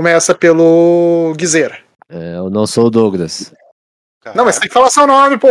Começa 0.00 0.34
pelo 0.34 1.34
Guizeira. 1.36 1.78
É, 2.08 2.36
eu 2.38 2.48
não 2.48 2.66
sou 2.66 2.86
o 2.86 2.90
Douglas. 2.90 3.52
Não, 4.34 4.46
mas 4.46 4.58
tem 4.58 4.66
que 4.66 4.72
falar 4.72 4.88
seu 4.88 5.06
nome, 5.06 5.36
pô. 5.36 5.48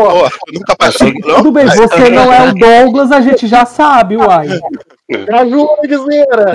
Nunca 0.51 0.75
não? 1.23 1.35
Tudo 1.35 1.51
bem, 1.51 1.67
você 1.67 2.09
não 2.09 2.33
é 2.33 2.49
o 2.49 2.53
Douglas, 2.57 3.11
a 3.11 3.21
gente 3.21 3.45
já 3.45 3.63
sabe, 3.67 4.17
uai. 4.17 4.47
Me 5.07 5.35
ajuda, 5.35 5.81
Guizeira. 5.83 6.45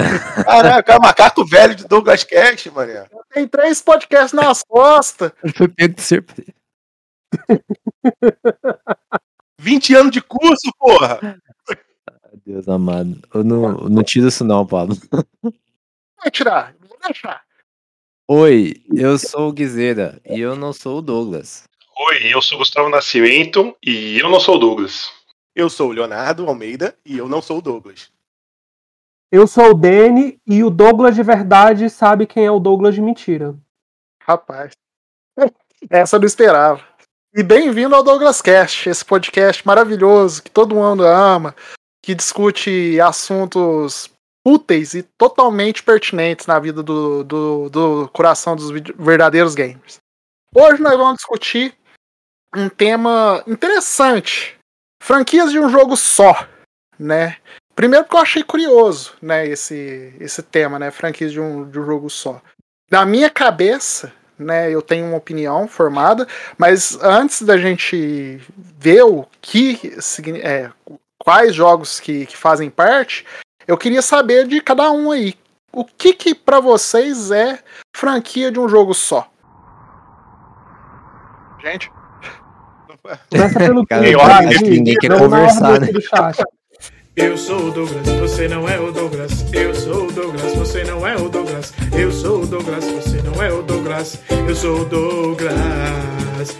Caraca, 0.44 0.93
é 0.93 0.96
o 0.96 1.00
macaco 1.00 1.46
velho 1.46 1.76
de 1.76 1.86
Douglas 1.86 2.25
Cash, 2.25 2.67
mané. 2.67 3.07
Tem 3.32 3.46
três 3.46 3.80
podcasts 3.80 4.32
nas 4.32 4.64
costas. 4.64 5.31
Foi 5.54 5.68
pego 5.68 5.95
de 5.95 6.03
surpresa. 6.03 6.53
20 9.61 9.95
anos 9.95 10.11
de 10.11 10.20
curso, 10.20 10.68
porra. 10.81 11.40
Deus 12.45 12.67
amado. 12.67 13.20
Eu 13.32 13.45
não, 13.45 13.82
eu 13.82 13.89
não 13.89 14.03
tiro 14.03 14.26
isso 14.26 14.42
não, 14.42 14.67
Paulo. 14.67 14.96
Vai 16.20 16.32
tirar, 16.32 16.75
vou 16.81 16.98
deixar. 17.00 17.43
Oi, 18.26 18.82
eu 18.96 19.18
sou 19.18 19.50
o 19.50 19.52
Guizeira 19.52 20.18
e 20.24 20.40
eu 20.40 20.56
não 20.56 20.72
sou 20.72 20.96
o 20.96 21.02
Douglas. 21.02 21.64
Oi, 22.08 22.32
eu 22.32 22.40
sou 22.40 22.56
Gustavo 22.56 22.88
Nascimento 22.88 23.76
e 23.84 24.18
eu 24.18 24.30
não 24.30 24.40
sou 24.40 24.56
o 24.56 24.58
Douglas. 24.58 25.12
Eu 25.54 25.68
sou 25.68 25.90
o 25.90 25.92
Leonardo 25.92 26.48
Almeida 26.48 26.96
e 27.04 27.18
eu 27.18 27.28
não 27.28 27.42
sou 27.42 27.58
o 27.58 27.60
Douglas. 27.60 28.10
Eu 29.30 29.46
sou 29.46 29.72
o 29.72 29.74
Dene 29.74 30.40
e 30.46 30.64
o 30.64 30.70
Douglas 30.70 31.14
de 31.14 31.22
verdade 31.22 31.90
sabe 31.90 32.27
quem 32.27 32.47
é 32.47 32.50
o 32.50 32.58
Douglas 32.58 32.94
de 32.94 33.03
mentira. 33.03 33.55
Rapaz. 34.22 34.72
Essa 35.91 36.16
eu 36.16 36.20
não 36.20 36.27
esperava. 36.27 36.83
E 37.34 37.42
bem-vindo 37.42 37.94
ao 37.94 38.03
Douglas 38.03 38.41
Cast, 38.41 38.88
esse 38.88 39.05
podcast 39.05 39.66
maravilhoso 39.66 40.42
que 40.42 40.50
todo 40.50 40.77
mundo 40.77 41.05
ama, 41.05 41.55
que 42.03 42.14
discute 42.14 42.98
assuntos 43.03 44.14
úteis 44.45 44.95
e 44.95 45.03
totalmente 45.03 45.83
pertinentes 45.83 46.47
na 46.47 46.59
vida 46.59 46.83
do, 46.83 47.25
do, 47.25 47.70
do 47.70 48.09
coração 48.12 48.55
dos 48.55 48.70
verdadeiros 48.70 49.55
gamers. 49.55 49.98
Hoje 50.55 50.83
nós 50.83 50.97
vamos 50.97 51.17
discutir 51.17 51.75
um 52.55 52.69
tema 52.69 53.42
interessante: 53.47 54.56
franquias 55.03 55.50
de 55.50 55.59
um 55.59 55.69
jogo 55.69 55.97
só, 55.97 56.47
né? 56.98 57.37
Primeiro 57.75 58.05
porque 58.05 58.17
eu 58.17 58.20
achei 58.20 58.45
curioso, 58.45 59.15
né, 59.20 59.48
esse, 59.48 60.15
esse 60.20 60.41
tema, 60.42 60.78
né, 60.78 60.92
franquias 60.92 61.33
de 61.33 61.41
um, 61.41 61.69
de 61.69 61.81
um 61.81 61.84
jogo 61.84 62.09
só. 62.09 62.41
Na 62.89 63.05
minha 63.05 63.28
cabeça, 63.28 64.12
né, 64.39 64.70
eu 64.70 64.81
tenho 64.81 65.06
uma 65.06 65.17
opinião 65.17 65.67
formada, 65.67 66.25
mas 66.56 66.97
antes 67.03 67.42
da 67.42 67.56
gente 67.59 68.41
ver 68.56 69.03
o 69.03 69.27
que 69.42 69.92
é, 70.41 70.70
quais 71.19 71.53
jogos 71.53 71.98
que, 71.98 72.27
que 72.27 72.37
fazem 72.37 72.70
parte, 72.70 73.27
eu 73.67 73.77
queria 73.77 74.03
saber 74.03 74.47
de 74.47 74.61
cada 74.61 74.91
um 74.91 75.11
aí. 75.11 75.34
O 75.73 75.84
que 75.84 76.15
que 76.15 76.34
para 76.34 76.61
vocês 76.61 77.31
é 77.31 77.59
franquia 77.95 78.51
de 78.51 78.61
um 78.61 78.69
jogo 78.69 78.95
só? 78.95 79.29
Gente, 81.61 81.91
Começa 83.31 83.59
pelo 83.59 83.87
Cara, 83.87 84.09
eu 84.09 84.61
ninguém 84.62 84.95
quer 84.95 85.19
conversar, 85.19 85.81
né? 85.81 85.89
Eu 87.17 87.37
sou 87.37 87.69
o 87.69 87.70
Douglas, 87.70 88.09
você 88.19 88.48
não 88.48 88.69
é 88.69 88.77
o 88.79 88.91
Douglas. 88.91 89.45
Eu 89.53 89.73
sou 89.73 90.09
o 90.09 90.12
Douglas, 90.12 90.53
você 90.57 90.83
não 90.83 91.07
é 91.07 91.15
o 91.15 91.29
Douglas. 91.29 91.73
Eu 91.97 92.11
sou 92.11 92.43
o 92.43 92.47
Douglas, 92.47 92.84
você 92.84 93.23
não 93.23 93.41
é 93.41 93.53
o 93.53 93.62
Douglas. 93.62 94.19
Eu 94.48 94.55
sou 94.56 94.81
o 94.81 94.84
Douglas. 94.84 95.55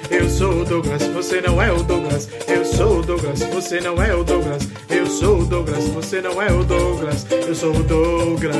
Eu 0.08 0.30
sou 0.30 0.61
o 0.61 0.64
Douglas, 0.64 1.02
você 1.08 1.40
não 1.40 1.61
é 1.61 1.73
o 1.73 1.83
Douglas. 1.83 2.28
Eu 2.46 2.64
sou 2.64 3.01
o 3.01 3.02
Douglas, 3.02 3.40
você 3.42 3.80
não 3.80 4.01
é 4.01 4.14
o 4.14 4.23
Douglas. 4.23 4.68
Eu 4.89 5.06
sou 5.06 5.40
o 5.40 5.45
Douglas, 5.45 5.89
você 5.89 6.20
não 6.20 6.40
é 6.40 6.52
o 6.52 6.62
Douglas. 6.62 7.27
Eu 7.30 7.55
sou 7.55 7.74
o 7.74 7.83
Douglas. 7.83 8.55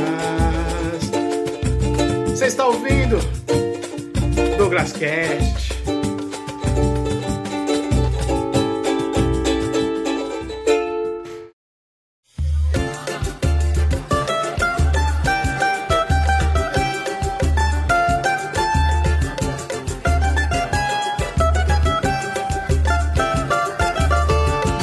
Você 2.27 2.47
está 2.47 2.67
ouvindo? 2.67 3.21
Douglas 4.59 4.93
Cast. 4.93 5.84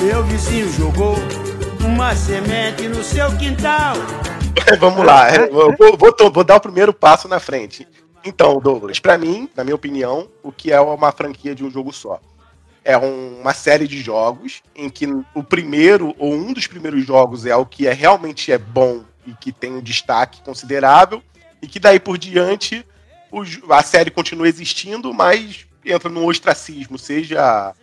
Meu 0.01 0.23
vizinho 0.23 0.69
jogou 0.71 1.15
uma 1.85 2.15
semente 2.15 2.87
no 2.87 3.03
seu 3.03 3.35
quintal. 3.37 3.93
Vamos 4.79 5.05
lá, 5.05 5.33
eu 5.35 5.51
vou, 5.51 5.97
vou- 5.97 6.31
vou- 6.31 6.43
dar 6.43 6.55
o 6.57 6.61
primeiro 6.61 6.93
passo 6.93 7.27
na 7.27 7.39
frente. 7.39 7.87
Então, 8.23 8.59
Douglas, 8.59 8.99
pra 8.99 9.17
mim, 9.17 9.49
na 9.55 9.63
minha 9.63 9.75
opinião, 9.75 10.29
o 10.43 10.51
que 10.51 10.71
é 10.71 10.79
uma 10.79 11.11
franquia 11.11 11.55
de 11.55 11.63
um 11.63 11.71
jogo 11.71 11.91
só? 11.91 12.19
É 12.83 12.97
um- 12.97 13.41
uma 13.41 13.53
série 13.53 13.87
de 13.87 14.01
jogos 14.01 14.61
em 14.75 14.89
que 14.89 15.07
o 15.35 15.43
primeiro 15.43 16.15
ou 16.17 16.33
um 16.33 16.53
dos 16.53 16.67
primeiros 16.67 17.05
jogos 17.05 17.45
é 17.45 17.55
o 17.55 17.65
que 17.65 17.87
é 17.87 17.93
realmente 17.93 18.51
é 18.51 18.57
bom 18.57 19.03
e 19.25 19.33
que 19.33 19.51
tem 19.51 19.71
um 19.73 19.81
destaque 19.81 20.41
considerável 20.41 21.21
e 21.61 21.67
que 21.67 21.79
daí 21.79 21.99
por 21.99 22.17
diante 22.17 22.85
a 23.69 23.83
série 23.83 24.09
continua 24.11 24.47
existindo, 24.47 25.13
mas 25.13 25.65
entra 25.85 26.09
no 26.09 26.27
ostracismo, 26.27 26.97
seja 26.97 27.73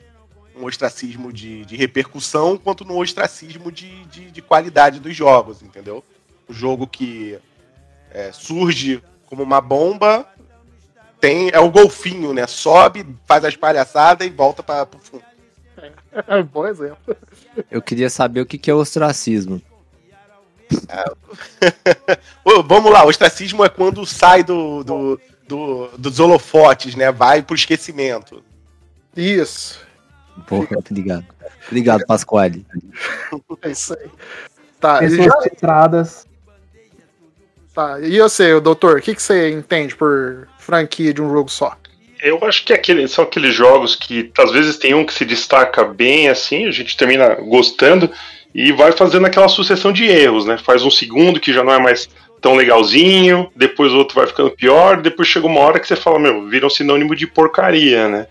um 0.60 0.64
ostracismo 0.66 1.32
de, 1.32 1.64
de 1.64 1.76
repercussão 1.76 2.56
quanto 2.58 2.84
no 2.84 2.98
ostracismo 3.00 3.70
de, 3.72 4.04
de, 4.06 4.30
de 4.30 4.42
qualidade 4.42 4.98
dos 5.00 5.14
jogos, 5.14 5.62
entendeu? 5.62 6.02
O 6.48 6.52
jogo 6.52 6.86
que 6.86 7.38
é, 8.10 8.32
surge 8.32 9.02
como 9.26 9.42
uma 9.42 9.60
bomba 9.60 10.26
tem 11.20 11.50
é 11.52 11.58
o 11.58 11.70
golfinho, 11.70 12.32
né? 12.32 12.46
Sobe, 12.46 13.04
faz 13.26 13.44
as 13.44 13.56
palhaçadas 13.56 14.26
e 14.26 14.30
volta 14.30 14.62
para 14.62 14.86
pro 14.86 14.98
fundo. 15.00 15.22
é 16.26 16.36
um 16.36 16.44
bom 16.44 16.66
exemplo. 16.66 17.16
Eu 17.70 17.82
queria 17.82 18.08
saber 18.08 18.40
o 18.40 18.46
que 18.46 18.56
que 18.58 18.70
é 18.70 18.75
ostracismo. 18.75 19.60
Ô, 22.44 22.62
vamos 22.62 22.92
lá, 22.92 23.04
o 23.04 23.08
ostracismo 23.08 23.64
é 23.64 23.69
quando 23.69 24.04
sai 24.06 24.42
do, 24.42 24.84
do, 24.84 25.20
do- 25.46 25.88
dos 25.98 26.20
holofotes, 26.20 26.94
né? 26.94 27.10
Vai 27.10 27.42
pro 27.42 27.54
esquecimento. 27.54 28.42
Isso. 29.16 29.80
Porra, 30.47 30.69
obrigado. 30.91 31.25
Obrigado, 31.66 32.06
Pasquale. 32.06 32.65
É 33.62 33.71
isso 33.71 33.94
aí. 33.94 34.09
Tá, 34.81 34.99
e, 35.04 35.09
Pessoas 35.09 35.25
já, 35.26 35.41
centradas. 35.43 36.26
tá, 37.75 38.00
e 38.00 38.19
você, 38.21 38.59
doutor, 38.60 38.99
o 38.99 39.03
que, 39.03 39.15
que 39.15 39.22
você 39.22 39.50
entende 39.50 39.94
por 39.97 40.47
franquia 40.59 41.12
de 41.12 41.21
um 41.21 41.31
jogo 41.31 41.50
só? 41.50 41.76
Eu 42.21 42.43
acho 42.44 42.65
que 42.65 42.72
aquele- 42.72 43.06
são 43.09 43.25
aqueles 43.25 43.54
jogos 43.54 43.94
que 43.94 44.31
às 44.38 44.50
vezes 44.53 44.76
tem 44.76 44.94
um 44.94 45.04
que 45.04 45.12
se 45.15 45.25
destaca 45.25 45.84
bem 45.84 46.28
assim, 46.28 46.66
a 46.66 46.70
gente 46.70 46.97
termina 46.97 47.34
gostando 47.37 48.10
e 48.55 48.72
vai 48.72 48.93
fazendo 48.93 49.26
aquela 49.26 49.49
sucessão 49.49 49.93
de 49.93 50.05
erros, 50.05 50.44
né? 50.44 50.59
Faz 50.59 50.82
um 50.82 50.91
segundo 50.91 51.38
que 51.41 51.53
já 51.53 51.62
não 51.62 51.72
é 51.72 51.78
mais 51.78 52.09
tão 52.41 52.55
legalzinho, 52.55 53.50
depois 53.55 53.93
o 53.93 53.99
outro 53.99 54.15
vai 54.16 54.26
ficando 54.26 54.50
pior, 54.50 55.00
depois 55.03 55.28
chega 55.28 55.47
uma 55.47 55.60
hora 55.60 55.78
que 55.81 55.87
você 55.87 55.97
fala, 55.97 56.19
meu, 56.20 56.47
vira 56.49 56.66
um 56.66 56.70
sinônimo 56.70 57.15
de 57.15 57.26
porcaria, 57.26 58.09
né? 58.09 58.26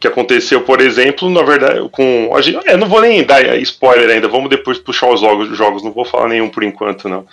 Que 0.00 0.06
aconteceu, 0.06 0.62
por 0.62 0.80
exemplo, 0.80 1.28
na 1.28 1.42
verdade, 1.42 1.88
com. 1.90 2.30
A 2.34 2.40
gente, 2.40 2.68
é, 2.68 2.76
não 2.76 2.88
vou 2.88 3.00
nem 3.00 3.24
dar 3.24 3.42
spoiler 3.58 4.08
ainda, 4.10 4.28
vamos 4.28 4.48
depois 4.48 4.78
puxar 4.78 5.08
os 5.10 5.20
jogos, 5.20 5.56
jogos 5.56 5.82
não 5.82 5.90
vou 5.92 6.04
falar 6.04 6.28
nenhum 6.28 6.48
por 6.48 6.62
enquanto, 6.62 7.08
não. 7.08 7.26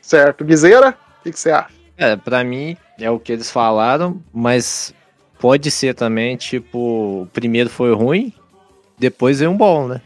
Certo. 0.00 0.42
Guizeira, 0.44 0.90
o 1.20 1.22
que, 1.22 1.32
que 1.32 1.38
você 1.38 1.50
acha? 1.50 1.68
É, 1.98 2.16
pra 2.16 2.42
mim 2.42 2.76
é 2.98 3.10
o 3.10 3.18
que 3.20 3.30
eles 3.30 3.50
falaram, 3.50 4.22
mas 4.32 4.94
pode 5.38 5.70
ser 5.70 5.94
também, 5.94 6.34
tipo, 6.36 6.78
o 7.22 7.28
primeiro 7.30 7.68
foi 7.68 7.92
ruim, 7.94 8.32
depois 8.98 9.38
veio 9.40 9.50
um 9.50 9.56
bom, 9.56 9.86
né? 9.86 10.00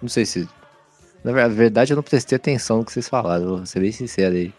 Não 0.00 0.08
sei 0.08 0.24
se. 0.24 0.48
Na 1.24 1.32
ver- 1.32 1.48
verdade, 1.48 1.92
eu 1.92 1.96
não 1.96 2.02
prestei 2.04 2.36
atenção 2.36 2.78
no 2.78 2.84
que 2.84 2.92
vocês 2.92 3.08
falaram, 3.08 3.46
vou 3.56 3.66
ser 3.66 3.80
bem 3.80 3.90
sincero 3.90 4.34
aí. 4.36 4.52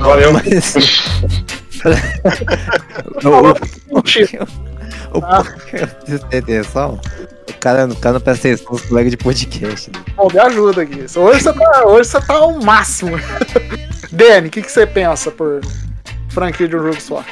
Valeu. 0.00 0.32
Mas. 0.32 0.74
o, 3.24 3.98
o, 3.98 4.00
o, 5.12 5.18
eu 5.72 5.88
prestei 6.04 6.38
atenção. 6.40 7.00
O 7.48 7.60
cara, 7.60 7.86
o 7.86 7.96
cara 7.96 8.14
não 8.14 8.20
presta 8.20 8.48
atenção 8.48 8.72
nos 8.72 8.82
colegas 8.82 9.10
de 9.10 9.16
podcast. 9.16 9.90
né? 9.90 10.04
Pô, 10.16 10.28
me 10.32 10.38
ajuda 10.38 10.82
aqui. 10.82 11.00
Hoje 11.18 11.40
você 11.40 11.52
tá, 11.52 11.86
hoje 11.86 12.10
você 12.10 12.20
tá 12.20 12.34
ao 12.34 12.60
máximo. 12.60 13.16
Dani, 14.12 14.48
o 14.48 14.50
que, 14.50 14.62
que 14.62 14.70
você 14.70 14.86
pensa 14.86 15.30
por 15.30 15.60
franquia 16.28 16.68
de 16.68 16.76
um 16.76 16.82
jogo 16.82 17.00
só? 17.00 17.24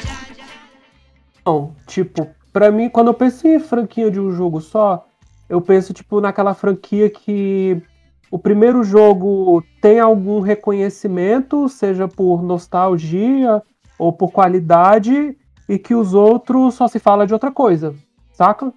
Não, 1.45 1.75
tipo, 1.85 2.29
pra 2.51 2.71
mim, 2.71 2.89
quando 2.89 3.07
eu 3.07 3.13
penso 3.13 3.47
em 3.47 3.59
franquia 3.59 4.11
de 4.11 4.19
um 4.19 4.31
jogo 4.31 4.59
só, 4.59 5.05
eu 5.49 5.61
penso, 5.61 5.93
tipo, 5.93 6.19
naquela 6.19 6.53
franquia 6.53 7.09
que 7.09 7.81
o 8.29 8.37
primeiro 8.37 8.83
jogo 8.83 9.63
tem 9.81 9.99
algum 9.99 10.41
reconhecimento, 10.41 11.69
seja 11.69 12.07
por 12.07 12.43
nostalgia 12.43 13.61
ou 13.97 14.13
por 14.13 14.31
qualidade, 14.31 15.37
e 15.67 15.77
que 15.77 15.93
os 15.93 16.13
outros 16.13 16.75
só 16.75 16.87
se 16.87 16.99
fala 16.99 17.27
de 17.27 17.33
outra 17.33 17.51
coisa, 17.51 17.93
saca? 18.33 18.71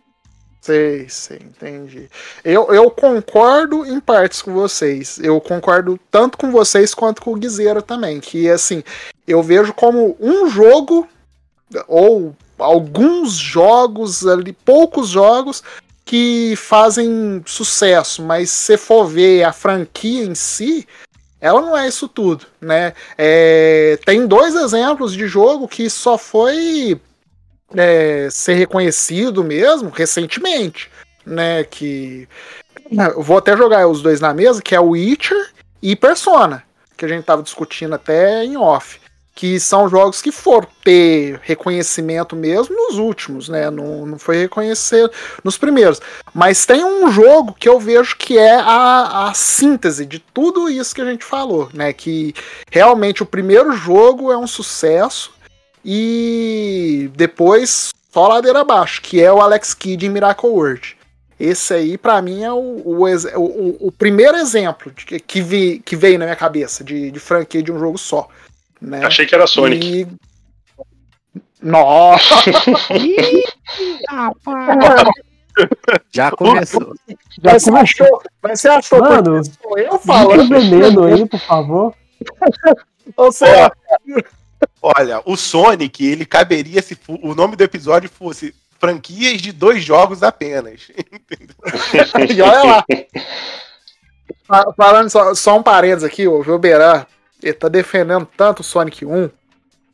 Sei, 0.61 1.09
sei, 1.09 1.39
entendi. 1.39 2.11
Eu, 2.45 2.73
eu 2.73 2.91
concordo 2.91 3.87
em 3.87 3.99
partes 3.99 4.43
com 4.43 4.53
vocês. 4.53 5.19
Eu 5.19 5.41
concordo 5.41 5.99
tanto 6.11 6.37
com 6.37 6.51
vocês 6.51 6.93
quanto 6.93 7.23
com 7.23 7.33
o 7.33 7.37
Guizeira 7.37 7.81
também. 7.81 8.21
Que 8.21 8.51
assim, 8.51 8.83
eu 9.27 9.43
vejo 9.43 9.73
como 9.73 10.17
um 10.21 10.51
jogo, 10.51 11.09
ou 11.89 12.37
alguns 12.59 13.33
jogos 13.33 14.27
ali, 14.27 14.53
poucos 14.53 15.09
jogos, 15.09 15.63
que 16.05 16.55
fazem 16.57 17.43
sucesso. 17.47 18.23
Mas 18.23 18.51
se 18.51 18.77
for 18.77 19.07
ver 19.07 19.45
a 19.45 19.55
franquia 19.55 20.25
em 20.25 20.35
si, 20.35 20.87
ela 21.41 21.61
não 21.61 21.77
é 21.77 21.89
isso 21.89 22.07
tudo, 22.07 22.47
né? 22.61 22.93
É, 23.17 23.99
tem 24.05 24.27
dois 24.27 24.55
exemplos 24.55 25.13
de 25.13 25.27
jogo 25.27 25.67
que 25.67 25.89
só 25.89 26.19
foi 26.19 27.01
é, 27.75 28.29
ser 28.31 28.55
reconhecido 28.55 29.43
mesmo 29.43 29.91
recentemente, 29.91 30.91
né? 31.25 31.65
Que 31.65 32.29
eu 32.91 33.23
vou 33.23 33.39
até 33.39 33.57
jogar 33.57 33.87
os 33.87 34.03
dois 34.03 34.21
na 34.21 34.35
mesa, 34.35 34.61
que 34.61 34.75
é 34.75 34.81
o 34.81 34.91
Witcher 34.91 35.51
e 35.83 35.97
Persona, 35.97 36.63
que 36.97 37.05
a 37.05 37.09
gente 37.09 37.25
tava 37.25 37.43
discutindo 37.43 37.95
até 37.95 38.45
em 38.45 38.57
off, 38.57 39.01
que 39.41 39.59
são 39.59 39.89
jogos 39.89 40.21
que 40.21 40.31
foram 40.31 40.69
ter 40.85 41.41
reconhecimento 41.43 42.37
mesmo 42.37 42.77
nos 42.77 42.99
últimos, 42.99 43.49
né? 43.49 43.71
Não, 43.71 44.05
não 44.05 44.19
foi 44.19 44.37
reconhecer 44.37 45.11
nos 45.43 45.57
primeiros. 45.57 45.99
Mas 46.35 46.67
tem 46.67 46.85
um 46.85 47.11
jogo 47.11 47.55
que 47.59 47.67
eu 47.67 47.81
vejo 47.81 48.19
que 48.19 48.37
é 48.37 48.57
a, 48.57 49.29
a 49.31 49.33
síntese 49.33 50.05
de 50.05 50.19
tudo 50.19 50.69
isso 50.69 50.95
que 50.95 51.01
a 51.01 51.07
gente 51.07 51.25
falou, 51.25 51.71
né? 51.73 51.91
Que 51.91 52.35
realmente 52.71 53.23
o 53.23 53.27
primeiro 53.27 53.73
jogo 53.73 54.31
é 54.31 54.37
um 54.37 54.47
sucesso 54.47 55.33
e 55.83 57.11
depois 57.17 57.95
só 58.13 58.29
ladeira 58.29 58.61
abaixo, 58.61 59.01
que 59.01 59.23
é 59.23 59.33
o 59.33 59.41
Alex 59.41 59.73
Kidd 59.73 60.05
em 60.05 60.11
Miracle 60.11 60.51
World. 60.51 60.99
Esse 61.39 61.73
aí, 61.73 61.97
para 61.97 62.21
mim, 62.21 62.43
é 62.45 62.53
o, 62.53 62.59
o, 62.59 63.07
o, 63.07 63.87
o, 63.87 63.91
primeiro 63.93 64.37
exemplo 64.37 64.93
de, 64.93 65.19
que, 65.19 65.41
vi, 65.41 65.81
que 65.83 65.97
veio 65.97 66.19
na 66.19 66.27
minha 66.27 66.37
cabeça 66.37 66.85
de, 66.85 67.11
de 67.11 67.19
franquia 67.19 67.63
de 67.63 67.73
um 67.73 67.79
jogo 67.79 67.97
só. 67.97 68.29
Né? 68.81 69.05
Achei 69.05 69.27
que 69.27 69.35
era 69.35 69.47
Sonic. 69.47 70.03
E... 70.03 70.07
Nossa! 71.63 72.35
Já 76.11 76.31
começou. 76.31 76.95
Já 77.43 77.53
mas, 77.53 77.65
começou. 77.65 77.73
Você 77.73 77.73
achou, 77.73 78.23
mas 78.43 78.61
você 78.61 78.69
achou 78.69 79.01
Mano, 79.01 79.43
eu 79.77 79.99
falando? 79.99 80.49
veneno 80.49 81.05
aí, 81.05 81.29
por 81.29 81.41
favor. 81.41 81.95
Ou 83.17 83.33
seja, 83.33 83.71
Olha, 84.83 85.23
o 85.25 85.37
Sonic, 85.37 86.07
ele 86.07 86.25
caberia 86.25 86.83
se 86.83 86.99
o 87.07 87.35
nome 87.35 87.57
do 87.57 87.65
episódio 87.65 88.09
fosse 88.09 88.55
franquias 88.79 89.41
de 89.41 89.53
dois 89.53 89.85
jogos 89.85 90.23
apenas. 90.23 90.91
e 92.29 92.41
olha 92.43 92.63
lá. 92.65 92.85
Falando 94.77 95.11
só, 95.11 95.35
só 95.35 95.59
um 95.59 95.63
parênteses 95.63 96.05
aqui, 96.05 96.27
o 96.27 96.43
Vilberan, 96.43 97.07
ele 97.43 97.55
tá 97.55 97.69
defendendo 97.69 98.29
tanto 98.37 98.61
o 98.61 98.65
Sonic 98.65 99.05
1 99.05 99.31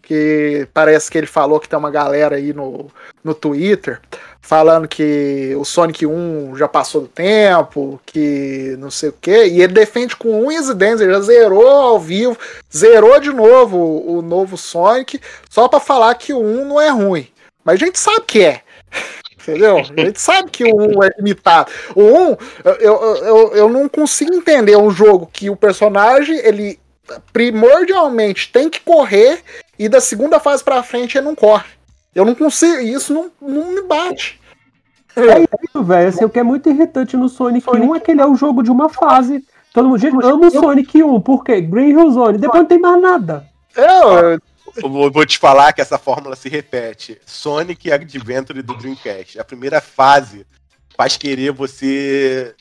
que 0.07 0.69
parece 0.73 1.11
que 1.11 1.19
ele 1.19 1.27
falou 1.27 1.59
que 1.59 1.69
tem 1.69 1.77
uma 1.77 1.91
galera 1.91 2.37
aí 2.37 2.53
no, 2.53 2.89
no 3.25 3.35
Twitter 3.35 4.01
falando 4.41 4.87
que 4.87 5.53
o 5.59 5.65
Sonic 5.65 6.07
1 6.07 6.55
já 6.57 6.69
passou 6.69 7.01
do 7.01 7.09
tempo, 7.09 8.01
que 8.07 8.77
não 8.79 8.89
sei 8.89 9.09
o 9.09 9.15
que, 9.21 9.47
e 9.47 9.61
ele 9.61 9.73
defende 9.73 10.15
com 10.15 10.47
unhas 10.47 10.69
e 10.69 10.75
dentes, 10.75 11.01
ele 11.01 11.13
já 11.13 11.21
zerou 11.21 11.69
ao 11.69 11.99
vivo, 11.99 12.39
zerou 12.75 13.19
de 13.19 13.33
novo 13.33 13.77
o, 13.77 14.19
o 14.19 14.23
novo 14.23 14.57
Sonic, 14.57 15.21
só 15.51 15.67
para 15.67 15.81
falar 15.81 16.15
que 16.15 16.33
o 16.33 16.39
1 16.39 16.65
não 16.65 16.81
é 16.81 16.91
ruim. 16.91 17.27
Mas 17.65 17.83
a 17.83 17.85
gente 17.85 17.99
sabe 17.99 18.21
que 18.25 18.45
é. 18.45 18.61
Entendeu? 19.43 19.79
A 19.79 19.83
gente 19.83 20.21
sabe 20.21 20.51
que 20.53 20.63
o 20.63 20.77
1 20.77 21.03
é 21.03 21.11
limitado. 21.19 21.73
O 21.97 22.03
1, 22.03 22.37
eu, 22.65 23.01
eu, 23.01 23.57
eu 23.57 23.69
não 23.69 23.89
consigo 23.89 24.33
entender 24.33 24.77
um 24.77 24.91
jogo 24.91 25.29
que 25.33 25.51
o 25.51 25.57
personagem, 25.57 26.39
ele 26.39 26.79
primordialmente 27.33 28.51
tem 28.51 28.69
que 28.69 28.81
correr 28.81 29.43
e 29.79 29.89
da 29.89 30.01
segunda 30.01 30.41
fase 30.41 30.63
para 30.63 30.83
frente 30.83 31.19
ele 31.19 31.27
não 31.27 31.35
corre. 31.35 31.69
Eu 32.15 32.25
não 32.25 32.35
consigo, 32.35 32.81
isso 32.81 33.13
não, 33.13 33.31
não 33.41 33.73
me 33.73 33.83
bate. 33.83 34.41
É 35.15 35.43
isso, 35.65 35.83
velho. 35.83 36.09
Assim, 36.09 36.25
o 36.25 36.31
que 36.31 36.39
é 36.39 36.43
muito 36.43 36.69
irritante 36.69 37.17
no 37.17 37.29
Sonic, 37.29 37.65
Sonic 37.65 37.87
1 37.87 37.97
é 37.97 38.01
que 38.01 38.11
ele 38.11 38.21
é 38.21 38.27
um 38.27 38.37
jogo 38.37 38.63
de 38.63 38.71
uma 38.71 38.89
fase. 38.89 39.45
Todo 39.73 39.89
mundo, 39.89 39.99
gente, 39.99 40.17
ama 40.25 40.47
o 40.47 40.51
Sonic 40.51 41.03
1, 41.03 41.21
por 41.21 41.45
quê? 41.45 41.61
Green 41.61 41.91
Hill 41.91 42.11
Zone, 42.11 42.39
depois 42.39 42.63
não 42.63 42.69
tem 42.69 42.79
mais 42.79 43.01
nada. 43.01 43.47
Eu, 43.75 44.41
eu 44.77 45.11
vou 45.11 45.27
te 45.27 45.39
falar 45.39 45.73
que 45.73 45.81
essa 45.81 45.99
fórmula 45.99 46.37
se 46.37 46.49
repete. 46.49 47.19
Sonic 47.27 47.93
Adventure 47.93 48.63
do 48.63 48.75
Dreamcast. 48.75 49.39
A 49.39 49.45
primeira 49.45 49.81
fase 49.81 50.47
faz 50.97 51.17
querer 51.17 51.53
você. 51.53 52.55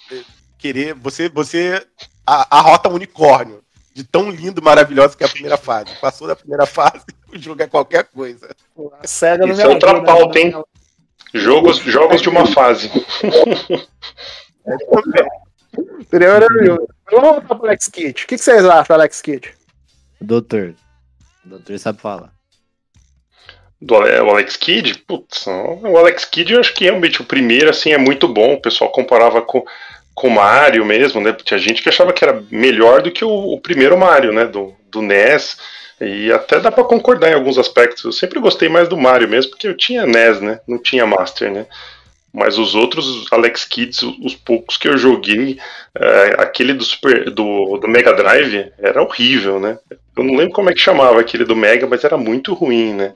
Querer. 0.58 0.94
Você. 0.96 1.30
Você. 1.30 1.86
A, 2.28 2.58
a 2.58 2.62
rota 2.62 2.90
unicórnio 2.90 3.65
de 3.96 4.04
tão 4.04 4.30
lindo, 4.30 4.62
maravilhoso 4.62 5.16
que 5.16 5.24
é 5.24 5.26
a 5.26 5.30
primeira 5.30 5.56
fase. 5.56 5.96
Passou 6.02 6.28
da 6.28 6.36
primeira 6.36 6.66
fase, 6.66 7.06
o 7.34 7.40
jogo 7.40 7.64
é 7.64 7.68
qualquer 7.68 8.04
coisa. 8.04 8.54
Cega 9.06 9.48
Isso 9.48 9.62
é 9.62 9.68
outra 9.68 9.94
ajuda, 9.94 10.06
pauta, 10.06 10.38
hein? 10.38 10.54
Jogos, 11.34 11.78
jogos 11.78 12.22
de 12.22 12.28
uma 12.28 12.46
fase. 12.46 12.92
Seria 16.10 16.34
maravilhoso. 16.34 16.88
Vamos 17.10 17.30
voltar 17.30 17.56
pro 17.56 17.68
Alex 17.68 17.88
Kidd. 17.88 18.24
O 18.24 18.28
que, 18.28 18.38
vocês 18.38 18.66
acham, 18.66 18.96
Alex 18.98 19.22
Kidd? 19.22 19.54
Doutor. 20.20 20.76
Doutor 21.46 21.80
sabe 21.80 22.02
falar. 22.02 22.34
Do 23.82 23.96
o 23.96 24.30
Alex 24.30 24.58
Kidd? 24.58 25.00
Putz, 25.08 25.46
o 25.48 25.98
Alex 25.98 26.26
Kidd 26.26 26.54
eu 26.54 26.60
acho 26.60 26.74
que 26.74 26.84
realmente 26.86 27.22
o 27.22 27.26
primeiro 27.26 27.70
assim 27.70 27.92
é 27.92 27.98
muito 27.98 28.28
bom. 28.28 28.56
O 28.56 28.62
pessoal 28.62 28.92
comparava 28.92 29.42
com 29.42 29.64
com 30.16 30.30
o 30.30 30.32
Mario 30.32 30.86
mesmo, 30.86 31.20
né? 31.20 31.34
Tinha 31.44 31.60
gente 31.60 31.84
que 31.84 31.90
achava 31.90 32.14
que 32.14 32.24
era 32.24 32.42
melhor 32.50 33.02
do 33.02 33.12
que 33.12 33.24
o, 33.24 33.30
o 33.30 33.60
primeiro 33.60 33.98
Mario, 33.98 34.32
né? 34.32 34.46
Do, 34.46 34.74
do 34.90 35.02
NES. 35.02 35.58
E 36.00 36.32
até 36.32 36.60
dá 36.60 36.72
para 36.72 36.84
concordar 36.86 37.30
em 37.30 37.36
alguns 37.36 37.58
aspectos. 37.58 38.04
Eu 38.04 38.12
sempre 38.12 38.40
gostei 38.40 38.70
mais 38.70 38.88
do 38.88 38.98
Mario 38.98 39.28
mesmo, 39.28 39.52
porque 39.52 39.68
eu 39.68 39.76
tinha 39.76 40.06
NES, 40.06 40.40
né? 40.40 40.60
Não 40.68 40.78
tinha 40.78 41.06
Master, 41.06 41.52
né? 41.52 41.66
Mas 42.34 42.58
os 42.58 42.76
outros 42.76 43.28
Alex 43.32 43.64
Kids, 43.64 44.04
os 44.04 44.36
poucos 44.36 44.76
que 44.78 44.90
eu 44.90 44.98
joguei, 44.98 45.58
é, 45.98 46.36
aquele 46.38 46.74
do, 46.74 46.84
Super, 46.84 47.30
do, 47.30 47.78
do 47.78 47.88
Mega 47.88 48.14
Drive 48.14 48.72
era 48.78 49.02
horrível, 49.02 49.60
né? 49.60 49.78
Eu 50.18 50.24
não 50.24 50.36
lembro 50.36 50.54
como 50.54 50.70
é 50.70 50.74
que 50.74 50.82
chamava 50.82 51.20
aquele 51.20 51.46
do 51.46 51.56
Mega, 51.56 51.88
mas 51.88 52.04
era 52.04 52.18
muito 52.18 52.54
ruim, 52.54 52.94
né? 52.94 53.14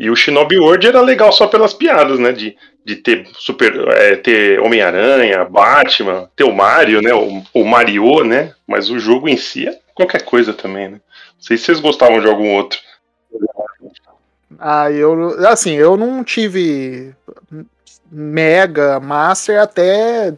E 0.00 0.08
o 0.08 0.16
Shinobi 0.16 0.58
World 0.58 0.86
era 0.88 1.02
legal 1.02 1.30
só 1.30 1.46
pelas 1.46 1.74
piadas, 1.74 2.18
né? 2.18 2.32
De, 2.32 2.56
de 2.82 2.96
ter 2.96 3.28
super 3.34 3.86
é, 3.90 4.16
ter 4.16 4.58
Homem-Aranha, 4.58 5.44
Batman, 5.44 6.26
ter 6.34 6.44
o 6.44 6.54
Mario, 6.54 7.02
né? 7.02 7.12
O, 7.12 7.42
o 7.52 7.64
Mario, 7.66 8.24
né? 8.24 8.54
Mas 8.66 8.88
o 8.88 8.98
jogo 8.98 9.28
em 9.28 9.36
si 9.36 9.68
é 9.68 9.78
qualquer 9.94 10.22
coisa 10.22 10.54
também, 10.54 10.88
né? 10.88 11.00
Não 11.34 11.42
sei 11.42 11.58
se 11.58 11.64
vocês 11.64 11.80
gostavam 11.80 12.18
de 12.18 12.26
algum 12.26 12.54
outro. 12.54 12.78
Ah, 14.58 14.90
eu 14.90 15.46
assim, 15.46 15.74
eu 15.74 15.98
não 15.98 16.24
tive 16.24 17.14
Mega 18.10 18.98
Master 19.00 19.60
até 19.60 20.32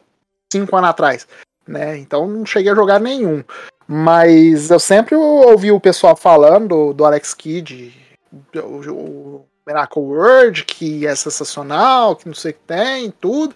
cinco 0.53 0.77
anos 0.77 0.91
atrás, 0.91 1.29
né? 1.69 1.97
Então 1.99 2.27
não 2.27 2.45
cheguei 2.45 2.73
a 2.73 2.75
jogar 2.75 2.99
nenhum. 2.99 3.45
Mas 3.87 4.73
eu 4.73 4.81
sempre 4.81 5.15
ouvi 5.15 5.71
o 5.71 5.79
pessoal 5.79 6.17
falando 6.17 6.93
do, 6.93 7.05
Alex 7.05 7.33
Kidd, 7.33 7.93
o, 8.57 9.45
Miracle 9.67 10.03
World, 10.03 10.65
que 10.65 11.07
é 11.07 11.15
sensacional, 11.15 12.17
que 12.17 12.27
não 12.27 12.35
sei 12.35 12.51
o 12.51 12.55
que 12.55 12.61
tem, 12.67 13.11
tudo. 13.21 13.55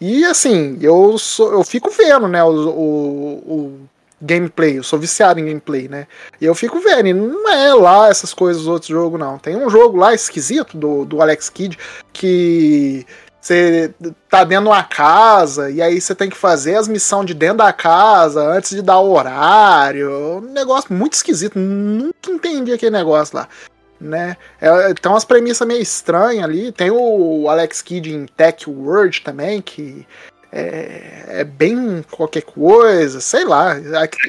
E 0.00 0.24
assim, 0.24 0.78
eu 0.80 1.18
sou, 1.18 1.52
eu 1.52 1.64
fico 1.64 1.90
vendo, 1.90 2.28
né, 2.28 2.42
o, 2.44 2.50
o, 2.50 3.52
o, 3.52 3.88
gameplay, 4.20 4.78
eu 4.78 4.82
sou 4.82 4.98
viciado 4.98 5.40
em 5.40 5.46
gameplay, 5.46 5.88
né? 5.88 6.06
E 6.40 6.44
eu 6.44 6.54
fico 6.54 6.80
vendo, 6.80 7.08
e 7.08 7.14
não 7.14 7.48
é 7.48 7.74
lá 7.74 8.08
essas 8.08 8.32
coisas 8.32 8.64
do 8.64 8.72
outro 8.72 8.88
jogo, 8.88 9.18
não. 9.18 9.38
Tem 9.38 9.56
um 9.56 9.68
jogo 9.68 9.96
lá 9.96 10.14
esquisito 10.14 10.76
do, 10.76 11.04
do 11.04 11.20
Alex 11.20 11.50
Kidd 11.50 11.78
que 12.12 13.04
você 13.40 13.94
tá 14.28 14.44
dentro 14.44 14.64
de 14.64 14.70
uma 14.70 14.82
casa 14.82 15.70
e 15.70 15.80
aí 15.80 16.00
você 16.00 16.14
tem 16.14 16.28
que 16.28 16.36
fazer 16.36 16.74
as 16.74 16.88
missões 16.88 17.26
de 17.26 17.34
dentro 17.34 17.58
da 17.58 17.72
casa 17.72 18.42
antes 18.42 18.70
de 18.70 18.82
dar 18.82 18.98
o 18.98 19.12
horário. 19.12 20.38
Um 20.38 20.52
negócio 20.52 20.92
muito 20.92 21.14
esquisito. 21.14 21.58
Nunca 21.58 22.30
entendi 22.30 22.72
aquele 22.72 22.96
negócio 22.96 23.36
lá 23.36 23.48
né? 24.00 24.36
É, 24.60 24.94
tem 24.94 25.10
umas 25.10 25.24
premissas 25.24 25.66
meio 25.66 25.82
estranhas 25.82 26.44
ali. 26.44 26.72
Tem 26.72 26.90
o 26.90 27.48
Alex 27.48 27.82
Kidd 27.82 28.12
em 28.12 28.26
Tech 28.26 28.68
World 28.68 29.20
também, 29.22 29.60
que 29.60 30.06
é, 30.52 31.24
é 31.40 31.44
bem 31.44 32.04
qualquer 32.10 32.42
coisa, 32.42 33.20
sei 33.20 33.44
lá. 33.44 33.76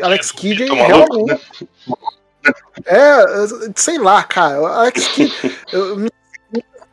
Alex 0.02 0.32
Kidd 0.32 0.64
é 0.64 0.74
realmente. 0.74 1.70
É, 2.86 3.26
sei 3.76 3.98
lá, 3.98 4.24
cara. 4.24 4.58
Alex 4.58 5.08
Kidd. 5.10 5.34
eu 5.72 5.98
não, 5.98 6.10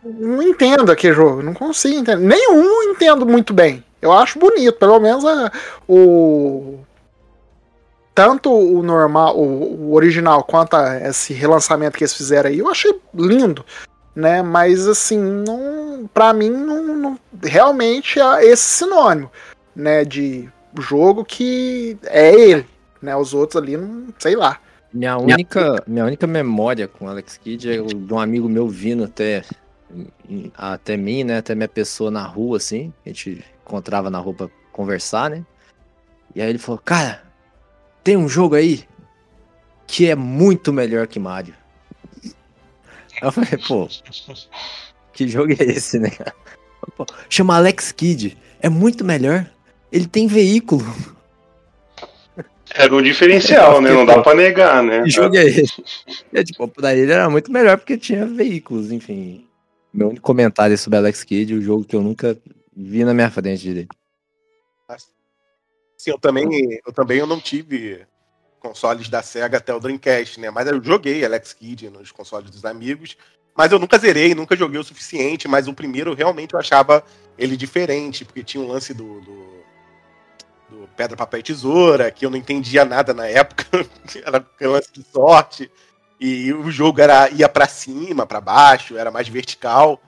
não 0.04 0.42
entendo 0.42 0.92
aquele 0.92 1.14
jogo, 1.14 1.42
não 1.42 1.54
consigo 1.54 1.99
entender. 1.99 2.25
Nenhum 2.25 2.90
entendo 2.90 3.26
muito 3.26 3.52
bem. 3.52 3.85
Eu 4.00 4.12
acho 4.12 4.38
bonito, 4.38 4.75
pelo 4.75 5.00
menos 5.00 5.25
a, 5.25 5.50
o, 5.88 6.78
tanto 8.16 8.50
o 8.50 8.82
normal, 8.82 9.38
o, 9.38 9.90
o, 9.90 9.92
original, 9.92 10.42
quanto 10.42 10.75
a 10.75 10.96
esse 11.06 11.35
relançamento 11.35 11.99
que 11.99 12.02
eles 12.02 12.14
fizeram 12.14 12.49
aí, 12.49 12.61
eu 12.61 12.70
achei 12.70 12.99
lindo. 13.14 13.62
né? 14.14 14.40
Mas 14.40 14.88
assim, 14.88 15.18
não, 15.18 16.08
para 16.14 16.32
mim, 16.32 16.49
não, 16.49 16.82
não, 16.96 17.20
realmente 17.44 18.18
é 18.18 18.46
esse 18.46 18.62
sinônimo, 18.62 19.30
né? 19.75 20.02
De 20.02 20.49
jogo 20.80 21.26
que 21.26 21.99
é 22.04 22.32
ele, 22.32 22.66
né? 23.02 23.14
Os 23.14 23.35
outros 23.35 23.62
ali, 23.62 23.76
não 23.76 24.06
sei 24.18 24.35
lá. 24.35 24.61
Minha 24.90 25.18
única, 25.18 25.85
minha 25.87 26.06
única 26.06 26.26
memória 26.26 26.88
com 26.88 27.06
Alex 27.06 27.37
Kidd 27.37 27.70
é 27.70 27.82
de 27.82 28.14
um 28.14 28.18
amigo 28.18 28.49
meu 28.49 28.66
vindo 28.66 29.04
até, 29.04 29.44
até 30.56 30.96
mim, 30.96 31.23
né? 31.23 31.37
Até 31.37 31.54
minha 31.54 31.68
pessoa 31.68 32.11
na 32.11 32.23
rua, 32.23 32.56
assim. 32.56 32.90
A 33.04 33.11
gente 33.11 33.44
encontrava 33.62 34.08
na 34.08 34.18
rua 34.18 34.32
pra 34.32 34.49
conversar, 34.73 35.28
né? 35.28 35.44
E 36.35 36.40
aí 36.40 36.49
ele 36.49 36.58
falou, 36.58 36.80
cara, 36.82 37.25
tem 38.06 38.16
um 38.16 38.28
jogo 38.28 38.54
aí 38.54 38.84
que 39.84 40.08
é 40.08 40.14
muito 40.14 40.72
melhor 40.72 41.08
que 41.08 41.18
Mario. 41.18 41.54
Eu 43.20 43.32
falei, 43.32 43.58
pô, 43.66 43.88
que 45.12 45.26
jogo 45.26 45.52
é 45.52 45.64
esse, 45.64 45.98
né? 45.98 46.12
Pô, 46.96 47.04
chama 47.28 47.56
Alex 47.56 47.90
Kidd, 47.90 48.38
é 48.60 48.68
muito 48.68 49.04
melhor. 49.04 49.50
Ele 49.90 50.06
tem 50.06 50.28
veículo. 50.28 50.84
Era 52.72 52.94
um 52.94 53.02
diferencial, 53.02 53.80
né? 53.80 53.90
Não 53.90 54.06
dá 54.06 54.22
pra 54.22 54.34
negar, 54.34 54.84
né? 54.84 55.02
Que 55.02 55.10
jogo 55.10 55.36
é 55.36 55.44
esse? 55.44 55.82
É, 56.32 56.44
tipo, 56.44 56.68
pra 56.68 56.94
ele 56.94 57.10
era 57.10 57.28
muito 57.28 57.50
melhor 57.50 57.76
porque 57.76 57.98
tinha 57.98 58.25
veículos, 58.25 58.92
enfim. 58.92 59.44
Meu 59.92 60.10
único 60.10 60.22
comentário 60.22 60.78
sobre 60.78 60.98
Alex 60.98 61.25
Kidd, 61.25 61.54
o 61.54 61.62
jogo 61.62 61.84
que 61.84 61.96
eu 61.96 62.02
nunca 62.02 62.38
vi 62.76 63.04
na 63.04 63.12
minha 63.12 63.30
frente 63.30 63.72
dele. 63.72 63.88
Sim, 65.96 66.10
eu 66.10 66.18
também, 66.18 66.80
eu 66.86 66.92
também 66.92 67.18
eu 67.18 67.26
não 67.26 67.40
tive 67.40 68.06
consoles 68.60 69.08
da 69.08 69.22
SEGA 69.22 69.58
até 69.58 69.72
o 69.74 69.80
Dreamcast, 69.80 70.38
né? 70.40 70.50
Mas 70.50 70.66
eu 70.66 70.82
joguei 70.82 71.24
Alex 71.24 71.52
Kidd 71.52 71.88
nos 71.90 72.10
consoles 72.12 72.50
dos 72.50 72.64
amigos. 72.64 73.16
Mas 73.56 73.72
eu 73.72 73.78
nunca 73.78 73.96
zerei, 73.98 74.34
nunca 74.34 74.56
joguei 74.56 74.78
o 74.78 74.84
suficiente. 74.84 75.48
Mas 75.48 75.68
o 75.68 75.74
primeiro 75.74 76.14
realmente 76.14 76.52
eu 76.54 76.60
achava 76.60 77.02
ele 77.38 77.56
diferente, 77.56 78.24
porque 78.24 78.44
tinha 78.44 78.62
um 78.62 78.68
lance 78.68 78.92
do, 78.92 79.20
do, 79.20 79.64
do 80.70 80.88
pedra, 80.96 81.16
papel 81.16 81.40
e 81.40 81.42
tesoura, 81.42 82.10
que 82.10 82.26
eu 82.26 82.30
não 82.30 82.36
entendia 82.38 82.84
nada 82.84 83.14
na 83.14 83.26
época. 83.26 83.64
era 84.24 84.44
um 84.62 84.72
lance 84.72 84.92
de 84.92 85.02
sorte. 85.04 85.70
E 86.20 86.52
o 86.52 86.70
jogo 86.70 87.00
era 87.00 87.30
ia 87.30 87.48
para 87.48 87.68
cima, 87.68 88.26
para 88.26 88.40
baixo, 88.40 88.96
era 88.96 89.10
mais 89.10 89.28
vertical 89.28 90.00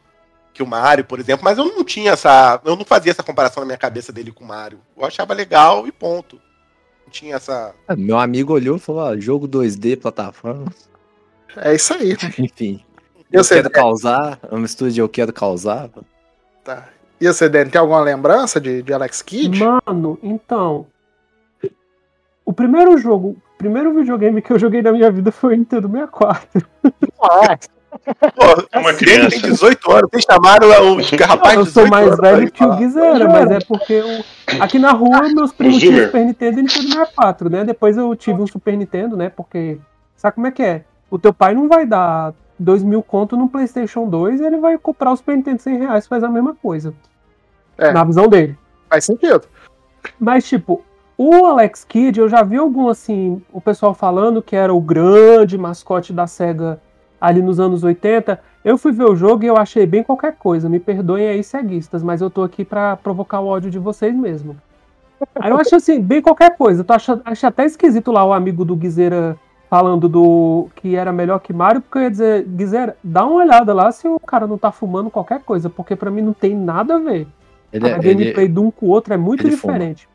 que 0.59 0.63
o 0.63 0.67
Mario, 0.67 1.05
por 1.05 1.21
exemplo, 1.21 1.45
mas 1.45 1.57
eu 1.57 1.65
não 1.65 1.85
tinha 1.85 2.11
essa. 2.11 2.61
Eu 2.65 2.75
não 2.75 2.85
fazia 2.85 3.13
essa 3.13 3.23
comparação 3.23 3.61
na 3.61 3.67
minha 3.67 3.79
cabeça 3.79 4.13
dele 4.13 4.33
com 4.33 4.43
o 4.43 4.47
Mario. 4.47 4.81
Eu 4.97 5.05
achava 5.05 5.33
legal 5.33 5.87
e 5.87 5.93
ponto. 5.93 6.41
Não 7.07 7.13
tinha 7.13 7.37
essa. 7.37 7.73
É, 7.87 7.95
meu 7.95 8.19
amigo 8.19 8.53
olhou 8.53 8.77
e 8.77 8.81
falou: 8.81 9.03
ó, 9.03 9.17
jogo 9.17 9.47
2D, 9.47 10.01
plataforma. 10.01 10.67
É 11.57 11.75
isso 11.75 11.95
aí. 11.95 12.17
Enfim. 12.37 12.85
Eu, 13.31 13.43
eu 13.43 13.49
quero 13.49 13.71
causar, 13.71 14.41
é 14.43 14.53
uma 14.53 14.63
mistura 14.63 14.91
de 14.91 15.01
eu 15.01 15.09
quero 15.09 15.33
causar. 15.33 15.89
Tá. 16.65 16.89
E 17.21 17.27
você, 17.27 17.49
Dani, 17.49 17.71
tem 17.71 17.81
alguma 17.81 18.01
lembrança 18.01 18.61
de, 18.61 18.83
de 18.83 18.93
Alex 18.93 19.23
Kidd? 19.23 19.63
Mano, 19.63 20.19
então. 20.21 20.87
O 22.45 22.53
primeiro 22.53 22.99
jogo, 22.99 23.37
o 23.55 23.59
primeiro 23.59 23.95
videogame 23.95 24.43
que 24.43 24.53
eu 24.53 24.59
joguei 24.59 24.83
na 24.83 24.91
minha 24.91 25.11
vida 25.11 25.31
foi 25.31 25.55
o 25.55 25.57
Nintendo 25.57 25.89
64. 25.89 26.67
Nossa. 27.21 27.78
Pô, 28.35 28.79
uma 28.79 28.95
criança 28.95 29.31
tem 29.31 29.41
18 29.41 29.93
anos, 29.93 30.11
vocês 30.11 30.25
chamaram 30.25 30.69
o 30.69 31.27
rapaz 31.27 31.57
Eu 31.57 31.67
sou 31.67 31.87
mais 31.89 32.17
velho 32.17 32.51
que 32.51 32.65
o 32.65 32.77
Guizera, 32.77 33.29
mas 33.29 33.51
é 33.51 33.59
porque 33.61 33.95
eu, 33.95 34.25
aqui 34.61 34.79
na 34.79 34.93
rua 34.93 35.29
meus 35.29 35.53
primos 35.53 35.79
tinham 35.79 36.05
Super 36.07 36.25
Nintendo 36.25 36.59
e 36.59 36.63
Nintendo 36.63 36.89
64, 36.89 37.51
né? 37.51 37.65
Depois 37.65 37.97
eu 37.97 38.15
tive 38.15 38.41
um 38.41 38.47
Super 38.47 38.77
Nintendo, 38.77 39.17
né? 39.17 39.31
Porque 39.31 39.79
sabe 40.17 40.35
como 40.35 40.47
é 40.47 40.51
que 40.51 40.63
é? 40.63 40.85
O 41.11 41.19
teu 41.19 41.33
pai 41.33 41.55
não 41.55 41.69
vai 41.69 41.87
dar 41.87 42.35
2 42.59 42.83
mil 42.83 43.03
conto 43.03 43.37
no 43.37 43.49
PlayStation 43.49 44.07
2 44.09 44.41
e 44.41 44.45
ele 44.45 44.59
vai 44.59 44.77
comprar 44.79 45.13
o 45.13 45.17
Super 45.17 45.37
Nintendo 45.37 45.63
100 45.63 45.79
reais 45.79 46.07
faz 46.07 46.23
a 46.23 46.29
mesma 46.29 46.55
coisa. 46.55 46.93
É. 47.77 47.93
Na 47.93 48.05
visão 48.05 48.29
dele. 48.29 48.59
Faz 48.89 49.05
sentido. 49.05 49.43
Mas, 50.19 50.47
tipo, 50.49 50.83
o 51.17 51.47
Alex 51.47 51.85
Kidd, 51.85 52.21
eu 52.21 52.29
já 52.29 52.43
vi 52.43 52.57
algum, 52.57 52.89
assim, 52.89 53.43
o 53.53 53.61
pessoal 53.61 53.95
falando 53.95 54.43
que 54.43 54.57
era 54.57 54.73
o 54.73 54.81
grande 54.81 55.57
mascote 55.57 56.13
da 56.13 56.27
SEGA 56.27 56.81
ali 57.21 57.43
nos 57.43 57.59
anos 57.59 57.83
80, 57.85 58.41
eu 58.65 58.77
fui 58.77 58.93
ver 58.93 59.05
o 59.05 59.17
jogo 59.17 59.45
e 59.45 59.47
eu 59.47 59.57
achei 59.57 59.87
bem 59.87 60.03
qualquer 60.03 60.35
coisa. 60.37 60.69
Me 60.69 60.79
perdoem 60.79 61.29
aí, 61.29 61.43
ceguistas, 61.43 62.03
mas 62.03 62.21
eu 62.21 62.31
tô 62.31 62.43
aqui 62.43 62.65
para 62.65 62.97
provocar 62.97 63.41
o 63.41 63.47
ódio 63.47 63.71
de 63.71 63.79
vocês 63.79 64.15
mesmo. 64.15 64.57
Aí 65.37 65.51
eu 65.51 65.59
acho 65.59 65.75
assim, 65.75 66.01
bem 66.01 66.23
qualquer 66.23 66.57
coisa. 66.57 66.85
Eu 66.87 66.95
acho, 66.95 67.21
acho 67.25 67.47
até 67.47 67.65
esquisito 67.65 68.13
lá 68.13 68.25
o 68.25 68.33
amigo 68.33 68.65
do 68.65 68.77
Guizeira 68.77 69.37
falando 69.69 70.09
do 70.09 70.69
que 70.75 70.97
era 70.97 71.13
melhor 71.13 71.41
que 71.41 71.53
Mario, 71.53 71.83
porque 71.83 71.99
eu 71.99 72.03
ia 72.03 72.11
dizer, 72.11 72.45
Guizeira, 72.45 72.97
dá 73.05 73.27
uma 73.27 73.43
olhada 73.43 73.75
lá 73.75 73.93
se 73.93 74.09
o 74.09 74.19
cara 74.19 74.47
não 74.47 74.57
tá 74.57 74.73
fumando 74.73 75.11
qualquer 75.11 75.41
coisa, 75.41 75.69
porque 75.69 75.95
para 75.95 76.11
mim 76.11 76.23
não 76.23 76.33
tem 76.33 76.57
nada 76.57 76.97
a 76.97 76.99
ver. 76.99 77.27
Ele, 77.71 77.87
a 77.87 77.97
é, 77.97 77.99
gameplay 77.99 78.47
ele, 78.47 78.49
de 78.49 78.61
um 78.61 78.71
com 78.71 78.87
o 78.87 78.89
outro 78.89 79.13
é 79.13 79.17
muito 79.17 79.49
diferente. 79.49 80.09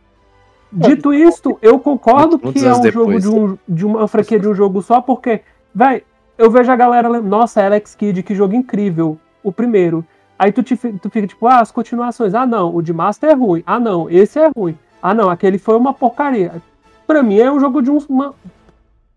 Fuma. 0.72 0.88
Dito 0.88 1.14
isto, 1.14 1.58
eu 1.62 1.78
concordo 1.80 2.40
que 2.40 2.66
é 2.66 2.74
um 2.74 2.82
depois. 2.82 2.92
jogo 2.92 3.20
de, 3.20 3.30
um, 3.30 3.58
de 3.68 3.86
uma 3.86 4.08
franquia 4.08 4.40
de 4.40 4.48
um 4.48 4.56
jogo 4.56 4.82
só, 4.82 5.02
porque, 5.02 5.42
vai, 5.74 6.02
eu 6.38 6.50
vejo 6.50 6.72
a 6.72 6.76
galera, 6.76 7.22
nossa, 7.22 7.64
Alex 7.64 7.96
Kidd, 7.96 8.24
que 8.24 8.36
jogo 8.36 8.56
incrível, 8.56 9.20
o 9.44 9.52
primeiro. 9.52 10.06
Aí 10.38 10.52
tu, 10.52 10.64
te, 10.64 10.76
tu 10.76 11.10
fica 11.10 11.28
tipo, 11.28 11.48
ah, 11.48 11.60
as 11.60 11.72
continuações. 11.72 12.34
Ah, 12.34 12.46
não, 12.46 12.76
o 12.76 12.82
de 12.82 12.92
Master 12.92 13.30
é 13.30 13.34
ruim. 13.34 13.64
Ah, 13.66 13.80
não, 13.80 14.10
esse 14.10 14.40
é 14.40 14.50
ruim. 14.56 14.78
Ah, 15.02 15.14
não, 15.14 15.30
aquele 15.30 15.58
foi 15.58 15.76
uma 15.76 15.94
porcaria. 15.94 16.62
Pra 17.06 17.22
mim 17.22 17.38
é 17.38 17.52
um 17.52 17.60
jogo 17.60 17.82
de 17.82 17.92
um. 17.92 17.98
Uma, 18.10 18.34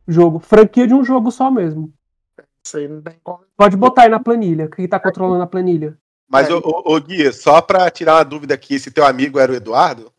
jogo, 0.06 0.38
franquia 0.38 0.86
de 0.86 0.94
um 0.94 1.04
jogo 1.04 1.30
só 1.30 1.50
mesmo. 1.50 1.92
Pode 3.56 3.76
botar 3.76 4.02
aí 4.02 4.08
na 4.08 4.20
planilha, 4.20 4.68
quem 4.68 4.88
tá 4.88 5.00
controlando 5.00 5.42
a 5.42 5.46
planilha. 5.46 5.96
Mas, 6.28 6.50
é. 6.50 6.54
ô, 6.54 6.60
ô, 6.64 7.00
Gui, 7.00 7.32
só 7.32 7.62
pra 7.62 7.88
tirar 7.90 8.16
uma 8.16 8.24
dúvida 8.24 8.54
aqui, 8.54 8.74
esse 8.74 8.90
teu 8.90 9.06
amigo 9.06 9.38
era 9.38 9.52
o 9.52 9.54
Eduardo? 9.54 10.12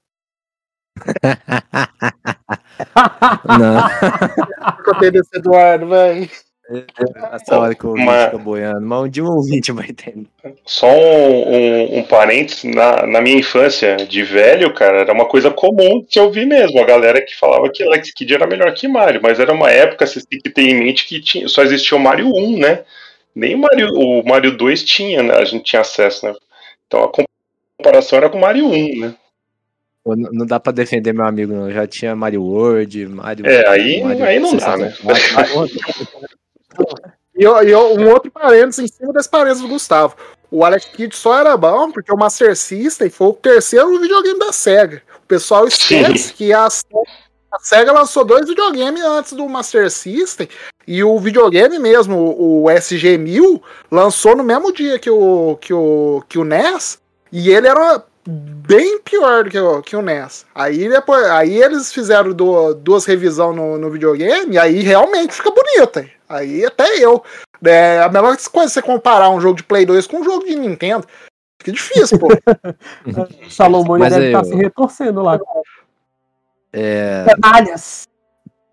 não. 3.60 3.84
Contei 4.86 5.12
desse 5.12 5.38
Eduardo, 5.38 5.90
velho. 5.90 6.30
Essa 7.32 7.58
hora 7.58 7.74
que 7.74 7.86
eu 7.86 7.94
uma... 7.94 8.26
fica 8.26 8.38
boiando, 8.38 8.82
mas 8.82 9.02
um 9.02 9.08
dia 9.08 9.24
um 9.24 9.32
ouvinte 9.32 9.72
vai 9.72 9.86
entender. 9.90 10.28
Só 10.66 10.88
um, 10.88 11.54
um, 11.54 12.00
um 12.00 12.04
parênteses, 12.04 12.66
na, 12.66 13.08
na 13.08 13.22
minha 13.22 13.38
infância 13.38 13.96
de 13.96 14.22
velho, 14.22 14.74
cara, 14.74 15.00
era 15.00 15.14
uma 15.14 15.26
coisa 15.26 15.50
comum 15.50 16.06
de 16.10 16.20
ouvir 16.20 16.46
mesmo. 16.46 16.80
A 16.80 16.86
galera 16.86 17.22
que 17.22 17.36
falava 17.36 17.72
que 17.72 17.84
Alex 17.84 18.12
Kidd 18.12 18.34
era 18.34 18.46
melhor 18.46 18.74
que 18.74 18.88
Mario, 18.88 19.22
mas 19.24 19.40
era 19.40 19.54
uma 19.54 19.72
época, 19.72 20.06
você 20.06 20.20
tem 20.26 20.40
que 20.40 20.50
ter 20.50 20.64
em 20.64 20.78
mente 20.78 21.06
que 21.06 21.22
tinha, 21.22 21.48
só 21.48 21.64
existia 21.64 21.98
o 21.98 22.02
Mario 22.02 22.28
1, 22.28 22.60
né? 22.60 22.84
Nem 23.34 23.56
o 23.56 23.60
Mario, 23.60 23.88
o 23.94 24.24
Mario 24.28 24.58
2 24.58 24.84
tinha, 24.84 25.24
né? 25.24 25.36
A 25.36 25.46
gente 25.46 25.64
tinha 25.64 25.82
acesso, 25.82 26.26
né? 26.26 26.34
Então 26.86 27.04
a 27.04 27.12
comparação 27.78 28.18
era 28.18 28.30
com 28.30 28.38
o 28.38 28.42
Mario 28.42 28.68
1, 28.68 29.00
né? 29.00 29.16
Não, 30.06 30.16
não 30.32 30.46
dá 30.46 30.60
pra 30.60 30.72
defender 30.72 31.14
meu 31.14 31.26
amigo, 31.26 31.54
não. 31.54 31.72
Já 31.72 31.86
tinha 31.86 32.16
Mario 32.16 32.42
World, 32.42 33.08
Mario. 33.08 33.46
É, 33.46 33.68
aí, 33.68 34.04
Mario 34.04 34.24
aí 34.26 34.40
não 34.40 34.56
dá, 34.56 34.78
né? 34.78 34.94
E, 37.36 37.44
e 37.44 37.76
um 37.76 38.10
outro 38.10 38.32
parênteses 38.32 38.80
em 38.80 38.88
cima 38.88 39.14
desse 39.14 39.30
parênteses 39.30 39.62
do 39.62 39.68
Gustavo. 39.68 40.16
O 40.50 40.64
Alex 40.64 40.86
Kidd 40.86 41.16
só 41.16 41.38
era 41.38 41.58
bom 41.58 41.92
porque 41.92 42.12
o 42.12 42.18
Master 42.18 42.56
System 42.56 43.10
foi 43.10 43.28
o 43.28 43.34
terceiro 43.34 44.00
videogame 44.00 44.40
da 44.40 44.52
SEGA. 44.52 45.04
O 45.24 45.28
pessoal 45.28 45.68
esquece 45.68 46.30
Sim. 46.30 46.34
que 46.36 46.54
a, 46.54 46.66
a 46.66 47.60
SEGA 47.60 47.92
lançou 47.92 48.24
dois 48.24 48.48
videogames 48.48 49.04
antes 49.04 49.34
do 49.34 49.48
Master 49.48 49.92
System 49.92 50.48
e 50.88 51.04
o 51.04 51.20
videogame 51.20 51.78
mesmo, 51.78 52.18
o, 52.18 52.64
o 52.64 52.66
SG-1000, 52.68 53.62
lançou 53.92 54.36
no 54.38 54.44
mesmo 54.44 54.72
dia 54.72 54.98
que 54.98 55.10
o, 55.10 55.58
que 55.60 55.74
o, 55.74 56.24
que 56.30 56.40
o 56.40 56.46
NES 56.46 57.00
e 57.32 57.52
ele 57.52 57.68
era 57.68 58.04
bem 58.28 59.00
pior 59.00 59.46
do 59.46 59.50
que 59.50 59.60
o, 59.60 59.82
que 59.82 59.96
o 59.96 60.02
NES. 60.02 60.46
Aí, 60.54 60.90
depois, 60.90 61.26
aí 61.28 61.62
eles 61.62 61.94
fizeram 61.94 62.34
do, 62.34 62.74
duas 62.74 63.06
revisões 63.06 63.56
no, 63.56 63.78
no 63.78 63.90
videogame 63.90 64.56
e 64.56 64.60
aí 64.60 64.82
realmente 64.82 65.34
fica 65.34 65.50
bonito. 65.50 66.10
Aí 66.28 66.66
até 66.66 66.98
eu. 67.00 67.24
É 67.66 68.02
a 68.02 68.10
melhor 68.10 68.36
coisa 68.52 68.70
é 68.70 68.74
você 68.74 68.82
comparar 68.82 69.30
um 69.30 69.40
jogo 69.40 69.58
de 69.58 69.64
Play 69.64 69.86
2 69.86 70.06
com 70.08 70.18
um 70.18 70.24
jogo 70.24 70.46
de 70.46 70.56
Nintendo. 70.56 71.08
Fica 71.60 71.72
difícil, 71.72 72.20
pô. 72.20 72.28
Salomão 73.50 73.98
deve 73.98 74.28
estar 74.28 74.42
tá 74.42 74.44
se 74.44 74.56
retorcendo 74.56 75.22
lá. 75.22 75.40
É... 76.74 77.26
Canalhas. 77.26 78.08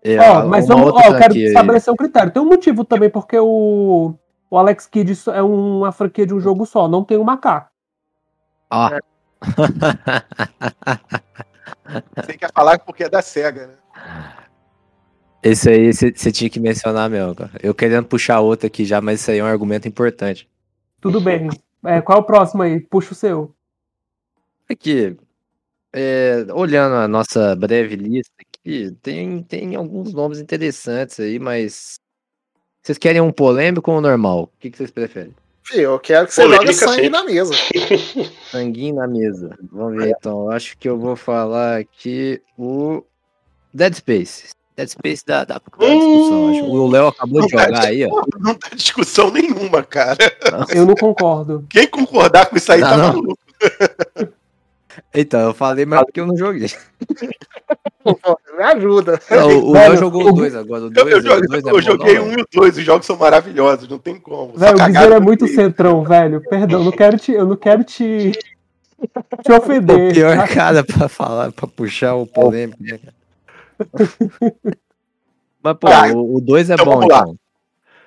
É, 0.03 0.19
ó, 0.19 0.45
mas 0.45 0.67
vamos, 0.67 0.91
ó, 0.93 1.01
eu 1.01 1.17
quero 1.17 1.35
estabelecer 1.35 1.91
um 1.91 1.97
critério. 1.97 2.31
Tem 2.31 2.41
um 2.41 2.45
motivo 2.45 2.85
também, 2.85 3.09
porque 3.09 3.39
o, 3.39 4.13
o 4.51 4.57
Alex 4.57 4.85
Kidd 4.85 5.17
é 5.33 5.41
uma 5.41 5.91
franquia 5.91 6.27
de 6.27 6.33
um 6.33 6.39
jogo 6.39 6.63
só, 6.63 6.87
não 6.87 7.03
tem 7.03 7.17
um 7.17 7.23
macaco. 7.23 7.69
Ah. 8.69 8.99
Você 12.15 12.37
quer 12.37 12.51
falar 12.53 12.79
porque 12.79 13.03
é 13.03 13.09
da 13.09 13.21
SEGA, 13.21 13.67
né? 13.67 13.73
Esse 15.43 15.69
aí 15.69 15.93
você 15.93 16.31
tinha 16.31 16.49
que 16.49 16.59
mencionar 16.59 17.07
mesmo, 17.09 17.35
cara. 17.35 17.51
Eu 17.61 17.75
querendo 17.75 18.07
puxar 18.07 18.39
outro 18.39 18.65
aqui 18.65 18.83
já, 18.83 18.99
mas 18.99 19.21
isso 19.21 19.29
aí 19.29 19.37
é 19.37 19.43
um 19.43 19.47
argumento 19.47 19.87
importante. 19.87 20.49
Tudo 20.99 21.21
bem. 21.21 21.49
É, 21.85 22.01
qual 22.01 22.17
é 22.17 22.21
o 22.21 22.25
próximo 22.25 22.63
aí? 22.63 22.79
Puxa 22.79 23.11
o 23.11 23.15
seu. 23.15 23.55
Aqui, 24.67 25.15
é, 25.93 26.47
olhando 26.51 26.95
a 26.95 27.07
nossa 27.07 27.55
breve 27.55 27.95
lista 27.95 28.33
aqui, 28.39 28.91
tem, 29.03 29.43
tem 29.43 29.75
alguns 29.75 30.11
nomes 30.13 30.39
interessantes 30.39 31.19
aí, 31.19 31.37
mas 31.37 31.99
vocês 32.81 32.97
querem 32.97 33.21
um 33.21 33.31
polêmico 33.31 33.91
ou 33.91 33.99
um 33.99 34.01
normal? 34.01 34.43
O 34.43 34.59
que, 34.59 34.71
que 34.71 34.77
vocês 34.77 34.89
preferem? 34.89 35.35
Fih, 35.65 35.81
eu 35.81 35.99
quero 35.99 36.27
que 36.27 36.33
você 36.33 36.43
Polêmica, 36.43 36.73
jogue 36.73 36.85
sangue 36.85 37.03
sim. 37.03 37.09
na 37.09 37.23
mesa. 37.23 37.53
Sanguinho 38.51 38.95
na 38.95 39.07
mesa. 39.07 39.57
Vamos 39.71 39.97
ver 39.97 40.11
então. 40.11 40.49
Acho 40.51 40.77
que 40.77 40.87
eu 40.87 40.97
vou 40.97 41.15
falar 41.15 41.79
aqui 41.79 42.39
o 42.55 43.03
Dead 43.73 43.95
Space. 43.95 44.49
Dead 44.77 44.89
Space 44.89 45.25
da, 45.25 45.43
da, 45.43 45.55
da 45.55 45.59
discussão. 45.59 46.49
Acho. 46.49 46.65
O 46.65 46.87
Léo 46.87 47.07
acabou 47.07 47.41
de 47.41 47.49
jogar 47.49 47.83
aí, 47.83 48.05
ó. 48.05 48.23
Não 48.39 48.53
dá 48.53 48.75
discussão 48.75 49.31
nenhuma, 49.31 49.81
cara. 49.81 50.17
Eu 50.69 50.85
não 50.85 50.93
concordo. 50.93 51.65
Quem 51.67 51.87
concordar 51.87 52.45
com 52.45 52.57
isso 52.57 52.71
aí 52.71 52.81
Não, 52.81 52.89
tá 52.89 52.97
não. 52.97 53.07
maluco. 53.07 53.39
Então, 55.13 55.39
eu 55.39 55.53
falei, 55.53 55.85
mas 55.85 56.03
porque 56.03 56.19
eu 56.19 56.27
não 56.27 56.37
joguei. 56.37 56.69
Me 58.57 58.63
ajuda. 58.63 59.19
Não, 59.29 59.47
o 59.47 59.71
Velho, 59.73 59.89
Léo 59.91 59.97
jogou 59.97 60.23
o 60.25 60.29
o- 60.29 60.33
2 60.33 60.55
agora. 60.55 60.83
O 60.83 60.87
Eu, 60.87 60.91
2 60.91 61.11
eu 61.11 61.17
o 61.17 61.21
joguei, 61.21 61.47
dois 61.47 61.65
é 61.65 61.69
eu 61.71 61.81
joguei 61.81 62.15
não, 62.19 62.25
um 62.25 62.31
e 62.33 62.41
o 62.41 62.47
dois, 62.53 62.77
os 62.77 62.83
jogos 62.83 63.05
são 63.05 63.15
maravilhosos, 63.17 63.87
não 63.89 63.97
tem 63.97 64.15
como. 64.19 64.53
Velho, 64.55 64.77
o 64.81 64.85
Guizeiro 64.85 65.13
é 65.13 65.19
muito 65.19 65.47
centrão, 65.47 66.03
velho. 66.03 66.41
Perdão, 66.49 66.83
não 66.83 66.91
quero 66.91 67.17
te, 67.17 67.31
eu 67.31 67.45
não 67.47 67.55
quero 67.55 67.83
te, 67.83 68.31
te 68.31 69.51
O 69.51 69.57
ofender. 69.57 70.13
pior 70.13 70.47
cara 70.47 70.83
pra 70.83 71.07
falar, 71.09 71.51
pra 71.51 71.67
puxar 71.67 72.15
o 72.15 72.25
polêmico, 72.27 72.77
né? 72.81 72.99
Mas, 75.63 75.77
pô, 75.77 75.87
Tá, 75.87 76.07
o 76.13 76.39
2 76.39 76.69
é 76.69 76.73
então 76.75 76.85
bom, 76.85 77.03
então. 77.03 77.35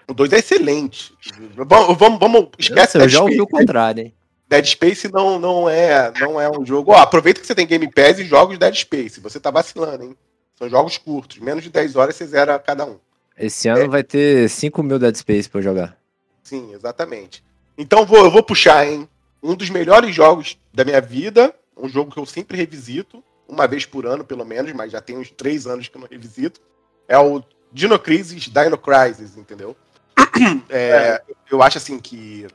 O 0.09 0.14
2 0.14 0.33
é 0.33 0.38
excelente. 0.38 1.12
Vamos, 1.57 1.99
vamos, 1.99 2.19
vamos 2.19 2.49
esquece 2.59 2.97
Nossa, 2.97 3.07
eu 3.07 3.09
já 3.09 3.21
ouvi 3.21 3.40
o 3.40 3.47
contrário, 3.47 4.05
hein? 4.05 4.14
Dead 4.49 4.64
Space 4.64 5.12
não, 5.12 5.38
não, 5.38 5.69
é, 5.69 6.12
não 6.19 6.40
é 6.40 6.50
um 6.50 6.64
jogo. 6.64 6.93
Ó, 6.93 6.97
aproveita 6.97 7.40
que 7.40 7.47
você 7.47 7.55
tem 7.55 7.67
Game 7.67 7.90
Pass 7.93 8.19
e 8.19 8.25
joga 8.25 8.52
os 8.52 8.59
Dead 8.59 8.75
Space. 8.75 9.21
Você 9.21 9.38
tá 9.38 9.50
vacilando, 9.50 10.05
hein? 10.05 10.17
São 10.57 10.69
jogos 10.69 10.97
curtos, 10.99 11.38
menos 11.38 11.62
de 11.62 11.71
10 11.71 11.95
horas 11.97 12.17
você 12.17 12.26
zera 12.26 12.59
cada 12.59 12.85
um. 12.85 12.99
Esse 13.37 13.69
ano 13.69 13.88
vai 13.88 14.02
ter 14.02 14.49
5 14.49 14.83
mil 14.83 14.99
Dead 14.99 15.14
Space 15.14 15.49
pra 15.49 15.61
eu 15.61 15.64
jogar. 15.64 15.97
Sim, 16.43 16.73
exatamente. 16.75 17.45
Então 17.76 18.05
vou, 18.05 18.25
eu 18.25 18.31
vou 18.31 18.43
puxar, 18.43 18.87
hein? 18.87 19.09
Um 19.40 19.55
dos 19.55 19.71
melhores 19.71 20.12
jogos 20.14 20.59
da 20.75 20.85
minha 20.85 21.00
vida, 21.00 21.55
um 21.76 21.88
jogo 21.88 22.11
que 22.11 22.19
eu 22.19 22.26
sempre 22.26 22.57
revisito, 22.57 23.23
uma 23.47 23.69
vez 23.69 23.87
por 23.87 24.05
ano, 24.05 24.25
pelo 24.25 24.45
menos, 24.45 24.73
mas 24.73 24.90
já 24.90 25.00
tem 25.00 25.17
uns 25.17 25.31
três 25.31 25.67
anos 25.67 25.87
que 25.88 25.97
eu 25.97 26.00
não 26.00 26.09
revisito. 26.09 26.61
É 27.07 27.17
o 27.19 27.43
Dino 27.73 27.99
Crisis 27.99 28.45
Dino 28.45 28.78
Crisis, 28.78 29.37
entendeu? 29.37 29.76
É, 30.69 31.21
Eu 31.50 31.62
acho 31.62 31.78
assim 31.78 31.99
que 31.99 32.47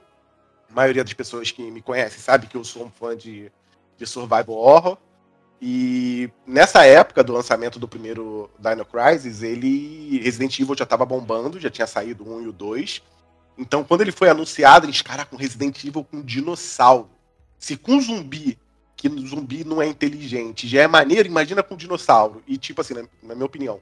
a 0.73 0.75
maioria 0.75 1.03
das 1.03 1.13
pessoas 1.13 1.51
que 1.51 1.61
me 1.69 1.81
conhecem 1.81 2.19
sabe 2.19 2.47
que 2.47 2.57
eu 2.57 2.63
sou 2.63 2.85
um 2.85 2.89
fã 2.89 3.15
de, 3.15 3.51
de 3.95 4.07
survival 4.07 4.57
horror. 4.57 4.97
E 5.61 6.29
nessa 6.45 6.83
época 6.83 7.23
do 7.23 7.31
lançamento 7.31 7.77
do 7.77 7.87
primeiro 7.87 8.49
Dino 8.59 8.83
Crisis, 8.83 9.43
ele 9.43 10.19
Resident 10.19 10.59
Evil 10.59 10.75
já 10.75 10.85
tava 10.85 11.05
bombando, 11.05 11.59
já 11.59 11.69
tinha 11.69 11.85
saído 11.85 12.27
o 12.27 12.37
1 12.37 12.41
e 12.41 12.47
o 12.47 12.51
2. 12.51 13.03
Então, 13.55 13.83
quando 13.83 14.01
ele 14.01 14.11
foi 14.11 14.29
anunciado, 14.29 14.87
eles, 14.87 15.01
cara, 15.01 15.25
com 15.25 15.37
Resident 15.37 15.81
Evil 15.83 16.03
com 16.03 16.21
dinossauro. 16.21 17.09
Se 17.59 17.77
com 17.77 18.01
zumbi, 18.01 18.57
que 18.97 19.07
zumbi 19.27 19.63
não 19.63 19.79
é 19.79 19.85
inteligente, 19.85 20.67
já 20.67 20.81
é 20.81 20.87
maneiro, 20.87 21.29
imagina 21.29 21.61
com 21.61 21.77
dinossauro. 21.77 22.41
E, 22.47 22.57
tipo 22.57 22.81
assim, 22.81 22.95
na, 22.95 23.03
na 23.21 23.35
minha 23.35 23.45
opinião, 23.45 23.79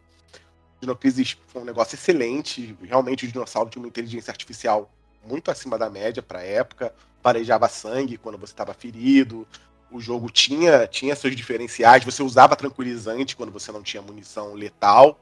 Dino 0.81 0.95
Crisis 0.95 1.37
foi 1.47 1.61
um 1.61 1.65
negócio 1.65 1.95
excelente. 1.95 2.77
Realmente, 2.83 3.25
o 3.25 3.27
dinossauro 3.29 3.69
tinha 3.69 3.81
uma 3.81 3.87
inteligência 3.87 4.29
artificial 4.29 4.91
muito 5.25 5.51
acima 5.51 5.77
da 5.77 5.89
média 5.89 6.21
pra 6.21 6.43
época. 6.43 6.93
Parejava 7.21 7.67
sangue 7.67 8.17
quando 8.17 8.37
você 8.37 8.53
estava 8.53 8.73
ferido. 8.73 9.47
O 9.91 9.99
jogo 9.99 10.29
tinha, 10.29 10.87
tinha 10.87 11.15
seus 11.15 11.35
diferenciais. 11.35 12.03
Você 12.03 12.23
usava 12.23 12.55
tranquilizante 12.55 13.35
quando 13.35 13.51
você 13.51 13.71
não 13.71 13.83
tinha 13.83 14.01
munição 14.01 14.53
letal. 14.53 15.19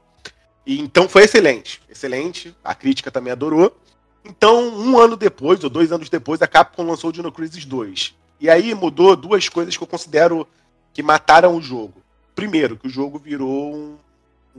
E, 0.66 0.80
então 0.80 1.08
foi 1.08 1.24
excelente. 1.24 1.82
Excelente. 1.88 2.56
A 2.62 2.74
crítica 2.74 3.10
também 3.10 3.32
adorou. 3.32 3.76
Então, 4.24 4.68
um 4.68 4.98
ano 4.98 5.16
depois, 5.16 5.64
ou 5.64 5.70
dois 5.70 5.92
anos 5.92 6.08
depois, 6.08 6.42
a 6.42 6.46
Capcom 6.46 6.84
lançou 6.84 7.10
o 7.10 7.12
Dino 7.12 7.32
Crisis 7.32 7.64
2. 7.64 8.14
E 8.38 8.48
aí 8.48 8.74
mudou 8.74 9.16
duas 9.16 9.48
coisas 9.48 9.76
que 9.76 9.82
eu 9.82 9.86
considero 9.86 10.46
que 10.92 11.02
mataram 11.02 11.56
o 11.56 11.62
jogo. 11.62 12.02
Primeiro, 12.34 12.76
que 12.76 12.86
o 12.86 12.90
jogo 12.90 13.18
virou 13.18 13.74
um 13.74 13.98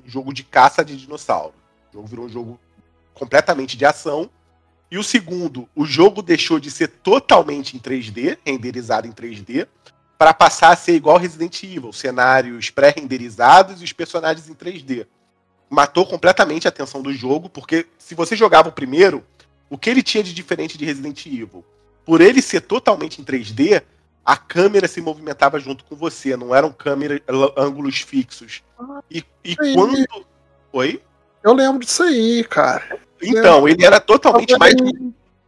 jogo 0.05 0.33
de 0.33 0.43
caça 0.43 0.83
de 0.83 0.97
dinossauro. 0.97 1.53
O 1.91 1.97
jogo 1.97 2.07
virou 2.07 2.25
um 2.25 2.29
jogo 2.29 2.59
completamente 3.13 3.77
de 3.77 3.85
ação. 3.85 4.29
E 4.91 4.97
o 4.97 5.03
segundo, 5.03 5.69
o 5.73 5.85
jogo 5.85 6.21
deixou 6.21 6.59
de 6.59 6.69
ser 6.69 6.89
totalmente 6.89 7.77
em 7.77 7.79
3D, 7.79 8.37
renderizado 8.45 9.07
em 9.07 9.11
3D, 9.13 9.65
para 10.17 10.33
passar 10.33 10.73
a 10.73 10.75
ser 10.75 10.93
igual 10.93 11.17
Resident 11.17 11.63
Evil, 11.63 11.93
cenários 11.93 12.69
pré-renderizados 12.69 13.79
e 13.79 13.85
os 13.85 13.93
personagens 13.93 14.49
em 14.49 14.53
3D. 14.53 15.07
Matou 15.69 16.05
completamente 16.05 16.67
a 16.67 16.69
atenção 16.69 17.01
do 17.01 17.13
jogo, 17.13 17.49
porque 17.49 17.87
se 17.97 18.13
você 18.13 18.35
jogava 18.35 18.67
o 18.67 18.73
primeiro, 18.73 19.25
o 19.69 19.77
que 19.77 19.89
ele 19.89 20.03
tinha 20.03 20.21
de 20.21 20.33
diferente 20.33 20.77
de 20.77 20.83
Resident 20.83 21.25
Evil? 21.25 21.63
Por 22.05 22.19
ele 22.19 22.41
ser 22.41 22.59
totalmente 22.59 23.21
em 23.21 23.23
3D, 23.23 23.81
a 24.25 24.35
câmera 24.35 24.89
se 24.89 25.01
movimentava 25.01 25.57
junto 25.57 25.85
com 25.85 25.95
você, 25.95 26.35
não 26.35 26.53
eram 26.53 26.69
câmeras 26.71 27.21
ângulos 27.55 28.01
fixos. 28.01 28.61
E, 29.09 29.23
e 29.41 29.51
Sim. 29.51 29.73
quando. 29.73 30.25
Oi? 30.73 31.01
Eu 31.41 31.53
lembro 31.53 31.79
disso 31.79 32.03
aí, 32.03 32.43
cara. 32.43 32.99
Então, 33.21 33.67
ele 33.67 33.83
era 33.85 33.99
totalmente 33.99 34.57
mais. 34.57 34.73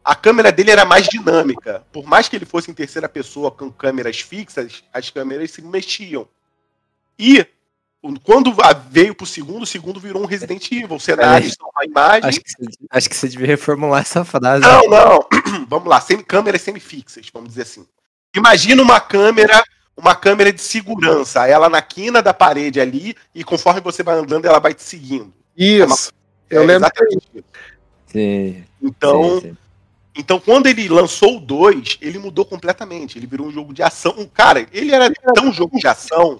A 0.03 0.15
câmera 0.15 0.51
dele 0.51 0.69
era 0.71 0.83
mais 0.85 1.07
dinâmica. 1.07 1.83
Por 1.91 2.05
mais 2.05 2.27
que 2.27 2.35
ele 2.35 2.45
fosse 2.45 2.69
em 2.69 2.73
terceira 2.73 3.07
pessoa 3.07 3.49
com 3.49 3.71
câmeras 3.71 4.19
fixas, 4.19 4.83
as 4.93 5.09
câmeras 5.09 5.51
se 5.51 5.61
mexiam. 5.61 6.27
E 7.17 7.45
o- 8.01 8.19
quando 8.19 8.53
a- 8.61 8.73
veio 8.73 9.15
pro 9.15 9.25
segundo, 9.25 9.63
o 9.63 9.67
segundo 9.67 9.99
virou 10.01 10.21
um 10.21 10.25
Resident 10.25 10.69
Evil. 10.71 10.99
Cenários 10.99 11.53
são 11.57 11.69
uma 11.73 11.85
imagem. 11.85 12.29
Acho 12.29 12.41
que, 12.41 12.49
você, 12.51 12.69
acho 12.89 13.09
que 13.09 13.15
você 13.15 13.29
devia 13.29 13.47
reformular 13.47 14.01
essa 14.01 14.25
frase. 14.25 14.61
Não, 14.65 14.89
não. 14.89 15.25
Vamos 15.69 15.87
lá, 15.87 16.01
semi, 16.01 16.21
câmeras 16.23 16.61
semifixas, 16.61 17.27
vamos 17.33 17.49
dizer 17.49 17.61
assim. 17.61 17.85
Imagina 18.35 18.81
uma 18.81 18.99
câmera, 18.99 19.63
uma 19.95 20.15
câmera 20.15 20.51
de 20.51 20.59
segurança, 20.61 21.47
ela 21.47 21.69
na 21.69 21.81
quina 21.81 22.21
da 22.21 22.33
parede 22.33 22.81
ali, 22.81 23.15
e 23.33 23.43
conforme 23.43 23.79
você 23.79 24.03
vai 24.03 24.15
andando, 24.17 24.45
ela 24.45 24.59
vai 24.59 24.73
te 24.73 24.83
seguindo. 24.83 25.31
Isso. 25.55 26.11
Eu 26.53 26.63
É 26.63 26.65
lembro. 26.65 26.87
exatamente. 26.87 27.45
Sim, 28.07 28.63
Então, 28.81 29.39
sim, 29.41 29.49
sim. 29.49 29.57
então, 30.15 30.39
quando 30.39 30.67
ele 30.67 30.87
lançou 30.87 31.37
o 31.37 31.39
2, 31.39 31.97
ele 32.01 32.19
mudou 32.19 32.45
completamente. 32.45 33.17
Ele 33.17 33.25
virou 33.27 33.47
um 33.47 33.51
jogo 33.51 33.73
de 33.73 33.81
ação. 33.81 34.13
Um 34.17 34.25
cara, 34.27 34.67
ele 34.71 34.93
era 34.93 35.11
tão 35.33 35.51
jogo 35.51 35.77
de 35.79 35.87
ação 35.87 36.39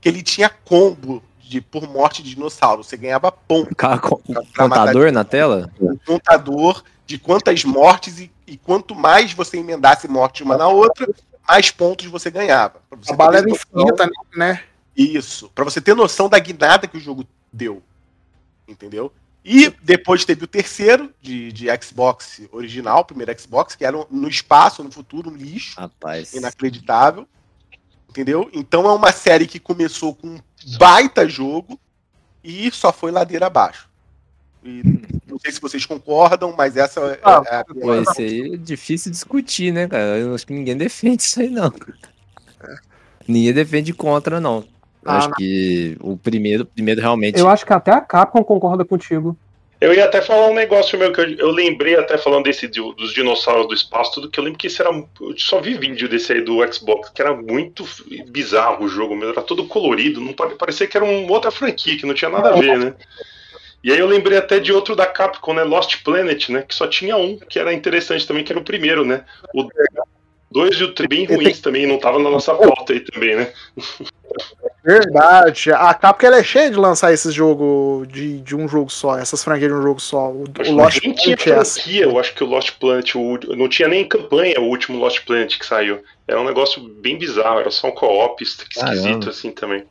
que 0.00 0.08
ele 0.08 0.22
tinha 0.22 0.48
combo 0.48 1.22
de, 1.40 1.60
por 1.60 1.88
morte 1.88 2.22
de 2.22 2.34
dinossauro. 2.34 2.82
Você 2.82 2.96
ganhava 2.96 3.30
ponto. 3.30 3.74
Ca- 3.76 3.98
co- 3.98 4.18
pra 4.52 4.66
matar 4.68 4.80
Contador 4.86 5.12
na 5.12 5.24
tela? 5.24 5.70
um 5.80 5.96
contador 5.98 6.82
de 7.06 7.18
quantas 7.18 7.62
mortes 7.64 8.18
e, 8.18 8.30
e 8.46 8.56
quanto 8.56 8.94
mais 8.94 9.32
você 9.32 9.58
emendasse 9.58 10.08
morte 10.08 10.42
uma 10.42 10.56
na 10.56 10.68
outra, 10.68 11.06
mais 11.46 11.70
pontos 11.70 12.06
você 12.06 12.30
ganhava. 12.30 12.80
Pra 12.90 12.98
você 12.98 13.12
A 13.12 13.16
bala 13.16 13.36
era 13.38 13.48
infinita, 13.48 14.10
né? 14.34 14.64
Isso. 14.96 15.50
Pra 15.54 15.64
você 15.64 15.80
ter 15.80 15.94
noção 15.94 16.28
da 16.28 16.38
guinada 16.38 16.86
que 16.88 16.96
o 16.96 17.00
jogo 17.00 17.24
deu. 17.52 17.82
Entendeu? 18.66 19.12
E 19.44 19.68
depois 19.82 20.24
teve 20.24 20.44
o 20.44 20.48
terceiro 20.48 21.12
de, 21.20 21.52
de 21.52 21.66
Xbox 21.82 22.40
original, 22.50 23.00
o 23.00 23.04
primeiro 23.04 23.38
Xbox, 23.38 23.74
que 23.74 23.84
era 23.84 23.96
um- 23.98 24.06
no 24.10 24.26
espaço, 24.26 24.82
no 24.82 24.90
futuro, 24.90 25.30
um 25.30 25.36
lixo 25.36 25.78
Rapaz. 25.78 26.32
inacreditável. 26.32 27.28
Entendeu? 28.08 28.48
Então 28.54 28.86
é 28.88 28.92
uma 28.92 29.12
série 29.12 29.46
que 29.46 29.58
começou 29.58 30.14
com 30.14 30.28
um 30.28 30.40
baita 30.78 31.28
jogo 31.28 31.78
e 32.42 32.70
só 32.70 32.92
foi 32.92 33.10
ladeira 33.10 33.46
abaixo. 33.48 33.88
E 34.64 34.82
não 35.26 35.38
sei 35.38 35.52
se 35.52 35.60
vocês 35.60 35.84
concordam, 35.84 36.54
mas 36.56 36.76
essa 36.76 37.00
é, 37.00 37.20
Ah, 37.22 37.42
é 37.46 37.56
a 37.56 37.64
Pô, 37.64 37.94
isso 38.00 38.18
aí 38.18 38.54
é 38.54 38.56
difícil 38.56 39.10
discutir, 39.12 39.72
né, 39.72 39.86
cara? 39.86 40.16
Eu 40.16 40.34
acho 40.34 40.46
que 40.46 40.54
ninguém 40.54 40.76
defende 40.78 41.22
isso 41.22 41.40
aí, 41.40 41.50
não. 41.50 41.70
Ninguém 43.28 43.52
defende 43.52 43.92
contra, 43.92 44.40
não. 44.40 44.64
Eu 45.04 45.10
Ah, 45.10 45.16
acho 45.18 45.28
não. 45.28 45.34
que 45.36 45.96
o 46.00 46.16
primeiro, 46.16 46.64
primeiro 46.64 47.00
realmente. 47.00 47.38
Eu 47.38 47.48
acho 47.48 47.64
que 47.66 47.72
até 47.72 47.90
a 47.92 48.00
Capcom 48.00 48.42
concorda 48.42 48.84
contigo. 48.84 49.36
Eu 49.80 49.92
ia 49.92 50.04
até 50.06 50.22
falar 50.22 50.48
um 50.48 50.54
negócio 50.54 50.98
meu 50.98 51.12
que 51.12 51.20
eu, 51.20 51.30
eu 51.34 51.50
lembrei 51.50 51.94
até 51.96 52.16
falando 52.16 52.44
desse 52.44 52.66
de- 52.66 52.80
dos 52.94 53.12
dinossauros 53.12 53.68
do 53.68 53.74
espaço, 53.74 54.14
tudo 54.14 54.30
que 54.30 54.40
eu 54.40 54.44
lembro 54.44 54.58
que 54.58 54.68
esse 54.68 54.80
era. 54.80 54.90
Eu 54.90 55.34
só 55.36 55.60
vi 55.60 55.74
vídeo 55.76 56.08
desse 56.08 56.32
aí 56.32 56.40
do 56.40 56.60
Xbox, 56.72 57.10
que 57.10 57.20
era 57.20 57.34
muito 57.34 57.84
bizarro 58.28 58.84
o 58.84 58.88
jogo 58.88 59.14
mesmo, 59.14 59.32
era 59.32 59.42
todo 59.42 59.66
colorido, 59.66 60.20
não 60.22 60.32
pare- 60.32 60.54
parecia 60.54 60.86
que 60.86 60.96
era 60.96 61.04
uma 61.04 61.30
outra 61.30 61.50
franquia, 61.50 61.98
que 61.98 62.06
não 62.06 62.14
tinha 62.14 62.30
nada 62.30 62.50
a 62.50 62.52
ver, 62.56 62.78
né? 62.78 62.94
E 63.82 63.92
aí 63.92 63.98
eu 63.98 64.06
lembrei 64.06 64.38
até 64.38 64.58
de 64.58 64.72
outro 64.72 64.96
da 64.96 65.04
Capcom, 65.04 65.52
né? 65.52 65.62
Lost 65.64 66.02
Planet, 66.02 66.48
né? 66.48 66.62
Que 66.62 66.74
só 66.74 66.86
tinha 66.86 67.18
um, 67.18 67.36
que 67.36 67.58
era 67.58 67.74
interessante 67.74 68.26
também, 68.26 68.42
que 68.42 68.50
era 68.52 68.60
o 68.60 68.64
primeiro, 68.64 69.04
né? 69.04 69.24
O 69.52 69.68
2 70.54 70.76
e 70.76 70.84
o 70.84 70.94
3 70.94 71.08
bem 71.08 71.24
ruins 71.26 71.58
também, 71.60 71.84
não 71.84 71.98
tava 71.98 72.18
na 72.20 72.30
nossa 72.30 72.54
pauta 72.54 72.92
aí 72.92 73.00
também, 73.00 73.34
né? 73.34 73.52
Verdade. 74.84 75.72
A 75.72 75.92
Capcom 75.94 76.26
ela 76.28 76.38
é 76.38 76.44
cheia 76.44 76.70
de 76.70 76.76
lançar 76.76 77.12
esses 77.12 77.34
jogos 77.34 78.06
de, 78.06 78.40
de 78.40 78.54
um 78.54 78.68
jogo 78.68 78.88
só, 78.90 79.18
essas 79.18 79.42
franquias 79.42 79.70
de 79.72 79.76
um 79.76 79.82
jogo 79.82 80.00
só. 80.00 80.30
O, 80.30 80.44
o 80.44 80.72
Lost 80.72 81.02
nem 81.02 81.12
tinha 81.12 81.36
Planet 81.36 81.58
é 81.58 81.60
essa. 81.60 81.80
franquia, 81.80 82.04
eu 82.04 82.18
acho 82.18 82.34
que 82.34 82.44
o 82.44 82.46
Lost 82.46 82.70
Planet, 82.78 83.14
o, 83.16 83.38
não 83.56 83.68
tinha 83.68 83.88
nem 83.88 84.06
campanha 84.06 84.60
o 84.60 84.64
último 84.68 84.96
Lost 84.98 85.24
Planet 85.24 85.58
que 85.58 85.66
saiu. 85.66 86.02
Era 86.28 86.40
um 86.40 86.44
negócio 86.44 86.80
bem 86.82 87.18
bizarro, 87.18 87.58
era 87.58 87.70
só 87.72 87.88
um 87.88 87.92
co-op 87.92 88.40
esquisito 88.42 89.28
assim 89.30 89.50
também. 89.50 89.84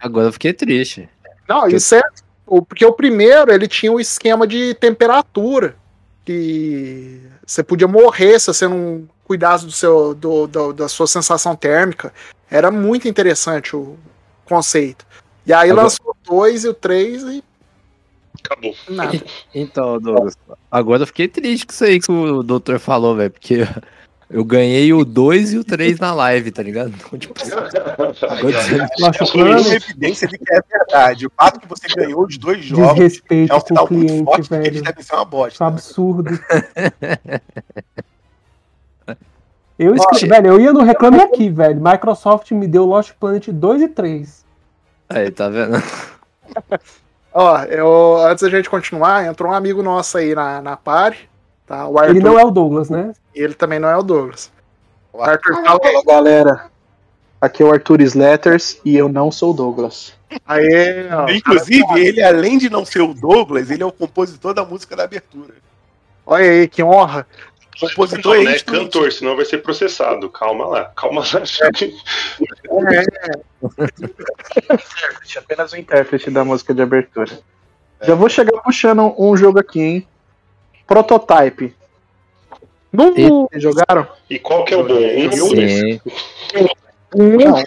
Agora 0.00 0.26
eu 0.28 0.32
fiquei 0.32 0.52
triste. 0.52 1.08
Não, 1.48 1.68
isso 1.68 1.94
é. 1.94 2.02
o- 2.44 2.60
Porque 2.62 2.84
o 2.84 2.92
primeiro 2.92 3.52
ele 3.52 3.68
tinha 3.68 3.92
o 3.92 4.00
esquema 4.00 4.46
de 4.48 4.74
temperatura. 4.74 5.76
Que 6.24 7.20
você 7.46 7.62
podia 7.62 7.88
morrer 7.88 8.38
se 8.38 8.46
você 8.46 8.68
não 8.68 9.08
cuidasse 9.24 9.64
do 9.64 9.72
seu, 9.72 10.14
do, 10.14 10.46
do- 10.46 10.72
da 10.72 10.88
sua 10.88 11.06
sensação 11.06 11.54
térmica. 11.56 12.12
Era 12.50 12.70
muito 12.70 13.08
interessante 13.08 13.74
o 13.74 13.96
conceito. 14.44 15.04
E 15.46 15.52
aí 15.52 15.70
Agora- 15.70 15.84
lançou 15.84 16.10
o 16.10 16.16
2 16.30 16.64
e 16.64 16.68
o 16.68 16.74
3 16.74 17.22
e 17.24 17.44
Acabou. 18.44 18.74
nada. 18.88 19.22
Então, 19.54 19.98
Douglas, 20.00 20.36
agora 20.70 21.02
eu 21.02 21.06
fiquei 21.06 21.28
triste 21.28 21.66
com 21.66 21.72
isso 21.72 21.84
aí 21.84 22.00
que 22.00 22.10
o 22.10 22.42
doutor 22.42 22.78
falou, 22.78 23.14
velho, 23.16 23.30
porque 23.30 23.58
eu 24.32 24.44
ganhei 24.44 24.92
o 24.92 25.04
2 25.04 25.52
e 25.52 25.58
o 25.58 25.64
3 25.64 25.98
na 26.00 26.14
live, 26.14 26.50
tá 26.50 26.62
ligado? 26.62 26.92
Então, 26.94 27.18
tipo, 27.18 27.34
é 29.38 29.44
uma 29.44 29.74
evidência 29.74 30.26
de 30.26 30.38
que 30.38 30.52
é 30.52 30.60
verdade. 30.62 31.26
O 31.26 31.32
fato 31.36 31.60
que 31.60 31.68
você 31.68 31.86
ganhou 31.94 32.24
os 32.24 32.38
dois 32.38 32.64
jogos 32.64 32.94
desrespeito 32.94 33.52
é 33.52 33.56
um 33.56 33.60
com 33.60 33.66
sinal 33.66 33.86
o 33.86 33.92
muito 33.92 34.06
cliente, 34.06 34.24
forte 34.24 34.42
de 34.42 34.48
que 34.48 34.54
eles 34.54 34.70
velho. 34.72 34.84
devem 34.84 35.02
ser 35.04 35.14
uma 35.14 35.22
Isso 35.22 35.26
é 35.26 35.30
bosta. 35.30 35.64
um 35.64 35.66
absurdo. 35.66 36.30
Eu 39.78 39.94
escrevi, 39.96 40.28
velho, 40.28 40.46
eu 40.48 40.60
ia 40.60 40.72
no 40.72 40.82
Reclame 40.82 41.20
Aqui, 41.20 41.48
velho. 41.48 41.80
Microsoft 41.82 42.52
me 42.52 42.68
deu 42.68 42.84
Lost 42.84 43.12
Planet 43.18 43.48
2 43.48 43.82
e 43.82 43.88
3. 43.88 44.44
Aí, 45.08 45.30
tá 45.30 45.48
vendo? 45.48 45.82
Ó, 47.34 47.58
eu, 47.64 48.16
antes 48.26 48.42
da 48.42 48.50
gente 48.50 48.70
continuar, 48.70 49.26
entrou 49.26 49.50
um 49.50 49.54
amigo 49.54 49.82
nosso 49.82 50.18
aí 50.18 50.34
na, 50.36 50.60
na 50.62 50.76
party. 50.76 51.28
Tá? 51.66 51.86
O 51.88 51.98
Arthur, 51.98 52.10
Ele 52.10 52.20
não 52.24 52.38
é 52.38 52.44
o 52.44 52.50
Douglas, 52.50 52.90
né? 52.90 53.12
ele 53.34 53.54
também 53.54 53.78
não 53.78 53.88
é 53.88 53.96
o 53.96 54.02
Douglas. 54.02 54.50
O 55.12 55.22
Arthur 55.22 55.54
fala 55.62 55.78
Fala 55.80 56.04
galera, 56.04 56.70
aqui 57.40 57.62
é 57.62 57.66
o 57.66 57.72
Arthur 57.72 58.00
Slatters 58.02 58.80
e 58.84 58.96
eu 58.96 59.08
não 59.08 59.30
sou 59.30 59.50
o 59.52 59.54
Douglas. 59.54 60.14
aí, 60.46 61.08
ó, 61.10 61.30
Inclusive, 61.30 61.84
ele, 62.00 62.22
além 62.22 62.58
de 62.58 62.68
não 62.70 62.84
ser 62.84 63.00
o 63.02 63.14
Douglas, 63.14 63.70
ele 63.70 63.82
é 63.82 63.86
o 63.86 63.92
compositor 63.92 64.54
da 64.54 64.64
música 64.64 64.96
da 64.96 65.04
abertura. 65.04 65.54
olha 66.26 66.44
aí, 66.50 66.68
que 66.68 66.82
honra. 66.82 67.26
Compositor 67.80 68.34
Não, 68.36 68.42
e 68.42 68.44
né? 68.44 68.58
Cantor, 68.60 69.10
senão 69.10 69.34
vai 69.34 69.44
ser 69.46 69.58
processado. 69.58 70.28
Calma 70.28 70.66
lá, 70.66 70.84
calma 70.94 71.22
lá. 71.22 71.42
Intérprete, 74.00 75.38
apenas 75.38 75.72
o 75.72 75.76
intérprete 75.76 76.30
da 76.30 76.44
música 76.44 76.74
de 76.74 76.82
abertura. 76.82 77.38
Já 78.02 78.14
vou 78.14 78.28
chegar 78.28 78.60
puxando 78.62 79.14
um 79.18 79.36
jogo 79.36 79.58
aqui, 79.58 79.80
hein? 79.80 80.08
Prototype. 80.92 81.74
No, 82.92 83.14
Vocês 83.14 83.62
jogaram? 83.62 84.06
E 84.28 84.38
qual 84.38 84.62
que 84.66 84.74
é 84.74 84.76
o 84.76 84.84
bom? 84.86 84.94
Um 84.94 84.98
e 84.98 85.26
o 85.40 85.48
dois? 85.54 85.72
Sim. 85.72 86.00
Não. 87.14 87.62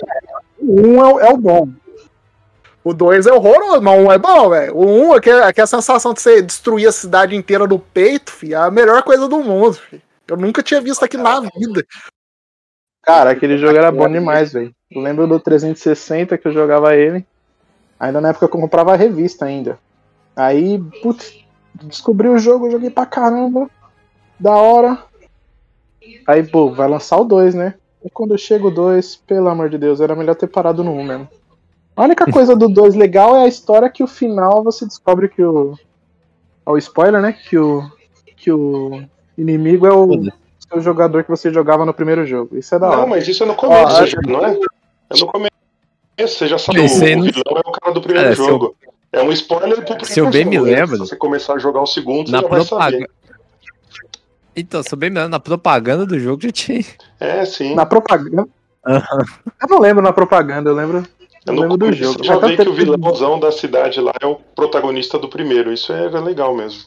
Um 0.62 1.02
é, 1.04 1.14
o- 1.14 1.20
é 1.20 1.34
o 1.34 1.38
bom. 1.38 1.70
o 2.84 2.94
2 2.94 3.26
é 3.26 3.34
horroroso, 3.34 3.82
mas 3.82 4.00
o 4.00 4.04
1 4.04 4.12
é 4.12 4.18
bom, 4.20 4.50
velho. 4.52 4.76
O 4.78 4.86
1, 4.86 5.08
um, 5.08 5.14
aquele- 5.14 5.42
aquela 5.42 5.66
sensação 5.66 6.14
de 6.14 6.22
você 6.22 6.40
destruir 6.44 6.88
a 6.88 6.92
cidade 6.92 7.36
inteira 7.36 7.66
do 7.66 7.80
peito, 7.80 8.32
filho, 8.32 8.54
é 8.54 8.58
a 8.58 8.70
melhor 8.70 9.02
coisa 9.02 9.28
do 9.28 9.40
mundo, 9.40 9.74
filho. 9.74 10.02
Eu 10.28 10.38
nunca 10.38 10.62
tinha 10.62 10.80
visto 10.80 11.04
aqui 11.04 11.18
na 11.18 11.40
vida. 11.40 11.84
Cara, 13.04 13.32
aquele 13.32 13.58
jogo 13.58 13.76
era 13.76 13.92
bom 13.92 14.08
demais, 14.08 14.54
velho. 14.54 14.72
Eu 14.92 15.02
lembro 15.02 15.26
do 15.28 15.40
360 15.40 16.38
que 16.38 16.48
eu 16.48 16.52
jogava 16.52 16.96
ele. 16.96 17.26
Ainda 18.00 18.22
na 18.22 18.30
época 18.30 18.48
que 18.48 18.56
eu 18.56 18.62
comprava 18.62 18.94
a 18.94 18.96
revista 18.96 19.46
ainda. 19.46 19.80
Aí, 20.36 20.80
putz, 21.02 21.44
descobri 21.84 22.28
o 22.28 22.38
jogo, 22.38 22.70
joguei 22.72 22.90
pra 22.90 23.06
caramba. 23.06 23.70
Da 24.40 24.56
hora. 24.56 24.98
Aí, 26.28 26.44
pô, 26.44 26.72
vai 26.72 26.88
lançar 26.88 27.18
o 27.18 27.24
2, 27.24 27.56
né? 27.56 27.76
E 28.04 28.10
quando 28.10 28.38
chega 28.38 28.68
o 28.68 28.72
2, 28.72 29.16
pelo 29.28 29.48
amor 29.50 29.70
de 29.70 29.78
Deus, 29.78 30.00
era 30.02 30.16
melhor 30.16 30.36
ter 30.36 30.48
parado 30.48 30.84
no 30.84 30.92
1 30.92 31.04
mesmo. 31.04 31.28
A 31.96 32.04
única 32.04 32.30
coisa 32.30 32.56
do 32.56 32.68
2 32.68 32.94
legal 32.96 33.38
é 33.38 33.44
a 33.44 33.48
história 33.48 33.90
que 33.90 34.04
o 34.04 34.08
final 34.08 34.64
você 34.64 34.86
descobre 34.86 35.30
que 35.30 35.42
o. 35.44 35.78
Ó, 36.66 36.74
o 36.74 36.78
spoiler, 36.78 37.22
né? 37.22 37.34
Que 37.34 37.58
o. 37.58 37.90
Que 38.36 38.52
o 38.52 39.02
inimigo 39.38 39.88
é 39.88 39.94
o 39.94 40.10
seu 40.60 40.82
jogador 40.82 41.24
que 41.24 41.30
você 41.30 41.52
jogava 41.52 41.86
no 41.86 41.94
primeiro 41.94 42.26
jogo. 42.26 42.58
Isso 42.58 42.76
é 42.76 42.80
da 42.80 42.88
hora. 42.90 42.98
Não, 42.98 43.08
mas 43.08 43.28
isso 43.28 43.44
é 43.44 43.46
no 43.46 43.56
começo, 43.56 43.96
Ó, 44.02 44.06
já, 44.06 44.18
não 44.28 44.46
é? 44.46 44.60
É 45.10 45.20
no 45.20 45.28
começo. 45.28 45.52
Você 46.20 46.48
já 46.48 46.58
sabe, 46.58 46.80
o, 46.80 46.88
vilão 46.88 47.58
é 47.58 47.70
o 47.70 47.72
cara 47.72 47.94
do 47.94 48.02
primeiro 48.02 48.30
É, 48.30 48.32
eu- 48.32 48.36
jogo. 48.36 48.76
É 49.16 49.24
um 49.24 49.32
spoiler 49.32 49.76
pro 49.78 49.86
primeiro 49.86 50.06
Se 50.06 50.20
eu 50.20 50.30
bem 50.30 50.46
me 50.46 50.58
né? 50.58 50.62
lembro, 50.62 50.98
Se 50.98 51.10
você 51.10 51.16
começar 51.16 51.54
a 51.54 51.60
jogar 51.60 51.82
o 51.82 51.88
segundo, 51.88 52.30
Na 52.32 52.40
você 52.40 52.44
já 52.44 52.50
vai 52.50 52.62
saber. 52.66 52.68
propaganda. 52.98 53.10
Então, 54.56 54.84
sou 54.84 54.98
bem 54.98 55.10
melhor, 55.10 55.28
na 55.30 55.40
propaganda 55.40 56.06
do 56.06 56.18
jogo 56.20 56.44
já 56.44 56.52
tinha. 56.52 56.86
É, 57.20 57.44
sim. 57.46 57.76
Na 57.76 57.86
propaganda. 57.86 58.48
Eu 58.88 59.68
não 59.70 59.80
lembro 59.80 60.02
na 60.04 60.14
propaganda, 60.14 60.70
eu 60.70 60.76
lembro. 60.76 61.00
É 61.46 61.50
Eu 61.50 61.54
no 61.54 61.62
lembro 61.62 61.78
do 61.78 61.94
jogo. 61.94 62.24
Já 62.24 62.38
tanto 62.40 62.64
que 62.64 62.70
o 62.70 62.74
vilãozão 62.74 63.40
da 63.40 63.52
cidade 63.52 64.00
lá 64.00 64.14
é 64.20 64.26
o 64.26 64.36
protagonista 64.36 65.18
do 65.20 65.28
primeiro. 65.30 65.72
Isso 65.74 65.92
era 65.92 66.20
legal 66.20 66.56
mesmo. 66.56 66.82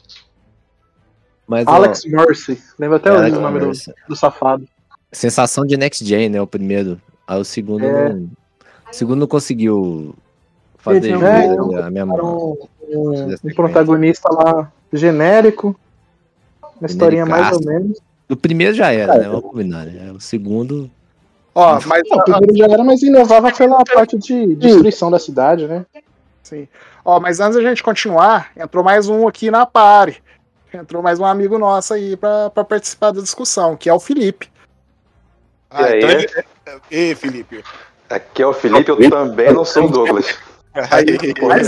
Mas, 1.47 1.65
ó, 1.67 1.71
Alex 1.71 2.05
Mercy. 2.05 2.61
Lembro 2.77 2.97
até 2.97 3.09
Alex 3.09 3.37
o 3.37 3.41
nome 3.41 3.59
do, 3.59 3.71
do 4.07 4.15
safado. 4.15 4.67
Sensação 5.11 5.65
de 5.65 5.75
Next 5.77 6.05
Gen, 6.05 6.29
né? 6.29 6.41
O 6.41 6.47
primeiro. 6.47 6.99
Aí 7.27 7.39
o 7.39 7.43
segundo 7.45 7.85
É. 7.85 8.09
não. 8.13 8.29
O 8.91 8.93
segundo 8.93 9.19
não 9.19 9.27
conseguiu 9.27 10.15
fazer 10.79 11.11
jus 11.13 11.21
é, 11.23 11.81
a 11.83 11.89
minha 11.89 12.01
Era 12.01 12.05
mão. 12.05 12.57
um, 12.87 12.97
um- 13.21 13.35
um 13.43 13.53
protagonista 13.53 14.29
lá 14.33 14.71
genérico. 14.91 15.75
Uma 16.79 16.87
historinha 16.87 17.25
mais 17.25 17.51
ou 17.55 17.63
menos. 17.65 17.99
O 18.29 18.35
primeiro 18.35 18.73
já 18.73 18.91
era, 18.91 19.17
né? 19.17 19.27
Vamos 19.27 19.41
combinar, 19.41 19.85
né? 19.85 20.11
O 20.11 20.19
segundo. 20.19 20.89
Ó, 21.53 21.79
mas 21.85 22.03
Não, 22.09 22.17
o 22.17 22.23
primeiro 22.23 22.55
já 22.57 22.65
era, 22.73 22.83
mas 22.83 23.01
inovava 23.01 23.51
pela 23.51 23.83
parte 23.83 24.17
de 24.17 24.55
destruição 24.55 25.09
da 25.11 25.19
cidade, 25.19 25.67
né? 25.67 25.85
Sim. 26.43 26.67
Ó, 27.03 27.19
mas 27.19 27.39
antes 27.39 27.55
da 27.57 27.61
gente 27.61 27.83
continuar, 27.83 28.51
entrou 28.55 28.83
mais 28.83 29.09
um 29.09 29.27
aqui 29.27 29.49
na 29.51 29.65
party. 29.65 30.21
Entrou 30.73 31.01
mais 31.01 31.19
um 31.19 31.25
amigo 31.25 31.57
nosso 31.57 31.93
aí 31.95 32.15
pra, 32.15 32.49
pra 32.51 32.63
participar 32.63 33.11
da 33.11 33.21
discussão, 33.21 33.75
que 33.75 33.89
é 33.89 33.93
o 33.93 33.99
Felipe. 33.99 34.47
Ah, 35.69 35.89
E 35.89 35.93
aí? 35.93 35.97
então 35.99 36.09
ele... 36.11 36.27
Ei, 36.91 37.15
Felipe. 37.15 37.63
Aqui 38.09 38.43
é 38.43 38.45
o 38.47 38.53
Felipe, 38.53 38.89
eu 38.91 39.09
também 39.09 39.51
não 39.51 39.65
sou 39.65 39.85
o 39.85 39.89
Douglas. 39.89 40.37
Aí, 40.91 41.05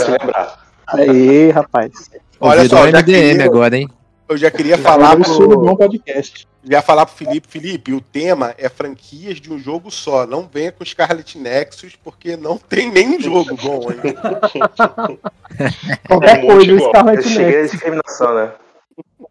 lembrar. 0.08 0.60
Aí, 0.88 1.52
rapaz. 1.52 1.91
Olha 2.39 2.67
só, 2.67 2.86
eu 2.86 2.91
já, 2.91 2.97
MDM 3.00 3.04
queria, 3.06 3.45
agora, 3.45 3.78
hein? 3.78 3.89
eu 4.28 4.38
já 4.38 4.52
queria 4.52 4.78
falar 4.78 5.17
um 5.17 5.24
solo 5.24 5.58
bom 5.58 5.76
pro, 5.76 5.89
podcast. 5.89 6.47
já 6.63 6.82
falar 6.82 7.06
pro 7.06 7.15
Felipe. 7.15 7.47
Felipe, 7.47 7.93
o 7.93 8.02
tema 8.02 8.54
é 8.58 8.67
franquias 8.67 9.39
de 9.39 9.52
um 9.54 9.60
jogo 9.60 9.91
só. 9.91 10.26
Não 10.26 10.50
venha 10.52 10.71
com 10.71 10.84
Scarlet 10.84 11.38
Nexus, 11.38 11.95
porque 11.95 12.36
não 12.36 12.58
tem 12.58 12.91
nenhum 12.91 13.19
jogo 13.21 13.56
bom 13.56 13.88
ainda. 13.89 14.41
Qualquer 16.08 16.41
coisa. 16.45 16.71
Eu 16.71 16.80
Scarlet 16.80 17.24
cheguei 17.28 17.45
a 17.45 17.50
Nexus. 17.62 17.71
discriminação, 17.71 18.36
né? 18.36 18.52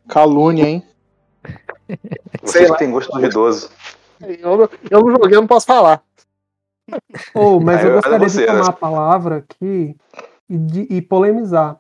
Calúnia, 0.09 0.64
hein? 0.69 0.83
Vocês 2.43 2.71
têm 2.77 2.90
gosto 2.90 3.12
duvidoso. 3.12 3.71
Eu, 4.21 4.57
não- 4.57 4.69
eu 4.90 5.01
não 5.01 5.11
joguei, 5.11 5.37
eu 5.37 5.40
não 5.40 5.49
posso 5.49 5.66
falar. 5.66 6.03
Oh, 7.35 7.59
mas 7.61 7.85
eu 7.85 7.94
gostaria 7.94 8.29
você, 8.29 8.40
de 8.40 8.46
tomar 8.46 8.61
né? 8.62 8.68
a 8.68 8.72
palavra 8.72 9.37
aqui 9.38 9.96
e, 10.48 10.59
de- 10.59 10.87
e 10.90 11.03
polemizar. 11.03 11.79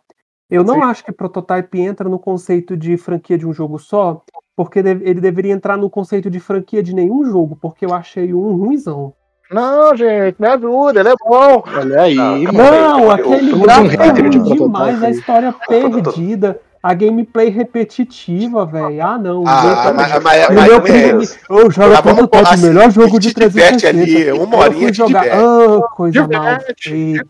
Eu 0.50 0.64
não 0.64 0.74
Sim. 0.74 0.82
acho 0.82 1.04
que 1.04 1.12
Prototype 1.12 1.80
entra 1.80 2.08
no 2.08 2.18
conceito 2.18 2.76
de 2.76 2.96
franquia 2.96 3.38
de 3.38 3.46
um 3.46 3.52
jogo 3.52 3.78
só, 3.78 4.22
porque 4.56 4.80
ele 4.80 5.20
deveria 5.20 5.52
entrar 5.52 5.76
no 5.76 5.88
conceito 5.88 6.28
de 6.28 6.40
franquia 6.40 6.82
de 6.82 6.94
nenhum 6.94 7.24
jogo, 7.24 7.56
porque 7.60 7.86
eu 7.86 7.94
achei 7.94 8.34
um 8.34 8.56
ruimzão. 8.56 9.14
Não, 9.50 9.96
gente, 9.96 10.36
me 10.40 10.46
ajuda, 10.46 11.00
ele 11.00 11.08
é 11.08 11.14
bom. 11.24 11.62
Olha 11.66 12.02
aí, 12.02 12.14
mano. 12.16 12.52
Não, 12.52 13.00
eu- 13.04 13.10
aquele 13.10 13.52
gráfico 13.60 14.02
é 14.02 14.06
ruim 14.10 14.30
Prototype 14.30 14.54
demais, 14.58 15.02
a 15.02 15.10
história 15.10 15.54
perdida, 15.68 16.60
a 16.82 16.94
gameplay 16.94 17.50
repetitiva, 17.50 18.64
velho. 18.64 19.02
Ah, 19.02 19.18
não. 19.18 19.44
Ah, 19.46 19.92
mas, 19.94 20.22
mas, 20.22 20.48
o 20.48 20.52
mas, 20.54 20.66
meu 20.66 20.76
é, 20.76 20.80
primo, 20.80 21.22
eu 21.50 21.70
jogo 21.70 21.90
Mas 21.90 22.00
vamos 22.00 22.26
Prototype, 22.26 22.54
assim, 22.54 22.66
melhor 22.66 22.90
jogo 22.90 23.20
de 23.20 23.34
te 23.34 23.40
diverte 23.40 23.82
360. 23.82 23.88
ali, 23.88 24.32
uma 24.32 24.56
horinha 24.56 24.90
te 24.90 24.96
jogar, 24.96 25.26
ah, 25.26 25.88
coisa 25.94 26.26
mal 26.26 26.58
diverte. 26.58 27.22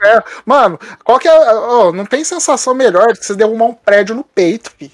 Mano, 0.46 0.78
qual 1.04 1.18
que 1.18 1.26
é. 1.26 1.54
ó, 1.54 1.92
não 1.92 2.04
tem 2.04 2.22
sensação 2.22 2.74
melhor 2.74 3.08
do 3.08 3.18
que 3.18 3.26
você 3.26 3.34
derrubar 3.34 3.64
um 3.64 3.74
prédio 3.74 4.14
no 4.14 4.22
peito, 4.22 4.70
fi. 4.78 4.90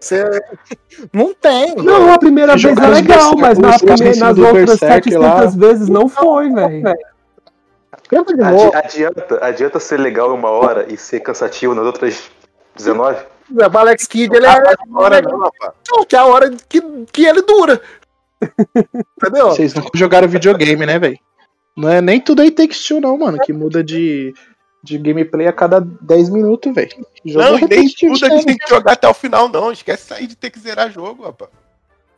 Você. 0.00 0.24
Não 1.12 1.34
tem. 1.34 1.76
Não, 1.76 2.12
a 2.12 2.18
primeira 2.18 2.56
vez 2.56 2.76
é 2.76 2.86
legal, 2.86 3.36
mas 3.36 3.58
na 3.58 3.78
primeira, 3.78 4.18
nas 4.18 4.38
outras 4.38 4.80
Berserk 4.80 5.10
700 5.10 5.54
vezes 5.54 5.88
não 5.88 6.08
foi, 6.08 6.50
velho. 6.50 6.94
Tenta 8.08 8.34
de 8.34 8.42
novo. 8.42 8.72
adianta, 8.74 9.38
adianta 9.44 9.78
ser 9.78 9.98
legal 9.98 10.34
em 10.34 10.38
uma 10.38 10.50
hora 10.50 10.86
e 10.88 10.96
ser 10.96 11.20
cansativo 11.20 11.74
nas 11.74 11.84
outras 11.84 12.30
19? 12.76 13.18
O 13.52 13.78
Alex 13.78 14.06
Kidd, 14.06 14.34
ele 14.34 14.46
é. 14.46 14.50
Agora 14.50 15.20
não, 15.22 15.38
rapaz. 15.38 15.72
Não, 15.88 16.04
que 16.04 16.16
é 16.16 16.18
a 16.18 16.24
hora 16.24 16.50
que, 16.68 16.80
que 17.12 17.26
ele 17.26 17.42
dura. 17.42 17.80
Entendeu? 19.16 19.50
Vocês 19.50 19.74
nunca 19.74 19.90
jogaram 19.94 20.28
videogame, 20.28 20.86
né, 20.86 20.98
velho? 20.98 21.18
Não 21.76 21.88
é 21.88 22.00
nem 22.00 22.20
tudo 22.20 22.42
aí 22.42 22.50
Takes 22.50 22.84
Two, 22.84 23.00
não, 23.00 23.18
mano. 23.18 23.38
Que 23.38 23.52
muda 23.52 23.82
de, 23.82 24.34
de 24.82 24.98
gameplay 24.98 25.46
a 25.46 25.52
cada 25.52 25.80
10 25.80 26.30
minutos, 26.30 26.74
velho. 26.74 26.90
Não, 27.24 27.56
é 27.56 27.60
e 27.60 27.68
nem 27.68 27.88
tudo 27.88 28.24
a 28.24 28.28
gente 28.28 28.46
tem 28.46 28.58
que 28.58 28.68
jogar 28.68 28.92
até 28.92 29.08
o 29.08 29.14
final, 29.14 29.48
não. 29.48 29.72
Esquece 29.72 30.06
sair 30.06 30.26
de 30.26 30.36
ter 30.36 30.50
que 30.50 30.58
zerar 30.58 30.90
jogo, 30.90 31.24
rapaz. 31.24 31.50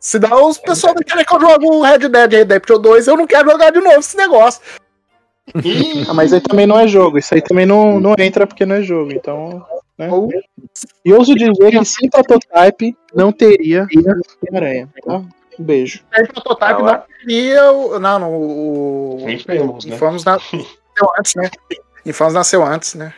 Senão 0.01 0.49
os 0.49 0.59
pessoal 0.59 0.95
não 0.95 1.03
querem 1.03 1.25
que 1.25 1.33
eu 1.33 1.41
jogue 1.41 1.67
um 1.67 1.81
Red 1.81 2.09
Dead 2.09 2.33
Redemption 2.33 2.81
2, 2.81 3.07
eu 3.07 3.17
não 3.17 3.25
quero 3.25 3.49
jogar 3.49 3.71
de 3.71 3.79
novo 3.79 4.01
esse 4.01 4.17
negócio. 4.17 4.61
Ah, 6.09 6.15
mas 6.15 6.33
aí 6.33 6.41
também 6.41 6.67
não 6.67 6.79
é 6.79 6.89
jogo. 6.89 7.19
Isso 7.19 7.35
aí 7.35 7.41
também 7.41 7.67
não, 7.67 8.01
não 8.01 8.15
entra 8.19 8.47
porque 8.47 8.67
não 8.67 8.77
é 8.77 8.83
jogo. 8.83 9.13
Então. 9.13 9.65
Né? 9.99 10.11
Ou- 10.11 10.29
E 11.05 11.13
ouso 11.13 11.35
dizer 11.35 11.71
que 11.71 11.85
sem 11.85 12.09
prototype 12.11 12.97
não 13.15 13.31
teria 13.33 13.87
Homem-Aranha. 13.95 14.89
Tá? 15.05 15.17
Um 15.59 15.65
beijo. 15.65 16.03
Aí 16.13 16.27
prototype 16.27 16.73
não 16.73 16.83
lá. 16.83 17.05
queria 17.21 17.71
o. 17.73 17.99
Não, 17.99 18.19
não. 18.19 18.33
O. 18.35 19.27
Infamous, 19.29 19.85
né? 19.85 19.95
Infamous 19.95 20.25
nasceu 20.25 20.61
antes, 21.19 21.35
né? 21.35 21.51
Infamous 22.07 22.35
nasceu 22.35 22.65
antes, 22.65 22.95
né? 22.95 23.15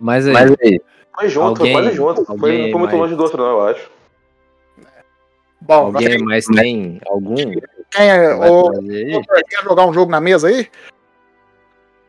Mas 0.00 0.26
aí, 0.28 0.80
Foi 1.18 1.28
junto, 1.28 1.60
Alguém- 1.60 1.72
foi 1.72 1.82
quase 1.82 1.96
junto. 1.96 2.24
Foi, 2.24 2.36
foi 2.38 2.58
muito 2.70 2.78
mais- 2.78 2.92
longe 2.94 3.14
do 3.16 3.22
outro, 3.22 3.38
não, 3.42 3.50
eu 3.50 3.66
acho. 3.66 3.90
Bom, 5.60 5.86
alguém 5.86 6.18
mais 6.22 6.44
tem 6.46 7.00
algum? 7.06 7.34
quem 7.34 8.08
é. 8.08 8.34
O, 8.34 8.70
aí? 8.78 9.20
quer 9.48 9.64
jogar 9.64 9.86
um 9.86 9.92
jogo 9.92 10.10
na 10.10 10.20
mesa 10.20 10.46
aí? 10.48 10.68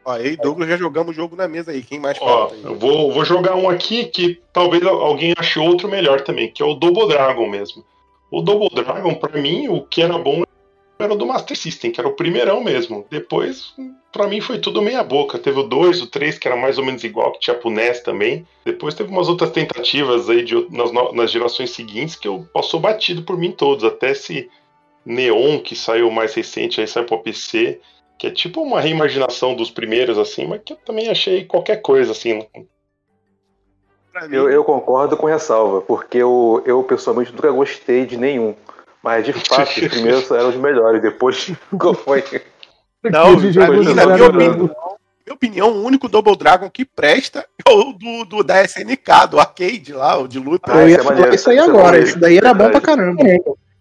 Ó, 0.09 0.17
eu 0.17 0.33
e 0.33 0.35
Douglas 0.35 0.67
já 0.67 0.75
jogamos 0.75 1.11
o 1.11 1.15
jogo 1.15 1.35
na 1.35 1.47
mesa 1.47 1.71
aí. 1.71 1.83
Quem 1.83 1.99
mais 1.99 2.17
Ó, 2.19 2.51
eu 2.63 2.75
vou, 2.75 3.11
vou 3.11 3.23
jogar 3.23 3.55
um 3.55 3.69
aqui 3.69 4.05
que 4.05 4.41
talvez 4.51 4.83
alguém 4.83 5.33
ache 5.37 5.59
outro 5.59 5.87
melhor 5.87 6.21
também, 6.21 6.49
que 6.51 6.63
é 6.63 6.65
o 6.65 6.73
Double 6.73 7.07
Dragon 7.07 7.47
mesmo. 7.47 7.85
O 8.31 8.41
Double 8.41 8.69
Dragon, 8.73 9.13
pra 9.13 9.39
mim, 9.39 9.67
o 9.67 9.81
que 9.81 10.01
era 10.01 10.17
bom 10.17 10.43
era 10.97 11.13
o 11.13 11.15
do 11.15 11.27
Master 11.27 11.55
System, 11.55 11.91
que 11.91 12.01
era 12.01 12.09
o 12.09 12.13
primeirão 12.13 12.63
mesmo. 12.63 13.05
Depois, 13.09 13.73
pra 14.11 14.27
mim, 14.27 14.41
foi 14.41 14.57
tudo 14.59 14.81
meia 14.81 15.03
boca. 15.03 15.37
Teve 15.37 15.59
o 15.59 15.63
2, 15.63 16.01
o 16.01 16.07
3, 16.07 16.39
que 16.39 16.47
era 16.47 16.57
mais 16.57 16.77
ou 16.79 16.85
menos 16.85 17.03
igual, 17.03 17.31
que 17.31 17.39
tinha 17.39 17.55
pro 17.55 17.69
NES 17.69 18.01
também. 18.01 18.45
Depois 18.65 18.95
teve 18.95 19.11
umas 19.11 19.29
outras 19.29 19.51
tentativas 19.51 20.27
aí 20.29 20.43
de, 20.43 20.55
nas, 20.71 20.91
nas 21.13 21.31
gerações 21.31 21.69
seguintes 21.69 22.15
que 22.15 22.27
eu 22.27 22.47
passou 22.51 22.79
batido 22.79 23.21
por 23.21 23.37
mim 23.37 23.51
todos. 23.51 23.83
Até 23.85 24.11
esse 24.11 24.49
Neon, 25.05 25.59
que 25.59 25.75
saiu 25.75 26.09
mais 26.11 26.33
recente, 26.33 26.81
aí 26.81 26.87
saiu 26.87 27.05
pro 27.05 27.19
PC. 27.19 27.79
Que 28.19 28.27
é 28.27 28.31
tipo 28.31 28.61
uma 28.61 28.81
reimaginação 28.81 29.55
dos 29.55 29.71
primeiros, 29.71 30.17
assim, 30.17 30.45
mas 30.45 30.61
que 30.63 30.73
eu 30.73 30.77
também 30.77 31.09
achei 31.09 31.45
qualquer 31.45 31.77
coisa, 31.77 32.11
assim. 32.11 32.45
Eu, 34.29 34.49
eu 34.49 34.61
concordo 34.65 35.15
com 35.15 35.25
ressalva, 35.25 35.81
porque 35.81 36.17
eu, 36.17 36.61
eu 36.65 36.83
pessoalmente 36.83 37.31
nunca 37.31 37.49
gostei 37.49 38.05
de 38.05 38.17
nenhum. 38.17 38.53
Mas 39.01 39.23
de 39.23 39.31
fato, 39.31 39.69
os 39.79 39.87
primeiros 39.87 40.29
eram 40.31 40.49
os 40.49 40.57
melhores, 40.57 41.01
depois 41.01 41.49
qual 41.79 41.93
foi. 41.93 42.21
Não, 43.03 43.39
Teve 43.39 43.53
pra 43.53 43.65
jogo 43.67 43.79
mim, 43.79 43.85
de 43.85 43.93
na 43.93 44.05
minha 44.07 44.27
opinião, 44.27 44.75
minha 45.25 45.33
opinião, 45.33 45.71
o 45.71 45.85
único 45.85 46.09
Double 46.09 46.35
Dragon 46.35 46.69
que 46.69 46.83
presta 46.83 47.45
é 47.65 47.71
o 47.71 47.93
do, 47.93 48.25
do 48.25 48.43
da 48.43 48.61
SNK, 48.65 49.27
do 49.29 49.39
arcade 49.39 49.93
lá, 49.93 50.17
o 50.17 50.27
de 50.27 50.39
luta. 50.39 50.73
Ah, 50.73 50.81
eu 50.81 50.89
isso 50.89 50.89
ia 50.89 50.95
é 50.95 51.03
falar 51.03 51.15
maneiro, 51.15 51.35
isso 51.35 51.49
aí 51.49 51.57
é 51.57 51.61
agora. 51.61 51.99
Isso 51.99 52.19
daí 52.19 52.37
era 52.37 52.53
bom 52.53 52.69
pra 52.69 52.81
caramba. 52.81 53.23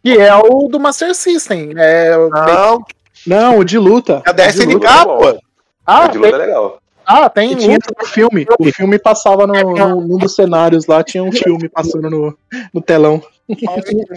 Que 0.04 0.16
é 0.16 0.32
o 0.36 0.68
do 0.68 0.78
Master 0.78 1.12
System. 1.14 1.72
É, 1.76 2.16
Não, 2.16 2.84
Não, 3.26 3.58
o 3.58 3.64
de 3.64 3.78
luta. 3.78 4.22
é 4.26 4.32
da 4.32 4.46
de 4.46 4.50
SNK, 4.58 4.72
luta 4.74 4.86
é 4.88 5.04
pô. 5.04 5.38
ah, 5.86 6.04
O 6.04 6.08
de 6.08 6.18
luta 6.18 6.30
tem, 6.30 6.40
é 6.40 6.46
legal. 6.46 6.78
ah, 7.06 7.28
tem 7.30 7.56
tinha 7.56 7.74
luta. 7.74 7.94
o 8.02 8.06
filme. 8.06 8.46
O 8.58 8.72
filme 8.72 8.98
passava 8.98 9.46
no, 9.46 9.52
no- 9.54 10.00
num 10.06 10.18
dos 10.18 10.34
cenários 10.34 10.86
lá, 10.86 11.02
tinha 11.02 11.22
um 11.22 11.32
filme 11.32 11.68
passando 11.68 12.08
no, 12.10 12.38
no 12.72 12.80
telão. 12.82 13.22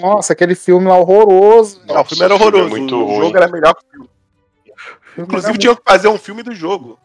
Nossa, 0.02 0.34
aquele 0.34 0.56
filme 0.56 0.88
lá 0.88 0.98
horroroso. 0.98 1.82
Não, 1.88 2.02
o 2.02 2.06
filme 2.06 2.24
era 2.24 2.34
horroroso. 2.36 2.70
muito 2.70 2.96
o 2.96 3.06
ruim. 3.06 3.20
jogo 3.22 3.38
era 3.38 3.48
melhor 3.48 3.74
que 3.76 3.82
o 3.86 3.92
filme. 3.92 4.10
Inclusive, 5.18 5.58
tinha 5.58 5.76
que 5.76 5.82
fazer 5.86 6.08
um 6.08 6.18
filme 6.18 6.42
do 6.44 6.54
jogo. 6.54 6.98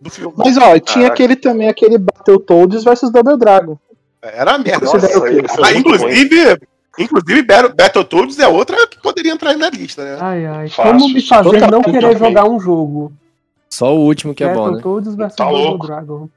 Do 0.00 0.10
filme. 0.10 0.34
Mas 0.36 0.56
ó, 0.56 0.78
tinha 0.78 0.80
Caraca. 0.80 1.12
aquele 1.12 1.36
também, 1.36 1.68
aquele 1.68 1.98
Battletoads 1.98 2.84
versus 2.84 3.10
Double 3.10 3.36
Dragon. 3.38 3.78
Era 4.22 4.52
uma 4.52 4.58
merda. 4.58 4.84
Nossa, 4.86 4.98
Nossa, 4.98 5.28
é 5.28 5.68
Ah, 5.68 5.72
muito 5.74 5.96
ruim. 5.96 6.28
Inclusive, 6.98 7.40
inclusive 7.40 7.42
Battle- 7.42 7.74
Battletoads 7.74 8.38
é 8.38 8.48
outra 8.48 8.86
que 8.88 9.00
poderia 9.00 9.32
entrar 9.32 9.56
na 9.56 9.68
lista, 9.70 10.04
né? 10.04 10.18
Ai, 10.20 10.46
ai. 10.46 10.68
Fácil, 10.68 10.92
Como 10.92 11.08
me 11.14 11.20
fazer 11.22 11.50
total- 11.50 11.70
não 11.70 11.82
querer 11.82 12.18
jogar 12.18 12.48
um 12.48 12.58
jogo? 12.60 13.12
Só 13.68 13.94
o 13.94 14.00
último 14.04 14.34
que 14.34 14.44
é 14.44 14.48
bom, 14.52 14.66
né? 14.66 14.72
Battletoads 14.76 15.14
versus 15.14 15.36
Tá 15.36 15.50
louco. 15.50 15.86
Dragon. 15.86 16.28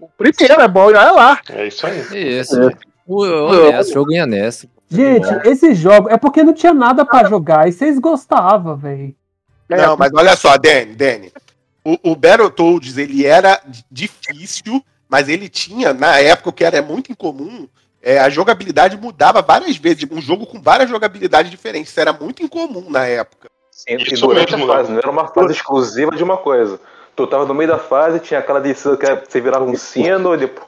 O 0.00 0.08
primeiro 0.16 0.60
é 0.60 0.68
bom, 0.68 0.80
olha 0.86 1.10
lá. 1.12 1.40
É 1.50 1.66
isso 1.66 1.86
aí. 1.86 2.38
Isso. 2.40 2.56
velho. 2.56 2.78
O, 3.06 3.24
o 3.24 3.66
honesto, 3.68 3.94
jogo 3.94 4.12
em 4.12 4.20
honesto. 4.22 4.68
Gente, 4.90 5.28
esse 5.48 5.74
jogo 5.74 6.08
é 6.08 6.16
porque 6.16 6.42
não 6.42 6.52
tinha 6.54 6.72
nada 6.74 7.04
pra 7.04 7.28
jogar 7.28 7.68
e 7.68 7.72
vocês 7.72 7.98
gostavam, 7.98 8.76
velho. 8.76 9.14
Não, 9.68 9.96
mas 9.96 10.10
olha 10.14 10.34
só, 10.36 10.56
Danny, 10.56 10.94
Danny. 10.94 11.32
O, 11.84 12.12
o 12.12 12.16
Battletoads, 12.16 12.96
ele 12.98 13.24
era 13.26 13.60
difícil, 13.90 14.82
mas 15.08 15.28
ele 15.28 15.48
tinha, 15.48 15.92
na 15.94 16.18
época, 16.18 16.50
o 16.50 16.52
que 16.52 16.64
era 16.64 16.80
muito 16.82 17.12
incomum, 17.12 17.68
é, 18.08 18.18
a 18.20 18.30
jogabilidade 18.30 18.96
mudava 18.96 19.42
várias 19.42 19.76
vezes. 19.76 20.06
Um 20.10 20.20
jogo 20.20 20.46
com 20.46 20.60
várias 20.62 20.88
jogabilidades 20.88 21.50
diferentes. 21.50 21.90
Isso 21.90 22.00
era 22.00 22.12
muito 22.12 22.42
incomum 22.42 22.88
na 22.88 23.04
época. 23.06 23.50
Sim, 23.70 23.96
e 23.98 24.02
Isso 24.14 24.26
durante 24.26 24.56
mesmo, 24.56 24.72
a 24.72 24.76
fase, 24.76 24.90
não 24.90 24.98
era 24.98 25.10
uma 25.10 25.28
fase 25.28 25.52
exclusiva 25.52 26.16
de 26.16 26.24
uma 26.24 26.38
coisa. 26.38 26.80
Tu 27.14 27.26
tava 27.26 27.44
no 27.44 27.52
meio 27.52 27.68
da 27.68 27.78
fase, 27.78 28.20
tinha 28.20 28.40
aquela 28.40 28.60
descida 28.60 28.96
que 28.96 29.30
você 29.30 29.40
virava 29.40 29.64
um 29.64 29.76
sino 29.76 30.34
e 30.34 30.38
depois 30.38 30.66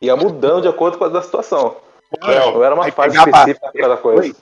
ia 0.00 0.16
mudando 0.16 0.62
de 0.62 0.68
acordo 0.68 0.98
com 0.98 1.04
a 1.04 1.22
situação. 1.22 1.76
Não 2.20 2.64
era 2.64 2.74
uma 2.74 2.90
fase 2.90 3.16
específica 3.16 3.70
pra 3.70 3.80
cada 3.82 3.96
coisa. 3.96 4.34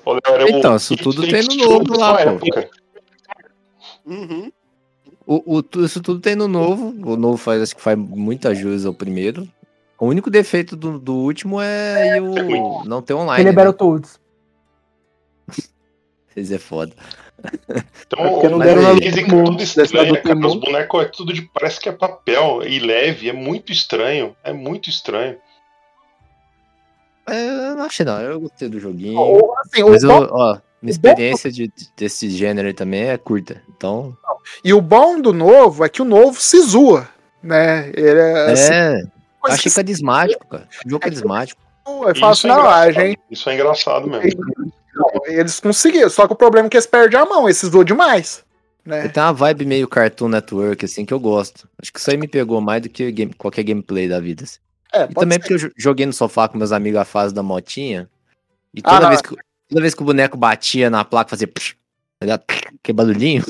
Então, 0.48 0.76
isso 0.76 0.96
tudo 0.96 1.28
tem 1.28 1.42
no 1.42 1.54
novo 1.68 1.98
lá, 1.98 2.14
pô. 2.14 2.18
época. 2.30 2.70
Uhum. 4.06 4.50
O, 5.26 5.58
o- 5.58 5.84
isso 5.84 6.00
tudo 6.00 6.18
tem 6.20 6.34
no 6.34 6.48
novo. 6.48 6.94
O 7.04 7.16
novo 7.16 7.37
faz, 7.37 7.61
acho 7.61 7.76
que 7.76 7.82
faz 7.82 7.98
muita 7.98 8.54
jus 8.54 8.87
ao 8.87 8.94
primeiro. 8.94 9.46
O 9.98 10.06
único 10.06 10.30
defeito 10.30 10.76
do, 10.76 10.98
do 10.98 11.14
último 11.14 11.61
é 11.61 12.12
aí 12.12 12.20
o 12.20 12.84
não 12.84 13.02
ter 13.02 13.14
online. 13.14 13.42
Ele 13.42 13.48
é 13.48 13.52
né? 13.52 13.56
Battletoads. 13.56 14.20
Isso 16.37 16.54
é 16.54 16.58
foda. 16.58 16.92
Então, 18.06 18.24
É 18.24 18.30
porque 18.30 18.48
não 18.48 18.58
deram 18.58 18.82
na 18.82 18.94
dizem 18.94 19.24
que 19.24 19.30
Lumon, 19.30 19.44
tudo 19.44 19.62
estranho, 19.62 20.14
do 20.14 20.22
cara, 20.22 20.46
os 20.46 20.54
bonecos 20.56 21.02
é 21.02 21.04
tudo 21.06 21.32
de. 21.32 21.42
Parece 21.42 21.80
que 21.80 21.88
é 21.88 21.92
papel 21.92 22.62
e 22.64 22.78
leve, 22.78 23.28
é 23.28 23.32
muito 23.32 23.72
estranho. 23.72 24.37
É 24.42 24.52
muito 24.52 24.88
estranho. 24.90 25.37
É, 27.28 27.70
eu 27.70 27.76
não 27.76 27.84
achei 27.84 28.06
não, 28.06 28.20
eu 28.20 28.40
gostei 28.40 28.68
do 28.68 28.80
joguinho. 28.80 29.18
Ou, 29.18 29.54
assim, 29.58 29.82
o 29.82 29.90
Mas 29.90 30.02
eu, 30.02 30.08
bom- 30.08 30.28
ó, 30.30 30.58
minha 30.80 30.90
experiência 30.90 31.50
de, 31.50 31.70
desse 31.96 32.30
gênero 32.30 32.66
aí 32.68 32.74
também 32.74 33.08
é 33.08 33.18
curta. 33.18 33.62
Então, 33.76 34.16
e 34.64 34.72
o 34.72 34.80
bom 34.80 35.20
do 35.20 35.32
novo 35.32 35.84
é 35.84 35.88
que 35.88 36.00
o 36.00 36.06
novo 36.06 36.40
se 36.40 36.61
zoa. 36.62 37.08
Né? 37.42 37.90
Ele 37.94 38.18
é. 38.18 38.50
assim, 38.50 39.11
é. 39.38 39.40
coisa 39.40 39.57
Achei 39.57 39.70
que 39.70 39.77
carismático, 39.77 40.46
cara. 40.48 40.68
O 40.85 40.90
jogo 40.90 41.01
carismático. 41.03 41.61
eu 41.87 42.14
falo 42.16 42.33
assim, 42.33 42.33
Isso 42.33 42.46
é 42.46 42.51
não, 42.51 42.57
a 42.68 42.88
engraçado. 42.88 42.92
gente. 43.07 43.20
Isso 43.31 43.51
é 43.51 43.55
engraçado 43.55 44.09
mesmo. 44.11 44.44
Eles 45.27 45.61
conseguiram, 45.61 46.11
só 46.11 46.27
que 46.27 46.33
o 46.33 46.37
problema 46.37 46.66
é 46.66 46.70
que 46.70 46.77
eles 46.77 46.87
perdem 46.87 47.18
a 47.20 47.24
mão, 47.24 47.44
eles 47.48 47.59
zoam 47.61 47.85
demais. 47.85 48.44
Ele 48.85 48.96
Né? 48.96 49.09
tem 49.09 49.22
uma 49.22 49.33
vibe 49.33 49.64
meio 49.66 49.87
Cartoon 49.87 50.29
Network, 50.29 50.85
assim, 50.85 51.05
que 51.05 51.12
eu 51.14 51.20
gosto. 51.20 51.68
Acho 51.81 51.92
que 51.92 51.98
isso 52.01 52.11
aí 52.11 52.16
me 52.16 52.27
pegou 52.27 52.61
mais 52.61 52.83
do 52.83 52.88
que 52.88 53.11
game- 53.12 53.35
qualquer 53.35 53.62
gameplay 53.62 54.09
da 54.09 54.18
vida. 54.18 54.44
assim. 54.44 54.59
É, 54.92 55.05
E 55.05 55.14
também 55.14 55.35
ser. 55.37 55.40
porque 55.40 55.55
eu 55.55 55.59
jo- 55.59 55.72
joguei 55.77 56.07
no 56.07 56.12
sofá 56.12 56.48
com 56.48 56.57
meus 56.57 56.72
amigos 56.72 56.98
a 56.98 57.05
fase 57.05 57.35
da 57.35 57.42
motinha. 57.42 58.09
E 58.74 58.81
Ah, 58.83 58.90
toda, 58.90 59.01
não. 59.03 59.09
vez, 59.11 59.20
que, 59.20 59.37
toda 59.68 59.81
vez 59.83 59.94
que 59.94 60.03
o 60.03 60.05
boneco 60.07 60.37
batia 60.37 60.88
na 60.88 61.05
placa, 61.05 61.29
fazia. 61.31 61.46
psh, 61.46 61.74
tá 62.18 62.24
ligado? 62.24 62.42
Que 62.83 62.92
barulhinho. 62.92 63.44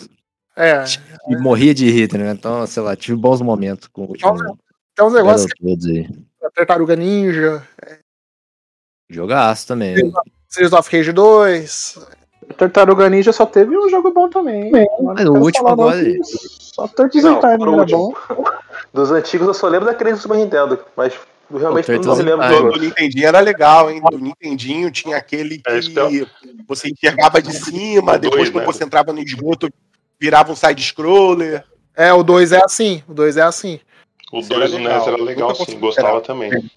É. 0.56 0.82
E 1.28 1.36
morria 1.36 1.72
de 1.72 1.88
rir, 1.88 2.12
né? 2.18 2.32
Então, 2.32 2.66
sei 2.66 2.82
lá, 2.82 2.96
tive 2.96 3.16
bons 3.16 3.40
momentos 3.40 3.86
com 3.88 4.02
o 4.02 4.08
último. 4.08 4.58
Então 4.98 5.06
os 5.06 5.14
negócios 5.14 5.52
que 5.52 6.08
Tartaruga 6.56 6.96
Ninja, 6.96 7.62
Jogaço 9.08 9.68
também. 9.68 9.94
Series 10.48 10.72
of 10.72 10.96
Rage 10.96 11.12
2. 11.12 11.98
Tartaruga 12.56 13.08
Ninja 13.08 13.32
só 13.32 13.46
teve 13.46 13.78
um 13.78 13.88
jogo 13.88 14.10
bom 14.10 14.28
também. 14.28 14.72
Mas 14.72 15.24
o 15.24 15.34
último 15.34 15.68
agora. 15.68 15.96
Só 16.24 16.88
Turtles 16.88 17.24
in 17.24 17.38
Time 17.38 17.62
era 17.62 17.70
último. 17.70 18.12
bom. 18.28 18.44
Dos 18.92 19.12
antigos 19.12 19.46
eu 19.46 19.54
só 19.54 19.68
lembro 19.68 19.86
daquele 19.86 20.10
do 20.10 20.18
Super 20.18 20.36
Nintendo, 20.36 20.84
mas 20.96 21.14
realmente 21.48 21.92
O 21.92 22.02
não 22.02 22.16
me 22.16 22.22
lembro 22.24 22.48
dos 22.48 22.74
Do. 22.74 22.80
Nintendinho 22.80 23.28
era 23.28 23.38
legal, 23.38 23.92
hein? 23.92 24.02
Do 24.10 24.18
Nintendinho 24.18 24.90
tinha 24.90 25.16
aquele 25.16 25.62
É, 25.64 25.78
que 25.80 26.26
você 26.66 26.88
enxergava 26.90 27.40
de 27.40 27.52
cima, 27.52 28.14
O 28.14 28.18
depois 28.18 28.40
dois, 28.40 28.50
quando 28.50 28.66
né? 28.66 28.72
você 28.72 28.82
entrava 28.82 29.12
no 29.12 29.20
esgoto, 29.20 29.72
virava 30.18 30.50
um 30.50 30.56
side-scroller. 30.56 31.64
É, 31.94 32.12
o 32.12 32.24
2 32.24 32.50
é 32.50 32.60
assim. 32.64 33.00
O 33.06 33.14
2 33.14 33.36
é 33.36 33.42
assim. 33.42 33.78
O 34.32 34.40
Isso 34.40 34.52
era 34.52 34.68
2 34.68 34.70
do 34.72 34.76
legal. 34.78 34.98
NES 34.98 35.08
era 35.08 35.22
legal, 35.22 35.54
sim, 35.54 35.78
gostava 35.78 36.20
também. 36.20 36.70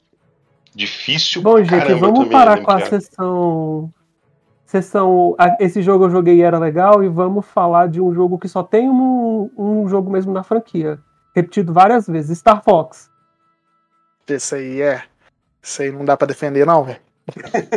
Difícil 0.73 1.41
Bom, 1.41 1.57
gente, 1.57 1.69
caramba 1.69 2.07
vamos 2.07 2.29
parar 2.29 2.57
né, 2.57 2.63
com 2.63 2.71
a 2.71 2.85
sessão. 2.85 3.93
Sessão. 4.65 5.35
Esse 5.59 5.81
jogo 5.81 6.05
eu 6.05 6.09
joguei 6.09 6.35
e 6.35 6.41
era 6.41 6.57
legal, 6.57 7.03
e 7.03 7.09
vamos 7.09 7.45
falar 7.45 7.89
de 7.89 7.99
um 7.99 8.13
jogo 8.13 8.39
que 8.39 8.47
só 8.47 8.63
tem 8.63 8.89
um, 8.89 9.51
um 9.57 9.87
jogo 9.89 10.09
mesmo 10.09 10.31
na 10.31 10.43
franquia. 10.43 10.97
Repetido 11.35 11.73
várias 11.73 12.07
vezes: 12.07 12.37
Star 12.37 12.63
Fox. 12.63 13.09
Esse 14.27 14.55
aí 14.55 14.81
é. 14.81 15.03
Esse 15.61 15.83
aí 15.83 15.91
não 15.91 16.05
dá 16.05 16.15
pra 16.15 16.27
defender, 16.27 16.65
não, 16.65 16.85
velho. 16.85 16.99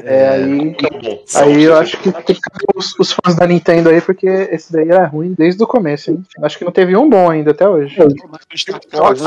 É, 0.02 0.28
aí, 0.28 0.76
Tá 1.32 1.42
aí 1.42 1.64
eu 1.64 1.76
acho 1.76 1.96
que 1.98 2.12
tem 2.12 2.22
que 2.22 2.34
ficar 2.34 2.50
os, 2.74 2.98
os 2.98 3.12
fãs 3.12 3.34
da 3.34 3.46
Nintendo 3.46 3.88
aí, 3.88 4.00
porque 4.00 4.26
esse 4.26 4.72
daí 4.72 4.88
era 4.88 5.06
ruim 5.06 5.34
desde 5.36 5.62
o 5.62 5.66
começo, 5.66 6.10
hein? 6.10 6.22
Acho 6.42 6.58
que 6.58 6.64
não 6.64 6.72
teve 6.72 6.96
um 6.96 7.08
bom 7.08 7.30
ainda 7.30 7.50
até 7.50 7.68
hoje. 7.68 7.98
Não, 7.98 8.06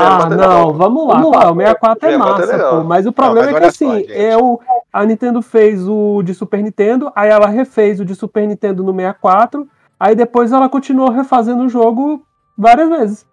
Ah, 0.00 0.28
é 0.30 0.36
não, 0.36 0.72
vamos 0.72 1.08
lá. 1.08 1.14
Vamos 1.14 1.36
lá. 1.36 1.50
O 1.50 1.56
64 1.56 2.08
é 2.08 2.12
64 2.12 2.12
é 2.12 2.18
massa, 2.18 2.70
pô. 2.70 2.84
Mas 2.84 3.06
o 3.06 3.12
problema 3.12 3.52
mas 3.52 3.62
é 3.62 3.66
que 3.70 3.78
só, 3.78 3.90
assim, 3.90 3.98
gente. 4.00 4.12
é 4.12 4.36
o, 4.36 4.60
a 4.92 5.04
Nintendo 5.04 5.42
fez 5.42 5.86
o 5.88 6.22
de 6.22 6.34
Super 6.34 6.62
Nintendo, 6.62 7.12
aí 7.14 7.30
ela 7.30 7.48
refez 7.48 8.00
o 8.00 8.04
de 8.04 8.14
Super 8.14 8.46
Nintendo 8.46 8.82
no 8.82 8.94
64, 8.94 9.68
aí 9.98 10.14
depois 10.14 10.52
ela 10.52 10.68
continuou 10.68 11.10
refazendo 11.10 11.64
o 11.64 11.68
jogo 11.68 12.24
várias 12.56 12.88
vezes. 12.88 13.26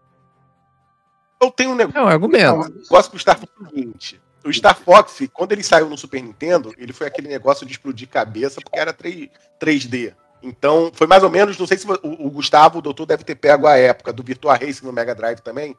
Eu 1.42 1.52
tenho 1.52 1.72
um 1.72 1.76
negócio. 1.76 2.00
É 2.00 2.04
um 2.04 2.08
argumento. 2.08 2.70
negócio 2.70 3.12
com 3.12 3.18
o 3.18 3.20
Star 3.20 3.38
Fox 3.38 3.52
é 3.60 3.64
o 3.64 3.70
seguinte. 3.70 4.22
O 4.46 4.54
Star 4.54 4.78
Fox, 4.78 5.22
quando 5.34 5.52
ele 5.54 5.64
saiu 5.64 5.90
no 5.90 5.98
Super 5.98 6.22
Nintendo, 6.22 6.74
ele 6.78 6.94
foi 6.94 7.08
aquele 7.08 7.28
negócio 7.28 7.66
de 7.66 7.72
explodir 7.74 8.08
cabeça, 8.08 8.62
porque 8.62 8.78
era 8.80 8.94
3, 8.94 9.30
3D. 9.60 10.14
Então, 10.44 10.92
foi 10.94 11.08
mais 11.08 11.24
ou 11.24 11.30
menos, 11.30 11.58
não 11.58 11.66
sei 11.66 11.78
se 11.78 11.88
o, 11.88 11.98
o 12.04 12.30
Gustavo, 12.30 12.78
o 12.78 12.82
doutor, 12.82 13.06
deve 13.08 13.24
ter 13.24 13.34
pego 13.36 13.66
a 13.66 13.76
época 13.78 14.14
do 14.14 14.22
Virtua 14.24 14.54
Racing 14.56 14.86
no 14.86 14.94
Mega 14.94 15.16
Drive 15.16 15.40
também. 15.40 15.76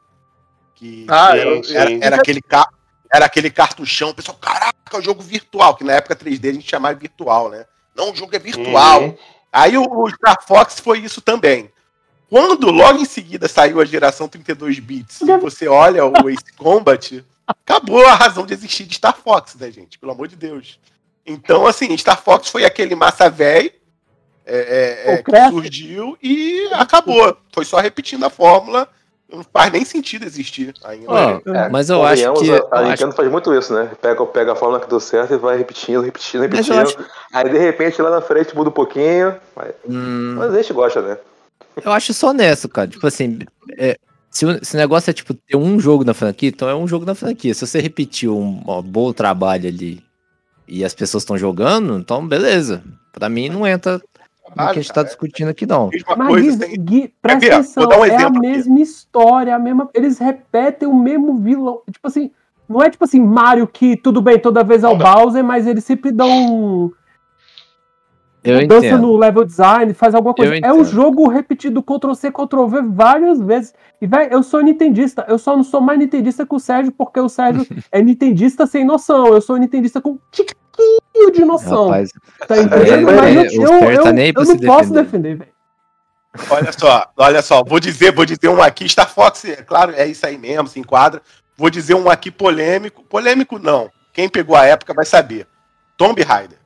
Que 0.75 1.05
Ah, 1.09 1.35
eu- 1.37 1.61
era, 1.73 2.05
era 2.05 2.15
aquele 2.17 2.41
ca- 2.41 2.67
era 3.11 3.25
aquele 3.25 3.49
cartuchão, 3.49 4.09
o 4.09 4.13
pessoal, 4.13 4.37
caraca, 4.37 4.97
o 4.97 5.01
jogo 5.01 5.23
virtual, 5.23 5.75
que 5.75 5.83
na 5.85 5.93
época 5.93 6.15
3D 6.15 6.49
a 6.49 6.53
gente 6.53 6.69
chamava 6.69 6.93
de 6.95 7.01
virtual, 7.01 7.49
né? 7.49 7.65
Não, 7.95 8.11
o 8.11 8.15
jogo 8.15 8.35
é 8.35 8.39
virtual. 8.39 9.01
Uhum. 9.03 9.17
Aí 9.51 9.77
o, 9.77 9.83
o 9.89 10.09
Star 10.09 10.37
Fox 10.45 10.79
foi 10.81 10.99
isso 10.99 11.21
também. 11.21 11.71
Quando 12.29 12.69
logo 12.69 12.99
em 12.99 13.05
seguida 13.05 13.47
saiu 13.47 13.79
a 13.79 13.85
geração 13.85 14.27
32 14.27 14.79
bits 14.79 15.21
e 15.21 15.37
você 15.37 15.67
olha 15.69 16.05
o 16.05 16.29
Ace 16.29 16.51
Combat, 16.57 17.23
acabou 17.47 18.05
a 18.05 18.13
razão 18.15 18.45
de 18.45 18.53
existir 18.53 18.83
de 18.85 18.95
Star 18.95 19.15
Fox, 19.17 19.55
né, 19.55 19.71
gente? 19.71 19.97
Pelo 19.97 20.11
amor 20.11 20.27
de 20.27 20.35
Deus. 20.35 20.79
Então, 21.25 21.65
assim, 21.65 21.95
Star 21.97 22.21
Fox 22.21 22.49
foi 22.49 22.65
aquele 22.65 22.95
massa 22.95 23.29
velho 23.29 23.71
é, 24.45 24.57
é, 25.07 25.13
é, 25.15 25.23
que 25.23 25.49
surgiu 25.49 26.17
e 26.21 26.69
acabou. 26.73 27.37
Foi 27.53 27.65
só 27.65 27.77
repetindo 27.79 28.23
a 28.25 28.29
fórmula. 28.29 28.87
Não 29.29 29.43
faz 29.43 29.69
nem 29.73 29.83
sentido 29.83 30.23
existir 30.25 30.73
ainda. 30.85 31.11
Ó, 31.11 31.41
É, 31.53 31.67
mas 31.69 31.89
eu 31.89 32.01
acho 32.01 32.21
que. 32.35 32.49
A, 32.49 32.79
acho- 32.79 32.89
Nintendo 32.91 33.11
faz 33.11 33.29
muito 33.29 33.53
isso, 33.53 33.73
né? 33.73 33.91
Pega, 34.01 34.25
pega 34.25 34.53
a 34.53 34.55
fórmula 34.55 34.79
que 34.79 34.87
deu 34.87 35.01
certo 35.01 35.33
e 35.33 35.37
vai 35.37 35.57
repetindo, 35.57 35.99
repetindo, 36.01 36.43
repetindo. 36.43 37.05
Aí 37.33 37.49
de 37.49 37.57
repente 37.57 38.01
lá 38.01 38.09
na 38.09 38.21
frente 38.21 38.55
muda 38.55 38.69
um 38.69 38.73
pouquinho. 38.73 39.35
Mas, 39.53 39.73
Hum, 39.85 40.35
mas 40.37 40.53
a 40.53 40.61
gente 40.61 40.71
gosta, 40.71 41.01
né? 41.01 41.17
eu 41.83 41.91
acho 41.91 42.13
só 42.13 42.29
honesto, 42.29 42.69
cara. 42.69 42.87
Tipo 42.87 43.05
assim, 43.05 43.39
é, 43.77 43.97
se, 44.37 44.45
o, 44.45 44.63
se 44.63 44.75
o 44.75 44.77
negócio 44.77 45.09
é 45.09 45.13
tipo 45.13 45.33
ter 45.33 45.57
um 45.57 45.79
jogo 45.79 46.03
na 46.03 46.13
franquia, 46.13 46.49
então 46.49 46.69
é 46.69 46.75
um 46.75 46.87
jogo 46.87 47.05
na 47.05 47.15
franquia. 47.15 47.55
Se 47.55 47.65
você 47.65 47.79
repetir 47.79 48.29
um, 48.29 48.61
um 48.67 48.81
bom 48.83 49.11
trabalho 49.11 49.67
ali 49.67 50.03
e 50.67 50.85
as 50.85 50.93
pessoas 50.93 51.23
estão 51.23 51.35
jogando, 51.39 51.97
então 51.97 52.27
beleza. 52.27 52.83
Pra 53.11 53.29
mim 53.29 53.49
não 53.49 53.65
entra 53.65 53.99
no 54.55 54.55
que 54.55 54.61
a 54.61 54.73
gente 54.73 54.93
tá 54.93 55.01
discutindo 55.01 55.47
aqui, 55.47 55.65
não. 55.65 55.89
Mesma 55.89 56.15
Mas 56.15 56.27
coisa, 56.27 56.67
Gui, 56.67 57.11
presta 57.19 57.39
ver? 57.39 57.51
atenção, 57.51 57.83
um 57.87 58.05
é 58.05 58.11
a 58.11 58.13
exemplo 58.13 58.37
aqui. 58.37 58.47
mesma 58.47 58.79
história, 58.79 59.55
a 59.55 59.59
mesma. 59.59 59.89
Eles 59.91 60.19
repetem 60.19 60.87
o 60.87 60.93
mesmo 60.93 61.39
vilão. 61.39 61.81
Tipo 61.91 62.07
assim, 62.07 62.29
não 62.69 62.83
é 62.83 62.91
tipo 62.91 63.05
assim, 63.05 63.19
Mario 63.19 63.65
que 63.65 63.97
tudo 63.97 64.21
bem, 64.21 64.37
toda 64.37 64.63
vez 64.63 64.83
é 64.83 64.87
o. 64.87 64.95
Bowser, 64.95 65.43
mas 65.43 65.65
eles 65.65 65.83
sempre 65.83 66.11
dão 66.11 66.29
um 66.29 66.91
Eu 68.49 68.67
dança 68.67 68.87
entendo. 68.87 69.01
no 69.01 69.17
level 69.17 69.43
design, 69.45 69.93
faz 69.93 70.15
alguma 70.15 70.33
coisa. 70.33 70.55
Eu 70.55 70.61
É 70.63 70.73
um 70.73 70.83
jogo 70.83 71.27
repetido 71.27 71.83
Ctrl 71.83 72.13
C, 72.13 72.31
Ctrl 72.31 72.67
V 72.67 72.81
várias 72.83 73.39
vezes. 73.39 73.73
E, 74.01 74.07
velho, 74.07 74.31
eu 74.31 74.43
sou 74.43 74.61
nintendista. 74.61 75.25
Eu 75.27 75.37
só 75.37 75.55
não 75.55 75.63
sou 75.63 75.81
mais 75.81 75.99
nintendista 75.99 76.45
que 76.45 76.55
o 76.55 76.59
Sérgio, 76.59 76.91
porque 76.91 77.19
o 77.19 77.29
Sérgio 77.29 77.65
é 77.91 78.01
nintendista 78.01 78.65
sem 78.65 78.85
noção. 78.85 79.27
Eu 79.27 79.41
sou 79.41 79.57
nintendista 79.57 79.99
com 80.01 80.11
um 80.11 80.19
tiquinho 80.31 81.31
de 81.31 81.43
noção. 81.45 81.85
Rapaz, 81.85 82.11
tá 82.47 82.57
entendendo? 82.57 83.09
é, 83.09 83.15
Mas 83.15 83.35
é, 83.35 83.57
eu, 83.57 83.61
o 83.61 83.65
eu, 83.65 83.91
eu, 83.91 84.03
tá 84.03 84.09
aí 84.09 84.27
eu 84.27 84.33
pra 84.33 84.45
não 84.45 84.57
posso 84.57 84.93
defender. 84.93 85.03
defender, 85.03 85.35
velho. 85.35 85.57
Olha 86.49 86.71
só, 86.71 87.11
olha 87.17 87.41
só, 87.41 87.63
vou 87.63 87.79
dizer, 87.79 88.11
vou 88.11 88.25
dizer 88.25 88.47
um 88.47 88.61
aqui, 88.61 88.87
Star 88.87 89.11
Fox, 89.11 89.43
é 89.45 89.55
claro, 89.55 89.93
é 89.95 90.05
isso 90.05 90.23
aí 90.23 90.37
mesmo, 90.37 90.67
se 90.67 90.79
enquadra. 90.79 91.19
Vou 91.57 91.69
dizer 91.69 91.95
um 91.95 92.09
aqui 92.09 92.29
polêmico. 92.29 93.03
Polêmico 93.03 93.57
não. 93.57 93.89
Quem 94.13 94.29
pegou 94.29 94.55
a 94.55 94.65
época 94.65 94.93
vai 94.93 95.05
saber. 95.05 95.47
Tomb 95.97 96.21
Raider. 96.21 96.56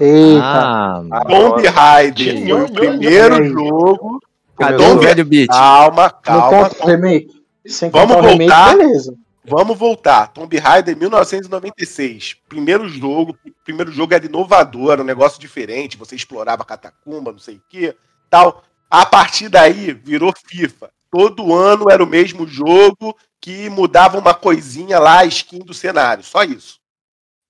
Eita. 0.00 0.42
Ah, 0.42 1.02
Ah, 1.10 1.24
Tomb. 1.24 1.66
Raider 1.66 2.46
foi 2.46 2.62
o 2.62 2.72
primeiro 2.72 3.44
jogo. 3.50 4.20
cadê 4.56 4.84
o 4.84 4.98
velho 4.98 5.24
beat? 5.24 5.48
Calma, 5.48 6.02
Não 6.04 6.10
calma. 6.22 6.68
conta 6.68 6.84
o 6.84 6.86
remake. 6.86 7.42
Sem 7.66 7.90
Vamos 7.90 8.14
contar 8.16 8.26
o 8.26 8.30
remake, 8.30 8.50
voltar. 8.50 8.76
beleza. 8.76 9.14
Vamos 9.44 9.78
voltar. 9.78 10.26
Tomb 10.28 10.56
Raider 10.58 10.96
1996. 10.96 12.36
Primeiro 12.48 12.88
jogo, 12.88 13.36
primeiro 13.64 13.90
jogo 13.90 14.12
era 14.14 14.26
inovador, 14.26 14.92
era 14.92 15.02
um 15.02 15.06
negócio 15.06 15.40
diferente, 15.40 15.96
você 15.96 16.14
explorava 16.14 16.64
catacumba, 16.64 17.32
não 17.32 17.38
sei 17.38 17.56
o 17.56 17.62
que, 17.68 17.94
tal. 18.30 18.62
A 18.90 19.04
partir 19.06 19.48
daí 19.48 19.92
virou 19.92 20.32
FIFA. 20.46 20.90
Todo 21.10 21.54
ano 21.54 21.90
era 21.90 22.02
o 22.04 22.06
mesmo 22.06 22.46
jogo 22.46 23.16
que 23.40 23.70
mudava 23.70 24.18
uma 24.18 24.34
coisinha 24.34 24.98
lá, 24.98 25.20
a 25.20 25.24
skin 25.26 25.60
do 25.60 25.72
cenário, 25.72 26.22
só 26.22 26.42
isso. 26.42 26.78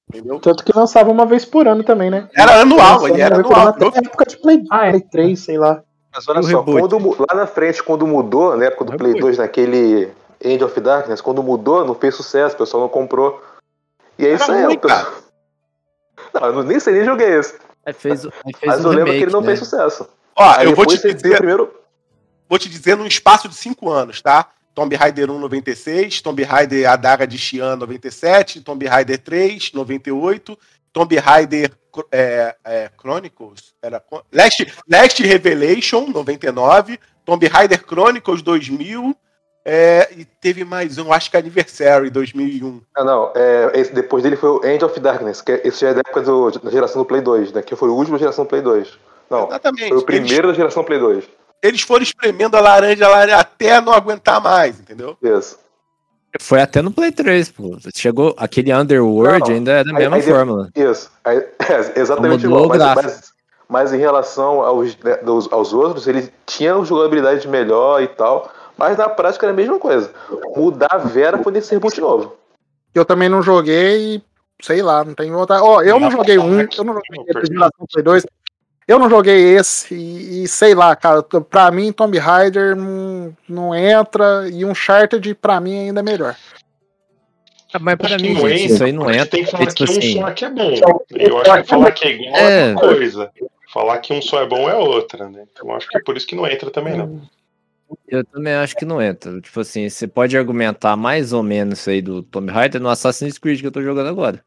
Entendeu? 0.09 0.39
Tanto 0.41 0.65
que 0.65 0.73
lançava 0.77 1.11
uma 1.11 1.27
vez 1.27 1.45
por 1.45 1.69
ano 1.69 1.85
também, 1.85 2.11
né? 2.11 2.29
Era 2.35 2.63
anual, 2.63 3.07
ele 3.09 3.21
era 3.21 3.37
anual. 3.37 3.69
até 3.69 3.85
na 3.91 3.99
época 3.99 4.25
de 4.25 4.37
Play, 4.39 4.63
Ah, 4.71 4.87
é. 4.87 4.91
Play 4.91 5.03
3, 5.11 5.39
sei 5.39 5.59
lá. 5.59 5.83
Mas 6.15 6.27
olha 6.29 6.41
o 6.41 6.45
só, 6.45 6.63
quando, 6.63 6.99
lá 7.21 7.35
na 7.37 7.47
frente, 7.47 7.83
quando 7.83 8.07
mudou, 8.07 8.57
na 8.57 8.65
época 8.67 8.85
do 8.87 8.95
O 8.95 8.97
Play 8.97 9.13
reboot. 9.13 9.37
2, 9.37 9.39
naquele 9.39 10.11
End 10.43 10.65
of 10.65 10.81
Darkness, 10.81 11.21
quando 11.21 11.43
mudou, 11.43 11.85
não 11.85 11.95
fez 11.95 12.15
sucesso, 12.15 12.55
o 12.55 12.59
pessoal 12.59 12.83
não 12.85 12.89
comprou. 12.89 13.43
E 14.19 14.25
é 14.25 14.31
Era 14.31 14.37
isso 14.43 14.51
aí, 14.53 14.65
ruim, 14.65 14.77
o 14.77 14.81
pessoal- 14.81 15.13
Não, 16.35 16.47
eu 16.49 16.63
nem 16.65 16.81
sei 16.81 16.95
nem 16.95 17.05
joguei 17.05 17.29
esse. 17.39 17.59
Aí 17.85 17.93
fez, 17.93 18.25
aí 18.25 18.31
fez 18.59 18.61
Mas 18.67 18.81
um 18.85 18.89
eu 18.89 18.91
lembro 18.91 19.05
remake, 19.13 19.19
que 19.19 19.25
ele 19.25 19.33
não 19.33 19.41
né? 19.41 19.47
fez 19.47 19.59
sucesso. 19.61 20.09
Ó, 20.37 20.45
Aí 20.57 20.67
eu 20.67 20.75
vou 20.75 20.87
te 20.87 20.97
dizer, 21.15 21.37
primeiro. 21.37 21.71
vou 22.49 22.59
te 22.59 22.69
dizer 22.69 22.97
num 22.97 23.07
espaço 23.07 23.49
de 23.49 23.55
5 23.55 23.89
anos, 23.91 24.21
tá? 24.23 24.49
Tomb 24.79 24.95
Raider 24.95 25.29
1, 25.29 25.41
96, 25.41 26.21
Tomb 26.23 26.41
Raider 26.45 26.89
A 26.89 26.95
Daga 26.95 27.27
de 27.27 27.37
Xian, 27.37 27.75
97, 27.75 28.61
Tomb 28.61 28.87
Raider 28.87 29.19
3, 29.19 29.73
98, 29.73 30.57
Tomb 30.93 31.17
Raider 31.17 31.73
é, 32.13 32.55
é, 32.65 32.91
Chronicles, 32.97 33.75
era, 33.83 34.01
Last, 34.33 34.73
Last 34.89 35.21
Revelation, 35.21 36.07
99, 36.15 36.97
Tomb 37.25 37.45
Raider 37.49 37.83
Chronicles 37.85 38.41
2000, 38.41 39.17
é, 39.65 40.09
e 40.17 40.25
teve 40.25 40.65
mais 40.65 40.97
um, 40.97 41.13
acho 41.13 41.29
que 41.29 41.37
Anniversary 41.37 42.09
2001. 42.09 42.81
Ah, 42.97 43.03
não. 43.03 43.33
É, 43.35 43.73
esse, 43.81 43.93
depois 43.93 44.23
dele 44.23 44.37
foi 44.37 44.49
o 44.49 44.65
End 44.65 44.85
of 44.85 45.01
Darkness, 45.01 45.43
que 45.43 45.51
é- 45.51 45.61
esse 45.65 45.81
já 45.81 45.89
é 45.89 45.95
da 45.95 46.01
época 46.07 46.23
do- 46.23 46.51
da 46.53 46.71
geração 46.71 47.03
do 47.03 47.05
Play 47.05 47.21
2, 47.21 47.51
né? 47.53 47.63
Que 47.63 47.75
foi 47.75 47.89
o 47.89 47.95
último 47.97 48.17
da 48.17 48.21
geração 48.21 48.45
do 48.45 48.49
Play 48.49 48.63
2. 48.63 48.97
Não, 49.29 49.49
Exatamente. 49.49 49.89
foi 49.89 49.97
o 49.97 50.01
Eles, 50.01 50.05
primeiro 50.05 50.47
da 50.47 50.55
geração 50.55 50.85
Play 50.85 51.01
2. 51.01 51.25
Eles 51.63 51.81
foram 51.83 52.03
espremendo 52.03 52.57
a 52.57 52.61
laranja, 52.61 53.07
a 53.07 53.09
laranja 53.09 53.37
até 53.39 53.81
não 53.81 53.93
aguentar 53.93 54.41
mais, 54.41 54.79
entendeu? 54.81 55.17
Isso. 55.23 55.59
Foi 56.41 56.61
até 56.61 56.83
no 56.83 56.91
Play 56.93 57.11
3, 57.11 57.51
pô. 57.51 57.79
Chegou 57.97 58.35
aquele 58.37 58.73
Underworld 58.73 59.49
Não, 59.49 59.57
ainda 59.57 59.73
é 59.73 59.85
da 59.85 59.91
aí- 59.91 59.97
mesma 59.97 60.17
aí 60.17 60.23
fórmula. 60.23 60.69
Isso. 60.77 61.11
Aí, 61.25 61.39
é, 61.97 62.01
exatamente 62.01 62.47
Mudou 62.47 62.75
igual. 62.75 62.95
Mas, 62.97 63.05
mas, 63.05 63.33
mas 63.69 63.93
em 63.93 63.99
relação 63.99 64.61
aos, 64.61 64.97
né, 64.99 65.17
dos- 65.19 65.51
aos 65.53 65.73
outros, 65.73 66.07
ele 66.07 66.31
tinha 66.47 66.77
uma 66.77 66.85
jogabilidade 66.85 67.49
melhor 67.49 68.03
e 68.03 68.09
tal. 68.09 68.51
Mas 68.77 68.97
na 68.97 69.09
prática 69.09 69.47
era 69.47 69.53
a 69.53 69.57
mesma 69.57 69.79
coisa. 69.79 70.13
Mudar 70.55 70.89
a 70.93 70.99
Vera 70.99 71.43
foi 71.43 71.51
nesse 71.53 71.73
reboot 71.73 72.01
novo. 72.01 72.37
Eu 72.95 73.05
também 73.05 73.29
não 73.29 73.43
joguei, 73.43 74.23
sei 74.63 74.83
lá, 74.83 75.03
não 75.05 75.15
tenho 75.15 75.33
vontade. 75.35 75.63
Ó, 75.65 75.83
eu 75.83 75.99
não 75.99 76.11
joguei 76.11 76.39
um, 76.39 76.61
eu 76.61 76.85
não 76.85 76.95
joguei 76.95 77.43
de 77.43 77.53
geração 77.53 77.87
Play 77.91 78.05
2. 78.05 78.27
Eu 78.89 78.99
não 78.99 79.11
joguei 79.11 79.55
esse 79.55 79.95
e, 79.95 80.45
e 80.45 80.49
sei 80.49 80.75
lá, 80.75 80.97
cara, 80.97 81.23
pra 81.23 81.71
mim 81.71 81.93
Tomb 81.93 82.17
Raider 82.19 82.75
não, 82.75 83.37
não 83.47 83.75
entra 83.75 84.49
e 84.51 84.65
um 84.65 84.71
Uncharted 84.71 85.35
pra 85.35 85.61
mim 85.61 85.79
ainda 85.79 86.01
é 86.01 86.03
melhor. 86.03 86.35
Ah, 87.71 87.79
Mas 87.79 87.97
pra 87.97 88.07
Acho 88.15 88.25
mim, 88.25 88.33
não 88.33 88.49
gente, 88.49 88.63
entra, 88.63 88.75
isso 88.75 88.85
aí 88.85 88.93
não 88.93 89.11
entra. 89.11 89.27
Tem 89.27 89.45
que 89.45 89.51
falar 89.51 89.67
Tipo 89.67 89.75
que 89.77 89.83
um 89.93 89.99
assim, 89.99 90.13
só 90.21 90.31
que 90.33 90.45
é 90.47 90.51
bom. 90.51 90.71
Eu 91.11 91.39
acho 91.43 91.63
que 91.63 91.69
falar 91.69 91.93
que 91.93 92.05
é 92.09 92.11
igual 92.13 92.35
é, 92.37 92.61
É. 92.61 92.73
uma 92.73 92.81
coisa. 92.81 93.31
Falar 93.75 93.99
que 93.99 94.13
um 94.15 94.23
só 94.23 94.41
é 94.43 94.47
bom 94.47 94.71
é 94.71 94.75
outra, 94.75 95.29
né? 95.29 95.45
Então 95.53 95.71
acho 95.77 95.87
que 95.87 95.99
é 95.99 96.01
por 96.01 96.17
isso 96.17 96.27
que 96.27 96.35
não 96.35 96.47
entra 96.47 96.71
também, 96.71 96.97
não. 96.97 97.21
eu 98.09 98.25
também 98.25 98.55
acho 98.55 98.75
que 98.75 98.87
não 98.87 99.03
entra. 99.03 99.39
Tipo 99.43 99.61
assim, 99.61 99.87
você 99.91 100.09
pode 100.09 100.35
argumentar 100.39 100.97
mais 100.97 101.35
ou 101.35 101.43
menos 101.43 101.81
isso 101.81 101.91
aí 101.91 102.01
do 102.01 102.23
Tomb 102.23 102.51
Raider 102.51 102.81
no 102.81 102.89
Assassin's 102.89 103.37
Creed 103.37 103.61
que 103.61 103.67
eu 103.67 103.71
tô 103.73 103.83
jogando 103.83 104.09
agora. 104.09 104.43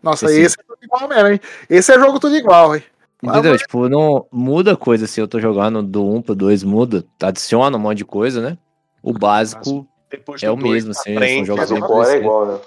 Nossa, 0.00 0.26
Esse- 0.26 0.40
esse 0.42 0.56
é 0.60 0.62
tudo 0.62 0.78
igual 0.80 1.08
mesmo, 1.08 1.28
hein? 1.30 1.40
Esse 1.68 1.92
é 1.92 1.98
jogo 1.98 2.20
tudo 2.20 2.36
igual, 2.36 2.76
hein? 2.76 2.84
Entendeu? 3.30 3.56
Tipo, 3.56 3.88
não 3.88 4.26
muda 4.32 4.76
coisa 4.76 5.06
se 5.06 5.20
eu 5.20 5.26
tô 5.28 5.40
jogando 5.40 5.82
do 5.82 6.04
1 6.08 6.22
pro 6.22 6.34
2, 6.34 6.62
muda. 6.62 7.04
Adiciona 7.22 7.76
um 7.76 7.80
monte 7.80 7.98
de 7.98 8.04
coisa, 8.04 8.40
né? 8.40 8.58
O 9.02 9.12
básico 9.12 9.86
Depois 10.10 10.42
É 10.42 10.50
o 10.50 10.56
mesmo, 10.56 10.92
assim, 10.92 11.14
frente, 11.14 11.46
são 11.46 11.56
jogos 11.56 11.70
Mas 11.70 11.80
o 11.80 11.86
core 11.86 12.08
é 12.08 12.16
igual, 12.16 12.46
né? 12.46 12.60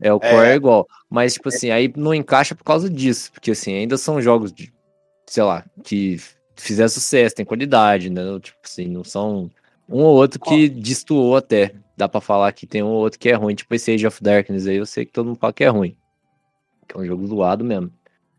é 0.00 0.12
o 0.12 0.16
É. 0.22 0.30
core 0.30 0.46
é 0.48 0.54
igual. 0.54 0.86
Mas, 1.08 1.34
tipo 1.34 1.48
assim, 1.48 1.70
aí 1.70 1.92
não 1.96 2.12
encaixa 2.14 2.54
por 2.54 2.64
causa 2.64 2.88
disso. 2.90 3.30
Porque, 3.32 3.50
assim, 3.52 3.74
ainda 3.74 3.96
são 3.96 4.20
jogos 4.20 4.52
de, 4.52 4.72
sei 5.26 5.42
lá, 5.42 5.64
que 5.84 6.18
fizeram 6.56 6.88
sucesso, 6.88 7.34
tem 7.36 7.44
qualidade, 7.44 8.10
né? 8.10 8.22
Tipo 8.40 8.58
assim, 8.64 8.86
não 8.86 9.04
são 9.04 9.50
um 9.88 10.02
ou 10.02 10.16
outro 10.16 10.38
que 10.40 10.68
destoou 10.68 11.36
até. 11.36 11.74
Dá 11.96 12.08
pra 12.08 12.20
falar 12.20 12.52
que 12.52 12.66
tem 12.66 12.82
um 12.82 12.88
ou 12.88 13.00
outro 13.02 13.18
que 13.18 13.28
é 13.28 13.34
ruim. 13.34 13.54
Tipo 13.54 13.74
esse 13.74 13.92
Age 13.92 14.06
of 14.06 14.22
Darkness 14.22 14.66
aí, 14.66 14.76
eu 14.76 14.86
sei 14.86 15.04
que 15.04 15.12
todo 15.12 15.26
mundo 15.26 15.38
fala 15.38 15.52
que 15.52 15.64
é 15.64 15.68
ruim. 15.68 15.96
Que 16.88 16.96
é 16.96 17.00
um 17.00 17.04
jogo 17.04 17.26
zoado 17.26 17.64
mesmo. 17.64 17.90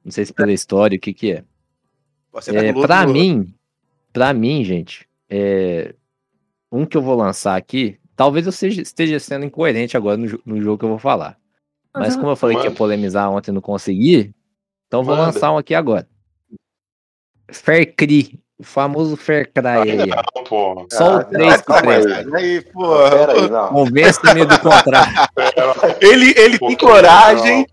Não 0.03 0.11
sei 0.11 0.25
se 0.25 0.33
pela 0.33 0.51
história, 0.51 0.97
o 0.97 0.99
que 0.99 1.13
que 1.13 1.31
é. 1.31 1.43
Você 2.31 2.53
tá 2.53 2.59
É, 2.63 2.73
outro- 2.73 3.13
mim, 3.13 3.53
pra 4.13 4.33
mim, 4.33 4.63
gente, 4.63 5.07
é, 5.29 5.93
um 6.71 6.85
que 6.85 6.95
eu 6.97 7.01
vou 7.01 7.15
lançar 7.15 7.55
aqui, 7.55 7.99
talvez 8.15 8.45
eu 8.45 8.51
seja- 8.51 8.81
esteja 8.81 9.19
sendo 9.19 9.45
incoerente 9.45 9.97
agora 9.97 10.17
no, 10.17 10.39
no 10.45 10.61
jogo 10.61 10.77
que 10.77 10.85
eu 10.85 10.89
vou 10.89 10.99
falar. 10.99 11.37
Mas 11.93 12.15
como 12.15 12.29
eu 12.29 12.35
falei 12.37 12.55
que 12.57 12.63
ia 12.63 12.71
polemizar 12.71 13.29
ontem 13.29 13.51
e 13.51 13.53
não 13.53 13.59
consegui, 13.61 14.33
então 14.87 15.01
eu 15.01 15.03
vou 15.03 15.15
Manda. 15.15 15.27
lançar 15.27 15.51
um 15.51 15.57
aqui 15.57 15.75
agora. 15.75 16.07
Far 17.51 17.85
Cry, 17.97 18.39
O 18.57 18.63
famoso 18.63 19.17
Fair 19.17 19.51
Cry 19.51 19.67
aí. 19.67 19.97
Não. 20.07 20.87
Só 20.91 21.15
o 21.15 21.17
Ah, 21.17 21.23
3 21.25 21.57
que 21.61 21.63
Calma 21.67 21.91
aí, 21.93 22.03
presta. 22.03 22.37
aí, 22.37 22.61
porra. 22.61 23.49
Não. 23.49 23.67
Convence-me 23.69 24.45
do 24.45 24.59
contrário. 24.59 25.11
Ele, 26.01 26.33
ele 26.37 26.59
tem 26.59 26.77
coragem. 26.77 27.65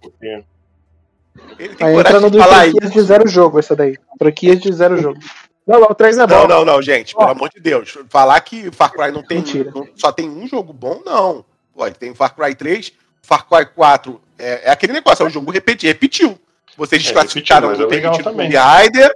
Ele 1.59 1.75
tem 1.75 1.87
Aí 1.87 1.95
entra 1.95 2.21
coragem 2.21 2.21
no 2.21 2.31
de 2.31 2.39
franquias 2.43 2.85
isso. 2.85 2.93
de 2.93 3.03
zero 3.03 3.29
jogo, 3.29 3.59
essa 3.59 3.75
daí. 3.77 3.97
Franquias 4.19 4.61
de 4.61 4.73
zero 4.73 4.97
jogo. 4.97 5.19
Não, 5.67 5.81
não, 5.81 5.89
o 5.91 5.95
3 5.95 6.17
é 6.19 6.27
bom. 6.27 6.35
Não, 6.35 6.49
não, 6.49 6.65
não, 6.65 6.81
gente, 6.83 7.15
pelo 7.15 7.29
amor 7.29 7.51
de 7.55 7.61
Deus. 7.61 7.99
Falar 8.09 8.41
que 8.41 8.71
Far 8.71 8.91
Cry 8.91 9.13
não 9.13 9.23
tem. 9.23 9.39
Mentira. 9.39 9.71
não- 9.75 9.87
só 9.97 10.11
tem 10.11 10.29
um 10.29 10.47
jogo 10.49 10.73
bom, 10.73 11.03
não. 11.05 11.45
Pô, 11.75 11.91
tem 11.91 12.15
Far 12.15 12.35
Cry 12.35 12.55
3, 12.55 12.93
Far 13.23 13.47
Cry 13.47 13.67
4. 13.67 14.19
É, 14.39 14.69
é 14.69 14.71
aquele 14.71 14.93
negócio, 14.95 15.23
é 15.25 15.27
um 15.27 15.31
jogo 15.31 15.51
repeti, 15.51 15.87
repetiu. 15.87 16.39
Vocês 16.77 17.03
É, 17.03 17.05
desclassificaram 17.05 17.69
repetiu, 17.69 17.87
o 17.87 17.91
mas 18.37 18.49
é. 18.99 19.11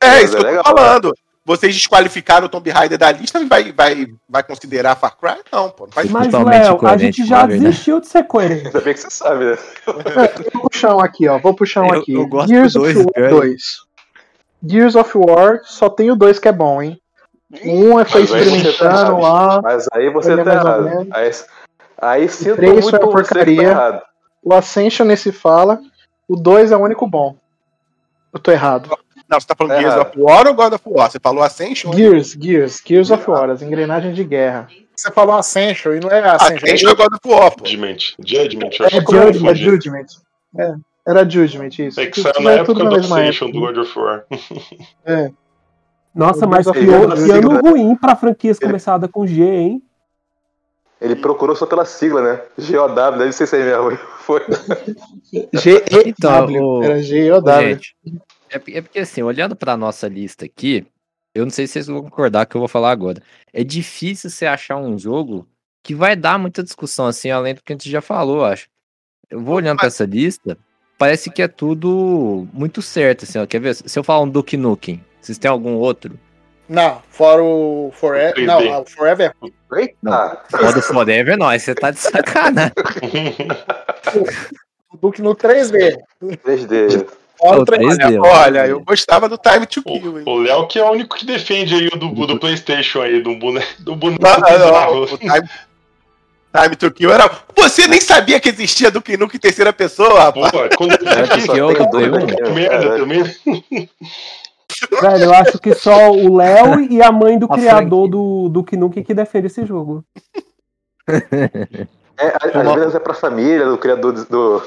É, 0.00 0.22
isso 0.22 0.36
é 0.36 0.36
que 0.36 0.36
eu 0.36 0.40
tô 0.40 0.46
legal. 0.46 0.64
falando. 0.64 1.12
Vocês 1.48 1.74
desqualificaram 1.74 2.44
o 2.44 2.48
Tomb 2.50 2.68
Raider 2.68 2.98
da 2.98 3.10
lista 3.10 3.40
e 3.40 3.46
vai, 3.46 3.72
vai, 3.72 4.06
vai 4.28 4.42
considerar 4.42 4.94
Far 4.96 5.16
Cry? 5.16 5.40
Não, 5.50 5.70
pô. 5.70 5.86
Não 5.86 5.92
faz 5.92 6.10
Mas, 6.10 6.30
Léo, 6.30 6.86
a 6.86 6.96
gente 6.98 7.24
já 7.24 7.46
verdade. 7.46 7.64
desistiu 7.64 8.00
de 8.02 8.06
ser 8.06 8.24
coerente. 8.24 8.66
Ainda 8.66 8.80
bem 8.82 8.92
que 8.92 9.00
você 9.00 9.08
sabe, 9.08 9.44
né? 9.46 9.58
Vou 10.52 10.68
puxar 10.68 10.94
um 10.94 11.00
aqui, 11.00 11.26
ó. 11.26 11.38
Vou 11.38 11.54
puxar 11.54 11.84
um 11.84 11.94
Eu- 11.94 12.00
aqui. 12.02 12.12
eu 12.12 12.26
gosto 12.28 12.48
Gears 12.50 12.76
of 12.76 12.96
War 12.98 13.12
cara. 13.14 13.30
2. 13.30 13.62
Gears 14.62 14.94
of 14.94 15.10
War, 15.16 15.60
só 15.64 15.88
tem 15.88 16.10
o 16.10 16.16
2 16.16 16.38
que 16.38 16.48
é 16.48 16.52
bom, 16.52 16.82
hein? 16.82 17.00
Um 17.64 17.98
é 17.98 18.04
foi 18.04 18.20
Mas 18.20 18.32
aí 18.34 18.44
você 18.44 18.52
tá 18.52 18.56
experimentando 18.56 18.94
errado. 18.94 19.20
lá. 19.22 19.62
Mas 19.62 19.86
aí 19.94 20.10
você 20.10 20.32
é 20.34 20.44
tá 20.44 20.52
errado. 20.52 21.06
Aí, 21.12 21.30
aí 21.96 22.28
sinto 22.28 22.60
muito 22.62 22.84
que 22.84 22.90
tá 22.92 22.98
porcaria. 22.98 23.62
errado. 23.62 24.02
O 24.42 24.52
Ascension 24.52 25.06
nesse 25.06 25.32
fala. 25.32 25.80
O 26.28 26.36
2 26.36 26.72
é 26.72 26.76
o 26.76 26.80
único 26.80 27.06
bom. 27.06 27.36
Eu 28.34 28.38
tô 28.38 28.50
errado. 28.52 28.90
Não, 29.28 29.38
você 29.38 29.46
tá 29.46 29.54
falando 29.54 29.72
É 29.72 29.80
Gears 29.80 29.96
of 29.96 30.18
War 30.18 30.46
ou 30.46 30.54
God 30.54 30.72
of 30.72 30.82
War? 30.86 31.10
Você 31.10 31.18
falou 31.20 31.42
Ascension? 31.42 31.92
Gears, 31.92 32.32
Gears, 32.40 32.82
Gears 32.84 33.10
of 33.10 33.30
War, 33.30 33.50
as 33.50 33.60
engrenagens 33.62 34.16
de 34.16 34.24
guerra. 34.24 34.68
Você 34.96 35.10
falou 35.12 35.36
Ascension 35.36 35.92
e 35.94 36.00
não 36.00 36.10
é 36.10 36.20
Ascension. 36.30 36.64
Ascension 36.66 36.90
é 36.90 36.94
God 36.94 37.12
of 37.12 37.20
War, 37.28 37.50
pô. 37.54 37.66
Judgment. 37.66 37.98
Judgment. 38.24 38.70
eu 38.80 38.86
É 38.86 38.88
acho 38.88 39.04
que 39.04 39.14
eu 39.14 39.22
Judgment, 39.32 39.50
é. 39.50 39.54
Judgment. 39.54 40.06
É, 40.58 40.74
era 41.06 41.28
Judgment, 41.28 41.68
isso. 41.78 42.00
É 42.00 42.06
que 42.06 42.20
saiu 42.22 42.40
na 42.40 42.52
é 42.52 42.54
época 42.60 42.84
do 42.84 42.94
Ascension 42.96 43.48
época. 43.48 43.52
do 43.52 43.60
God 43.66 43.76
of 43.78 43.98
War. 43.98 44.24
Nossa, 46.14 46.46
O 46.46 46.48
mas 46.48 46.66
que, 46.66 46.72
que 46.72 47.30
ano 47.30 47.60
ruim 47.60 47.94
pra 47.94 48.16
franquias 48.16 48.58
começada 48.58 49.06
com 49.06 49.26
G, 49.26 49.42
hein? 49.44 49.82
Ele 51.00 51.14
procurou 51.14 51.54
só 51.54 51.64
pela 51.64 51.84
sigla, 51.84 52.20
né? 52.22 52.40
GOW, 52.58 52.88
deve 53.18 53.30
ser 53.32 53.44
isso 53.44 53.54
aí 53.54 53.62
mesmo. 53.62 53.96
Foi. 54.18 54.42
G-E-W. 55.52 56.08
Então, 56.08 56.64
o- 56.64 56.82
Era 56.82 57.00
G-E-W. 57.00 57.68
Gente, 57.68 57.96
é, 58.50 58.78
é 58.78 58.82
porque 58.82 59.00
assim, 59.00 59.22
olhando 59.22 59.56
pra 59.56 59.76
nossa 59.76 60.08
lista 60.08 60.44
aqui, 60.44 60.86
eu 61.34 61.44
não 61.44 61.50
sei 61.50 61.66
se 61.66 61.74
vocês 61.74 61.86
vão 61.86 62.02
concordar 62.02 62.46
com 62.46 62.50
o 62.50 62.52
que 62.52 62.56
eu 62.56 62.60
vou 62.60 62.68
falar 62.68 62.90
agora. 62.90 63.22
É 63.52 63.62
difícil 63.62 64.30
você 64.30 64.46
achar 64.46 64.76
um 64.76 64.98
jogo 64.98 65.46
que 65.82 65.94
vai 65.94 66.16
dar 66.16 66.38
muita 66.38 66.62
discussão, 66.62 67.06
assim, 67.06 67.30
além 67.30 67.54
do 67.54 67.62
que 67.62 67.72
a 67.72 67.76
gente 67.76 67.90
já 67.90 68.00
falou, 68.00 68.44
acho. 68.44 68.68
Eu 69.30 69.40
vou 69.40 69.56
olhando 69.56 69.78
pra 69.78 69.88
essa 69.88 70.04
lista, 70.04 70.58
parece 70.96 71.30
que 71.30 71.42
é 71.42 71.48
tudo 71.48 72.48
muito 72.52 72.82
certo, 72.82 73.24
assim, 73.24 73.38
ó. 73.38 73.46
Quer 73.46 73.60
ver? 73.60 73.74
Se 73.74 73.98
eu 73.98 74.04
falar 74.04 74.22
um 74.22 74.28
Duke 74.28 74.56
Nukem, 74.56 75.04
vocês 75.20 75.38
têm 75.38 75.50
algum 75.50 75.74
outro? 75.74 76.18
Não, 76.68 77.02
fora 77.10 77.42
o 77.42 77.90
Forever. 77.94 78.34
3D. 78.34 78.46
Não, 78.46 78.82
o 78.82 78.86
Forever. 78.86 79.34
Eita! 79.72 80.42
Foda 80.50 80.82
Forever, 80.82 81.38
não, 81.38 81.48
aí 81.48 81.58
você 81.58 81.74
tá 81.74 81.90
de 81.90 81.98
sacanagem. 81.98 82.72
O 84.90 84.96
Duke 84.96 85.20
no 85.20 85.36
3D. 85.36 85.98
3D. 86.22 87.06
Fora 87.38 87.58
O 87.58 87.62
o 87.62 87.64
3D. 87.64 87.96
3D, 87.96 88.20
ó. 88.20 88.26
Olha, 88.26 88.66
eu 88.66 88.80
gostava 88.80 89.28
do 89.28 89.38
Time 89.38 89.66
to 89.66 89.82
Kill, 89.82 90.18
hein? 90.18 90.24
O 90.26 90.38
Léo 90.38 90.66
que 90.66 90.78
é 90.78 90.84
o 90.84 90.90
único 90.90 91.16
que 91.16 91.24
defende 91.24 91.74
aí 91.74 91.86
o 91.88 91.96
do, 91.96 92.26
do 92.26 92.38
Playstation 92.38 93.00
aí, 93.02 93.22
do 93.22 93.34
boneco, 93.36 93.66
do 93.82 93.94
boneco 93.94 94.22
Não, 94.22 94.38
não, 95.00 95.06
Time, 95.18 95.48
Time 96.52 96.76
to 96.76 96.90
Kill 96.90 97.12
era. 97.12 97.30
Você 97.56 97.86
nem 97.86 98.00
sabia 98.00 98.40
que 98.40 98.48
existia 98.48 98.90
Duke 98.90 99.16
Nukem 99.16 99.36
em 99.36 99.40
terceira 99.40 99.72
pessoa, 99.72 100.32
Pô, 100.32 100.40
rapaz. 100.40 100.70
quando 100.76 100.92
eu 100.92 101.08
É, 101.08 101.36
vi 101.36 101.58
eu 101.58 101.68
do 101.90 101.96
um. 101.98 102.26
né, 102.26 102.50
merda 102.50 102.78
cara? 102.88 102.98
também. 102.98 103.22
Velho, 105.00 105.24
eu 105.24 105.34
acho 105.34 105.58
que 105.58 105.74
só 105.74 106.10
o 106.10 106.36
Léo 106.36 106.80
e 106.80 107.02
a 107.02 107.10
mãe 107.10 107.38
do 107.38 107.46
A 107.46 107.56
criador 107.56 108.08
do 108.08 108.48
Duke 108.48 108.76
Nukem 108.76 109.02
que 109.02 109.14
defende 109.14 109.46
esse 109.46 109.64
jogo. 109.64 110.04
É, 112.20 112.34
às 112.42 112.66
às 112.66 112.74
vezes 112.74 112.94
é 112.96 112.98
pra 112.98 113.14
família, 113.14 113.64
do 113.64 113.78
criador 113.78 114.12
do, 114.12 114.24
do, 114.26 114.62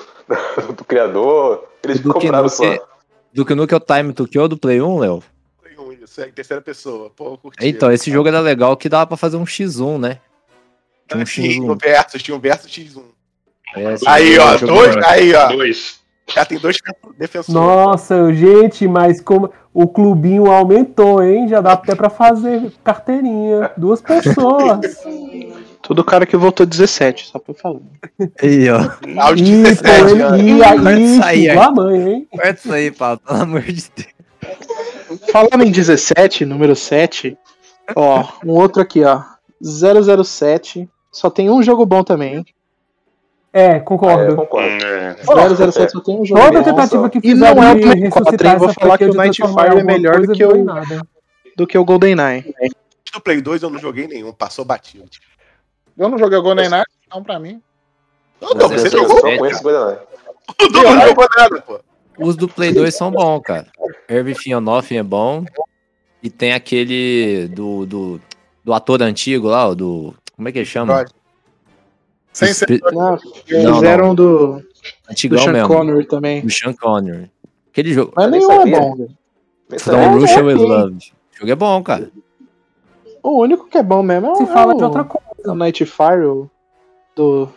do 0.74 0.86
criador. 0.86 1.68
Eles 1.84 2.00
O 2.00 2.04
Duke 2.04 2.20
compraram 2.22 2.50
só. 2.50 2.64
Nukem, 2.64 2.82
Duke 3.34 3.56
Nukem 3.56 3.76
é 3.76 3.78
o 3.78 3.80
Time 3.80 4.14
to 4.14 4.28
Kill 4.28 4.48
do 4.48 4.58
Play 4.58 4.82
1, 4.82 5.00
Léo? 5.00 5.24
Isso 6.12 6.20
é 6.20 6.28
em 6.28 6.32
terceira 6.32 6.62
pessoa. 6.62 7.10
Pô, 7.10 7.38
curti. 7.38 7.66
Então, 7.66 7.90
esse 7.90 8.12
jogo 8.12 8.28
era 8.28 8.42
legal 8.42 8.76
que 8.76 8.90
dava 8.90 9.08
pra 9.08 9.16
fazer 9.16 9.38
um 9.38 9.46
X1, 9.46 9.98
né? 9.98 10.20
Tinha 11.08 11.22
um 11.22 11.24
Tinha 11.24 11.62
o 11.72 11.76
X1. 11.78 11.82
Versus, 11.82 12.24
tinha 12.24 12.36
o 12.36 12.40
Versus 12.40 12.70
X1. 12.70 13.02
É, 13.78 13.96
Aí, 14.06 14.38
ó, 14.38 14.56
um 14.56 14.66
dois, 14.66 14.98
aí, 14.98 15.34
ó. 15.34 15.48
Dois. 15.48 16.02
Já 16.34 16.44
tem 16.44 16.58
dois 16.58 16.78
defensores. 17.18 17.54
Nossa, 17.54 18.34
gente, 18.34 18.88
mas 18.88 19.22
como 19.22 19.52
o 19.74 19.88
clubinho 19.88 20.52
aumentou, 20.52 21.24
hein? 21.24 21.48
Já 21.48 21.62
dá 21.62 21.74
até 21.74 21.96
pra 21.96 22.10
fazer 22.10 22.74
carteirinha. 22.84 23.72
Duas 23.78 24.02
pessoas. 24.02 24.80
Todo 25.82 26.04
cara 26.04 26.26
que 26.26 26.38
voltou 26.38 26.66
17, 26.66 27.28
só 27.28 27.40
pra 27.40 27.54
falar. 27.56 27.80
Aí, 28.42 28.70
ó. 28.70 28.78
Aos 29.22 29.40
E, 29.40 29.44
17 29.44 29.82
pô, 29.84 30.26
anos. 30.26 30.40
ele, 30.40 30.52
e 30.52 30.64
aí, 30.64 31.18
sair, 31.20 31.50
xingou 31.50 31.64
a 31.64 31.72
mãe, 31.72 32.10
hein? 32.12 32.28
Corta 32.32 32.50
isso 32.52 32.74
aí, 32.74 32.92
Paulo, 32.92 33.20
pelo 33.20 33.42
amor 33.42 33.62
de 33.64 33.84
Deus. 33.96 35.20
Falando 35.32 35.64
em 35.64 35.72
17, 35.72 36.46
número 36.46 36.76
7, 36.76 37.38
ó, 37.96 38.24
um 38.46 38.52
outro 38.52 38.82
aqui, 38.82 39.04
ó. 39.04 39.22
007. 39.62 40.88
Só 41.12 41.30
tem 41.30 41.50
um 41.50 41.62
jogo 41.62 41.86
bom 41.86 42.04
também, 42.04 42.36
hein? 42.38 42.46
É, 43.54 43.66
É, 43.66 43.78
eu 43.78 43.82
concordo. 43.82 44.36
concordo. 44.36 44.70
É. 44.86 45.16
007 45.72 45.92
só 45.92 46.00
tem 46.00 46.18
um 46.20 46.24
jogo 46.26 46.40
Toda 46.42 46.60
bom. 46.60 46.64
tentativa 46.64 47.10
que 47.10 47.20
E 47.24 47.34
não 47.34 47.48
é 47.48 47.52
o 47.72 47.76
de 47.76 47.82
Play 47.82 48.10
4, 48.10 48.24
ressuscitar 48.24 48.54
hein? 48.54 48.60
Vou 48.60 48.74
falar 48.74 48.98
que 48.98 49.04
o 49.06 49.14
Nightfire 49.14 49.44
transformar 49.48 49.76
em 49.76 49.80
é 49.80 49.84
melhor 49.84 50.22
do 50.26 50.32
que 50.34 50.46
o- 50.46 50.66
do 51.58 51.68
que 51.68 51.78
o 51.78 51.84
GoldenEye. 51.84 52.54
Do 53.14 53.20
Play 53.20 53.42
2 53.42 53.62
eu 53.62 53.70
não 53.70 53.78
joguei 53.78 54.08
nenhum, 54.08 54.32
passou 54.32 54.64
batido. 54.64 55.04
Eu 55.98 56.10
não 56.10 56.18
joguei 56.18 56.40
Golden 56.40 56.70
Knight, 56.70 56.88
não 57.14 57.24
pra 57.24 57.40
mim. 57.40 57.62
Não, 58.42 58.50
não, 58.50 58.70
você 58.70 58.88
é 58.88 58.90
jogou? 58.90 59.18
Eu 59.28 59.38
conheço 59.38 59.60
o 59.60 59.64
GoldenEye. 59.64 60.00
O 60.50 60.70
Douglas 60.72 60.96
não 60.96 61.08
jogou 61.08 61.28
nada, 61.38 61.62
pô. 61.62 61.80
Os 62.18 62.36
do 62.36 62.48
Play 62.48 62.74
2 62.74 62.94
são 62.96 63.12
bons, 63.12 63.42
cara. 63.42 63.68
Everything 64.10 64.54
on 64.56 64.62
Nothing 64.62 64.98
é 64.98 65.04
bom. 65.04 65.46
E 66.22 66.30
tem 66.30 66.54
aquele 66.54 67.48
do, 67.50 67.86
do, 67.86 68.22
do 68.64 68.74
ator 68.74 69.02
antigo 69.02 69.48
lá, 69.48 69.68
o 69.70 69.76
do. 69.76 70.14
Como 70.36 70.48
é 70.48 70.52
que 70.52 70.60
ele 70.60 70.66
chama? 70.66 71.06
Sem 72.34 72.54
ser. 72.54 72.80
Não, 72.92 73.12
Não, 73.12 73.18
fizeram 73.76 74.08
não. 74.08 74.16
do, 74.16 74.38
do 74.58 74.66
Antigão 75.10 75.40
Sean 75.44 75.52
mesmo. 75.54 75.68
Connery 75.68 76.06
também. 76.06 76.42
Do 76.42 76.50
Sean 76.52 76.74
Connery. 76.74 77.32
Aquele 77.72 77.94
jogo. 77.94 78.14
Mas 78.16 78.30
nem 78.32 78.40
nenhum 78.40 78.52
é 78.52 78.58
sabia. 78.58 78.80
bom, 78.80 78.96
velho. 78.96 79.10
Nem 79.70 79.80
From 79.80 79.92
sabia. 79.94 80.10
Russia 80.10 80.40
é, 80.40 80.44
with 80.44 80.58
sim. 80.58 80.66
Love. 80.68 80.96
O 80.96 81.38
jogo 81.40 81.52
é 81.52 81.56
bom, 81.56 81.84
cara. 81.84 82.12
O 83.24 83.40
único 83.42 83.68
que 83.68 83.78
é 83.78 83.84
bom 83.84 84.02
mesmo 84.04 84.28
é 84.28 84.32
o, 84.32 84.36
Se 84.36 84.46
fala 84.48 84.74
é 84.74 84.76
de 84.78 84.84
o- 84.84 84.86
outra 84.88 85.04
coisa. 85.04 85.28
É 85.46 85.50
o 85.50 85.56
Nightfire, 85.56 86.26
o- 86.26 86.50
do, 87.16 87.50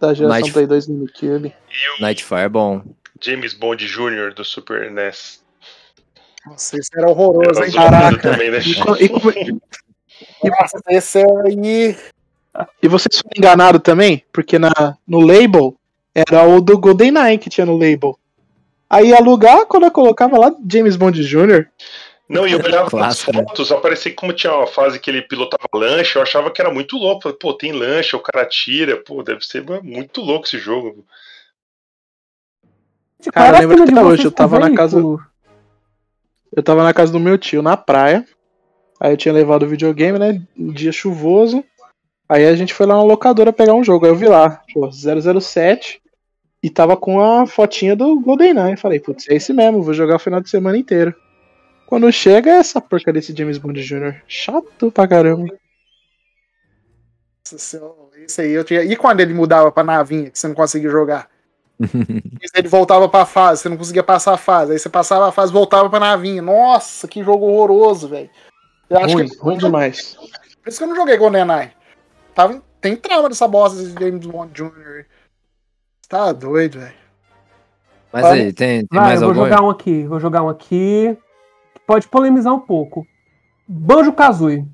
da 0.00 0.12
geração 0.14 0.28
Night- 0.40 0.52
Play 0.52 0.66
2 0.66 0.86
do 0.86 0.94
GameCube. 0.94 1.54
Nightfire 2.00 2.40
é 2.40 2.48
bom. 2.48 2.82
James 3.20 3.54
Bond 3.54 3.86
Jr. 3.86 4.34
do 4.34 4.44
Super 4.44 4.90
NES. 4.90 5.42
Nossa, 6.44 6.76
esse 6.76 6.90
era 6.96 7.08
horroroso, 7.08 7.60
Era 7.62 7.66
hein? 7.68 7.72
Caraca. 7.72 8.30
também, 8.32 8.50
né? 8.50 8.58
E, 8.58 9.04
e 9.04 9.08
como- 9.08 9.32
Nossa, 10.44 10.78
esse 10.88 11.18
aí. 11.18 11.96
e 12.82 12.88
vocês 12.88 13.16
foram 13.18 13.30
enganados 13.36 13.80
também? 13.82 14.24
Porque 14.32 14.58
na, 14.58 14.72
no 15.06 15.20
label 15.20 15.76
era 16.14 16.44
o 16.46 16.60
do 16.60 16.76
GoldenEye 16.78 17.38
que 17.38 17.48
tinha 17.48 17.64
no 17.64 17.76
label. 17.78 18.18
Aí 18.90 19.08
ia 19.08 19.16
alugar, 19.16 19.66
quando 19.66 19.84
eu 19.84 19.90
colocava 19.90 20.36
lá 20.38 20.54
James 20.70 20.96
Bond 20.96 21.22
Jr., 21.24 21.66
Não, 22.32 22.48
e 22.48 22.52
eu 22.52 22.58
olhava 22.58 23.06
as 23.06 23.26
né? 23.26 23.44
fotos, 23.44 23.70
aparecia 23.70 24.14
como 24.14 24.32
tinha 24.32 24.54
uma 24.54 24.66
fase 24.66 24.98
que 24.98 25.10
ele 25.10 25.20
pilotava 25.20 25.68
lancha, 25.74 26.18
eu 26.18 26.22
achava 26.22 26.50
que 26.50 26.62
era 26.62 26.72
muito 26.72 26.96
louco. 26.96 27.24
Falei, 27.24 27.36
Pô, 27.38 27.52
tem 27.52 27.72
lancha, 27.72 28.16
o 28.16 28.20
cara 28.20 28.46
tira, 28.46 28.96
pô, 28.96 29.22
deve 29.22 29.44
ser 29.44 29.62
muito 29.82 30.22
louco 30.22 30.46
esse 30.46 30.58
jogo. 30.58 31.04
Cara, 33.30 33.62
eu 33.62 33.68
lembro 33.68 33.84
até 33.84 34.02
hoje, 34.02 34.24
eu 34.24 34.32
tava 34.32 34.58
na 34.58 34.66
veículo. 34.68 35.22
eu 36.56 36.62
tava 36.62 36.82
na 36.82 36.94
casa 36.94 37.12
do 37.12 37.20
meu 37.20 37.36
tio, 37.36 37.60
na 37.60 37.76
praia. 37.76 38.26
Aí 38.98 39.12
eu 39.12 39.16
tinha 39.16 39.34
levado 39.34 39.64
o 39.64 39.68
videogame, 39.68 40.18
né? 40.18 40.42
Um 40.56 40.72
dia 40.72 40.90
chuvoso. 40.90 41.62
Aí 42.28 42.46
a 42.46 42.56
gente 42.56 42.72
foi 42.72 42.86
lá 42.86 42.94
na 42.94 43.02
locadora 43.02 43.52
pegar 43.52 43.74
um 43.74 43.84
jogo. 43.84 44.06
Aí 44.06 44.10
eu 44.10 44.16
vi 44.16 44.26
lá, 44.26 44.62
pô, 44.72 44.90
007. 44.90 46.00
E 46.62 46.70
tava 46.70 46.96
com 46.96 47.20
a 47.20 47.46
fotinha 47.46 47.94
do 47.94 48.18
GoldenEye. 48.20 48.76
Falei, 48.76 49.00
putz, 49.00 49.28
é 49.28 49.34
esse 49.34 49.52
mesmo, 49.52 49.82
vou 49.82 49.92
jogar 49.92 50.16
o 50.16 50.20
final 50.20 50.40
de 50.40 50.48
semana 50.48 50.78
inteiro. 50.78 51.14
Quando 51.92 52.10
chega 52.10 52.52
é 52.52 52.54
essa 52.54 52.80
porca 52.80 53.12
desse 53.12 53.36
James 53.36 53.58
Bond 53.58 53.78
Jr. 53.82 54.22
Chato 54.26 54.90
pra 54.90 55.06
caramba. 55.06 55.54
Nossa 57.44 57.58
senhora, 57.58 57.94
Esse 58.16 58.40
aí 58.40 58.52
eu 58.52 58.64
tinha. 58.64 58.82
E 58.82 58.96
quando 58.96 59.20
ele 59.20 59.34
mudava 59.34 59.70
pra 59.70 59.84
navinha, 59.84 60.30
que 60.30 60.38
você 60.38 60.48
não 60.48 60.54
conseguia 60.54 60.88
jogar? 60.88 61.28
ele 62.56 62.68
voltava 62.68 63.10
pra 63.10 63.26
fase, 63.26 63.60
você 63.60 63.68
não 63.68 63.76
conseguia 63.76 64.02
passar 64.02 64.32
a 64.32 64.38
fase. 64.38 64.72
Aí 64.72 64.78
você 64.78 64.88
passava 64.88 65.28
a 65.28 65.32
fase 65.32 65.52
voltava 65.52 65.90
pra 65.90 66.00
navinha. 66.00 66.40
Nossa, 66.40 67.06
que 67.06 67.22
jogo 67.22 67.44
horroroso, 67.44 68.08
velho. 68.08 68.30
Ruim, 68.90 69.28
que 69.28 69.36
ruim 69.36 69.58
demais. 69.58 70.16
Por 70.62 70.70
isso 70.70 70.78
que 70.78 70.84
eu 70.84 70.88
não 70.88 70.96
joguei 70.96 71.18
GoldenEye. 71.18 71.72
Tava, 72.34 72.62
tem 72.80 72.96
trauma 72.96 73.28
dessa 73.28 73.46
bosta 73.46 73.84
de 73.84 73.92
James 74.02 74.24
Bond 74.24 74.50
Jr. 74.54 75.04
Tá 76.08 76.32
doido, 76.32 76.78
velho. 76.78 76.94
Mas 78.10 78.24
aí, 78.24 78.50
tem, 78.50 78.86
tem 78.86 78.88
Vai, 78.90 79.08
mais 79.08 79.20
eu 79.20 79.28
vou 79.28 79.42
algum? 79.42 79.50
jogar 79.50 79.62
um 79.62 79.68
aqui, 79.68 80.04
vou 80.04 80.18
jogar 80.18 80.42
um 80.42 80.48
aqui. 80.48 81.18
Pode 81.86 82.08
polemizar 82.08 82.54
um 82.54 82.60
pouco. 82.60 83.06
Banjo 83.66 84.12
Kazooie. 84.12 84.66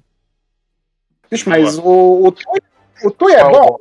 Mas 1.46 1.78
o, 1.78 2.26
o, 2.26 2.32
Tui, 2.32 2.60
o 3.04 3.10
Tui 3.10 3.32
é 3.32 3.44
bom? 3.48 3.78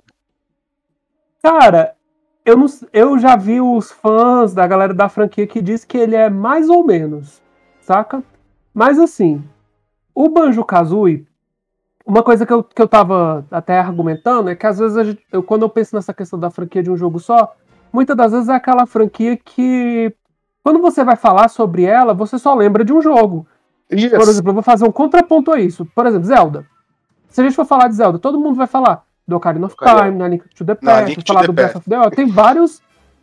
Cara, 1.41 1.95
eu, 2.45 2.57
não, 2.57 2.65
eu 2.91 3.17
já 3.19 3.35
vi 3.35 3.61
os 3.61 3.91
fãs 3.91 4.53
da 4.53 4.67
galera 4.67 4.93
da 4.93 5.07
franquia 5.09 5.47
que 5.47 5.61
diz 5.61 5.85
que 5.85 5.97
ele 5.97 6.15
é 6.15 6.29
mais 6.29 6.69
ou 6.69 6.83
menos, 6.85 7.41
saca? 7.81 8.23
Mas 8.73 8.99
assim, 8.99 9.43
o 10.13 10.29
Banjo 10.29 10.63
Kazooie, 10.63 11.25
uma 12.05 12.23
coisa 12.23 12.45
que 12.45 12.53
eu, 12.53 12.63
que 12.63 12.81
eu 12.81 12.87
tava 12.87 13.45
até 13.51 13.79
argumentando 13.79 14.49
é 14.49 14.55
que 14.55 14.65
às 14.65 14.77
vezes 14.79 15.05
gente- 15.07 15.25
eu, 15.31 15.41
quando 15.43 15.63
eu 15.63 15.69
penso 15.69 15.95
nessa 15.95 16.13
questão 16.13 16.39
da 16.39 16.49
franquia 16.49 16.83
de 16.83 16.91
um 16.91 16.97
jogo 16.97 17.19
só, 17.19 17.55
muitas 17.91 18.15
das 18.15 18.31
vezes 18.31 18.49
é 18.49 18.53
aquela 18.55 18.85
franquia 18.85 19.37
que 19.37 20.13
quando 20.67 20.81
você 20.81 21.01
vai 21.01 21.15
falar 21.15 21.47
sobre 21.47 21.85
ela, 21.85 22.13
você 22.13 22.37
só 22.37 22.53
lembra 22.53 22.83
de 22.83 22.91
um 22.91 23.01
jogo. 23.01 23.47
Isso. 23.89 24.09
Por 24.09 24.27
exemplo, 24.27 24.49
eu 24.49 24.53
vou 24.53 24.61
fazer 24.61 24.83
um 24.83 24.91
contraponto 24.91 25.49
a 25.53 25.61
isso. 25.61 25.85
Por 25.95 26.05
exemplo, 26.05 26.27
Zelda. 26.27 26.65
Se 27.29 27.39
a 27.39 27.43
gente 27.45 27.55
for 27.55 27.63
falar 27.63 27.87
de 27.87 27.95
Zelda, 27.95 28.19
todo 28.19 28.37
mundo 28.37 28.55
vai 28.55 28.67
falar 28.67 29.05
do 29.25 29.37
Ocarina 29.37 29.65
of 29.65 29.75
Ocarina. 29.75 30.03
Time, 30.03 30.17
na 30.17 30.27
Link 30.27 30.43
to 30.53 30.65
the 30.65 30.75
Past, 30.75 31.15
vai 31.15 31.23
falar 31.25 31.39
the 31.39 31.47
do 31.47 31.53
Breath 31.53 31.75
of 31.77 31.89
the 31.89 31.97
Wild. 31.97 32.15
Tem 32.17 32.27
várias 32.27 32.81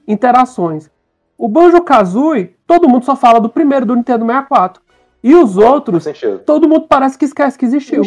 interações. 0.09 0.91
O 1.37 1.47
Banjo-Kazooie, 1.47 2.57
todo 2.67 2.89
mundo 2.89 3.05
só 3.05 3.15
fala 3.15 3.39
do 3.39 3.51
primeiro 3.51 3.85
do 3.85 3.95
Nintendo 3.95 4.25
64. 4.25 4.81
E 5.23 5.35
os 5.35 5.59
outros, 5.59 6.07
todo 6.47 6.67
mundo 6.67 6.87
parece 6.89 7.19
que 7.19 7.27
esquece 7.27 7.59
que 7.59 7.67
existiu. 7.67 8.05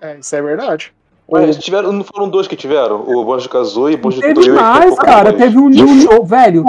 É, 0.00 0.16
isso 0.20 0.36
é 0.36 0.40
verdade. 0.40 0.94
Mas 1.28 1.56
tiveram, 1.56 1.92
não 1.92 2.04
foram 2.04 2.28
dois 2.28 2.46
que 2.46 2.54
tiveram? 2.54 3.02
O 3.08 3.24
Banjo 3.24 3.48
Kazooie 3.48 3.96
e 3.96 3.98
o 3.98 4.00
Banjo 4.00 4.20
Teve 4.20 4.50
mais, 4.50 4.96
cara. 5.00 5.32
Teve 5.32 5.58
um, 5.58 5.66
um, 5.66 6.20
um 6.20 6.24
velho. 6.24 6.64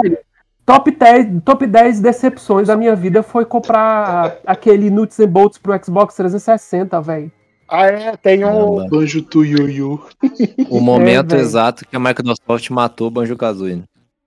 Top 0.68 0.90
10, 0.90 1.44
top 1.46 1.66
10 1.66 1.98
decepções 2.00 2.68
da 2.68 2.76
minha 2.76 2.94
vida 2.94 3.22
foi 3.22 3.46
comprar 3.46 4.36
aquele 4.46 4.90
Nuts 4.90 5.18
and 5.18 5.28
Bolts 5.28 5.56
pro 5.56 5.72
Xbox 5.82 6.14
360, 6.16 7.00
velho. 7.00 7.32
Ah, 7.66 7.86
é, 7.86 8.14
tem 8.18 8.44
um. 8.44 8.76
Caramba. 8.76 8.86
Banjo 8.90 9.22
tu 9.22 9.42
Yuyu. 9.42 9.98
O 10.68 10.78
momento 10.78 11.30
velho. 11.30 11.40
exato 11.40 11.88
que 11.88 11.96
a 11.96 11.98
Microsoft 11.98 12.68
matou 12.68 13.06
o 13.06 13.10
Banjo 13.10 13.34
Kazooie. 13.34 13.76
né? 13.76 13.84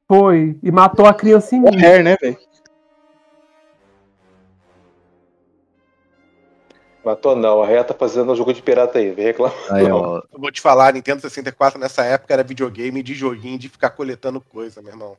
Foi. 0.07 0.57
E 0.63 0.71
matou 0.71 1.05
a 1.05 1.13
criança 1.13 1.55
em 1.55 1.59
mim. 1.59 1.75
É, 1.79 2.01
né, 2.01 2.17
velho? 2.19 2.37
Matou 7.05 7.35
não, 7.35 7.61
a 7.61 7.67
Ré 7.67 7.83
tá 7.83 7.93
fazendo 7.93 8.31
um 8.31 8.35
jogo 8.35 8.51
de 8.51 8.63
pirata 8.63 8.97
aí, 8.97 9.11
vem 9.11 9.25
reclamar. 9.25 9.53
Aí, 9.69 9.85
ó. 9.91 10.23
Eu 10.33 10.39
vou 10.39 10.51
te 10.51 10.59
falar, 10.59 10.91
Nintendo 10.91 11.21
64 11.21 11.79
nessa 11.79 12.03
época 12.03 12.33
era 12.33 12.43
videogame 12.43 13.03
de 13.03 13.13
joguinho 13.13 13.59
de 13.59 13.69
ficar 13.69 13.91
coletando 13.91 14.41
coisa, 14.41 14.81
meu 14.81 14.91
irmão. 14.91 15.15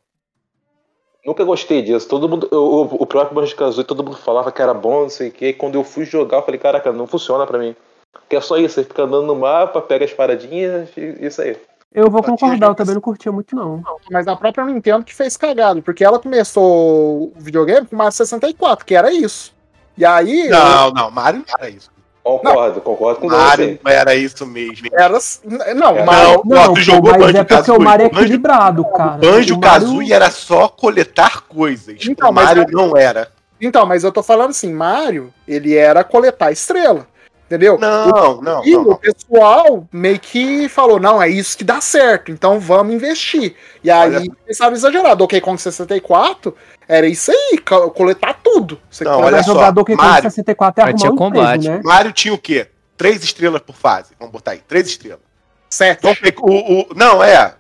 Nunca 1.25 1.45
gostei 1.45 1.83
disso. 1.83 2.09
Todo 2.09 2.29
mundo, 2.29 2.49
o, 2.51 3.03
o 3.03 3.07
próprio 3.07 3.35
Banjo 3.35 3.55
Kazooie, 3.55 3.87
todo 3.87 4.03
mundo 4.03 4.17
falava 4.17 4.51
que 4.51 4.61
era 4.61 4.75
bom, 4.75 5.03
não 5.03 5.11
sei 5.11 5.29
o 5.29 5.33
quê. 5.33 5.49
E 5.49 5.53
quando 5.53 5.77
eu 5.77 5.85
fui 5.85 6.05
jogar, 6.05 6.39
eu 6.39 6.43
falei, 6.43 6.59
caraca, 6.59 6.93
não 6.93 7.07
funciona 7.07 7.47
pra 7.47 7.59
mim. 7.59 7.77
Porque 8.13 8.37
é 8.37 8.41
só 8.41 8.57
isso, 8.59 8.75
você 8.75 8.85
fica 8.85 9.05
andando 9.05 9.27
no 9.27 9.37
mapa, 9.37 9.81
pega 9.81 10.05
as 10.05 10.13
paradinhas 10.13 10.89
e 10.97 11.27
isso 11.27 11.41
aí. 11.41 11.57
Eu 11.95 12.11
vou 12.11 12.23
concordar, 12.23 12.69
eu 12.69 12.75
também 12.75 12.95
não 12.95 13.03
curtia 13.03 13.31
muito, 13.31 13.55
não. 13.55 13.83
Mas 14.11 14.27
a 14.27 14.35
própria 14.35 14.65
Nintendo 14.65 15.05
que 15.05 15.15
fez 15.15 15.37
cagado, 15.37 15.83
porque 15.83 16.03
ela 16.03 16.19
começou 16.19 17.25
o 17.25 17.33
videogame 17.37 17.87
com 17.87 17.95
o 17.95 17.99
Mario 17.99 18.13
64, 18.13 18.85
que 18.85 18.95
era 18.95 19.13
isso. 19.13 19.55
E 19.97 20.05
aí. 20.05 20.49
Não, 20.49 20.91
não, 20.91 21.11
Mario 21.11 21.45
não 21.47 21.55
era 21.59 21.69
isso. 21.69 21.91
Concordo, 22.23 22.81
concordo 22.81 23.21
com 23.21 23.29
você. 23.29 23.37
Mario 23.37 23.81
não 23.85 23.91
era 23.93 24.15
isso 24.15 24.47
mesmo. 24.47 24.87
Era. 24.93 25.19
Não, 25.45 25.75
Não, 25.75 26.05
Mario. 26.05 26.43
Não, 26.45 26.57
ó, 26.59 26.69
tu 26.75 26.81
jogou 26.81 27.11
mas 27.11 27.21
Banjo 27.21 27.37
é 27.39 27.43
porque 27.45 27.55
o 27.55 27.57
Kazooie, 27.59 27.85
Mario 27.85 28.05
é 28.05 28.07
equilibrado, 28.07 28.85
cara. 28.85 29.11
Banjo 29.19 29.55
O 29.55 29.59
Mario- 29.59 29.61
Kazooie 29.87 30.13
era 30.13 30.31
só 30.31 30.69
coletar 30.69 31.43
coisas. 31.43 31.97
Então, 32.09 32.31
o 32.31 32.33
mas 32.33 32.45
Mario 32.47 32.63
é- 32.63 32.71
não 32.71 32.97
era. 32.97 33.29
Então, 33.61 33.85
mas 33.87 34.05
eu 34.05 34.13
tô 34.13 34.23
falando 34.23 34.51
assim, 34.51 34.73
Mario, 34.73 35.33
ele 35.47 35.77
era 35.77 36.03
coletar 36.05 36.53
estrela. 36.53 37.07
Entendeu? 37.53 37.77
Não, 37.79 38.41
não, 38.41 38.65
E 38.65 38.71
não. 38.73 38.83
o 38.93 38.97
pessoal 38.97 39.87
meio 39.93 40.19
que 40.19 40.71
falou: 40.71 40.99
não, 40.99 41.21
é 41.21 41.29
isso 41.29 41.59
que 41.59 41.63
dá 41.63 41.83
certo, 41.83 42.33
então 42.33 42.59
vamos 42.59 42.95
investir. 42.95 43.55
E 43.85 43.91
aí 43.91 44.17
Olha- 44.17 44.31
começaram 44.41 44.73
a 44.73 44.75
exagerar. 44.75 45.15
Donkey 45.15 45.39
Kong 45.39 45.61
64 45.61 46.57
era 46.89 47.07
isso 47.07 47.31
aí, 47.31 47.59
co- 47.59 47.91
coletar 47.91 48.41
tudo. 48.43 48.81
Você 48.91 49.05
Não, 49.05 49.21
olha 49.21 49.43
só, 49.43 49.71
Donkey 49.71 49.95
Kong 49.97 50.09
Mario- 50.09 50.23
64 50.31 50.81
é 50.81 50.85
arrumar 50.85 50.99
tinha 50.99 51.13
um 51.13 51.17
combate. 51.17 51.59
emprego, 51.67 51.77
né? 51.77 51.83
Mario 51.85 52.13
tinha 52.13 52.33
o 52.33 52.39
quê? 52.39 52.69
Três 52.97 53.23
estrelas 53.23 53.61
por 53.61 53.75
fase. 53.77 54.13
Vamos 54.19 54.33
botar 54.33 54.53
aí, 54.53 54.63
três 54.67 54.87
estrelas. 54.87 55.21
sete. 55.69 56.01
Donkey- 56.01 56.35
o, 56.41 56.81
o, 56.81 56.95
não, 56.97 57.23
é. 57.23 57.55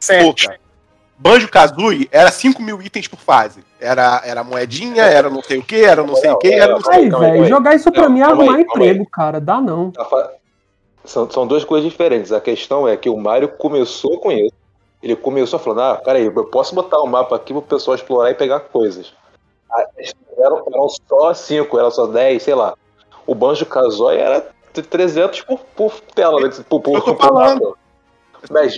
Sete. 0.00 0.22
Pouca. 0.22 0.61
Banjo 1.22 1.48
Kazooie 1.48 2.08
era 2.10 2.32
5 2.32 2.60
mil 2.60 2.82
itens 2.82 3.06
por 3.06 3.20
fase. 3.20 3.62
Era, 3.80 4.20
era 4.24 4.42
moedinha, 4.42 5.04
era 5.04 5.30
não 5.30 5.40
sei 5.40 5.58
o 5.58 5.62
que, 5.62 5.84
era 5.84 6.02
não 6.02 6.16
sei 6.16 6.30
o 6.30 6.36
que, 6.36 6.52
era 6.52 6.72
não 6.72 6.80
sei 6.82 6.94
Aí, 6.94 7.10
Calma 7.10 7.26
aí, 7.26 7.30
velho, 7.32 7.44
aí. 7.44 7.48
jogar 7.48 7.74
isso 7.76 7.92
pra 7.92 8.02
Não, 8.02 8.10
mim 8.10 8.20
é 8.20 8.24
aí, 8.24 8.30
arrumar 8.32 8.56
aí. 8.56 8.62
emprego, 8.62 9.06
cara. 9.06 9.40
Dá 9.40 9.60
não. 9.60 9.92
Tá 9.92 10.30
São, 11.04 11.30
são 11.30 11.46
duas 11.46 11.64
coisas 11.64 11.88
diferentes. 11.88 12.32
A 12.32 12.40
questão 12.40 12.88
é 12.88 12.96
que 12.96 13.08
o 13.08 13.16
Mario 13.16 13.48
começou 13.50 14.18
com 14.18 14.32
isso. 14.32 14.52
Ele 15.00 15.14
começou 15.14 15.58
falando, 15.60 15.80
ah, 15.82 15.94
peraí, 15.96 16.24
eu 16.26 16.44
posso 16.46 16.74
botar 16.74 17.00
um 17.02 17.06
mapa 17.06 17.36
aqui 17.36 17.52
pro 17.52 17.62
pessoal 17.62 17.94
explorar 17.94 18.30
e 18.30 18.34
pegar 18.34 18.58
coisas. 18.60 19.12
Ah, 19.70 19.84
Eram, 20.38 20.64
eram 20.72 20.88
só 20.88 21.32
5, 21.32 21.78
eram 21.78 21.90
só 21.92 22.06
10, 22.06 22.42
sei 22.42 22.54
lá. 22.54 22.74
O 23.26 23.34
Banjo 23.34 23.64
Kazooie 23.66 24.18
era 24.18 24.40
t- 24.72 24.82
300 24.82 25.40
por, 25.42 25.60
por 25.76 26.00
tela, 26.14 26.40
né? 26.40 26.50
Por, 26.68 26.80
por, 26.80 26.96
Eu 26.96 27.00
tô 27.02 27.14
por 27.14 27.26
falando. 27.28 27.62
mapa. 27.62 27.81
Mas, 28.50 28.76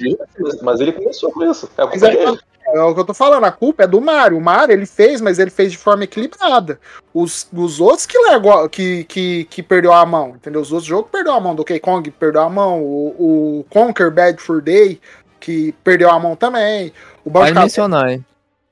mas 0.62 0.81
ele 0.81 0.93
começou 0.93 1.31
com 1.33 1.45
isso. 1.51 1.69
É 1.77 1.83
culpa 1.87 2.07
é, 2.07 2.17
dele. 2.17 2.39
é 2.67 2.81
o 2.83 2.95
que 2.95 3.01
eu 3.01 3.05
tô 3.05 3.15
falando, 3.15 3.45
a 3.45 3.53
culpa 3.53 3.85
é 3.85 3.87
do 3.87 4.01
Mario. 4.01 4.39
O 4.39 4.41
Mario 4.41 4.73
ele 4.75 4.87
fez, 4.87 5.21
mas 5.21 5.39
ele 5.39 5.51
fez 5.51 5.73
de 5.73 5.79
forma 5.79 6.05
equilibrada. 6.05 6.79
Os, 7.12 7.49
os 7.53 7.81
outros 7.81 8.07
que, 8.07 8.19
largou, 8.19 8.69
que, 8.69 9.05
que, 9.05 9.45
que 9.45 9.62
perdeu 9.62 9.93
a 9.93 10.05
mão, 10.05 10.31
entendeu? 10.31 10.61
Os 10.61 10.71
outros 10.73 10.87
jogos 10.89 11.11
perdeu 11.11 11.33
a 11.33 11.41
mão. 11.41 11.55
Donkey 11.55 11.79
Kong 11.81 12.11
perdeu 12.11 12.43
a 12.43 12.49
mão. 12.51 12.83
O, 12.83 13.61
o 13.61 13.67
Conquer 13.71 14.11
Bad 14.11 14.41
for 14.41 14.61
Day, 14.61 15.01
que 15.41 15.73
perdeu 15.85 16.11
a 16.11 16.19
mão 16.19 16.37
também. 16.37 16.93
O 17.25 17.31
Vai 17.31 17.43
Banjo 17.53 17.55
Kazooie- 17.55 17.65
mencionar, 17.65 18.11
hein? 18.11 18.25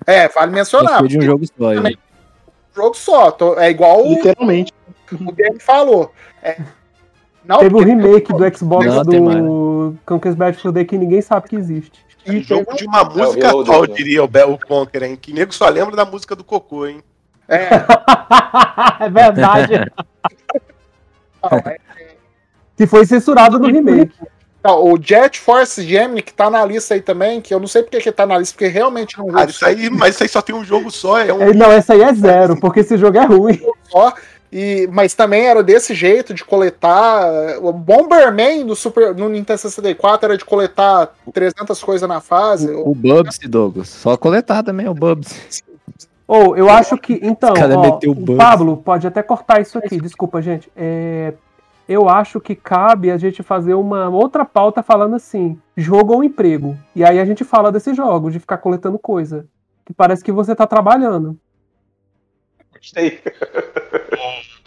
É, 0.07 0.28
vale 0.28 0.53
mencionar. 0.53 1.01
Gostei 1.01 1.09
de 1.09 1.18
um 1.18 1.22
jogo 1.22 1.47
só. 1.47 1.74
Também. 1.74 1.93
hein? 1.93 1.99
jogo 2.74 2.95
só. 2.97 3.30
tô- 3.30 3.59
É 3.59 3.70
igual 3.70 4.05
o, 4.05 4.09
Literalmente. 4.14 4.72
o 5.12 5.32
Dave 5.32 5.59
falou. 5.61 6.12
É, 6.43 6.59
não, 7.45 7.59
Teve 7.59 7.74
o 7.74 7.78
porque- 7.78 7.90
remake 7.90 8.32
do 8.32 8.57
Xbox 8.57 8.86
Não, 8.86 9.03
do 9.05 9.97
Conquest 10.07 10.36
Bad 10.36 10.57
for 10.59 10.72
Day 10.72 10.84
que 10.84 10.97
ninguém 10.99 11.20
sabe 11.20 11.49
que 11.49 11.57
existe. 11.57 12.05
e 12.26 12.40
jogo 12.40 12.74
de 12.74 12.84
uma 12.86 13.05
música 13.05 13.51
só, 13.51 13.62
eu 13.82 13.88
né? 13.88 13.95
diria 13.95 14.22
o 14.22 14.28
Bel 14.28 14.59
Conquer, 14.66 15.03
hein? 15.03 15.16
Que 15.20 15.32
nego 15.32 15.53
só 15.53 15.68
lembra 15.68 15.97
da 15.97 16.05
música 16.05 16.36
do 16.36 16.45
Cocô, 16.45 16.86
hein? 16.86 17.03
É, 17.49 17.68
é 19.05 19.11
verdade. 19.11 19.72
não, 21.43 21.59
é, 21.59 21.78
que 22.76 22.86
foi 22.86 23.05
censurado 23.05 23.59
no 23.59 23.66
remake. 23.66 24.12
não, 24.64 24.93
o 24.93 24.97
Jet 25.03 25.38
Force 25.40 25.82
Gemini, 25.84 26.22
que 26.22 26.32
tá 26.32 26.49
na 26.49 26.64
lista 26.64 26.95
aí 26.95 27.01
também, 27.03 27.40
que 27.40 27.53
eu 27.53 27.59
não 27.61 27.66
sei 27.66 27.82
porque 27.82 28.01
que 28.01 28.12
tá 28.12 28.24
na 28.24 28.38
lista, 28.38 28.55
porque 28.55 28.68
realmente 28.68 29.18
não 29.18 29.26
Ah, 29.36 29.45
isso 29.45 29.64
aí, 29.66 29.90
mas 29.90 30.14
isso 30.14 30.22
aí 30.22 30.28
só 30.28 30.40
tem 30.40 30.55
um 30.55 30.64
jogo 30.64 30.90
só, 30.90 31.18
é 31.18 31.32
um 31.32 31.43
É, 31.43 31.53
Não, 31.53 31.70
essa 31.72 31.93
aí 31.95 32.03
é 32.03 32.14
zero, 32.14 32.59
porque 32.61 32.80
esse 32.80 32.97
jogo 32.97 33.18
é 33.18 33.24
ruim. 33.24 33.61
só. 33.90 34.14
E, 34.53 34.86
mas 34.92 35.14
também 35.14 35.46
era 35.46 35.62
desse 35.62 35.94
jeito 35.94 36.34
de 36.34 36.44
coletar. 36.44 37.59
O 37.62 37.72
Bomberman 37.72 38.66
do 38.66 38.76
Super, 38.76 39.14
no 39.14 39.30
Nintendo 39.30 39.59
64 39.59 40.26
era 40.26 40.36
de 40.36 40.44
coletar 40.44 41.14
300 41.32 41.82
coisas 41.82 42.07
na 42.07 42.20
fase. 42.20 42.70
O 42.70 42.94
Bubsy, 42.94 43.48
Douglas. 43.48 43.88
Só 43.88 44.14
coletar 44.14 44.62
também 44.62 44.86
o 44.86 44.94
Bubsy. 44.94 45.62
Ou 46.28 46.55
eu 46.55 46.68
acho 46.68 46.98
que. 46.98 47.18
Então, 47.22 47.55
ó, 47.57 47.80
meteu 47.80 48.12
o 48.12 48.34
o. 48.34 48.36
Pablo 48.36 48.76
pode 48.76 49.07
até 49.07 49.22
cortar 49.22 49.62
isso 49.62 49.78
aqui, 49.78 49.98
desculpa, 49.98 50.42
gente. 50.42 50.70
É, 50.76 51.32
eu 51.88 52.07
acho 52.07 52.38
que 52.38 52.55
cabe 52.55 53.11
a 53.11 53.16
gente 53.16 53.42
fazer 53.42 53.72
uma 53.72 54.11
outra 54.11 54.44
pauta 54.44 54.82
falando 54.82 55.16
assim: 55.16 55.59
jogo 55.74 56.12
ou 56.12 56.22
emprego. 56.22 56.76
E 56.94 57.03
aí 57.03 57.18
a 57.18 57.24
gente 57.24 57.42
fala 57.42 57.72
desses 57.72 57.96
jogos, 57.96 58.34
de 58.34 58.38
ficar 58.38 58.59
coletando 58.59 58.98
coisa. 58.98 59.46
Que 59.86 59.94
parece 59.94 60.22
que 60.22 60.30
você 60.30 60.55
tá 60.55 60.66
trabalhando. 60.66 61.38
Gostei. 62.82 63.20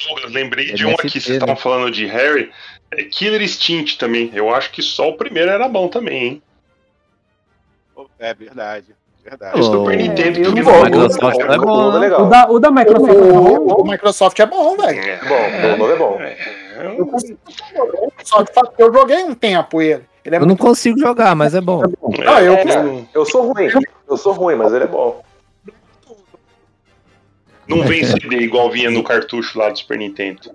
Douglas, 0.08 0.32
lembrei 0.32 0.72
É 0.72 0.74
de 0.74 0.86
um 0.86 0.92
aqui, 0.92 1.10
vocês 1.10 1.28
né? 1.28 1.34
estavam 1.36 1.56
falando 1.58 1.92
de 1.92 2.06
Harry. 2.06 2.50
É 2.92 3.04
Killer 3.04 3.42
Instinct 3.42 3.98
também. 3.98 4.32
Eu 4.34 4.54
acho 4.56 4.72
que 4.72 4.82
só 4.82 5.10
o 5.10 5.18
primeiro 5.18 5.52
era 5.52 5.68
bom 5.68 5.90
também, 5.90 6.24
hein? 6.24 6.42
É 8.20 8.34
verdade, 8.34 8.96
verdade. 9.24 9.64
Super 9.64 9.98
Nintendo 9.98 10.40
Microsoft 10.54 11.40
é 11.40 11.58
bom, 11.58 11.72
O 11.72 11.92
novo 11.92 12.04
é. 12.04 12.18
O 12.18 12.26
da, 12.30 12.50
o 12.52 12.60
da 12.60 12.72
Microsoft 12.72 13.10
é 13.12 13.32
bom. 13.34 13.58
O, 13.58 13.82
o 13.82 13.88
Microsoft 13.90 14.40
é 14.40 14.46
bom, 14.46 14.78
velho. 14.78 15.00
É, 15.00 15.18
Bom, 15.26 15.74
o 15.74 15.78
novo 15.78 15.92
é 15.92 15.96
bom. 15.98 16.20
é, 16.22 16.38
Eu 16.98 17.12
Só 18.24 18.44
que 18.44 18.54
fato, 18.54 18.74
eu 18.78 18.94
joguei 18.94 19.24
um 19.24 19.34
tempo 19.34 19.82
ele. 19.82 20.04
Ele 20.24 20.36
é 20.36 20.40
Eu 20.40 20.46
não 20.46 20.56
consigo 20.56 20.98
jogar, 21.00 21.36
mas 21.36 21.54
é 21.54 21.62
bom. 21.62 21.84
Ah, 22.26 22.42
eu- 22.42 22.54
É, 22.54 23.06
eu 23.14 23.26
sou 23.26 23.52
ruim. 23.52 23.70
Eu 24.08 24.18
sou 24.18 24.34
ruim, 24.34 24.56
mas 24.56 24.74
ele 24.74 24.86
é 24.86 24.88
bom. 24.88 25.25
Não 27.68 27.84
vem 27.84 28.04
CD 28.04 28.38
igual 28.38 28.70
vinha 28.70 28.90
no 28.90 29.04
cartucho 29.04 29.58
lá 29.58 29.70
do 29.70 29.78
Super 29.78 29.98
Nintendo. 29.98 30.52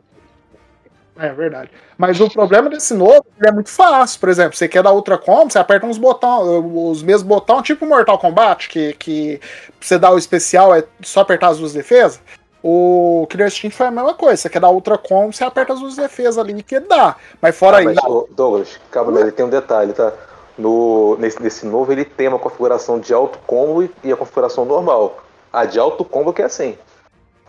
É 1.18 1.28
verdade. 1.32 1.70
Mas 1.98 2.18
o 2.18 2.30
problema 2.30 2.70
desse 2.70 2.94
novo, 2.94 3.26
ele 3.38 3.48
é 3.48 3.52
muito 3.52 3.68
fácil. 3.68 4.18
Por 4.18 4.28
exemplo, 4.30 4.56
você 4.56 4.66
quer 4.66 4.82
dar 4.82 4.92
outra 4.92 5.18
combo, 5.18 5.52
você 5.52 5.58
aperta 5.58 5.84
uns 5.84 5.98
botões, 5.98 6.64
os 6.64 7.02
mesmos 7.02 7.24
botões, 7.24 7.62
tipo 7.62 7.84
Mortal 7.84 8.18
Kombat, 8.18 8.68
que, 8.68 8.94
que 8.94 9.38
pra 9.38 9.48
você 9.80 9.98
dar 9.98 10.12
o 10.12 10.18
especial 10.18 10.74
é 10.74 10.82
só 11.02 11.20
apertar 11.20 11.48
as 11.48 11.58
duas 11.58 11.74
defesas. 11.74 12.20
O 12.62 13.26
Killer 13.30 13.48
Instinct 13.48 13.76
foi 13.76 13.86
a 13.86 13.90
mesma 13.90 14.14
coisa. 14.14 14.36
Você 14.36 14.48
quer 14.48 14.60
dar 14.60 14.70
outra 14.70 14.96
combo, 14.96 15.32
você 15.32 15.44
aperta 15.44 15.74
as 15.74 15.80
duas 15.80 15.96
defesas 15.96 16.38
ali 16.38 16.62
que 16.62 16.80
dá. 16.80 17.16
Mas 17.40 17.56
fora 17.56 17.78
Ah, 17.78 17.82
mas, 17.82 17.96
isso. 17.96 18.06
ô, 18.08 18.28
Douglas, 18.30 18.80
calma, 18.90 19.12
mas 19.12 19.22
ele 19.22 19.32
tem 19.32 19.44
um 19.44 19.50
detalhe, 19.50 19.92
tá? 19.92 20.12
No, 20.56 21.16
nesse, 21.18 21.42
nesse 21.42 21.66
novo 21.66 21.90
ele 21.90 22.04
tem 22.04 22.28
uma 22.28 22.38
configuração 22.38 22.98
de 22.98 23.12
alto 23.12 23.38
combo 23.46 23.82
e, 23.82 23.90
e 24.04 24.12
a 24.12 24.16
configuração 24.16 24.64
normal. 24.64 25.22
A 25.52 25.64
de 25.64 25.78
alto 25.78 26.04
combo 26.04 26.32
que 26.32 26.42
é 26.42 26.46
assim. 26.46 26.76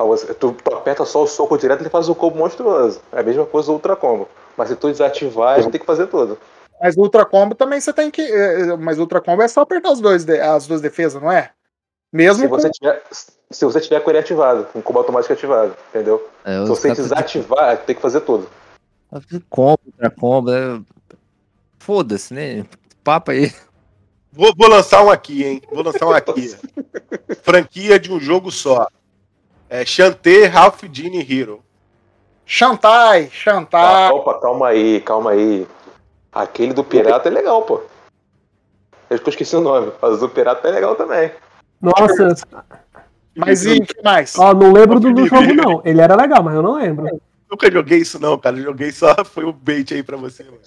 Você- 0.08 0.34
tu, 0.34 0.54
tu 0.54 0.74
aperta 0.74 1.06
só 1.06 1.24
o 1.24 1.28
soco 1.28 1.58
direto 1.58 1.80
e 1.80 1.84
ele 1.84 1.90
faz 1.90 2.10
o 2.10 2.16
combo 2.16 2.38
monstruoso. 2.38 3.02
É 3.12 3.20
a 3.20 3.24
mesma 3.24 3.46
coisa 3.46 3.68
do 3.68 3.74
ultra 3.74 3.96
combo. 3.96 4.28
Mas 4.58 4.70
se 4.70 4.76
tu 4.76 4.90
desativar, 4.90 5.58
a 5.58 5.62
gente 5.62 5.72
tem 5.72 5.80
que 5.80 5.86
fazer 5.88 6.08
tudo. 6.08 6.38
Mas 6.82 6.98
o 6.98 7.02
Ultra 7.02 7.24
Combo 7.26 7.54
também 7.54 7.80
você 7.80 7.94
tem 7.94 8.10
que. 8.10 8.22
eh, 8.24 8.76
Mas 8.76 8.98
o 8.98 9.02
Ultra 9.02 9.22
Combo 9.22 9.42
é 9.44 9.48
só 9.48 9.62
apertar 9.62 9.92
os 9.92 10.00
dois, 10.02 10.26
de- 10.26 10.40
as 10.40 10.66
duas 10.66 10.82
defesas, 10.82 11.22
não 11.22 11.32
é? 11.32 11.52
Mesmo 12.12 12.42
Se 12.44 12.50
com- 12.50 12.56
você 12.60 12.70
tiver, 12.72 13.04
se 13.52 13.64
você 13.66 13.80
tiver 13.80 14.00
com 14.02 14.10
ele 14.10 14.18
ativado, 14.20 14.66
com 14.66 14.80
o 14.80 14.82
combo 14.82 14.98
automático 15.00 15.32
ativado, 15.32 15.76
entendeu? 15.90 16.28
É, 16.44 16.60
Se 16.64 16.68
você 16.70 16.92
desativar, 16.94 17.78
tem 17.86 17.96
que 17.96 18.02
fazer 18.02 18.22
tudo. 18.22 18.50
Combo, 19.50 19.80
outra 19.86 20.10
combo. 20.10 20.52
é- 20.52 20.82
Foda-se, 21.80 22.34
né? 22.34 22.66
Papo 23.04 23.32
aí. 23.32 23.54
Vou, 24.32 24.54
vou 24.58 24.68
lançar 24.70 25.04
um 25.04 25.10
aqui, 25.10 25.44
hein? 25.44 25.62
Vou 25.72 25.84
lançar 25.84 26.06
um 26.08 26.12
aqui. 26.12 26.56
Franquia 27.44 28.00
de 28.00 28.12
um 28.12 28.20
jogo 28.20 28.52
só. 28.52 28.88
É 29.74 29.86
Shantae 29.86 30.48
Ralph 30.48 30.84
Dini 30.84 31.26
Hero. 31.28 31.64
Shantai, 32.46 33.24
Ah, 33.24 33.30
Shantai. 33.32 34.12
opa, 34.12 34.34
calma 34.42 34.68
aí, 34.68 35.00
calma 35.00 35.32
aí. 35.32 35.66
Aquele 36.30 36.74
do 36.74 36.84
pirata 36.84 37.30
é 37.30 37.32
legal, 37.32 37.62
pô. 37.62 37.82
Eu 39.10 39.18
que 39.18 39.28
eu 39.28 39.30
esqueci 39.30 39.56
o 39.56 39.62
nome, 39.62 39.94
mas 40.02 40.14
o 40.16 40.18
do 40.18 40.28
pirata 40.28 40.68
é 40.68 40.72
legal 40.72 40.96
também. 40.96 41.32
Nossa, 41.82 42.36
Mas 43.34 43.66
e 43.66 43.78
o 43.78 43.86
que 43.86 44.04
mais? 44.04 44.38
ó, 44.38 44.54
não 44.54 44.74
lembro 44.74 45.00
do, 45.00 45.14
do 45.14 45.26
jogo, 45.26 45.54
não. 45.54 45.82
Ele 45.86 46.02
era 46.02 46.18
legal, 46.18 46.44
mas 46.44 46.54
eu 46.54 46.62
não 46.62 46.74
lembro. 46.76 47.08
Nunca 47.50 47.72
joguei 47.72 48.00
isso, 48.00 48.20
não, 48.20 48.38
cara. 48.38 48.58
Joguei 48.58 48.92
só. 48.92 49.16
Foi 49.24 49.46
o 49.46 49.54
bait 49.54 49.94
aí 49.94 50.04
pra 50.04 50.18
você. 50.18 50.44
Mano. 50.44 50.58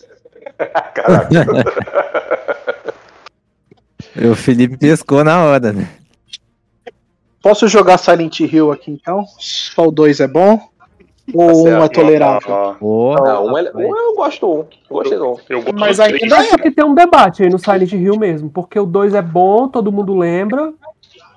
Caraca. 0.95 1.29
O 4.31 4.35
Felipe 4.37 4.77
pescou 4.77 5.25
na 5.25 5.43
hora, 5.43 5.73
né? 5.73 5.89
Posso 7.45 7.69
jogar 7.69 7.99
Silent 7.99 8.41
Hill 8.41 8.73
aqui 8.73 8.91
então? 8.91 9.23
Só 9.39 9.89
o 9.89 9.91
2 9.91 10.21
é 10.21 10.27
bom? 10.27 10.59
Ou 11.35 11.69
um 11.69 11.85
é 11.85 11.89
tolerável? 11.91 12.55
Ah, 12.55 12.77
Não, 12.81 13.47
um, 13.49 13.59
é, 13.59 13.71
um 13.75 13.97
eu 13.97 14.15
gosto 14.17 14.47
um. 14.51 14.59
Eu 14.61 14.67
gostei 14.89 15.19
eu 15.19 15.61
gosto 15.63 15.79
Mas 15.79 15.99
do 15.99 16.05
ainda 16.05 16.37
é- 16.37 16.39
Acho 16.39 16.57
que 16.57 16.71
tem 16.71 16.83
um 16.83 16.95
debate 16.95 17.43
aí 17.43 17.51
no 17.51 17.59
Silent 17.59 17.93
Hill 17.93 18.19
mesmo, 18.19 18.49
porque 18.49 18.79
o 18.81 18.87
2 18.87 19.13
é 19.13 19.21
bom, 19.21 19.69
todo 19.69 19.93
mundo 19.93 20.17
lembra, 20.17 20.73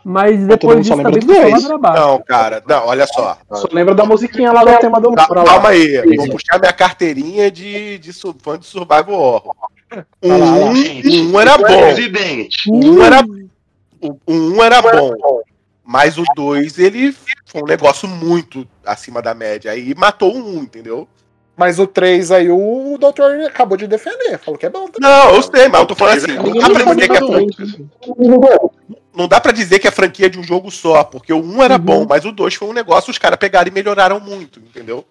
mas 0.02 0.48
depois 0.48 0.80
disso 0.80 0.96
também 0.96 1.20
do. 1.20 1.78
Não, 1.78 2.22
cara. 2.22 2.64
Não, 2.66 2.88
olha 2.88 3.06
só. 3.06 3.38
Só 3.52 3.68
lembra 3.70 3.94
da 3.94 4.06
musiquinha 4.06 4.54
lá 4.54 4.64
do 4.64 4.80
tema 4.80 5.02
do 5.02 5.10
lá. 5.10 5.28
Calma 5.28 5.70
aí. 5.70 6.02
Vou 6.16 6.30
puxar 6.30 6.58
minha 6.58 6.72
carteirinha 6.72 7.52
de, 7.52 7.98
de 8.00 8.14
fã 8.14 8.58
de 8.58 8.66
Survival 8.66 9.12
Horror. 9.12 9.56
Um, 10.24 11.32
um 11.34 11.40
era 11.42 11.58
bom. 11.58 11.66
Presidente. 11.66 12.72
Um 12.72 13.04
era, 13.04 13.22
um 14.26 14.64
era 14.64 14.82
bom. 14.82 15.42
Mas 15.88 16.18
o 16.18 16.24
dois, 16.36 16.78
ele 16.78 17.16
foi 17.46 17.62
um 17.62 17.66
negócio 17.66 18.10
muito 18.10 18.68
acima 18.86 19.22
da 19.22 19.34
média. 19.34 19.72
Aí 19.72 19.96
matou 19.96 20.36
um, 20.36 20.58
entendeu? 20.62 21.08
Mas 21.56 21.80
o 21.80 21.88
3 21.88 22.30
aí, 22.32 22.52
o 22.52 22.98
doutor 23.00 23.32
acabou 23.46 23.78
de 23.78 23.88
defender. 23.88 24.38
Falou 24.38 24.58
que 24.60 24.66
é 24.66 24.70
bom 24.70 24.88
também. 24.90 25.10
Não, 25.10 25.34
eu 25.34 25.42
sei, 25.42 25.68
mas 25.70 25.82
eu 25.82 25.88
tô 25.88 25.96
falando 25.96 26.18
assim. 26.18 26.34
Não 26.36 26.54
dá 26.54 26.70
pra 26.70 26.94
dizer 26.94 27.08
que 27.10 27.16
é 27.16 27.20
franquia, 27.20 27.66
dois. 27.66 27.78
não 29.16 29.28
dá 29.28 29.42
pra 29.42 29.52
dizer 29.52 29.80
que 29.80 29.88
é 29.88 29.92
franquia 29.92 30.30
de 30.30 30.38
um 30.38 30.44
jogo 30.44 30.70
só, 30.70 31.04
porque 31.04 31.34
o 31.34 31.42
um 31.42 31.64
era 31.64 31.76
Uhum. 31.76 31.80
bom, 31.80 32.06
mas 32.08 32.26
o 32.26 32.32
dois 32.32 32.54
foi 32.54 32.68
um 32.68 32.74
negócio, 32.74 33.10
os 33.10 33.18
caras 33.18 33.40
pegaram 33.40 33.68
e 33.70 33.72
melhoraram 33.72 34.20
muito, 34.20 34.60
entendeu? 34.60 35.04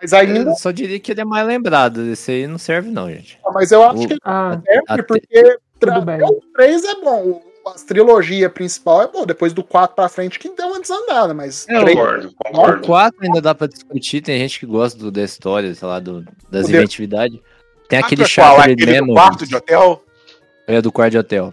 Mas 0.00 0.12
ainda. 0.12 0.50
Eu 0.50 0.54
só 0.56 0.70
diria 0.70 1.00
que 1.00 1.10
ele 1.10 1.22
é 1.22 1.24
mais 1.24 1.46
lembrado. 1.46 2.02
Esse 2.12 2.30
aí 2.30 2.46
não 2.46 2.58
serve, 2.58 2.90
não, 2.90 3.08
gente. 3.10 3.38
Mas 3.52 3.72
eu 3.72 3.82
acho 3.82 4.02
O- 4.04 4.08
que 4.08 4.16
Ah, 4.22 4.60
serve 4.64 4.82
Até- 4.86 5.02
porque 5.02 5.58
Tudo 5.80 6.02
bem. 6.02 6.22
o 6.22 6.40
3 6.54 6.84
é 6.84 6.94
bom. 6.96 7.42
O- 7.66 7.70
A 7.70 7.74
trilogia 7.74 8.48
principal 8.48 9.02
é 9.02 9.08
bom. 9.08 9.26
Depois 9.26 9.52
do 9.52 9.62
4 9.64 9.96
pra 9.96 10.08
frente 10.08 10.38
que 10.38 10.48
deu 10.50 10.68
uma 10.68 10.80
desandada, 10.80 11.34
mas. 11.34 11.66
É, 11.68 11.80
três- 11.80 11.96
Concordo, 11.98 12.28
O 12.28 12.34
concordo. 12.44 12.86
4 12.86 13.18
ainda 13.24 13.40
dá 13.40 13.54
pra 13.54 13.66
discutir, 13.66 14.20
tem 14.20 14.38
gente 14.38 14.60
que 14.60 14.66
gosta 14.66 14.98
do, 14.98 15.10
da 15.10 15.22
história, 15.22 15.74
sei 15.74 15.88
lá, 15.88 15.98
do, 15.98 16.24
das 16.50 16.64
O 16.64 16.68
de- 16.68 16.76
inventividades. 16.76 17.38
Tem 17.88 17.98
aquele 17.98 18.22
Ah, 18.24 18.28
qual? 18.34 18.56
Shattered 18.56 18.82
Aquele 18.82 19.00
do 19.06 19.12
quarto 19.12 19.46
de 19.46 19.56
hotel? 19.56 20.02
É, 20.66 20.82
do 20.82 20.92
quarto 20.92 21.10
de 21.12 21.18
hotel. 21.18 21.52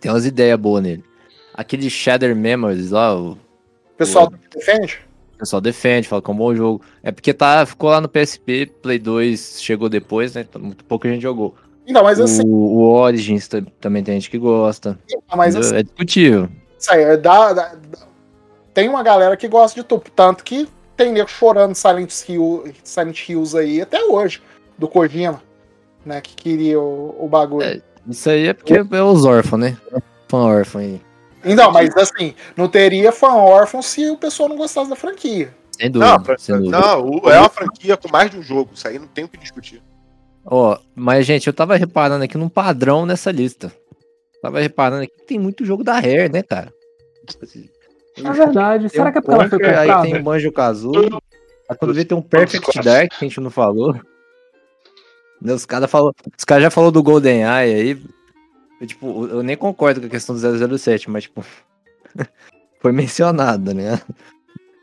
Tem 0.00 0.10
umas 0.10 0.24
ideias 0.26 0.58
boas 0.58 0.82
nele. 0.82 1.04
Aquele 1.52 1.88
Shatter 1.90 2.34
Memories 2.34 2.90
lá, 2.90 3.14
o 3.14 3.32
O 3.32 3.38
pessoal 3.96 4.32
defende? 4.54 4.98
o 5.34 5.38
pessoal 5.38 5.60
defende, 5.60 6.08
fala 6.08 6.22
que 6.22 6.30
é 6.30 6.34
um 6.34 6.36
bom 6.36 6.54
jogo. 6.54 6.82
É 7.02 7.12
porque 7.12 7.32
tá, 7.34 7.64
ficou 7.66 7.90
lá 7.90 8.00
no 8.00 8.08
PSP, 8.08 8.66
Play 8.82 8.98
2 8.98 9.60
chegou 9.62 9.88
depois, 9.88 10.34
né? 10.34 10.46
Muito 10.58 10.84
pouco 10.84 11.06
a 11.06 11.10
gente 11.10 11.22
jogou. 11.22 11.54
Não, 11.86 12.02
mas 12.02 12.18
assim, 12.20 12.42
O, 12.46 12.48
o 12.48 12.80
Origins 12.92 13.46
ta- 13.46 13.62
também 13.80 14.02
tem 14.02 14.14
gente 14.14 14.30
que 14.30 14.38
gosta. 14.38 14.98
mas 15.36 15.54
assim, 15.54 15.76
É 15.76 15.82
discutível. 15.82 16.48
isso 16.78 16.92
aí, 16.92 17.02
é 17.02 17.16
da- 17.16 17.52
da- 17.52 17.74
da- 17.74 17.98
tem 18.72 18.88
uma 18.88 19.02
galera 19.02 19.36
que 19.36 19.46
gosta 19.48 19.80
de 19.80 19.86
tudo. 19.86 20.04
Tanto 20.16 20.42
que 20.42 20.68
tem 20.96 21.12
nego 21.12 21.28
chorando 21.28 21.74
Silent, 21.74 22.10
Hill, 22.28 22.64
Silent 22.82 23.28
Hills 23.28 23.56
aí 23.56 23.80
até 23.82 24.02
hoje, 24.04 24.40
do 24.78 24.88
Kojima, 24.88 25.42
né? 26.04 26.20
Que 26.20 26.34
queria 26.34 26.80
o, 26.80 27.14
o 27.18 27.28
bagulho. 27.28 27.66
É. 27.66 27.80
Isso 28.08 28.28
aí 28.28 28.48
é 28.48 28.52
porque 28.52 28.74
é 28.74 29.02
os 29.02 29.24
órfãos, 29.24 29.60
né? 29.60 29.76
Fã 30.28 30.38
órfão 30.38 30.80
aí. 30.80 31.00
Então, 31.44 31.70
mas 31.70 31.94
assim, 31.96 32.34
não 32.56 32.68
teria 32.68 33.12
fã 33.12 33.34
órfão 33.34 33.82
se 33.82 34.08
o 34.10 34.16
pessoal 34.16 34.48
não 34.48 34.56
gostasse 34.56 34.88
da 34.88 34.96
franquia. 34.96 35.54
Sem 35.72 35.90
dúvida. 35.90 36.18
Não, 36.18 36.38
sem 36.38 36.54
dúvida. 36.56 36.78
não, 36.80 37.30
é 37.30 37.38
uma 37.38 37.48
franquia 37.48 37.96
com 37.96 38.08
mais 38.10 38.30
de 38.30 38.38
um 38.38 38.42
jogo, 38.42 38.70
isso 38.74 38.86
aí 38.88 38.98
não 38.98 39.06
tem 39.06 39.24
o 39.24 39.28
que 39.28 39.36
discutir. 39.38 39.82
Ó, 40.44 40.78
mas, 40.94 41.24
gente, 41.26 41.46
eu 41.46 41.52
tava 41.52 41.76
reparando 41.76 42.24
aqui 42.24 42.36
num 42.36 42.48
padrão 42.48 43.06
nessa 43.06 43.30
lista. 43.30 43.72
Tava 44.42 44.60
reparando 44.60 45.04
aqui 45.04 45.12
que 45.16 45.26
tem 45.26 45.38
muito 45.38 45.64
jogo 45.64 45.82
da 45.82 45.94
Rare, 45.94 46.28
né, 46.28 46.42
cara? 46.42 46.72
é 48.16 48.30
verdade. 48.30 48.88
Será 48.90 49.08
um 49.08 49.12
que 49.12 49.18
é 49.18 49.20
porque 49.22 49.34
ela 49.34 49.48
foi 49.48 49.58
Conker, 49.58 49.78
Aí 49.78 49.86
comprada? 49.86 50.02
tem 50.10 50.20
o 50.20 50.22
Banjo 50.22 50.52
Kazooie. 50.52 51.10
Aí 51.70 51.76
quando 51.76 51.94
vê 51.94 52.04
tem 52.04 52.16
um 52.16 52.22
Perfect 52.22 52.82
Dark 52.82 53.10
que 53.10 53.24
a 53.24 53.28
gente 53.28 53.40
não 53.40 53.50
falou. 53.50 53.94
Né, 55.40 55.52
Os 55.52 55.64
caras 55.64 55.90
falou, 55.90 56.14
os 56.36 56.44
caras 56.44 56.62
já 56.62 56.70
falou 56.70 56.90
do 56.90 57.02
Golden 57.02 57.42
Eye 57.42 57.74
aí. 57.74 58.02
Eu, 58.80 58.86
tipo, 58.86 59.26
eu 59.26 59.42
nem 59.42 59.56
concordo 59.56 60.00
com 60.00 60.06
a 60.06 60.10
questão 60.10 60.34
do 60.36 60.78
007, 60.78 61.08
mas 61.08 61.24
tipo 61.24 61.42
foi 62.80 62.92
mencionado, 62.92 63.72
né? 63.72 64.00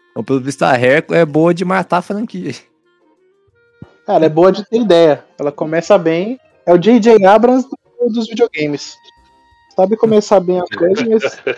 Então, 0.10 0.24
pelo 0.24 0.42
visto 0.42 0.64
a 0.64 0.72
Rare 0.72 1.06
é 1.12 1.26
boa 1.26 1.54
de 1.54 1.64
matar 1.64 1.98
a 1.98 2.02
franquia. 2.02 2.54
Cara, 4.06 4.26
é 4.26 4.30
boa 4.30 4.52
de 4.52 4.64
ter 4.68 4.80
ideia. 4.80 5.24
Ela 5.40 5.52
começa 5.52 5.98
bem. 5.98 6.40
É 6.66 6.74
o 6.74 6.78
J.J. 6.78 7.24
Abrams 7.26 7.68
do- 7.70 8.10
dos 8.14 8.28
videogames. 8.28 8.96
Sabe 9.76 9.96
começar 9.96 10.40
bem 10.40 10.60
as 10.60 10.70
coisas, 10.70 11.08
mas. 11.08 11.58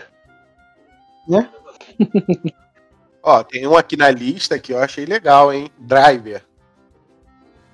Ó, 3.24 3.44
tem 3.44 3.66
um 3.68 3.78
aqui 3.78 3.96
na 3.96 4.10
lista 4.12 4.60
que 4.60 4.74
eu 4.74 4.80
achei 4.80 5.06
legal, 5.06 5.52
hein? 5.54 5.70
Driver. 5.80 6.42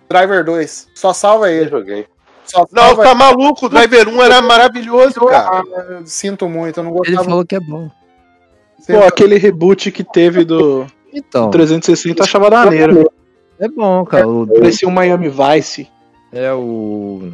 Driver 0.08 0.44
2, 0.44 0.88
só 0.96 1.14
salva 1.14 1.50
Eu 1.52 1.62
ele. 1.62 1.70
joguei. 1.70 2.08
Só 2.46 2.66
Não, 2.72 2.84
salva 2.84 3.04
tá 3.04 3.16
maluco, 3.16 3.66
o 3.66 3.70
Driver 3.70 4.08
1 4.08 4.22
era 4.24 4.42
maravilhoso, 4.42 5.20
cara. 5.26 5.62
Ah, 5.64 6.02
Sinto 6.06 6.48
muito, 6.50 6.80
eu 6.80 6.84
não 6.84 6.92
Ele 6.92 7.00
gostava. 7.00 7.24
falou 7.26 7.46
que 7.46 7.56
é 7.56 7.60
bom. 7.60 7.90
Pô, 8.88 9.04
aquele 9.04 9.38
reboot 9.38 9.92
que 9.92 10.04
teve 10.04 10.44
do 10.46 10.88
Então, 11.14 11.50
360 11.52 12.20
eu 12.22 12.24
achava 12.24 12.50
da 12.50 12.66
maneiro. 12.66 13.12
É 13.60 13.68
bom, 13.68 14.06
cara. 14.06 14.28
O, 14.28 14.48
Parecia 14.48 14.88
um 14.88 14.92
Miami 14.92 15.30
Vice. 15.30 15.88
é 16.32 16.54
o. 16.54 17.32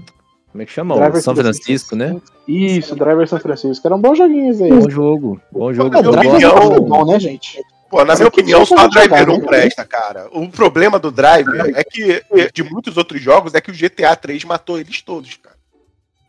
Como 0.51 0.61
é 0.61 0.65
que 0.65 0.71
chama? 0.71 0.95
O 0.95 0.97
Driver 0.99 1.21
São 1.21 1.35
Francisco, 1.35 1.95
né? 1.95 2.19
Isso, 2.47 2.95
Driver 2.95 3.27
São 3.27 3.39
Francisco. 3.39 3.85
Era 3.85 3.95
um 3.95 3.99
bom 4.01 4.15
joguinho 4.15 4.51
aí. 4.63 4.69
Bom 4.69 4.89
jogo. 4.89 5.41
Bom 5.51 5.73
jogo. 5.73 5.97
É, 5.97 6.01
Driver 6.01 6.41
é 6.41 6.79
bom, 6.79 7.05
né, 7.05 7.19
gente? 7.19 7.61
Pô, 7.89 7.97
na 7.99 8.05
Mas 8.05 8.19
minha 8.19 8.27
é 8.27 8.29
opinião, 8.29 8.65
só 8.65 8.77
só 8.77 8.85
o 8.85 8.89
Driver 8.89 9.19
jogar, 9.19 9.33
1 9.33 9.37
né? 9.37 9.45
presta, 9.47 9.85
cara. 9.85 10.27
O 10.31 10.49
problema 10.49 10.97
do 10.97 11.11
Driver 11.11 11.71
é 11.75 11.83
que, 11.83 12.23
de 12.53 12.63
muitos 12.63 12.97
outros 12.97 13.21
jogos, 13.21 13.53
é 13.53 13.61
que 13.61 13.69
o 13.69 13.73
GTA 13.73 14.15
3 14.15 14.43
matou 14.45 14.79
eles 14.79 15.01
todos, 15.01 15.35
cara. 15.35 15.55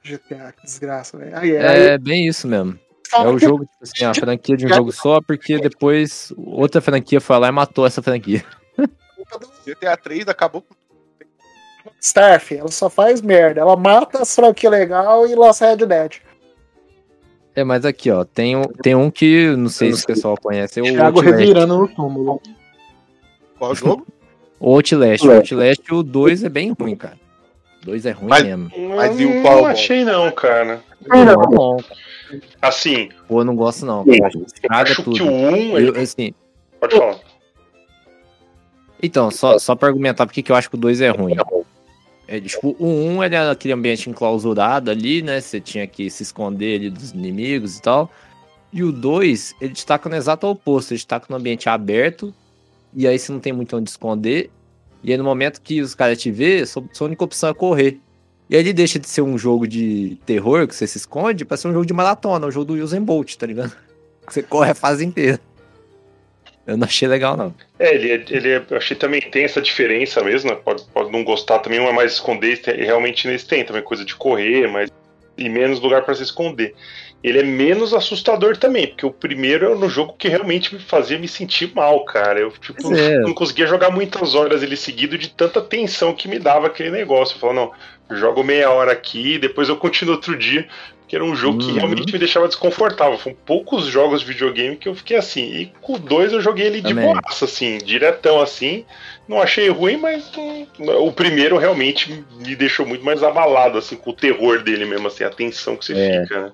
GTA, 0.05 0.53
que 0.53 0.66
desgraça, 0.66 1.16
velho. 1.16 1.36
Aí, 1.36 1.53
É 1.53 1.99
bem 1.99 2.26
isso 2.26 2.47
mesmo. 2.47 2.78
É 3.14 3.28
o 3.28 3.38
jogo, 3.38 3.64
tipo 3.64 3.76
assim, 3.82 4.05
a 4.05 4.14
franquia 4.14 4.57
de 4.57 4.66
um 4.66 4.68
jogo 4.68 4.92
só, 4.92 5.20
porque 5.20 5.59
depois 5.59 6.32
outra 6.36 6.80
franquia 6.80 7.20
foi 7.20 7.38
lá 7.38 7.49
e 7.49 7.53
matou 7.53 7.86
essa 7.86 8.03
franquia. 8.03 8.44
GTA 9.66 9.97
3 9.97 10.29
acabou 10.29 10.62
com. 10.62 10.74
Starf, 12.01 12.57
ela 12.57 12.70
só 12.70 12.91
faz 12.91 13.20
merda. 13.22 13.61
Ela 13.61 13.77
mata 13.77 14.20
as 14.22 14.35
franquias 14.35 14.72
legal 14.72 15.27
e 15.27 15.35
lança 15.35 15.66
Red 15.66 15.87
Dead. 15.87 16.16
É, 17.55 17.64
mas 17.64 17.85
aqui, 17.85 18.11
ó, 18.11 18.24
tem 18.24 18.57
um, 18.57 18.64
tem 18.64 18.95
um 18.95 19.11
que 19.11 19.55
não 19.57 19.68
sei 19.68 19.93
se 19.93 20.05
o 20.05 20.07
pessoal 20.07 20.37
conhece, 20.37 20.79
é 20.79 20.83
o 20.83 20.87
Thiago 20.87 21.18
Outlast. 21.18 21.39
revirando 21.39 21.79
no 21.79 21.89
túmulo. 21.89 22.41
Qual 23.59 23.74
jogo? 23.74 24.07
O 24.59 24.74
Outlast. 24.74 25.22
O 25.22 25.31
Outlast, 25.33 25.93
o 25.93 26.03
2 26.03 26.45
é 26.45 26.49
bem 26.49 26.72
ruim, 26.79 26.97
cara. 26.97 27.18
O 27.83 27.87
2 27.87 28.07
é 28.07 28.11
ruim 28.12 28.29
Mas- 28.31 28.43
mesmo. 28.43 28.70
Mas 28.97 29.20
e 29.20 29.27
o 29.27 29.43
não 29.43 29.66
achei 29.66 30.03
não, 30.03 30.33
cara. 30.33 30.81
Não, 31.07 31.43
bom. 31.51 31.77
Assim, 32.62 33.11
Pô, 33.29 33.43
eu 33.43 33.45
não 33.45 33.55
gosto 33.55 33.85
não. 33.85 34.03
cara. 34.03 34.31
Estraga 34.47 34.91
acho 34.93 35.03
tudo. 35.03 35.16
que 35.18 35.22
o 35.22 35.27
1. 35.31 35.79
Eu, 35.79 36.01
assim, 36.01 36.33
Pode 36.81 36.97
falar. 36.97 37.16
Então, 39.03 39.30
só, 39.30 39.59
só 39.59 39.74
pra 39.74 39.88
argumentar 39.88 40.26
porque 40.26 40.42
que 40.42 40.51
eu 40.51 40.57
acho 40.57 40.68
que 40.70 40.76
o 40.76 40.78
2 40.78 41.01
é 41.01 41.11
ruim. 41.11 41.36
É, 42.28 42.40
tipo, 42.40 42.74
o 42.78 42.86
1 42.86 43.24
ele 43.24 43.34
era 43.34 43.51
aquele 43.51 43.74
ambiente 43.74 44.11
enclausurado 44.11 44.90
ali, 44.90 45.22
né? 45.22 45.40
Você 45.40 45.61
tinha 45.61 45.86
que 45.86 46.11
se 46.11 46.22
esconder 46.22 46.80
ali 46.80 46.90
dos 46.90 47.12
inimigos 47.12 47.76
e 47.78 47.82
tal. 47.82 48.11
E 48.72 48.82
o 48.82 48.90
2, 48.90 49.55
ele 49.61 49.72
destaca 49.72 50.09
no 50.09 50.16
exato 50.16 50.47
oposto. 50.47 50.92
Ele 50.92 50.99
destaca 50.99 51.26
no 51.28 51.36
ambiente 51.36 51.68
aberto. 51.68 52.34
E 52.94 53.07
aí 53.07 53.18
você 53.18 53.30
não 53.30 53.38
tem 53.38 53.53
muito 53.53 53.76
onde 53.76 53.90
esconder. 53.90 54.51
E 55.03 55.12
aí 55.12 55.18
no 55.18 55.24
momento 55.24 55.61
que 55.61 55.80
os 55.80 55.94
caras 55.94 56.18
te 56.18 56.30
vê, 56.30 56.66
sua, 56.66 56.82
sua 56.92 57.07
única 57.07 57.22
opção 57.22 57.51
é 57.51 57.55
correr. 57.55 58.01
E 58.49 58.57
aí 58.57 58.62
ele 58.62 58.72
deixa 58.72 58.99
de 58.99 59.09
ser 59.09 59.22
um 59.22 59.36
jogo 59.36 59.66
de 59.66 60.18
terror 60.24 60.66
que 60.66 60.74
você 60.74 60.86
se 60.86 60.99
esconde 60.99 61.44
pra 61.44 61.57
ser 61.57 61.68
um 61.68 61.72
jogo 61.72 61.86
de 61.86 61.92
maratona, 61.92 62.47
um 62.47 62.51
jogo 62.51 62.66
do 62.66 62.74
Usain 62.74 63.03
Bolt, 63.03 63.36
tá 63.36 63.47
ligado? 63.47 63.72
Você 64.28 64.42
corre 64.42 64.72
a 64.72 64.74
fase 64.74 65.05
inteira. 65.05 65.40
Eu 66.67 66.77
não 66.77 66.87
achei 66.87 67.07
legal, 67.07 67.37
não. 67.37 67.55
É, 67.79 67.95
ele, 67.95 68.11
é- 68.11 68.25
ele 68.29 68.49
é- 68.51 68.62
eu 68.69 68.77
achei 68.77 68.97
também 68.97 69.21
tem 69.21 69.45
essa 69.45 69.62
diferença 69.62 70.23
mesmo, 70.23 70.51
né? 70.51 70.57
Pode, 70.57 70.85
pode 70.93 71.12
não 71.12 71.23
gostar 71.23 71.61
também, 71.61 71.79
é 71.79 71.93
mais 71.93 72.14
esconder, 72.14 72.61
e 72.77 72.85
realmente 72.85 73.29
nesse 73.29 73.47
tem 73.47 73.64
também 73.64 73.83
coisa 73.83 74.05
de 74.05 74.14
correr, 74.14 74.67
mas 74.67 74.91
e 75.39 75.49
menos 75.49 75.81
lugar 75.81 76.03
pra 76.03 76.14
se 76.14 76.23
esconder. 76.23 76.75
Ele 77.23 77.41
é 77.41 77.43
menos 77.43 77.93
assustador 77.93 78.57
também, 78.57 78.87
porque 78.87 79.07
o 79.07 79.11
primeiro 79.11 79.73
é 79.73 79.75
no 79.75 79.89
jogo 79.89 80.14
que 80.17 80.29
realmente 80.29 80.75
me 80.75 80.81
fazia 80.81 81.19
me 81.19 81.27
sentir 81.27 81.73
mal, 81.75 82.05
cara. 82.05 82.39
Eu 82.41 82.51
tipo, 82.53 82.95
é. 82.95 83.19
não 83.21 83.35
conseguia 83.35 83.67
jogar 83.67 83.91
muitas 83.91 84.35
horas 84.35 84.62
ele 84.62 84.77
seguido 84.77 85.19
de 85.19 85.31
tanta 85.31 85.61
tensão 85.61 86.14
que 86.14 86.29
me 86.29 86.39
dava 86.39 86.67
aquele 86.67 86.91
negócio. 86.91 87.35
Eu 87.35 87.41
falava, 87.41 87.61
não, 88.09 88.17
jogo 88.17 88.45
meia 88.45 88.71
hora 88.71 88.93
aqui, 88.93 89.39
depois 89.39 89.69
eu 89.69 89.77
continuo 89.77 90.14
outro 90.14 90.37
dia. 90.37 90.69
Porque 91.07 91.15
era 91.15 91.25
um 91.25 91.37
jogo 91.37 91.59
que 91.59 91.69
Uhum. 91.69 91.75
realmente 91.75 92.13
me 92.13 92.19
deixava 92.19 92.49
desconfortável. 92.49 93.17
Foram 93.17 93.37
poucos 93.47 93.85
jogos 93.87 94.23
de 94.23 94.27
videogame 94.27 94.77
que 94.77 94.89
eu 94.89 94.95
fiquei 94.97 95.17
assim. 95.17 95.45
E 95.45 95.67
com 95.81 95.93
o 95.95 95.99
2 96.01 96.33
eu 96.33 96.41
joguei 96.41 96.67
ele 96.67 96.81
de 96.81 96.93
boaça, 96.93 97.45
assim, 97.45 97.79
diretão 97.79 98.41
assim. 98.41 98.85
Não 99.29 99.41
achei 99.41 99.69
ruim, 99.69 99.97
mas 99.99 100.29
hum, 100.37 100.67
o 101.01 101.13
primeiro 101.13 101.57
realmente 101.59 102.25
me 102.41 102.57
deixou 102.57 102.85
muito 102.85 103.05
mais 103.05 103.23
abalado, 103.23 103.79
assim, 103.79 103.95
com 103.95 104.11
o 104.11 104.17
terror 104.17 104.65
dele 104.65 104.85
mesmo, 104.85 105.07
assim, 105.07 105.23
a 105.23 105.31
tensão 105.31 105.77
que 105.77 105.85
você 105.85 105.93
É. 105.95 106.23
fica, 106.23 106.43
né? 106.47 106.53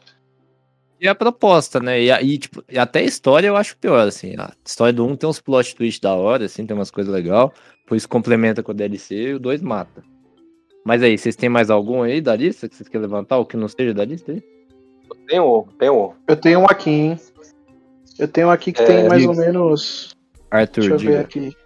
E 1.01 1.09
a 1.09 1.15
proposta, 1.15 1.81
né? 1.81 2.01
E, 2.03 2.11
aí, 2.13 2.37
tipo, 2.37 2.63
e 2.71 2.79
até 2.79 3.01
a 3.01 3.05
história 3.05 3.49
eu 3.49 3.57
acho 3.57 3.75
pior, 3.79 4.07
assim. 4.07 4.35
A 4.39 4.53
história 4.67 4.93
do 4.93 5.07
1 5.07 5.17
tem 5.17 5.29
uns 5.31 5.41
plot 5.41 5.75
twist 5.75 5.99
da 6.01 6.15
hora, 6.15 6.45
assim, 6.45 6.67
tem 6.67 6.77
umas 6.77 6.91
coisas 6.91 7.13
legais. 7.13 7.49
Depois 7.83 8.05
complementa 8.05 8.63
com 8.63 8.71
o 8.71 8.75
DLC 8.75 9.15
e 9.31 9.35
o 9.35 9.39
2 9.41 9.63
mata. 9.63 10.05
Mas 10.85 11.03
aí, 11.03 11.17
vocês 11.17 11.37
têm 11.37 11.49
mais 11.49 11.71
algum 11.71 12.03
aí 12.03 12.21
da 12.21 12.35
lista 12.35 12.69
que 12.69 12.75
vocês 12.77 12.89
querem 12.89 13.07
levantar? 13.07 13.39
Ou 13.39 13.47
que 13.47 13.57
não 13.57 13.69
seja 13.69 13.95
da 13.95 14.05
lista 14.05 14.33
aí? 14.33 14.43
Tem 15.29 15.39
um, 15.41 15.65
tem 15.79 15.91
um. 15.91 16.13
Eu 16.27 16.37
tenho 16.37 16.61
um 16.61 16.65
aqui, 16.65 16.91
hein? 16.91 17.21
Eu 18.19 18.27
tenho 18.29 18.49
um 18.49 18.51
aqui 18.51 18.73
que 18.73 18.83
É, 18.83 18.87
tem 18.87 19.09
mais 19.09 19.21
diga. 19.23 19.33
ou 19.33 19.39
menos. 19.39 20.11
Arthur, 20.51 20.81
Deixa 20.81 20.95
eu 20.95 20.99
ver 20.99 21.07
diga. 21.07 21.21
aqui. 21.21 21.57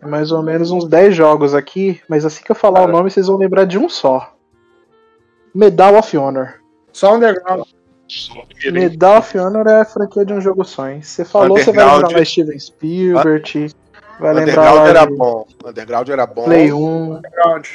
Tem 0.00 0.08
mais 0.10 0.30
ou 0.30 0.42
menos 0.42 0.70
uns 0.70 0.86
10 0.86 1.14
jogos 1.14 1.54
aqui, 1.54 2.00
mas 2.08 2.24
assim 2.24 2.44
que 2.44 2.50
eu 2.50 2.56
falar 2.56 2.80
Cara. 2.80 2.90
o 2.90 2.92
nome, 2.92 3.10
vocês 3.10 3.26
vão 3.26 3.36
lembrar 3.36 3.64
de 3.64 3.78
um 3.78 3.88
só. 3.88 4.34
Medal 5.54 5.96
of 5.96 6.16
Honor. 6.16 6.54
Só 6.92 7.16
underground. 7.16 7.64
Medal 8.72 9.18
of 9.18 9.38
Honor 9.38 9.66
é 9.66 9.80
a 9.80 9.84
franquia 9.84 10.24
de 10.24 10.32
um 10.32 10.40
jogo 10.40 10.64
só, 10.64 10.88
hein? 10.88 11.02
Você 11.02 11.24
falou, 11.24 11.58
você 11.58 11.72
vai 11.72 11.84
lembrar 11.84 12.16
lá 12.16 12.24
Steven 12.24 12.58
Spielberg, 12.58 13.70
vai 14.20 14.34
lembrar 14.34 14.72
Underground 14.72 14.76
lá 14.76 14.88
era 14.88 15.06
de 15.06 15.16
bom. 15.16 15.46
Underground 15.64 16.08
era 16.08 16.26
bom. 16.26 16.44
Play 16.44 16.72
1. 16.72 17.12
underground. 17.16 17.66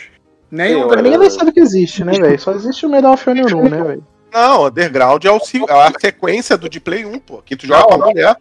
Nem 0.54 0.76
Sim, 0.76 0.84
o. 0.84 0.96
Ninguém 0.96 1.18
nem 1.18 1.30
sabe 1.32 1.52
que 1.52 1.60
existe, 1.60 2.04
né, 2.04 2.12
velho? 2.12 2.40
Só 2.40 2.52
existe 2.52 2.86
o 2.86 2.90
Medal 2.90 3.14
of 3.14 3.28
Honor 3.28 3.56
1, 3.56 3.70
né, 3.70 3.82
velho? 3.84 4.08
Não, 4.32 4.66
Underground 4.68 5.26
é, 5.26 5.32
o, 5.32 5.38
é 5.38 5.88
a 5.88 5.92
sequência 6.00 6.56
do 6.56 6.70
de 6.70 6.80
Play 6.80 7.04
1, 7.06 7.18
pô. 7.20 7.42
Que 7.42 7.56
tu 7.56 7.66
joga 7.66 7.80
Não, 7.82 7.88
com 7.88 7.94
a 7.96 7.98
não. 7.98 8.08
mulher. 8.08 8.36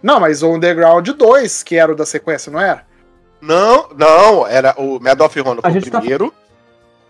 Não, 0.00 0.20
mas 0.20 0.44
o 0.44 0.48
Underground 0.52 1.08
2, 1.08 1.64
que 1.64 1.74
era 1.74 1.90
o 1.90 1.96
da 1.96 2.06
sequência, 2.06 2.52
não 2.52 2.60
era? 2.60 2.86
Não, 3.40 3.88
não, 3.98 4.46
era 4.46 4.72
o 4.78 5.00
Medal 5.00 5.26
of 5.26 5.40
Honor 5.40 5.62
foi 5.62 5.78
o 5.78 5.90
tá- 5.90 5.98
primeiro. 5.98 6.32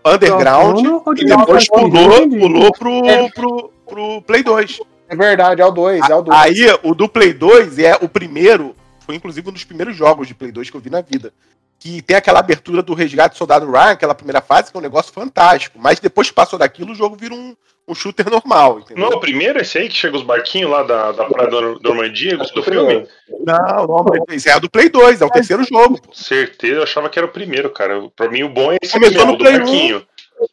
Underground. 0.03 0.83
Ou 1.05 1.13
de 1.13 1.21
E 1.23 1.25
depois 1.27 1.67
pulou, 1.67 2.29
pulou 2.29 2.71
pro, 2.73 3.05
É. 3.05 3.29
pro, 3.29 3.71
pro 3.87 4.21
Play 4.23 4.41
2. 4.41 4.79
É 5.09 5.15
verdade, 5.15 5.61
é 5.61 5.65
o 5.65 5.71
2, 5.71 6.09
é 6.09 6.15
o 6.15 6.21
2. 6.23 6.37
Aí, 6.39 6.79
o 6.83 6.95
do 6.95 7.07
Play 7.07 7.33
2 7.33 7.77
é 7.79 7.95
o 8.01 8.09
primeiro, 8.09 8.75
foi 9.05 9.13
inclusive 9.15 9.47
um 9.47 9.53
dos 9.53 9.63
primeiros 9.63 9.95
jogos 9.95 10.27
de 10.27 10.33
Play 10.33 10.51
2 10.51 10.71
que 10.71 10.75
eu 10.75 10.81
vi 10.81 10.89
na 10.89 11.01
vida. 11.01 11.31
Que 11.79 12.01
tem 12.01 12.17
aquela 12.17 12.39
abertura 12.39 12.81
do 12.81 12.93
resgate 12.93 13.35
do 13.35 13.37
soldado 13.37 13.69
Ryan, 13.69 13.91
aquela 13.91 14.15
primeira 14.15 14.41
fase, 14.41 14.71
que 14.71 14.77
é 14.77 14.79
um 14.79 14.83
negócio 14.83 15.13
fantástico. 15.13 15.77
Mas 15.79 15.99
depois 15.99 16.27
que 16.29 16.33
passou 16.33 16.57
daquilo, 16.57 16.91
o 16.91 16.95
jogo 16.95 17.15
vira 17.15 17.33
um, 17.33 17.55
um 17.87 17.95
shooter 17.95 18.29
normal, 18.29 18.79
entendeu? 18.79 19.09
Não, 19.09 19.17
o 19.17 19.19
primeiro 19.19 19.59
é 19.59 19.61
esse 19.61 19.77
aí 19.77 19.87
que 19.87 19.95
chega 19.95 20.17
os 20.17 20.23
barquinhos 20.23 20.69
lá 20.69 20.83
da, 20.83 21.13
da 21.13 21.25
Praia 21.25 21.49
da 21.49 21.61
Normandia, 21.61 22.37
Acho 22.41 22.53
do 22.53 22.53
que 22.53 22.59
o 22.59 22.63
filme? 22.63 23.07
Não, 23.45 23.87
não, 23.87 24.05
esse 24.29 24.49
é 24.49 24.53
a 24.53 24.59
do 24.59 24.69
Play 24.69 24.89
2, 24.89 25.21
é 25.21 25.25
o 25.25 25.29
terceiro 25.29 25.63
jogo. 25.63 26.01
pô. 26.01 26.13
Certeza, 26.13 26.75
eu 26.75 26.83
achava 26.83 27.09
que 27.09 27.17
era 27.17 27.25
o 27.25 27.31
primeiro, 27.31 27.69
cara. 27.69 28.09
Pra 28.15 28.29
mim 28.29 28.43
o 28.43 28.49
bom 28.49 28.73
é 28.73 28.77
esse 28.81 28.91
Começou 28.91 29.25
mesmo, 29.25 29.27
no 29.27 29.33
o 29.33 29.37
do 29.37 29.43
Play 29.43 29.57
barquinho. 29.57 30.07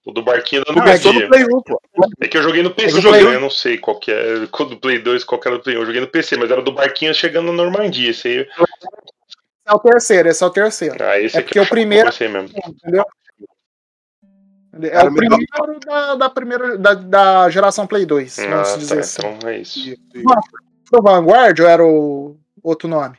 O 0.05 0.13
do 0.13 0.23
barquinho 0.23 0.65
da 0.65 0.73
Começou 0.73 1.13
no 1.13 1.21
Normandia. 1.21 1.47
Play 1.47 1.59
1, 1.59 1.63
pô. 1.63 1.83
É 2.21 2.29
que 2.29 2.39
eu 2.39 2.43
joguei 2.43 2.63
no 2.63 2.71
PC, 2.71 3.01
do 3.01 3.09
Play 3.09 3.25
um. 3.25 3.33
eu 3.33 3.41
não 3.41 3.51
sei 3.51 3.79
qual 3.79 3.99
que 3.99 4.13
é. 4.13 4.47
Do 4.47 4.77
Play 4.77 4.99
2, 5.01 5.25
qual 5.25 5.41
que 5.41 5.49
era 5.49 5.57
do 5.57 5.63
Play 5.65 5.77
1. 5.77 5.81
Eu 5.81 5.87
joguei 5.87 6.01
no 6.01 6.07
PC, 6.07 6.37
mas 6.37 6.51
era 6.51 6.63
do 6.63 6.73
barquinho 6.73 7.13
chegando 7.13 7.47
na 7.47 7.53
Normandia. 7.53 8.11
Esse 8.11 8.29
aí. 8.29 8.49
Esse 9.67 9.73
é 9.73 9.73
o 9.75 9.79
terceiro, 9.79 10.29
esse 10.29 10.45
é 10.45 10.47
o 10.47 10.51
terceiro. 10.51 10.97
Ah, 11.05 11.19
esse 11.19 11.37
É 11.37 11.41
aqui 11.41 11.49
porque 11.49 11.61
o 11.61 11.67
primeiro- 11.69 12.05
comecei 12.05 12.29
mesmo. 12.29 12.51
Entendeu? 12.69 13.05
É 14.83 14.91
Cara, 14.91 15.09
o 15.11 15.15
primeiro 15.15 15.81
da, 15.87 16.15
da 16.17 16.31
primeira 16.31 16.77
da, 16.77 16.95
da 16.95 17.49
geração 17.49 17.87
Play 17.87 18.05
2, 18.05 18.39
Ah, 18.41 18.47
vamos 18.49 18.69
tá, 18.71 18.77
dizer 18.77 18.99
assim. 18.99 19.23
então 19.27 19.49
é 19.49 19.59
isso. 19.59 19.95
O 20.93 21.03
Vanguard 21.03 21.59
ou 21.61 21.67
era 21.67 21.85
o 21.85 22.37
outro 22.63 22.89
nome? 22.89 23.17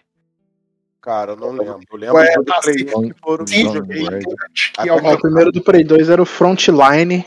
Cara, 1.02 1.32
eu 1.32 1.36
não 1.38 1.52
lembro. 1.52 1.80
Eu 1.92 1.98
lembro 1.98 2.16
Ué, 2.18 2.34
do 2.36 2.44
tá, 2.44 2.60
Play 2.62 2.80
sim. 2.80 2.86
1 2.96 3.10
que 3.10 3.20
foram 3.22 3.48
Sim. 3.48 3.68
é 4.86 4.92
o 5.14 5.20
primeiro 5.22 5.52
do 5.52 5.64
Play 5.64 5.84
2 5.84 6.10
era 6.10 6.22
o 6.22 6.26
Frontline, 6.26 7.26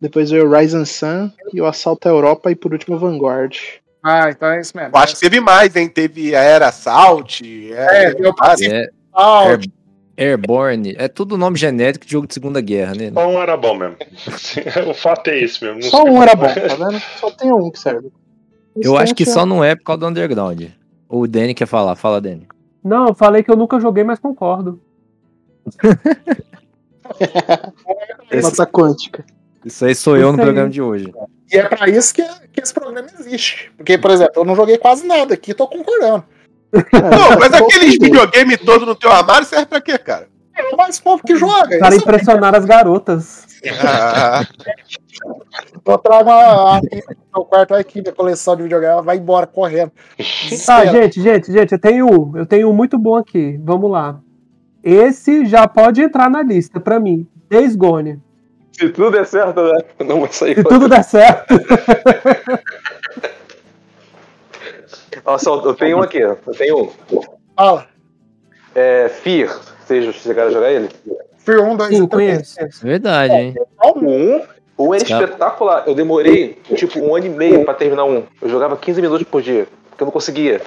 depois 0.00 0.30
veio 0.30 0.46
o 0.48 0.56
Rise 0.56 0.76
and 0.76 0.84
Sun 0.86 1.30
e 1.52 1.60
o 1.60 1.66
Assalto 1.66 2.08
à 2.08 2.10
Europa 2.12 2.50
e 2.50 2.54
por 2.54 2.72
último 2.72 2.96
o 2.96 2.98
Vanguard. 3.00 3.56
Ah, 4.02 4.30
então 4.30 4.48
é 4.48 4.60
isso 4.60 4.76
mesmo. 4.76 4.90
Eu 4.94 5.00
acho 5.00 5.14
que 5.14 5.20
teve 5.20 5.40
mais, 5.40 5.76
hein? 5.76 5.88
Teve 5.88 6.34
a 6.34 6.40
Era 6.40 6.68
Assault. 6.68 7.42
É, 7.72 8.04
É, 8.04 8.14
deu 8.14 8.34
vários. 8.38 8.62
É, 8.62 8.88
Out. 9.12 9.70
Airborne, 10.16 10.94
é 10.98 11.08
tudo 11.08 11.38
nome 11.38 11.56
genérico 11.56 12.04
de 12.04 12.12
jogo 12.12 12.26
de 12.26 12.34
Segunda 12.34 12.60
Guerra, 12.60 12.94
né? 12.94 13.10
Só 13.10 13.26
um 13.26 13.40
era 13.40 13.56
bom 13.56 13.74
mesmo. 13.74 13.96
o 14.90 14.92
fato 14.92 15.28
é 15.28 15.38
esse 15.38 15.64
mesmo. 15.64 15.82
Só 15.84 16.04
um 16.04 16.22
era 16.22 16.34
bom, 16.34 16.46
tá 16.46 16.74
vendo? 16.74 17.00
Só 17.18 17.30
tem 17.30 17.50
um 17.50 17.70
que 17.70 17.78
serve. 17.78 18.12
Eu 18.76 18.98
acho 18.98 19.14
que 19.14 19.24
Restante 19.24 19.40
só 19.40 19.46
não 19.46 19.64
é 19.64 19.74
por 19.74 19.84
causa 19.84 20.00
do 20.00 20.06
Underground. 20.06 20.62
O 21.08 21.26
Danny 21.26 21.54
quer 21.54 21.66
falar, 21.66 21.96
fala, 21.96 22.20
Danny. 22.20 22.46
Não, 22.84 23.08
eu 23.08 23.14
falei 23.14 23.42
que 23.42 23.50
eu 23.50 23.56
nunca 23.56 23.80
joguei, 23.80 24.04
mas 24.04 24.18
concordo. 24.18 24.80
é 28.30 28.40
Mata 28.40 28.66
quântica. 28.66 29.24
Isso 29.64 29.84
aí 29.84 29.94
sou 29.94 30.16
eu 30.16 30.28
no 30.28 30.32
Isso 30.32 30.40
aí. 30.40 30.44
programa 30.46 30.70
de 30.70 30.82
hoje. 30.82 31.12
E 31.52 31.56
é 31.56 31.68
pra 31.68 31.88
isso 31.88 32.14
que, 32.14 32.22
que 32.52 32.60
esse 32.60 32.72
programa 32.72 33.08
existe. 33.18 33.70
Porque, 33.76 33.98
por 33.98 34.10
exemplo, 34.10 34.34
eu 34.36 34.44
não 34.44 34.54
joguei 34.54 34.78
quase 34.78 35.06
nada 35.06 35.34
aqui, 35.34 35.52
tô 35.52 35.66
concordando. 35.66 36.24
Não, 36.72 37.36
mas 37.40 37.52
aqueles 37.52 37.98
videogame 37.98 38.56
todos 38.56 38.86
no 38.86 38.94
teu 38.94 39.10
armário 39.10 39.44
serve 39.44 39.66
pra 39.66 39.80
quê, 39.80 39.98
cara? 39.98 40.28
É 40.56 40.72
o 40.72 40.76
mais 40.76 41.00
povo 41.00 41.20
que 41.20 41.34
joga. 41.34 41.78
Para 41.80 41.96
Isso 41.96 42.04
impressionar 42.04 42.54
as 42.54 42.64
garotas. 42.64 43.44
Ah, 43.82 44.46
eu 45.84 45.98
trago 45.98 46.30
a 46.30 46.80
no 46.80 47.40
meu 47.40 47.44
quarto 47.44 47.74
aqui, 47.74 48.00
minha 48.00 48.14
coleção 48.14 48.54
de 48.54 48.62
videogame, 48.62 48.92
ela 48.92 49.02
vai 49.02 49.16
embora 49.16 49.48
correndo. 49.48 49.90
Tá, 49.90 50.22
Desespero. 50.22 50.92
gente, 50.92 51.20
gente, 51.20 51.52
gente, 51.52 51.72
eu 51.72 51.78
tenho 51.78 52.06
um. 52.06 52.36
Eu 52.36 52.46
tenho 52.46 52.70
um 52.70 52.72
muito 52.72 52.96
bom 52.96 53.16
aqui. 53.16 53.58
Vamos 53.64 53.90
lá. 53.90 54.20
Esse 54.82 55.44
já 55.46 55.66
pode 55.66 56.00
entrar 56.00 56.30
na 56.30 56.42
lista 56.42 56.78
pra 56.78 57.00
mim. 57.00 57.26
Days 57.50 57.74
Gone. 57.74 58.20
Se 58.72 58.88
tudo 58.88 59.10
der 59.10 59.26
certo, 59.26 59.62
né? 59.62 59.78
Não 60.06 60.20
vai 60.20 60.32
sair. 60.32 60.54
Se 60.54 60.64
tudo 60.64 60.88
der 60.88 61.04
certo. 61.04 61.54
Nossa, 65.24 65.50
eu 65.50 65.74
tenho 65.74 65.98
um 65.98 66.02
aqui. 66.02 66.18
Eu 66.18 66.36
tenho 66.56 66.84
um. 66.84 66.90
Fala. 67.56 67.86
É 68.74 69.08
Fear. 69.08 69.58
Vocês 69.84 70.14
chegaram 70.16 70.48
a 70.50 70.52
jogar 70.52 70.70
ele? 70.70 70.88
Fear 71.38 71.60
1, 71.62 71.76
2 71.76 71.96
Sim, 71.96 72.04
e 72.04 72.08
3. 72.08 72.54
conheço. 72.56 72.86
Verdade, 72.86 73.34
hein? 73.34 73.54
O 73.82 73.98
um, 73.98 74.42
o 74.76 74.88
um 74.88 74.94
era 74.94 75.04
Cara. 75.04 75.24
espetacular. 75.24 75.84
Eu 75.86 75.94
demorei, 75.94 76.60
tipo, 76.76 77.00
um 77.00 77.16
ano 77.16 77.26
e 77.26 77.28
meio 77.28 77.64
pra 77.64 77.74
terminar 77.74 78.04
um. 78.04 78.24
Eu 78.40 78.48
jogava 78.48 78.76
15 78.76 79.02
minutos 79.02 79.26
por 79.26 79.42
dia. 79.42 79.66
Porque 79.90 80.02
eu 80.02 80.06
não 80.06 80.12
conseguia. 80.12 80.60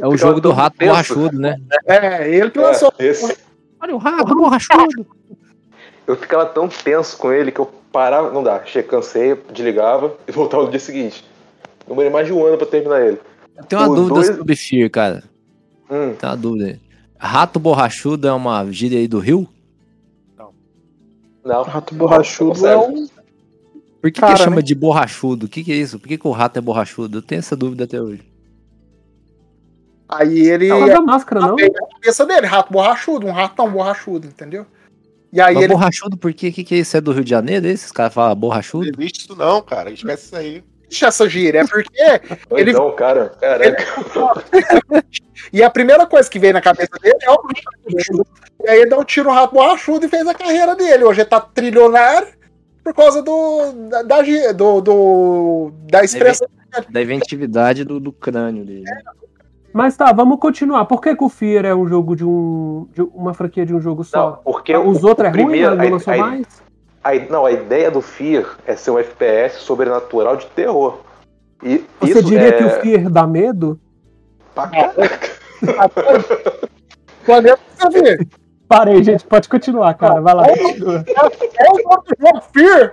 É 0.00 0.06
o 0.06 0.16
jogo 0.16 0.40
do 0.40 0.52
rato 0.52 0.76
borrachudo, 0.78 1.38
né? 1.38 1.56
É, 1.86 2.28
ele 2.28 2.50
que 2.50 2.58
lançou. 2.58 2.92
É, 2.98 3.06
esse. 3.06 3.36
Olha 3.80 3.94
o 3.94 3.98
rato 3.98 4.34
borrachudo. 4.34 5.06
Eu 6.06 6.16
ficava 6.16 6.46
tão 6.46 6.68
tenso 6.68 7.16
com 7.16 7.32
ele 7.32 7.50
que 7.50 7.60
eu 7.60 7.66
parava. 7.90 8.30
Não 8.30 8.42
dá, 8.42 8.60
cansei, 8.88 9.34
desligava 9.52 10.14
e 10.28 10.32
voltava 10.32 10.64
no 10.64 10.70
dia 10.70 10.80
seguinte. 10.80 11.24
Demorei 11.86 12.10
mais 12.10 12.26
de 12.26 12.32
um 12.32 12.44
ano 12.44 12.56
pra 12.58 12.66
terminar 12.66 13.00
ele. 13.06 13.20
Eu 13.56 13.64
tenho 13.64 13.82
uma 13.82 13.88
Os 13.90 13.96
dúvida 13.96 14.14
dois- 14.14 14.36
sobre 14.36 14.56
Fear, 14.56 14.90
cara. 14.90 15.22
Hum, 15.90 16.14
Tem 16.14 16.28
uma 16.28 16.36
dúvida 16.36 16.66
aí. 16.66 16.80
Rato 17.18 17.58
borrachudo 17.58 18.26
é 18.28 18.32
uma 18.32 18.70
gíria 18.70 18.98
aí 18.98 19.08
do 19.08 19.18
Rio? 19.18 19.48
não. 21.44 21.62
Rato 21.62 21.94
borrachudo 21.94 22.60
Não 22.60 22.68
é 22.68 22.76
um. 22.76 23.06
Por 24.00 24.10
que, 24.10 24.20
Cara, 24.20 24.34
que 24.34 24.42
chama 24.42 24.56
né? 24.56 24.62
de 24.62 24.74
borrachudo? 24.74 25.46
O 25.46 25.48
que, 25.48 25.64
que 25.64 25.72
é 25.72 25.76
isso? 25.76 25.98
Por 25.98 26.08
que, 26.08 26.18
que 26.18 26.26
o 26.28 26.30
rato 26.30 26.58
é 26.58 26.60
borrachudo? 26.60 27.18
Eu 27.18 27.22
tenho 27.22 27.38
essa 27.38 27.56
dúvida 27.56 27.84
até 27.84 28.00
hoje. 28.00 28.22
Aí 30.08 30.38
ele. 30.46 30.68
Fala 30.68 30.86
da 30.88 31.00
máscara, 31.00 31.40
não? 31.40 31.56
na 31.56 31.88
cabeça 31.92 32.26
dele, 32.26 32.46
rato 32.46 32.70
borrachudo, 32.72 33.26
um 33.26 33.32
ratão 33.32 33.70
borrachudo, 33.70 34.26
entendeu? 34.26 34.66
E 35.34 35.40
aí 35.40 35.54
Mas 35.54 35.64
ele. 35.64 35.72
borrachudo, 35.72 36.16
por 36.16 36.32
quê? 36.32 36.48
O 36.48 36.52
que, 36.52 36.62
que 36.62 36.74
é 36.76 36.78
isso? 36.78 36.96
É 36.96 37.00
do 37.00 37.10
Rio 37.12 37.24
de 37.24 37.30
Janeiro? 37.30 37.66
Esses 37.66 37.90
caras 37.90 38.14
falam 38.14 38.30
Não 38.30 38.36
borrachudo? 38.36 38.88
existe 38.96 39.22
isso 39.24 39.34
não, 39.36 39.60
cara. 39.60 39.90
Esquece 39.90 40.26
isso 40.26 40.36
aí. 40.36 40.62
Deixa 40.88 41.06
essa 41.08 41.28
gíria, 41.28 41.60
é 41.62 41.66
porque. 41.66 41.90
Ele- 42.56 42.70
Então, 42.70 42.94
cara, 42.94 43.30
caraca. 43.40 43.84
E 45.52 45.62
a 45.62 45.68
primeira 45.68 46.06
coisa 46.06 46.30
que 46.30 46.38
veio 46.38 46.52
na 46.52 46.60
cabeça 46.60 46.92
dele 47.02 47.18
é 47.22 47.30
o 47.30 47.36
borrachudo. 47.36 48.26
E 48.64 48.68
aí 48.68 48.80
ele 48.80 48.90
deu 48.90 49.00
um 49.00 49.04
tiro 49.04 49.28
no 49.28 49.34
rato 49.34 49.52
borrachudo 49.54 50.06
e 50.06 50.08
fez 50.08 50.26
a 50.26 50.32
carreira 50.34 50.74
dele. 50.76 51.04
Hoje 51.04 51.20
ele 51.20 51.28
tá 51.28 51.40
trilionário 51.40 52.28
por 52.84 52.94
causa 52.94 53.20
do. 53.22 53.72
da, 53.88 54.02
da, 54.02 54.22
do, 54.52 54.80
do- 54.80 55.72
da 55.90 56.02
expressão. 56.04 56.46
Da 56.88 57.02
inventividade 57.02 57.84
do, 57.84 57.98
do 58.00 58.12
crânio 58.12 58.64
dele. 58.64 58.84
Mas 59.74 59.96
tá, 59.96 60.12
vamos 60.12 60.38
continuar. 60.38 60.84
Por 60.84 61.00
que, 61.00 61.16
que 61.16 61.24
o 61.24 61.28
Fear 61.28 61.64
é 61.64 61.74
um 61.74 61.84
jogo 61.88 62.14
de 62.14 62.24
um. 62.24 62.86
de 62.92 63.02
uma 63.02 63.34
franquia 63.34 63.66
de 63.66 63.74
um 63.74 63.80
jogo 63.80 64.02
Não, 64.02 64.04
só? 64.04 64.40
porque 64.44 64.74
Os 64.76 65.02
o- 65.02 65.08
outros 65.08 65.26
é 65.26 65.30
o 65.30 65.34
ruim, 65.34 65.44
primeiro- 65.46 65.74
não 65.74 65.84
a- 65.84 65.90
lançou 65.90 66.14
a- 66.14 66.16
mais? 66.16 66.46
a- 67.02 67.14
não, 67.28 67.44
a 67.44 67.50
ideia 67.50 67.90
do 67.90 68.00
Fear 68.00 68.56
é 68.66 68.76
ser 68.76 68.92
um 68.92 68.98
FPS 69.00 69.56
sobrenatural 69.58 70.36
de 70.36 70.46
terror. 70.46 70.98
E 71.60 71.84
Você 72.00 72.10
isso 72.12 72.22
diria 72.22 72.48
é... 72.48 72.52
que 72.52 72.62
o 72.64 72.70
Fear 72.82 73.10
dá 73.10 73.26
medo? 73.26 73.80
pra 74.54 74.68
caraca. 74.68 75.30
Planeta 77.26 77.90
vê. 77.90 78.24
Parei, 78.68 79.02
gente, 79.02 79.26
pode 79.26 79.48
continuar, 79.48 79.92
cara. 79.94 80.20
Vai 80.20 80.34
lá. 80.34 80.46
É 80.46 80.52
o 81.72 81.90
outro 81.90 82.14
jogo, 82.20 82.42
Fear. 82.52 82.92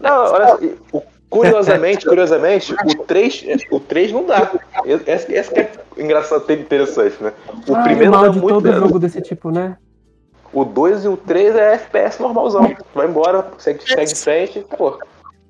Não, 0.00 0.32
olha 0.32 0.46
só, 0.46 0.58
o- 0.92 1.02
curiosamente, 1.34 2.06
curiosamente, 2.06 2.72
o 2.72 3.04
3, 3.04 3.44
o 3.70 3.80
3 3.80 4.12
não 4.12 4.24
dá. 4.24 4.52
Essa, 5.06 5.32
essa 5.34 5.52
que 5.52 5.60
é 5.60 5.70
engraçado, 5.98 6.50
interessante, 6.52 7.16
né? 7.20 7.32
O 7.68 7.74
Ai, 7.74 7.82
primeiro 7.82 8.12
dá 8.12 8.28
de 8.28 8.38
muito 8.38 8.54
todo 8.54 8.64
medo. 8.64 8.80
jogo 8.80 8.98
desse 9.00 9.20
tipo, 9.20 9.50
né? 9.50 9.76
O 10.52 10.64
2 10.64 11.04
e 11.04 11.08
o 11.08 11.16
3 11.16 11.56
é 11.56 11.74
FPS 11.74 12.22
normalzão. 12.22 12.76
Vai 12.94 13.08
embora, 13.08 13.44
segue, 13.58 13.82
segue 13.84 14.12
em 14.12 14.14
frente, 14.14 14.66
pô. 14.76 14.98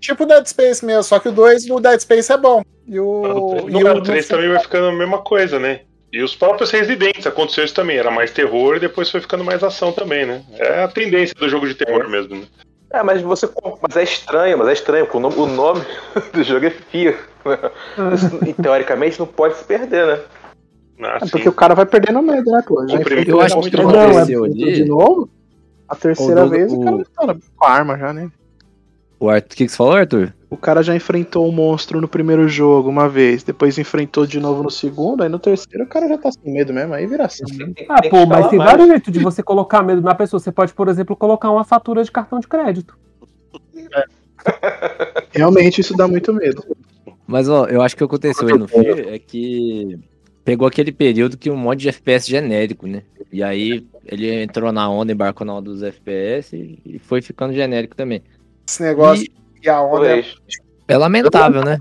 Tipo 0.01 0.24
Dead 0.26 0.47
Space 0.47 0.85
mesmo, 0.85 1.03
só 1.03 1.18
que 1.18 1.28
o 1.28 1.32
2 1.32 1.66
do 1.66 1.78
Dead 1.78 2.01
Space 2.01 2.32
é 2.32 2.39
bom. 2.39 2.62
E 2.87 2.99
o. 2.99 3.66
No, 3.68 3.70
e 3.70 3.85
o, 3.85 4.03
3 4.03 4.26
também 4.26 4.49
vai 4.49 4.61
ficando 4.61 4.87
a 4.87 4.93
mesma 4.93 5.18
coisa, 5.18 5.59
né? 5.59 5.80
E 6.11 6.22
os 6.22 6.35
próprios 6.35 6.70
Residentes 6.70 7.26
aconteceu 7.26 7.64
isso 7.64 7.74
também. 7.74 7.99
Era 7.99 8.11
mais 8.11 8.30
terror 8.30 8.76
e 8.76 8.80
depois 8.80 9.11
foi 9.11 9.20
ficando 9.20 9.45
mais 9.45 9.62
ação 9.62 9.93
também, 9.93 10.24
né? 10.24 10.43
É 10.53 10.85
a 10.85 10.89
tendência 10.89 11.35
do 11.35 11.49
jogo 11.49 11.66
de 11.66 11.74
terror 11.74 12.09
mesmo, 12.09 12.37
né? 12.37 12.47
É, 12.95 13.03
mas 13.03 13.21
você. 13.23 13.49
Mas 13.83 13.97
é 13.97 14.03
estranho, 14.05 14.57
mas 14.59 14.69
é 14.69 14.73
estranho, 14.73 15.05
porque 15.05 15.17
o 15.17 15.21
nome, 15.21 15.37
o 15.37 15.47
nome 15.47 15.81
do 16.33 16.43
jogo 16.45 16.67
é 16.67 16.71
Fear. 16.71 17.15
né? 17.45 17.59
Isso, 18.15 18.39
e 18.47 18.53
teoricamente 18.55 19.19
não 19.19 19.27
pode 19.27 19.57
se 19.57 19.65
perder, 19.65 20.07
né? 20.07 20.21
Ah, 21.03 21.19
É 21.23 21.27
porque 21.29 21.49
o 21.49 21.53
cara 21.53 21.75
vai 21.75 21.85
perdendo 21.87 22.23
medo, 22.23 22.51
né, 22.53 22.63
pô? 22.67 22.87
Já 22.87 22.99
Eu 23.27 23.41
acho 23.41 23.61
que. 23.63 23.77
Não, 23.77 23.91
é 23.93 24.05
aconteceu 24.07 24.43
tudo 24.45 24.55
de 24.55 24.65
ali. 24.65 24.85
novo. 24.85 25.29
A 25.89 25.97
terceira 25.97 26.43
O 26.43 26.45
do- 26.45 26.51
vez 26.51 26.73
o 26.73 26.81
cara 26.81 26.97
o- 26.97 27.05
tá 27.05 27.37
com 27.57 27.67
a 27.67 27.71
arma 27.71 27.99
já, 27.99 28.13
né? 28.13 28.31
O 29.19 29.29
Arthur, 29.29 29.53
o 29.53 29.57
que, 29.57 29.65
que 29.67 29.71
você 29.71 29.77
falou, 29.77 29.93
Arthur? 29.95 30.33
O 30.55 30.57
cara 30.57 30.85
já 30.85 30.95
enfrentou 30.95 31.49
o 31.49 31.53
monstro 31.53 32.01
no 32.01 32.07
primeiro 32.07 32.47
jogo 32.49 32.89
uma 32.89 33.09
vez, 33.09 33.43
depois 33.43 33.77
enfrentou 33.77 34.25
de 34.25 34.39
novo 34.39 34.63
no 34.63 34.71
segundo, 34.71 35.25
aí 35.25 35.29
no 35.29 35.39
terceiro 35.41 35.85
o 35.85 35.89
cara 35.89 36.09
já 36.09 36.17
tá 36.17 36.31
sem 36.31 36.53
medo 36.53 36.73
mesmo, 36.73 36.95
aí 36.95 37.07
vira 37.09 37.25
né? 37.25 37.75
Ah, 37.89 38.01
pô, 38.09 38.25
mas 38.25 38.49
tem 38.49 38.59
vários 38.59 38.87
jeitos 38.87 39.13
de 39.13 39.19
você 39.19 39.43
colocar 39.43 39.83
medo 39.83 40.01
na 40.01 40.15
pessoa. 40.15 40.39
Você 40.39 40.53
pode, 40.53 40.73
por 40.73 40.87
exemplo, 40.87 41.17
colocar 41.17 41.51
uma 41.51 41.65
fatura 41.65 42.05
de 42.05 42.13
cartão 42.13 42.39
de 42.39 42.47
crédito. 42.47 42.97
Realmente 45.33 45.81
isso 45.81 45.97
dá 45.97 46.07
muito 46.07 46.33
medo. 46.33 46.65
Mas, 47.27 47.49
ó, 47.49 47.67
eu 47.67 47.83
acho 47.83 47.97
que 47.97 48.05
o 48.05 48.09
que 48.09 48.15
aconteceu 48.15 48.47
aí 48.47 48.57
no 48.57 48.69
Fear 48.69 49.09
é 49.09 49.19
que 49.19 49.99
pegou 50.45 50.69
aquele 50.69 50.93
período 50.93 51.37
que 51.37 51.51
um 51.51 51.57
monte 51.57 51.81
de 51.81 51.89
FPS 51.89 52.31
genérico, 52.31 52.87
né? 52.87 53.03
E 53.33 53.43
aí 53.43 53.85
ele 54.07 54.43
entrou 54.43 54.71
na 54.71 54.89
onda, 54.89 55.11
embarcou 55.13 55.45
na 55.45 55.55
onda 55.55 55.69
dos 55.71 55.83
FPS 55.83 56.55
e- 56.57 56.79
e 56.87 56.99
foi 57.01 57.21
ficando 57.21 57.53
genérico 57.53 57.97
também. 57.97 58.23
Esse 58.69 58.83
negócio 58.85 59.25
e 59.25 59.44
a 59.69 59.83
onda. 59.83 60.07
é- 60.07 60.23
Talvez. 60.23 60.35
É 60.87 60.97
lamentável, 60.99 61.65
né? 61.65 61.79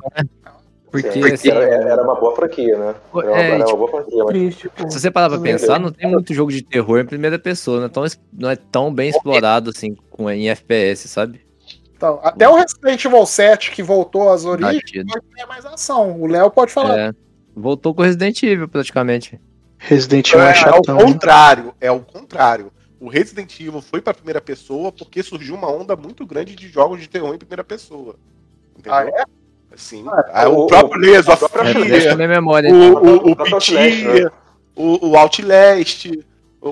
Porque, 0.89 1.11
Sim, 1.11 1.23
assim, 1.33 1.49
era, 1.49 1.63
era 1.65 2.03
uma 2.03 2.13
boa 2.19 2.35
franquia, 2.35 2.77
né? 2.77 2.93
Era 3.15 3.31
uma, 3.31 3.37
É, 3.41 3.45
era 3.47 3.55
uma 3.55 3.65
tipo, 3.65 3.77
boa 3.77 3.89
franquia, 3.91 4.23
mas 4.25 4.55
se 4.93 4.99
você 4.99 5.09
parar 5.09 5.27
pra 5.29 5.39
pensar, 5.39 5.79
não 5.79 5.91
tem 5.91 6.07
muito 6.09 6.31
jogo 6.35 6.51
de 6.51 6.61
terror 6.61 6.99
em 6.99 7.05
primeira 7.05 7.39
pessoa, 7.39 7.79
não 7.79 7.85
é 7.87 7.89
tão, 7.89 8.03
não 8.31 8.49
é 8.51 8.55
tão 8.55 8.93
bem 8.93 9.09
explorado 9.09 9.71
assim 9.71 9.95
com, 10.11 10.29
em 10.29 10.49
FPS, 10.49 11.07
sabe? 11.09 11.41
Então, 11.95 12.19
até 12.21 12.47
o 12.47 12.55
Resident 12.55 13.03
Evil 13.05 13.25
7, 13.25 13.71
que 13.71 13.81
voltou 13.81 14.29
às 14.29 14.45
origens, 14.45 14.83
pode 15.11 15.25
ter 15.35 15.45
mais 15.47 15.65
ação. 15.65 16.21
O 16.21 16.27
Léo 16.27 16.51
pode 16.51 16.71
falar. 16.71 16.99
É, 16.99 17.11
voltou 17.55 17.95
com 17.95 18.03
Resident 18.03 18.43
Evil, 18.43 18.67
praticamente. 18.67 19.41
Resident 19.79 20.29
Evil 20.31 20.41
é, 20.45 20.47
É, 20.47 20.51
é 20.51 20.53
chatão. 20.53 20.97
o 20.97 21.03
contrário, 21.05 21.73
é 21.81 21.91
o 21.91 22.01
contrário. 22.01 22.71
O 23.03 23.09
Resident 23.09 23.59
Evil 23.59 23.81
foi 23.81 23.99
pra 24.01 24.13
primeira 24.13 24.39
pessoa 24.39 24.89
porque 24.89 25.21
surgiu 25.21 25.55
uma 25.55 25.69
onda 25.69 25.93
muito 25.93 26.25
grande 26.25 26.55
de 26.55 26.69
jogos 26.69 27.01
de 27.01 27.09
terror 27.09 27.35
em 27.35 27.37
primeira 27.37 27.61
pessoa. 27.61 28.15
Entendeu? 28.79 28.93
Ah, 28.93 29.03
é? 29.05 29.25
Sim. 29.75 30.05
Ah, 30.31 30.47
o, 30.47 30.63
o- 30.63 30.67
próprio 30.67 31.01
Layers 31.01 31.27
a 31.27 31.33
of 31.33 31.39
própria 31.49 31.69
É, 31.71 31.99
Fear, 32.01 32.17
memória. 32.17 32.73
o, 32.73 32.93
o, 32.93 33.29
o, 33.29 33.31
O 33.33 33.73
né? 33.73 34.31
o, 34.73 35.07
o 35.09 35.17
Outlast. 35.17 36.11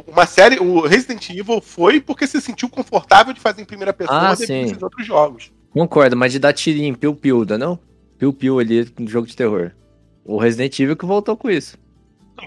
Uma 0.07 0.25
série, 0.25 0.57
o 0.57 0.79
Resident 0.87 1.29
Evil 1.31 1.59
foi 1.59 1.99
porque 1.99 2.25
se 2.25 2.39
sentiu 2.39 2.69
confortável 2.69 3.33
de 3.33 3.41
fazer 3.41 3.61
em 3.61 3.65
primeira 3.65 3.91
pessoa 3.91 4.29
Ah, 4.29 4.35
sim. 4.37 4.73
outros 4.81 5.05
jogos. 5.05 5.51
Concordo, 5.71 6.15
mas 6.15 6.31
de 6.31 6.39
dar 6.39 6.53
tirinho, 6.53 6.97
piu-piu, 6.97 7.43
dá 7.43 7.57
não? 7.57 7.77
Piu-piu 8.17 8.57
ali 8.57 8.89
no 8.97 9.09
jogo 9.09 9.27
de 9.27 9.35
terror. 9.35 9.71
O 10.23 10.37
Resident 10.37 10.79
Evil 10.79 10.95
que 10.95 11.05
voltou 11.05 11.35
com 11.35 11.49
isso. 11.49 11.77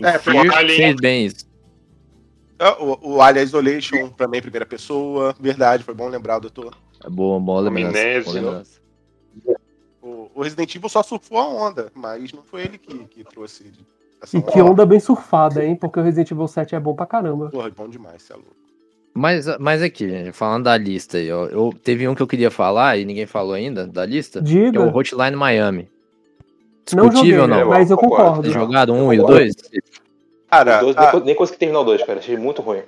É, 0.02 0.16
O 0.16 0.20
Fear 0.20 0.66
fez 0.68 0.96
bem 0.96 1.26
isso. 1.26 1.43
Ah, 2.58 2.76
O, 2.82 3.16
o 3.16 3.22
Alien 3.22 3.44
Isolation 3.44 4.08
também 4.10 4.38
em 4.38 4.42
primeira 4.42 4.66
pessoa. 4.66 5.34
Verdade, 5.40 5.82
foi 5.84 5.94
bom 5.94 6.08
lembrar, 6.08 6.38
doutor. 6.38 6.74
É 7.04 7.08
boa, 7.10 7.38
boa 7.40 7.60
lembrança. 7.62 7.88
Amnésia. 7.88 8.22
boa 8.22 8.34
lembrança. 8.34 8.80
O, 10.02 10.30
o 10.34 10.42
Resident 10.42 10.74
Evil 10.74 10.88
só 10.88 11.02
surfou 11.02 11.38
a 11.38 11.48
onda, 11.48 11.90
mas 11.94 12.32
não 12.32 12.42
foi 12.42 12.62
ele 12.62 12.78
que, 12.78 12.94
que 13.06 13.24
trouxe 13.24 13.72
essa 14.22 14.36
E 14.36 14.42
que 14.42 14.60
onda 14.60 14.84
bem 14.84 15.00
surfada, 15.00 15.64
hein? 15.64 15.74
Porque 15.76 15.98
o 15.98 16.02
Resident 16.02 16.30
Evil 16.30 16.46
7 16.46 16.74
é 16.74 16.80
bom 16.80 16.94
pra 16.94 17.06
caramba. 17.06 17.48
Porra, 17.50 17.70
bom 17.70 17.88
demais, 17.88 18.22
você 18.22 18.32
é 18.32 18.36
louco. 18.36 18.54
Mas, 19.16 19.46
mas 19.58 19.80
aqui, 19.80 20.08
gente, 20.08 20.32
falando 20.32 20.64
da 20.64 20.76
lista 20.76 21.18
aí, 21.18 21.30
ó. 21.32 21.46
Eu, 21.46 21.72
teve 21.82 22.06
um 22.08 22.14
que 22.14 22.22
eu 22.22 22.26
queria 22.26 22.50
falar 22.50 22.98
e 22.98 23.04
ninguém 23.04 23.26
falou 23.26 23.54
ainda 23.54 23.86
da 23.86 24.04
lista. 24.04 24.42
Que 24.42 24.58
é 24.58 24.64
Diga, 24.64 24.80
o 24.82 24.94
Hotline 24.96 25.36
Miami. 25.36 25.88
não 26.92 27.04
joguei, 27.04 27.10
Discutível 27.10 27.42
ou 27.42 27.48
não? 27.48 27.68
mas 27.68 27.90
eu 27.90 27.96
Concordo. 27.96 28.24
concordo. 28.24 28.42
Vocês 28.42 28.54
jogaram 28.54 28.94
um 29.06 29.12
e 29.12 29.20
o 29.20 29.26
dois? 29.26 29.54
Cara, 30.58 30.80
dois, 30.80 30.96
ah, 30.96 31.02
nem, 31.02 31.10
co- 31.10 31.20
nem 31.20 31.34
consegui 31.34 31.58
terminar 31.58 31.80
o 31.80 31.84
2, 31.84 32.02
cara. 32.04 32.18
Achei 32.18 32.36
muito 32.36 32.62
ruim. 32.62 32.82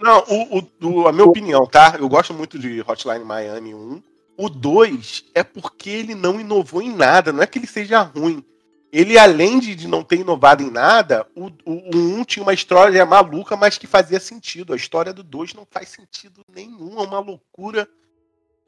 não, 0.00 0.24
o, 0.28 0.58
o- 0.82 1.08
a 1.08 1.12
minha 1.12 1.24
opinião, 1.24 1.66
tá? 1.66 1.96
Eu 1.98 2.08
gosto 2.08 2.32
muito 2.34 2.58
de 2.58 2.80
Hotline 2.86 3.24
Miami 3.24 3.74
1. 3.74 4.02
O 4.36 4.48
2 4.48 5.24
é 5.34 5.42
porque 5.42 5.90
ele 5.90 6.14
não 6.14 6.40
inovou 6.40 6.80
em 6.80 6.94
nada, 6.94 7.32
não 7.32 7.42
é 7.42 7.46
que 7.46 7.58
ele 7.58 7.66
seja 7.66 8.00
ruim. 8.02 8.44
Ele, 8.92 9.18
além 9.18 9.58
de, 9.58 9.74
de 9.74 9.86
não 9.88 10.02
ter 10.02 10.16
inovado 10.20 10.62
em 10.62 10.70
nada, 10.70 11.26
o, 11.36 11.46
o, 11.64 11.72
o 11.94 11.96
1 12.20 12.24
tinha 12.24 12.42
uma 12.42 12.54
história 12.54 13.04
maluca, 13.04 13.54
mas 13.56 13.76
que 13.76 13.86
fazia 13.86 14.18
sentido. 14.20 14.72
A 14.72 14.76
história 14.76 15.12
do 15.12 15.22
2 15.22 15.52
não 15.54 15.66
faz 15.70 15.88
sentido 15.90 16.40
nenhum, 16.54 16.98
é 16.98 17.02
uma 17.02 17.18
loucura 17.20 17.86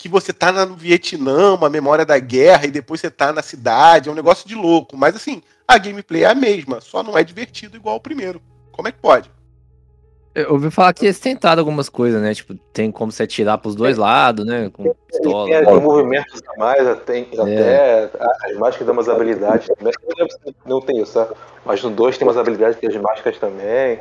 que 0.00 0.08
você 0.08 0.32
tá 0.32 0.50
na- 0.50 0.64
no 0.64 0.74
Vietnã, 0.74 1.52
uma 1.54 1.68
memória 1.68 2.06
da 2.06 2.18
guerra, 2.18 2.64
e 2.64 2.70
depois 2.70 3.02
você 3.02 3.10
tá 3.10 3.34
na 3.34 3.42
cidade, 3.42 4.08
é 4.08 4.12
um 4.12 4.14
negócio 4.14 4.48
de 4.48 4.54
louco. 4.54 4.96
Mas 4.96 5.14
assim, 5.14 5.42
a 5.68 5.76
gameplay 5.76 6.24
é 6.24 6.28
a 6.30 6.34
mesma, 6.34 6.80
só 6.80 7.02
não 7.02 7.18
é 7.18 7.22
divertido 7.22 7.76
igual 7.76 7.96
o 7.96 8.00
primeiro. 8.00 8.40
Como 8.72 8.88
é 8.88 8.92
que 8.92 8.98
pode? 8.98 9.30
Eu 10.34 10.52
ouvi 10.52 10.70
falar 10.70 10.94
que 10.94 11.04
eles 11.04 11.20
tentaram 11.20 11.60
algumas 11.60 11.90
coisas, 11.90 12.22
né? 12.22 12.32
Tipo, 12.32 12.54
tem 12.72 12.90
como 12.90 13.12
você 13.12 13.24
atirar 13.24 13.58
pros 13.58 13.74
dois 13.74 13.98
lados, 13.98 14.46
né? 14.46 14.70
Com 14.72 14.94
pistola. 15.06 15.50
Tem, 15.50 15.64
tem 15.66 15.80
movimentos 15.80 16.40
a 16.48 16.58
mais, 16.58 16.86
até, 16.86 17.18
É. 17.18 18.04
até 18.04 18.50
as 18.52 18.56
máscaras 18.56 18.86
dão 18.86 18.94
umas 18.94 19.08
habilidades 19.08 19.68
também. 19.76 19.92
Não 20.64 20.80
tem 20.80 21.02
isso, 21.02 21.12
tá? 21.12 21.28
Mas 21.66 21.82
no 21.82 21.90
2 21.90 22.16
tem 22.16 22.26
umas 22.26 22.38
habilidades 22.38 22.78
que 22.78 22.86
as 22.86 22.96
máscaras 22.96 23.38
também. 23.38 24.00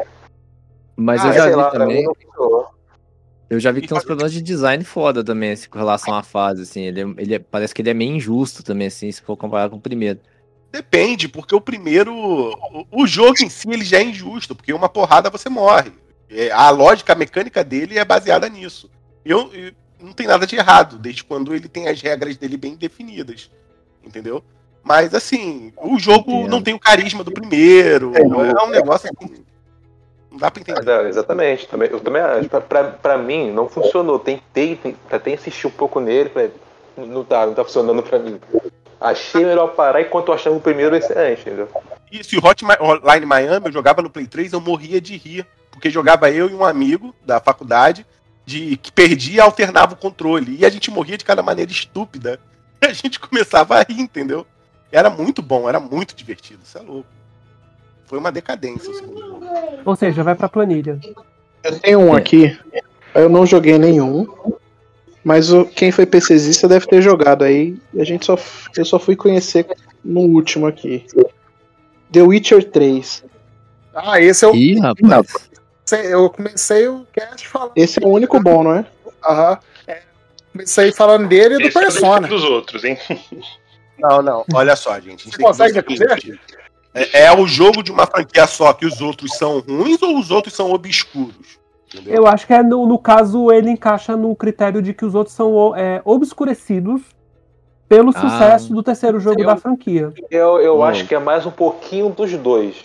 Mas 0.96 1.26
Ah, 1.26 1.28
eu 1.28 1.34
já 1.34 1.50
vi 1.50 1.56
lá, 1.56 1.70
pra 1.72 1.80
mim 1.86 1.92
também. 1.94 2.06
não 2.06 2.14
funcionou. 2.16 2.68
Eu 3.50 3.60
já 3.60 3.72
vi 3.72 3.82
que 3.82 3.88
tem 3.88 3.98
uns 3.98 4.04
problemas 4.04 4.32
de 4.32 4.42
design 4.42 4.84
foda 4.84 5.24
também, 5.24 5.52
assim, 5.52 5.68
com 5.68 5.78
relação 5.80 6.14
à 6.14 6.22
fase, 6.22 6.62
assim. 6.64 6.82
Ele, 6.84 7.02
é- 7.02 7.14
ele 7.18 7.36
é- 7.36 7.40
parece 7.40 7.74
que 7.74 7.82
ele 7.82 7.90
é 7.90 7.94
meio 7.94 8.16
injusto 8.16 8.62
também, 8.62 8.88
assim, 8.88 9.12
se 9.12 9.22
for 9.22 9.36
comparar 9.36 9.70
com 9.70 9.78
o 9.78 9.82
primeiro. 9.82 10.20
Depende, 10.72 11.28
porque 11.28 11.56
o 11.56 11.62
primeiro. 11.62 12.14
O, 12.14 12.86
o 12.92 13.08
jogo 13.08 13.36
em 13.42 13.50
si 13.50 13.68
ele 13.72 13.84
já 13.84 13.98
é 13.98 14.04
injusto, 14.04 14.56
porque 14.56 14.72
uma 14.72 14.88
porrada 14.88 15.30
você 15.32 15.50
morre. 15.50 15.92
É, 16.30 16.52
a 16.52 16.70
lógica, 16.70 17.14
a 17.14 17.16
mecânica 17.16 17.64
dele 17.64 17.98
é 17.98 18.06
baseada 18.06 18.48
nisso. 18.48 18.88
Eu, 19.26 19.52
eu- 19.52 19.72
não 20.00 20.14
tem 20.14 20.28
nada 20.28 20.46
de 20.46 20.56
errado, 20.56 20.98
desde 21.00 21.24
quando 21.24 21.54
ele 21.56 21.68
tem 21.68 21.88
as 21.88 22.00
regras 22.02 22.38
dele 22.38 22.56
bem 22.56 22.76
definidas. 22.76 23.50
Entendeu? 24.06 24.44
Mas 24.84 25.14
assim, 25.14 25.74
o 25.76 25.98
jogo 26.00 26.32
Entendo. 26.32 26.50
não 26.50 26.62
tem 26.62 26.74
o 26.74 26.80
carisma 26.80 27.24
do 27.24 27.32
primeiro. 27.32 28.14
É 28.16 28.22
um 28.64 28.70
negócio 28.70 29.10
assim. 29.10 29.44
Não 30.32 30.38
dá 30.38 30.52
pra 30.52 30.62
entender. 30.62 30.88
É, 30.88 31.08
exatamente. 31.08 31.68
Também, 31.68 31.90
eu 31.90 32.00
também 32.00 32.22
acho. 32.22 32.50
Pra, 32.50 32.62
pra, 32.62 32.84
pra 32.84 33.18
mim, 33.18 33.52
não 33.52 33.68
funcionou. 33.68 34.20
Tentei, 34.20 34.76
tentei 34.76 35.34
insistir 35.34 35.68
um 35.68 35.72
pouco 35.72 36.00
nele. 36.00 36.30
Falei, 36.30 36.52
não 36.98 37.24
tá, 37.24 37.46
não 37.46 37.54
tá 37.54 37.64
funcionando 37.64 38.04
pra 38.04 38.20
mim. 38.20 38.40
Achei 39.00 39.46
melhor 39.46 39.70
parar 39.70 40.02
enquanto 40.02 40.28
eu 40.28 40.34
achava 40.34 40.56
o 40.56 40.62
primeiro 40.62 40.96
excelente, 40.96 41.42
entendeu? 41.42 41.70
Isso, 42.12 42.36
e 42.36 42.38
o 42.38 42.42
Hotline 42.44 43.26
Miami, 43.26 43.68
eu 43.68 43.72
jogava 43.72 44.02
no 44.02 44.10
Play 44.10 44.28
3, 44.28 44.54
eu 44.54 44.60
morria 44.60 45.00
de 45.00 45.16
rir. 45.16 45.48
Porque 45.72 45.90
jogava 45.90 46.30
eu 46.30 46.50
e 46.50 46.54
um 46.54 46.66
amigo 46.66 47.16
da 47.26 47.40
faculdade, 47.40 48.06
de 48.46 48.76
que 48.78 48.92
perdia 48.92 49.38
e 49.38 49.40
alternava 49.40 49.94
o 49.94 49.98
controle. 49.98 50.58
E 50.60 50.66
a 50.66 50.70
gente 50.70 50.92
morria 50.92 51.18
de 51.18 51.24
cada 51.24 51.42
maneira 51.42 51.72
estúpida. 51.72 52.40
E 52.82 52.86
a 52.86 52.94
gente 52.94 53.20
começava 53.20 53.78
a 53.78 53.84
rir, 53.84 54.00
entendeu? 54.00 54.48
Era 54.90 55.10
muito 55.10 55.42
bom, 55.42 55.68
era 55.68 55.82
muito 55.82 56.16
divertido. 56.16 56.62
Isso 56.64 56.78
é 56.78 56.82
louco. 56.82 57.10
Foi 58.06 58.18
uma 58.18 58.32
decadência 58.32 58.90
o 58.90 58.94
segundo 58.94 59.20
jogo. 59.20 59.39
Ou 59.86 59.96
seja, 59.96 60.24
vai 60.24 60.36
pra 60.36 60.50
planilha. 60.50 61.00
Eu 61.64 61.80
tenho 61.80 62.00
um 62.00 62.14
aqui. 62.14 62.58
Eu 63.14 63.30
não 63.30 63.46
joguei 63.46 63.78
nenhum. 63.78 64.28
Mas 65.24 65.52
o, 65.52 65.66
quem 65.66 65.92
foi 65.92 66.06
PCzista 66.06 66.68
deve 66.68 66.88
ter 66.88 67.02
jogado 67.02 67.44
aí. 67.44 67.78
E 67.94 68.02
a 68.02 68.06
gente 68.06 68.26
só, 68.26 68.38
eu 68.76 68.86
só 68.86 68.98
fui 68.98 69.16
conhecer 69.16 69.66
no 70.04 70.22
último 70.22 70.66
aqui. 70.66 71.06
The 72.12 72.22
Witcher 72.22 72.64
3. 72.72 73.24
Ah, 73.94 74.22
esse 74.22 74.46
eu, 74.46 74.56
Ih, 74.56 74.80
rapaz. 74.80 75.50
eu 76.06 76.30
comecei 76.30 76.88
o 76.88 77.06
cast 77.12 77.48
falando. 77.48 77.72
Esse 77.76 78.02
é 78.04 78.08
o 78.08 78.10
único 78.10 78.40
bom, 78.40 78.64
não 78.64 78.76
é? 78.76 78.86
Aham. 79.24 79.60
É, 79.88 80.02
comecei 80.54 80.92
falando 80.92 81.28
dele 81.28 81.56
e 81.56 81.58
do 81.58 81.68
Esse 81.68 81.78
é 81.78 81.82
o 81.82 81.84
Persona. 81.84 82.22
defeito 82.22 82.42
dos 82.42 82.50
outros, 82.50 82.84
hein? 82.84 82.98
Não, 84.00 84.22
não. 84.22 84.46
Olha 84.54 84.76
só, 84.78 84.98
gente. 85.00 85.08
a 85.08 85.10
gente 85.26 85.32
Você 85.32 85.44
consegue 85.44 85.80
o 85.80 85.98
seguinte. 85.98 86.40
É, 87.14 87.24
é 87.26 87.36
o 87.36 87.46
jogo 87.48 87.82
de 87.84 87.92
uma 87.92 88.06
franquia 88.06 88.46
só 88.48 88.74
que 88.74 88.86
os 88.86 89.00
outros 89.02 89.36
são 89.38 89.60
ruins 89.60 90.02
ou 90.02 90.18
os 90.18 90.32
outros 90.32 90.54
são 90.54 90.72
obscuros? 90.72 91.60
Entendeu? 91.94 92.14
Eu 92.16 92.28
acho 92.28 92.46
que 92.46 92.54
é 92.54 92.62
no, 92.62 92.86
no 92.86 93.00
caso 93.00 93.52
ele 93.52 93.70
encaixa 93.72 94.16
no 94.16 94.36
critério 94.36 94.82
de 94.82 94.94
que 94.94 95.06
os 95.06 95.16
outros 95.16 95.36
são 95.36 95.76
é, 95.76 96.02
obscurecidos 96.06 97.02
pelo 97.88 98.10
Ah. 98.16 98.20
sucesso 98.20 98.74
do 98.74 98.84
terceiro 98.84 99.20
jogo 99.20 99.42
Eu- 99.42 99.48
da 99.48 99.56
franquia. 99.56 100.14
Eu, 100.30 100.60
eu 100.60 100.80
Hum. 100.80 100.84
acho 100.84 101.08
que 101.08 101.16
é 101.16 101.20
mais 101.20 101.46
um 101.46 101.52
pouquinho 101.52 102.10
dos 102.10 102.32
dois, 102.34 102.76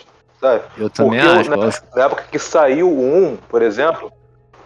sabe? 0.41 0.63
Eu 0.77 0.89
também 0.89 1.19
Porque 1.19 1.35
acho. 1.39 1.49
na, 1.51 1.57
na 1.95 2.03
época 2.05 2.25
que 2.31 2.39
saiu 2.39 2.89
o 2.89 2.99
1, 3.33 3.37
por 3.49 3.61
exemplo, 3.61 4.11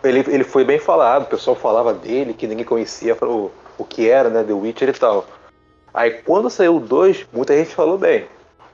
ele, 0.04 0.24
ele 0.30 0.46
foi 0.46 0.64
bem 0.64 0.80
falado, 0.80 1.24
o 1.24 1.26
pessoal 1.26 1.56
falava 1.58 1.94
dele, 1.94 2.34
que 2.34 2.48
ninguém 2.48 2.64
conhecia 2.66 3.18
o, 3.22 3.52
o 3.78 3.84
que 3.84 4.08
era, 4.10 4.30
né, 4.30 4.44
The 4.44 4.54
Witcher 4.54 4.88
e 4.90 4.94
tal. 4.94 5.26
Aí 5.94 6.12
quando 6.12 6.50
saiu 6.50 6.78
o 6.78 6.80
2, 6.80 7.26
muita 7.34 7.58
gente 7.58 7.76
falou 7.76 7.98
bem. 7.98 8.26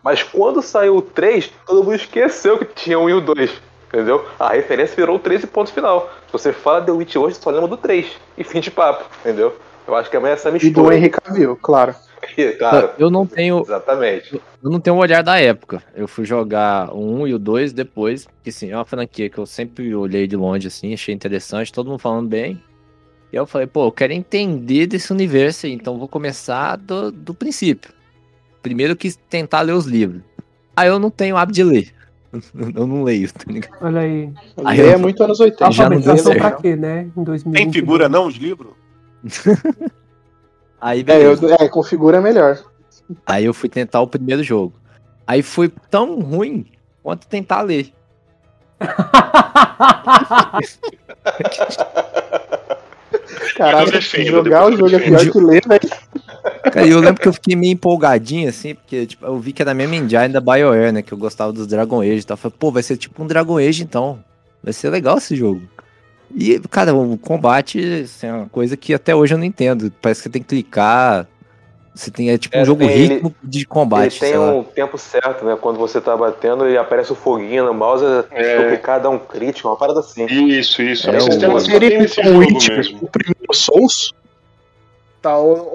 Mas 0.06 0.22
quando 0.22 0.62
saiu 0.62 0.98
o 0.98 1.02
3, 1.02 1.52
todo 1.66 1.84
mundo 1.84 1.96
esqueceu 1.96 2.60
que 2.60 2.66
tinha 2.66 3.00
o 3.00 3.06
1 3.06 3.10
e 3.10 3.14
o 3.16 3.22
2. 3.22 3.52
Entendeu? 3.88 4.24
A 4.40 4.50
referência 4.54 4.96
virou 4.96 5.16
o 5.16 5.20
3 5.20 5.44
e 5.44 5.48
ponto 5.48 5.74
final. 5.74 6.14
Se 6.28 6.32
você 6.32 6.54
fala 6.54 6.82
The 6.84 6.92
Witcher 6.92 7.20
hoje, 7.20 7.38
só 7.42 7.50
lembra 7.50 7.68
do 7.70 7.76
3. 7.78 8.06
E 8.38 8.44
fim 8.44 8.60
de 8.60 8.70
papo, 8.70 9.04
entendeu? 9.22 9.56
Eu 9.88 9.96
acho 9.96 10.08
que 10.12 10.16
é 10.16 10.20
mais 10.20 10.36
essa 10.36 10.50
E 10.50 10.54
mistura. 10.54 10.90
do 10.90 10.94
Henry 10.94 11.10
Cavill, 11.10 11.56
claro. 11.56 11.96
Claro, 12.58 12.90
Eu 12.98 13.10
não 13.12 13.26
tenho. 13.26 13.62
exatamente. 13.62 14.42
Eu 14.64 14.70
não 14.72 14.80
tenho 14.80 14.96
o 14.96 15.00
olhar 15.00 15.22
da 15.24 15.40
época. 15.40 15.82
Eu 15.96 16.08
fui 16.08 16.26
jogar 16.26 16.92
o 16.94 17.00
1 17.22 17.28
e 17.28 17.34
o 17.36 17.40
2 17.40 17.72
depois, 17.74 18.26
porque 18.26 18.50
assim, 18.50 18.72
é 18.72 18.76
uma 18.76 18.86
franquia 18.86 19.30
que 19.30 19.38
eu 19.38 19.46
sempre 19.46 19.94
olhei 19.96 20.26
de 20.28 20.36
longe, 20.36 20.68
assim, 20.68 20.94
achei 20.94 21.14
interessante, 21.14 21.72
todo 21.74 21.90
mundo 21.90 22.00
falando 22.00 22.28
bem. 22.28 22.62
E 23.32 23.36
eu 23.36 23.46
falei, 23.46 23.68
pô, 23.68 23.86
eu 23.86 23.92
quero 23.92 24.12
entender 24.14 24.88
desse 24.88 25.12
universo 25.12 25.66
aí, 25.68 25.74
então 25.74 26.00
vou 26.00 26.08
começar 26.08 26.78
do, 26.78 27.12
do 27.12 27.34
princípio. 27.34 27.92
Primeiro 28.66 28.96
quis 28.96 29.16
tentar 29.30 29.62
ler 29.62 29.74
os 29.74 29.86
livros. 29.86 30.24
Aí 30.76 30.88
eu 30.88 30.98
não 30.98 31.12
tenho 31.12 31.38
hábito 31.38 31.54
de 31.58 31.64
ler. 31.64 31.94
Eu 32.76 32.86
não 32.88 33.04
leio, 33.04 33.32
tá 33.32 33.44
ligado? 33.48 33.78
Olha 33.80 34.02
aí. 34.02 34.30
Aí 34.66 34.80
eu- 34.80 34.90
é 34.90 34.98
muito 34.98 35.24
anos 35.24 35.40
80. 35.40 35.72
Já 35.72 35.88
não 35.90 36.02
deu 36.02 36.18
certo. 36.18 36.38
pra 36.40 36.52
quê, 36.52 36.76
né? 36.76 37.08
Em 37.16 37.24
2020. 37.24 37.64
Tem 37.64 37.72
figura 37.72 38.10
não 38.10 38.26
os 38.28 38.36
livros? 38.36 38.74
Aí 40.82 41.06
É, 41.08 41.26
eu, 41.28 41.34
é, 41.54 41.70
configura 41.70 42.20
melhor. 42.20 42.60
Aí 43.26 43.46
eu 43.46 43.54
fui 43.54 43.70
tentar 43.70 44.02
o 44.02 44.08
primeiro 44.08 44.44
jogo. 44.44 44.74
Aí 45.26 45.42
foi 45.42 45.72
tão 45.90 46.20
ruim 46.20 46.66
quanto 47.04 47.26
tentar 47.28 47.62
ler. 47.62 47.94
Caralho, 53.56 53.88
Eu 53.88 53.92
defendo, 53.92 54.28
jogar 54.28 54.66
o 54.68 54.72
jogo 54.78 54.96
é 54.96 55.00
pior 55.00 55.20
que 55.32 55.40
ler, 55.40 55.62
velho. 55.68 55.90
Cara, 56.72 56.86
e 56.86 56.92
eu 56.92 57.00
lembro 57.00 57.22
que 57.22 57.28
eu 57.28 57.34
fiquei 57.34 57.56
meio 57.56 57.74
empolgadinho, 57.74 58.50
assim, 58.50 58.76
porque 58.76 59.06
tipo, 59.06 59.26
eu 59.26 59.38
vi 59.40 59.52
que 59.54 59.62
era 59.62 59.72
a 59.72 59.74
mesma 59.74 59.96
engine 59.96 60.30
da 60.30 60.40
BioWare, 60.42 60.92
né? 60.92 61.02
Que 61.02 61.12
eu 61.14 61.18
gostava 61.18 61.52
dos 61.52 61.68
Dragon 61.68 62.02
Age 62.02 62.20
e 62.20 62.24
tal. 62.24 62.36
Eu 62.36 62.40
Falei, 62.40 62.56
pô, 62.60 62.72
vai 62.72 62.84
ser 62.84 62.98
tipo 62.98 63.24
um 63.24 63.28
Dragon 63.28 63.58
Age 63.58 63.84
então. 63.84 64.20
Vai 64.64 64.74
ser 64.74 64.90
legal 64.90 65.18
esse 65.18 65.36
jogo. 65.36 65.62
E, 66.36 66.60
cara, 66.70 66.94
o 66.94 67.18
combate 67.18 68.02
assim, 68.04 68.28
é 68.28 68.34
uma 68.34 68.50
coisa 68.50 68.76
que 68.76 68.94
até 68.94 69.16
hoje 69.16 69.34
eu 69.34 69.38
não 69.38 69.46
entendo. 69.46 69.92
Parece 70.02 70.22
que 70.22 70.24
você 70.24 70.30
tem 70.34 70.42
que 70.42 70.48
clicar. 70.50 71.28
Você 71.94 72.12
tem, 72.12 72.30
é 72.30 72.38
tipo 72.38 72.58
um 72.58 72.62
É, 72.62 72.66
jogo 72.66 72.84
ele- 72.84 73.08
ritmo 73.14 73.34
de 73.42 73.66
combate. 73.66 74.16
ele 74.16 74.20
tem 74.20 74.30
sei 74.32 74.38
lá. 74.38 74.52
um 74.54 74.64
tempo 74.64 74.98
certo, 74.98 75.46
né? 75.46 75.58
Quando 75.62 75.78
você 75.80 76.02
tá 76.02 76.18
batendo 76.18 76.68
e 76.68 76.78
aparece 76.78 77.14
o 77.14 77.16
foguinho 77.16 77.64
no 77.66 77.74
mouse, 77.74 78.04
É. 78.32 78.42
é. 78.64 78.68
clicar 78.70 79.00
dá 79.02 79.10
um 79.10 79.18
crítico, 79.20 79.70
uma 79.70 79.78
parada 79.78 80.02
assim. 80.02 80.26
Isso, 80.26 80.82
isso. 80.82 81.10
É 81.10 81.14
É, 81.16 81.18
o- 81.20 81.22
sistema 81.22 81.54
nesse 81.54 82.20
um 82.20 82.24
jogo 82.26 82.38
Witcher, 82.40 82.78
mesmo. 82.78 83.00
o 83.02 83.08
primeiro 83.08 83.54
Souls? 83.54 84.12
Tá, 85.26 85.32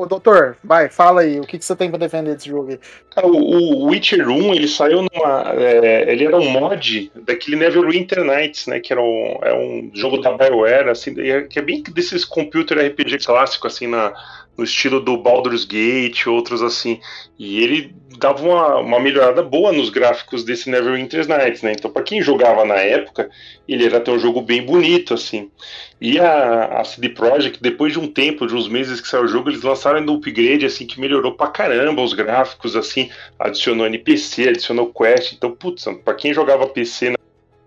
doutor, 0.09 0.57
vai, 0.63 0.89
fala 0.89 1.23
aí, 1.23 1.41
o 1.41 1.45
que, 1.45 1.59
que 1.59 1.65
você 1.65 1.75
tem 1.75 1.91
pra 1.91 1.99
defender 1.99 2.37
desse 2.37 2.49
jogo 2.49 2.71
aí? 2.71 2.79
Cara, 3.13 3.27
o, 3.27 3.33
o 3.33 3.87
Witcher 3.87 4.29
1, 4.29 4.55
ele 4.55 4.69
saiu 4.69 4.99
numa. 5.03 5.43
é, 5.57 6.13
ele 6.13 6.25
era 6.25 6.37
um 6.37 6.49
mod 6.49 7.11
daquele 7.17 7.57
Neverwinter 7.57 8.23
Nights, 8.23 8.69
né? 8.69 8.79
Que 8.79 8.93
era 8.93 9.03
um, 9.03 9.39
é 9.43 9.53
um 9.53 9.91
jogo 9.93 10.19
da 10.19 10.31
BioWare, 10.37 10.89
assim, 10.91 11.21
é- 11.21 11.43
que 11.43 11.59
é 11.59 11.63
bem 11.63 11.83
desses 11.83 12.25
computer 12.25 12.79
RPG 12.79 13.19
clássico, 13.27 13.67
assim, 13.67 13.89
na, 13.89 14.13
no 14.61 14.65
estilo 14.65 15.01
do 15.01 15.17
Baldur's 15.17 15.65
Gate, 15.65 16.27
outros 16.27 16.63
assim. 16.63 17.01
E 17.39 17.63
ele 17.65 17.95
dava 18.19 18.43
uma, 18.47 18.77
uma 18.77 19.01
melhorada 19.01 19.43
boa 19.43 19.73
nos 19.73 19.89
gráficos 19.89 20.45
desse 20.45 20.69
Neverwinter 20.69 21.27
Nights, 21.27 21.63
né? 21.63 21.73
Então, 21.73 21.91
pra 21.91 22.03
quem 22.03 22.21
jogava 22.21 22.63
na 22.67 22.75
época, 22.75 23.31
ele 23.67 23.87
era 23.87 23.97
até 23.97 24.13
um 24.13 24.19
jogo 24.19 24.43
bem 24.43 24.63
bonito, 24.63 25.15
assim. 25.15 25.51
E 25.99 26.19
a, 26.19 26.81
a 26.81 26.85
CD 26.85 27.09
Projekt, 27.09 27.63
depois 27.63 27.95
de 27.95 27.99
um 27.99 28.07
tempo, 28.07 28.47
de 28.47 28.55
uns 28.55 28.69
meses 28.69 29.01
que 29.01 29.09
saiu 29.09 29.25
o 29.25 29.29
jogo, 29.29 29.49
eles 29.49 29.63
lançaram 29.63 29.99
um 29.99 30.15
upgrade, 30.17 30.67
assim, 30.67 30.87
que 30.87 31.01
melhorou 31.01 31.33
pra 31.33 31.47
caramba 31.47 32.03
os 32.03 32.13
gráficos, 32.13 32.77
assim, 32.77 33.11
adicionou 33.39 33.87
NPC, 33.87 34.51
adicionou 34.51 34.93
quest. 34.93 35.33
Então, 35.33 35.53
putz, 35.53 35.87
pra 36.05 36.13
quem 36.13 36.35
jogava 36.35 36.67
PC 36.67 37.15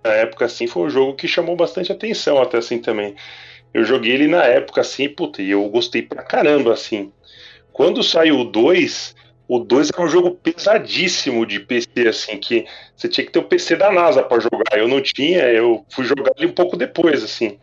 na 0.04 0.12
época, 0.12 0.46
assim, 0.46 0.68
foi 0.68 0.84
um 0.84 0.90
jogo 0.92 1.16
que 1.16 1.28
chamou 1.28 1.56
bastante 1.56 1.92
atenção, 1.92 2.40
até 2.40 2.60
assim 2.60 2.78
também. 2.78 3.16
Eu 3.74 3.84
joguei 3.84 4.14
ele 4.14 4.28
na 4.28 4.44
época, 4.44 4.82
assim, 4.82 5.10
puta, 5.10 5.42
e 5.42 5.50
eu 5.50 5.68
gostei 5.70 6.02
pra 6.02 6.22
caramba, 6.22 6.74
assim. 6.74 7.12
Quando 7.72 8.04
saiu 8.04 8.40
o 8.40 8.44
2, 8.44 9.16
o 9.48 9.60
2 9.60 9.90
era 9.90 10.02
um 10.04 10.08
jogo 10.08 10.32
pesadíssimo 10.32 11.46
de 11.46 11.60
PC, 11.60 12.08
assim, 12.08 12.38
que 12.38 12.66
você 12.96 13.10
tinha 13.10 13.26
que 13.26 13.32
ter 13.32 13.40
o 13.40 13.44
PC 13.44 13.76
da 13.76 13.92
NASA 13.92 14.22
pra 14.22 14.40
jogar. 14.40 14.78
Eu 14.78 14.88
não 14.88 15.02
tinha, 15.02 15.44
eu 15.50 15.86
fui 15.90 16.06
jogar 16.06 16.32
ele 16.38 16.48
um 16.48 16.54
pouco 16.54 16.78
depois, 16.78 17.24
assim. 17.24 17.58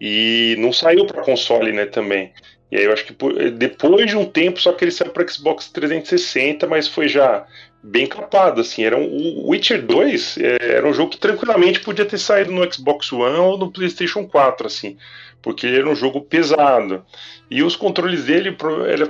E 0.00 0.56
não 0.58 0.72
saiu 0.72 1.06
pra 1.06 1.22
console, 1.22 1.72
né, 1.72 1.84
também. 1.84 2.32
E 2.72 2.76
aí 2.76 2.84
eu 2.84 2.92
acho 2.92 3.04
que 3.04 3.14
depois 3.50 4.08
de 4.08 4.16
um 4.16 4.24
tempo, 4.24 4.60
só 4.60 4.72
que 4.72 4.84
ele 4.84 4.92
saiu 4.92 5.10
pra 5.10 5.26
Xbox 5.26 5.68
360, 5.68 6.66
mas 6.66 6.88
foi 6.88 7.08
já 7.08 7.44
bem 7.82 8.06
capado, 8.06 8.60
assim. 8.60 8.84
Era 8.84 8.96
um, 8.96 9.38
o 9.38 9.50
Witcher 9.50 9.84
2 9.84 10.38
é, 10.38 10.76
era 10.76 10.88
um 10.88 10.92
jogo 10.92 11.10
que 11.10 11.18
tranquilamente 11.18 11.80
podia 11.80 12.04
ter 12.04 12.18
saído 12.18 12.52
no 12.52 12.72
Xbox 12.72 13.12
One 13.12 13.38
ou 13.38 13.58
no 13.58 13.70
PlayStation 13.70 14.26
4, 14.26 14.66
assim. 14.66 14.96
Porque 15.42 15.66
ele 15.66 15.78
era 15.78 15.88
um 15.88 15.94
jogo 15.94 16.20
pesado. 16.20 17.04
E 17.50 17.62
os 17.62 17.74
controles 17.74 18.24
dele 18.24 18.56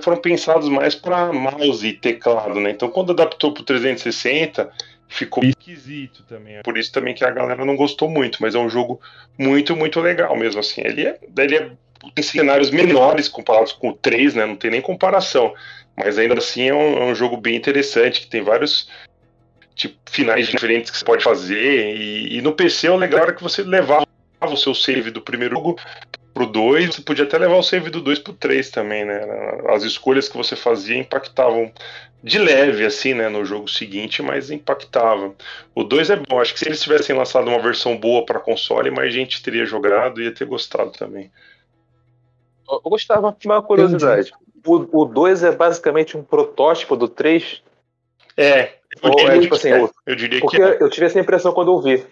foram 0.00 0.16
pensados 0.16 0.68
mais 0.68 0.94
para 0.94 1.32
mouse 1.32 1.86
e 1.86 1.92
teclado, 1.92 2.60
né? 2.60 2.70
Então 2.70 2.88
quando 2.88 3.12
adaptou 3.12 3.52
pro 3.52 3.64
360, 3.64 4.70
ficou 5.08 5.44
esquisito 5.44 6.22
também. 6.22 6.62
Por 6.62 6.78
isso 6.78 6.92
também 6.92 7.14
que 7.14 7.24
a 7.24 7.30
galera 7.30 7.64
não 7.64 7.76
gostou 7.76 8.08
muito, 8.08 8.38
mas 8.40 8.54
é 8.54 8.58
um 8.58 8.70
jogo 8.70 9.00
muito, 9.36 9.74
muito 9.76 10.00
legal 10.00 10.36
mesmo, 10.36 10.60
assim. 10.60 10.82
Ele 10.84 11.06
é, 11.06 11.18
ele 11.36 11.56
é 11.56 11.70
tem 12.14 12.24
cenários 12.24 12.70
menores 12.70 13.28
comparados 13.28 13.72
com 13.72 13.90
o 13.90 13.92
3, 13.92 14.34
né? 14.34 14.46
Não 14.46 14.56
tem 14.56 14.70
nem 14.70 14.80
comparação. 14.80 15.52
Mas 16.02 16.18
ainda 16.18 16.38
assim 16.38 16.68
é 16.68 16.74
um, 16.74 16.98
é 16.98 17.04
um 17.04 17.14
jogo 17.14 17.36
bem 17.36 17.56
interessante, 17.56 18.20
que 18.20 18.26
tem 18.26 18.42
vários 18.42 18.88
tipo, 19.74 19.96
finais 20.10 20.48
diferentes 20.48 20.90
que 20.90 20.98
você 20.98 21.04
pode 21.04 21.22
fazer. 21.22 21.96
E, 21.96 22.38
e 22.38 22.42
no 22.42 22.52
PC 22.52 22.88
o 22.88 22.96
legal 22.96 23.22
era 23.22 23.32
que 23.32 23.42
você 23.42 23.62
levava 23.62 24.06
o 24.42 24.56
seu 24.56 24.74
save 24.74 25.10
do 25.10 25.20
primeiro 25.20 25.54
jogo 25.54 25.78
pro 26.32 26.46
2, 26.46 26.94
você 26.94 27.02
podia 27.02 27.24
até 27.24 27.36
levar 27.36 27.56
o 27.56 27.62
save 27.62 27.90
do 27.90 28.00
2 28.00 28.20
pro 28.20 28.32
3 28.32 28.70
também, 28.70 29.04
né? 29.04 29.20
As 29.68 29.82
escolhas 29.82 30.28
que 30.28 30.36
você 30.36 30.56
fazia 30.56 30.96
impactavam 30.96 31.70
de 32.22 32.38
leve, 32.38 32.84
assim, 32.84 33.14
né, 33.14 33.28
no 33.28 33.44
jogo 33.44 33.68
seguinte, 33.68 34.22
mas 34.22 34.50
impactava. 34.50 35.34
O 35.74 35.82
2 35.82 36.10
é 36.10 36.16
bom, 36.16 36.38
acho 36.38 36.52
que 36.52 36.60
se 36.60 36.68
eles 36.68 36.82
tivessem 36.82 37.16
lançado 37.16 37.48
uma 37.48 37.60
versão 37.60 37.96
boa 37.96 38.24
para 38.24 38.38
console, 38.38 38.90
mais 38.90 39.12
gente 39.12 39.42
teria 39.42 39.64
jogado 39.64 40.20
e 40.20 40.24
ia 40.24 40.34
ter 40.34 40.44
gostado 40.44 40.90
também. 40.92 41.30
Eu 42.70 42.80
gostava 42.82 43.34
de 43.38 43.46
uma 43.46 43.62
curiosidade. 43.62 44.32
O 44.66 45.04
2 45.04 45.42
é 45.42 45.52
basicamente 45.52 46.16
um 46.16 46.22
protótipo 46.22 46.96
do 46.96 47.08
3? 47.08 47.62
É, 48.36 48.74
eu 49.02 49.10
Ou 49.10 49.16
diria, 49.16 49.36
é 49.36 49.40
tipo 49.40 49.54
assim, 49.54 49.70
é, 49.72 49.90
eu 50.06 50.16
diria 50.16 50.40
porque 50.40 50.56
que 50.56 50.62
é. 50.62 50.78
eu 50.80 50.90
tive 50.90 51.06
essa 51.06 51.20
impressão 51.20 51.52
quando 51.52 51.72
eu 51.72 51.80
vi. 51.80 52.04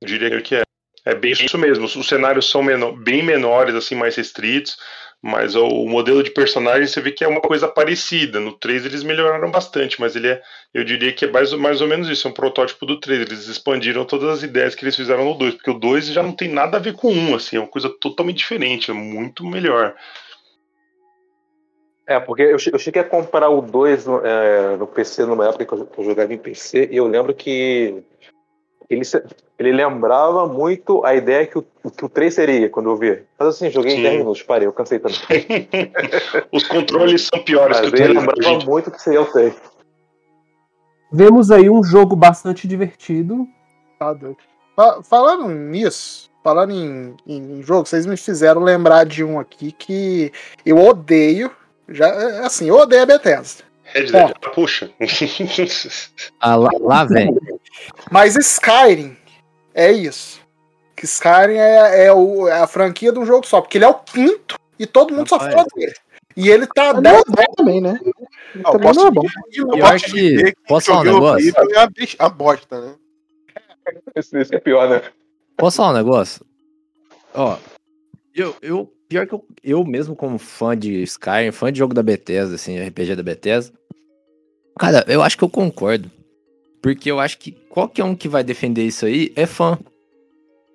Eu 0.00 0.06
diria 0.08 0.40
que 0.40 0.56
é. 0.56 0.62
É 1.02 1.14
bem 1.14 1.32
isso 1.32 1.56
mesmo. 1.56 1.86
Os 1.86 2.06
cenários 2.06 2.50
são 2.50 2.62
menor- 2.62 2.92
bem 2.92 3.22
menores, 3.22 3.74
assim, 3.74 3.94
mais 3.94 4.14
restritos, 4.16 4.76
mas 5.22 5.56
o, 5.56 5.66
o 5.66 5.88
modelo 5.88 6.22
de 6.22 6.30
personagem 6.30 6.86
você 6.86 7.00
vê 7.00 7.10
que 7.10 7.24
é 7.24 7.28
uma 7.28 7.40
coisa 7.40 7.66
parecida. 7.66 8.38
No 8.38 8.52
3 8.52 8.84
eles 8.84 9.02
melhoraram 9.02 9.50
bastante, 9.50 9.98
mas 9.98 10.14
ele 10.14 10.28
é, 10.28 10.42
eu 10.74 10.84
diria 10.84 11.10
que 11.10 11.24
é 11.24 11.30
mais, 11.30 11.54
ou- 11.54 11.58
mais 11.58 11.80
ou 11.80 11.88
menos 11.88 12.06
isso, 12.08 12.28
é 12.28 12.30
um 12.30 12.34
protótipo 12.34 12.84
do 12.84 13.00
3. 13.00 13.22
Eles 13.22 13.48
expandiram 13.48 14.04
todas 14.04 14.28
as 14.28 14.42
ideias 14.42 14.74
que 14.74 14.84
eles 14.84 14.94
fizeram 14.94 15.24
no 15.24 15.34
2, 15.38 15.54
porque 15.54 15.70
o 15.70 15.78
2 15.78 16.06
já 16.08 16.22
não 16.22 16.32
tem 16.32 16.48
nada 16.48 16.76
a 16.76 16.80
ver 16.80 16.92
com 16.92 17.08
o 17.08 17.12
1, 17.12 17.34
assim, 17.36 17.56
é 17.56 17.60
uma 17.60 17.66
coisa 17.66 17.88
totalmente 17.88 18.36
diferente, 18.38 18.90
é 18.90 18.94
muito 18.94 19.44
melhor. 19.46 19.96
É, 22.10 22.18
porque 22.18 22.42
eu, 22.42 22.56
eu 22.72 22.78
cheguei 22.78 23.00
a 23.02 23.04
comprar 23.04 23.48
o 23.50 23.62
2 23.62 24.04
no, 24.06 24.20
é, 24.26 24.76
no 24.76 24.84
PC 24.84 25.24
numa 25.26 25.46
época 25.48 25.64
que 25.64 25.72
eu, 25.74 25.86
que 25.86 26.00
eu 26.00 26.04
jogava 26.04 26.34
em 26.34 26.38
PC, 26.38 26.88
e 26.90 26.96
eu 26.96 27.06
lembro 27.06 27.32
que 27.32 28.02
ele, 28.88 29.02
ele 29.56 29.70
lembrava 29.72 30.48
muito 30.48 31.04
a 31.06 31.14
ideia 31.14 31.46
que 31.46 31.56
o, 31.56 31.62
que 31.62 32.04
o 32.04 32.08
3 32.08 32.34
seria 32.34 32.68
quando 32.68 32.90
eu 32.90 32.96
vi. 32.96 33.22
Mas 33.38 33.48
assim, 33.50 33.70
joguei 33.70 33.92
Sim. 33.92 33.98
em 33.98 34.02
10 34.02 34.18
minutos, 34.18 34.42
parei, 34.42 34.66
eu 34.66 34.72
cansei 34.72 34.98
também. 34.98 35.68
Os 36.50 36.66
controles 36.66 37.28
são 37.32 37.44
piores 37.44 37.78
Mas 37.80 37.90
que 37.90 37.94
o 37.94 37.98
ele 38.04 38.14
3. 38.14 38.18
lembrava 38.18 38.42
gente. 38.42 38.66
muito 38.66 38.90
que 38.90 39.00
seria 39.00 39.22
o 39.22 39.26
3. 39.26 39.54
Vemos 41.12 41.52
aí 41.52 41.70
um 41.70 41.84
jogo 41.84 42.16
bastante 42.16 42.66
divertido. 42.66 43.46
Tá 44.00 44.12
doido. 44.12 44.36
Fa- 44.74 45.00
Falando 45.04 45.48
nisso, 45.48 46.28
falando 46.42 46.72
em, 46.72 47.14
em 47.24 47.62
jogo, 47.62 47.86
vocês 47.86 48.04
me 48.04 48.16
fizeram 48.16 48.62
lembrar 48.62 49.06
de 49.06 49.22
um 49.22 49.38
aqui 49.38 49.70
que 49.70 50.32
eu 50.66 50.76
odeio. 50.76 51.52
Já, 51.90 52.06
é, 52.08 52.38
assim, 52.46 52.68
eu 52.68 52.76
odeio 52.76 53.02
a 53.02 53.06
Bethesda. 53.06 53.64
Red 53.84 54.06
Dead, 54.12 54.32
puxa. 54.54 54.90
Ah, 56.40 56.54
lá, 56.56 56.70
lá 56.80 57.04
vem. 57.04 57.34
Mas 58.10 58.36
Skyrim 58.36 59.16
é 59.74 59.90
isso. 59.90 60.40
Que 60.96 61.04
Skyrim 61.04 61.54
é, 61.56 62.06
é 62.06 62.12
o- 62.12 62.46
é 62.48 62.60
a 62.60 62.66
franquia 62.66 63.12
de 63.12 63.18
um 63.18 63.26
jogo 63.26 63.46
só, 63.46 63.60
porque 63.60 63.78
ele 63.78 63.84
é 63.84 63.88
o 63.88 63.94
quinto 63.94 64.56
e 64.78 64.86
todo 64.86 65.12
mundo 65.14 65.28
só 65.28 65.36
Rapaz. 65.36 65.54
fala 65.54 65.66
dele. 65.74 65.94
E 66.36 66.48
ele 66.48 66.66
tá 66.68 66.94
Mas 66.94 67.02
10 67.02 67.14
não 67.14 67.20
é 67.20 67.46
bom 67.46 67.54
também, 67.56 67.80
né? 67.80 67.98
eu 68.54 68.62
também 68.62 68.80
posso 68.86 69.00
não 69.00 69.06
é 69.08 69.10
bom. 69.10 69.22
Eu 69.52 69.68
Pior 69.68 69.90
posso 69.92 70.04
que- 70.06 70.44
que 70.44 70.54
posso 70.68 70.86
falar 70.86 71.00
um 71.00 71.04
negócio? 71.04 71.52
É 71.76 71.86
bicha- 71.88 72.16
uma 72.20 72.28
bosta, 72.28 72.80
né? 72.80 72.94
Isso, 74.14 74.38
isso 74.38 74.54
é 74.54 74.58
pior, 74.60 74.88
né? 74.88 75.02
Posso 75.56 75.78
falar 75.78 75.90
um 75.90 75.96
negócio? 75.96 76.46
Ó, 77.34 77.56
eu, 78.34 78.54
eu 78.62 78.92
pior 79.10 79.26
que 79.26 79.34
eu, 79.34 79.44
eu 79.62 79.84
mesmo 79.84 80.14
como 80.14 80.38
fã 80.38 80.78
de 80.78 81.02
Skyrim, 81.02 81.50
fã 81.50 81.72
de 81.72 81.80
jogo 81.80 81.92
da 81.92 82.02
Bethesda, 82.02 82.54
assim, 82.54 82.78
RPG 82.78 83.16
da 83.16 83.22
Bethesda, 83.24 83.74
cara, 84.78 85.04
eu 85.08 85.20
acho 85.20 85.36
que 85.36 85.42
eu 85.42 85.50
concordo. 85.50 86.08
Porque 86.80 87.10
eu 87.10 87.18
acho 87.18 87.36
que 87.36 87.52
qualquer 87.68 88.04
um 88.04 88.14
que 88.14 88.28
vai 88.28 88.42
defender 88.42 88.86
isso 88.86 89.04
aí 89.04 89.32
é 89.36 89.44
fã. 89.44 89.78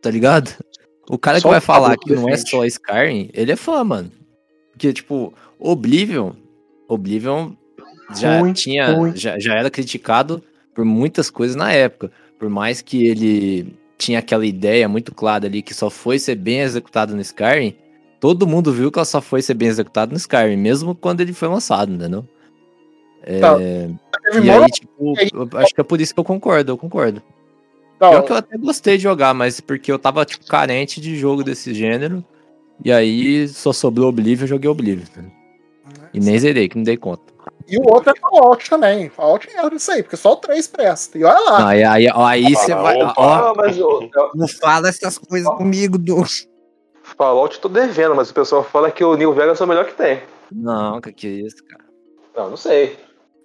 Tá 0.02 0.12
ligado? 0.12 0.54
O 1.10 1.18
cara 1.18 1.40
Só 1.40 1.48
que 1.48 1.52
vai 1.54 1.62
falar 1.62 1.98
que 1.98 2.14
não 2.14 2.30
é 2.30 2.38
só 2.38 2.64
Skyrim, 2.66 3.30
ele 3.34 3.54
é 3.54 3.56
fã, 3.56 3.84
mano. 3.84 4.12
Porque, 4.72 4.92
tipo, 4.92 5.34
Oblivion, 5.58 6.34
Oblivion 6.88 7.54
já 8.16 8.54
tinha, 8.54 9.14
já, 9.16 9.40
já 9.40 9.56
era 9.56 9.72
criticado 9.72 10.44
por 10.76 10.84
muitas 10.84 11.30
coisas 11.30 11.56
na 11.56 11.72
época. 11.72 12.12
Por 12.38 12.50
mais 12.50 12.82
que 12.82 13.08
ele 13.08 13.74
tinha 13.98 14.20
aquela 14.20 14.46
ideia 14.46 14.90
muito 14.90 15.16
clara 15.16 15.48
ali 15.48 15.62
que 15.62 15.74
só 15.74 15.90
foi 15.90 16.20
ser 16.20 16.36
bem 16.36 16.60
executado 16.60 17.16
no 17.16 17.22
Skyrim, 17.22 17.76
todo 18.20 18.48
mundo 18.48 18.72
viu 18.72 18.92
que 18.92 19.00
ela 19.00 19.06
só 19.06 19.22
foi 19.22 19.42
ser 19.42 19.54
bem 19.54 19.68
executado 19.68 20.12
no 20.12 20.18
Skyrim, 20.18 20.58
mesmo 20.58 20.96
quando 20.96 21.22
ele 21.22 21.34
foi 21.34 21.48
lançado, 21.48 21.92
entendeu? 21.92 22.26
É, 23.24 23.40
Tá. 23.40 23.58
E 24.42 24.50
aí, 24.50 24.66
tipo, 24.72 25.14
eu 25.34 25.50
acho 25.60 25.74
que 25.74 25.82
é 25.82 25.84
por 25.84 26.02
isso 26.02 26.14
que 26.14 26.20
eu 26.20 26.24
concordo, 26.24 26.72
eu 26.72 26.78
concordo. 26.78 27.22
Não, 28.00 28.10
Pior 28.10 28.24
que 28.24 28.32
eu 28.32 28.36
até 28.38 28.58
gostei 28.58 28.98
de 28.98 29.04
jogar, 29.04 29.34
mas 29.34 29.60
porque 29.60 29.92
eu 29.92 29.98
tava, 30.00 30.26
tipo, 30.26 30.46
carente 30.46 31.00
de 31.00 31.16
jogo 31.16 31.44
desse 31.44 31.74
gênero. 31.74 32.24
E 32.84 32.92
aí 32.92 33.48
só 33.48 33.72
sobrou 33.72 34.10
Oblivion, 34.10 34.44
eu 34.44 34.48
joguei 34.48 34.70
Oblivion. 34.70 35.06
E 36.14 36.20
nem 36.20 36.38
zerei, 36.38 36.68
que 36.68 36.76
não 36.76 36.84
dei 36.84 36.98
conta. 36.98 37.34
E 37.68 37.78
o 37.78 37.84
outro 37.84 38.12
é 38.12 38.20
Fallout 38.20 38.70
também. 38.70 39.10
Fallout 39.10 39.48
é 39.50 39.76
isso 39.76 39.92
aí, 39.92 40.04
porque 40.04 40.18
só 40.18 40.34
o 40.34 40.36
3 40.36 40.68
presta. 40.68 41.18
E 41.18 41.24
olha 41.24 41.40
lá. 41.40 41.68
Aí, 41.70 41.84
aí, 41.84 42.08
aí 42.14 42.56
você 42.56 42.74
Ah, 42.74 42.82
vai. 42.82 43.02
opa. 43.02 43.14
Ó, 43.18 43.34
Ah, 43.52 43.54
mas 43.56 43.78
eu, 43.78 44.10
eu, 44.14 44.32
não 44.36 44.48
fala 44.48 44.90
essas 44.90 45.18
coisas 45.18 45.50
comigo, 45.56 45.98
do. 45.98 46.24
Fallout 47.18 47.60
tô 47.60 47.70
devendo, 47.70 48.16
mas 48.16 48.30
o 48.30 48.34
pessoal 48.34 48.64
fala 48.64 48.92
que 48.92 49.04
o 49.04 49.16
New 49.16 49.34
Vegas 49.34 49.60
é 49.60 49.64
o 49.64 49.68
melhor 49.68 49.86
que 49.86 49.94
tem. 49.94 50.22
Não, 50.52 51.00
que 51.02 51.12
que 51.14 51.28
é 51.28 51.30
isso, 51.32 51.64
cara. 51.66 51.84
Não, 52.36 52.50
não 52.52 52.58
sei. 52.58 52.98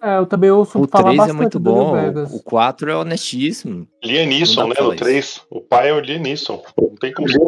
É, 0.03 0.17
eu 0.17 0.25
também 0.25 0.49
ouço 0.49 0.81
O 0.81 0.87
falar 0.87 1.13
3 1.13 1.29
é 1.29 1.33
muito 1.33 1.59
do 1.59 1.71
New 1.71 1.83
bom, 1.83 1.93
Vegas. 1.93 2.33
o 2.33 2.43
4 2.43 2.89
é 2.91 2.95
honestíssimo. 2.95 3.87
Liam 4.03 4.25
Neeson, 4.25 4.61
Não 4.61 4.69
dá 4.69 4.73
né? 4.73 4.75
falar 4.81 4.95
3. 4.95 5.41
O 5.49 5.61
pai 5.61 5.89
é 5.89 5.93
o 5.93 5.99
Liam 5.99 6.19
Neeson. 6.21 6.63
Não 6.77 6.95
tem 6.95 7.13
como 7.13 7.29
ser 7.29 7.39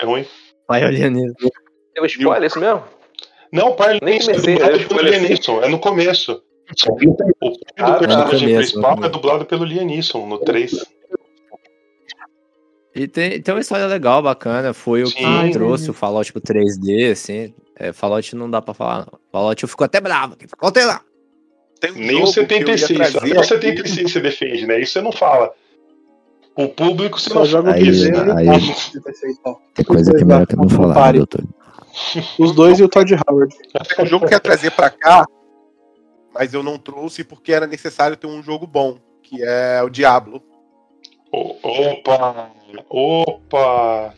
é 0.00 0.04
ruim. 0.04 0.24
Vai 0.68 0.84
olhando 0.84 1.18
isso. 1.18 1.34
Tem 1.94 2.02
um 2.02 2.06
spoiler, 2.06 2.46
isso 2.46 2.60
mesmo? 2.60 2.82
Não, 3.52 3.70
o 3.70 3.74
pai 3.76 3.96
é 3.96 4.04
Nem 4.04 4.18
Liam 4.18 4.26
Neeson, 4.26 4.30
é 4.30 4.34
comecei, 4.34 4.54
dublado 4.56 4.88
pelo. 4.88 5.28
Neeson. 5.28 5.62
É 5.62 5.68
no 5.68 5.78
começo. 5.80 6.42
O 6.88 6.94
pai 6.96 7.06
do 7.06 7.16
Ah, 7.78 7.92
tá. 7.92 7.98
personagem 7.98 8.54
principal 8.56 9.04
é 9.04 9.08
dublado 9.08 9.44
pelo 9.46 9.64
Liam 9.64 9.84
Neeson, 9.86 10.26
no 10.26 10.38
3. 10.38 10.84
E 12.98 13.06
tem, 13.06 13.40
tem 13.40 13.54
uma 13.54 13.60
história 13.60 13.86
legal, 13.86 14.20
bacana. 14.22 14.72
Foi 14.74 15.04
o 15.04 15.06
que 15.10 15.22
trouxe 15.52 15.88
o 15.90 15.92
Fallout 15.94 16.32
pro 16.32 16.42
3D, 16.42 17.12
assim. 17.12 17.54
É, 17.76 17.92
Fallout 17.92 18.34
não 18.34 18.50
dá 18.50 18.60
pra 18.60 18.74
falar. 18.74 19.06
não. 19.10 19.18
Fallout 19.30 19.62
eu 19.62 19.68
fico 19.68 19.84
até 19.84 20.00
bravo. 20.00 20.34
aqui. 20.34 20.46
Contei 20.56 20.84
lá. 20.84 21.00
Tem 21.80 21.92
um 21.92 21.94
Nem 21.94 22.22
o 22.22 22.26
jogo 22.26 22.32
que 22.48 22.54
eu 22.54 22.58
ia 22.68 22.78
76. 22.78 22.98
trazer 23.12 23.18
Até 23.28 23.36
o 23.36 23.40
aqui. 23.40 23.48
76 23.48 24.12
você 24.12 24.20
defende, 24.20 24.66
né? 24.66 24.80
Isso 24.80 24.94
você 24.94 25.00
não 25.00 25.12
fala. 25.12 25.52
O 26.56 26.66
público 26.68 27.20
você 27.20 27.30
Só 27.30 27.38
não 27.38 27.44
joga 27.46 27.70
o 27.70 27.72
Aí, 27.74 27.82
aí. 27.88 28.08
o 28.08 28.12
Pablo, 28.12 28.74
se 28.74 28.98
você 29.00 29.30
então. 29.30 29.58
Tem 29.74 29.84
coisa 29.84 30.10
que 30.12 30.22
é 30.22 30.24
melhor 30.24 30.44
que 30.44 30.54
eu 30.54 30.58
não 30.58 30.68
falar, 30.68 31.12
né, 31.12 31.18
doutor. 31.18 31.44
Os 32.36 32.52
dois 32.52 32.80
e 32.80 32.82
o 32.82 32.88
Todd 32.88 33.14
Howard. 33.28 33.54
Tem 33.94 34.04
um 34.04 34.08
jogo 34.08 34.26
que 34.26 34.34
ia 34.34 34.40
trazer 34.40 34.72
pra 34.72 34.90
cá, 34.90 35.24
mas 36.34 36.52
eu 36.52 36.64
não 36.64 36.76
trouxe 36.78 37.22
porque 37.22 37.52
era 37.52 37.66
necessário 37.66 38.16
ter 38.16 38.26
um 38.26 38.42
jogo 38.42 38.66
bom, 38.66 38.98
que 39.22 39.40
é 39.40 39.80
o 39.84 39.88
Diablo. 39.88 40.42
O- 41.30 41.54
Opa! 41.62 42.50
Opa! 42.88 44.12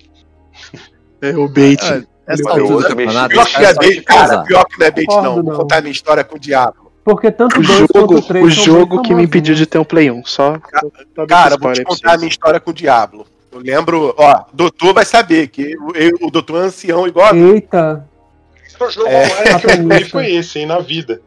É 1.22 1.30
o 1.36 1.48
bait. 1.48 1.80
Essa 2.26 2.42
Eu- 2.42 2.48
altura 2.48 2.66
do 2.66 2.82
eu- 2.82 2.88
campeonato, 2.88 3.28
Pior 3.30 3.46
que, 3.46 3.56
é 3.64 3.74
bait, 3.74 4.02
cara, 4.02 4.42
pior 4.42 4.64
que 4.66 4.78
não 4.78 4.86
é 4.86 4.90
bait, 4.90 5.06
não. 5.08 5.42
Vou 5.42 5.54
contar 5.56 5.80
minha 5.80 5.90
história 5.92 6.22
com 6.24 6.36
o 6.36 6.38
Diablo. 6.38 6.90
Porque 7.04 7.30
tanto 7.30 7.56
O 7.56 7.60
o 7.60 7.62
2 7.66 7.78
quanto 7.80 7.98
jogo, 8.00 8.14
o 8.18 8.22
3 8.22 8.46
o 8.46 8.50
são 8.50 8.64
jogo 8.64 9.02
que 9.02 9.14
me 9.14 9.24
impediu 9.24 9.54
famosinhos. 9.54 9.58
de 9.58 9.66
ter 9.66 9.78
um 9.78 9.84
Play 9.84 10.10
1. 10.10 10.24
Só. 10.24 10.52
dar 11.16 11.26
Cara, 11.26 11.56
vou 11.56 11.72
te 11.72 11.82
contar 11.82 12.12
a 12.14 12.16
minha 12.18 12.28
história 12.28 12.60
com 12.60 12.70
o 12.70 12.74
Diablo. 12.74 13.26
Eu 13.50 13.58
lembro, 13.60 14.14
ó, 14.16 14.44
doutor 14.52 14.94
vai 14.94 15.04
saber 15.04 15.48
que 15.48 15.72
eu- 15.72 15.92
eu- 15.94 16.18
o 16.22 16.30
doutor 16.30 16.62
é 16.62 16.66
ancião 16.66 17.08
igual 17.08 17.26
a 17.28 17.32
mim. 17.32 17.54
Eita, 17.54 18.06
O 18.78 18.88
jogo 18.90 19.08
É. 19.08 19.24
online 19.24 19.34
que 19.34 19.48
eu 19.48 19.60
Capitalista. 19.60 20.10
foi 20.10 20.32
esse, 20.32 20.58
hein, 20.60 20.66
na 20.66 20.78
vida. 20.78 21.20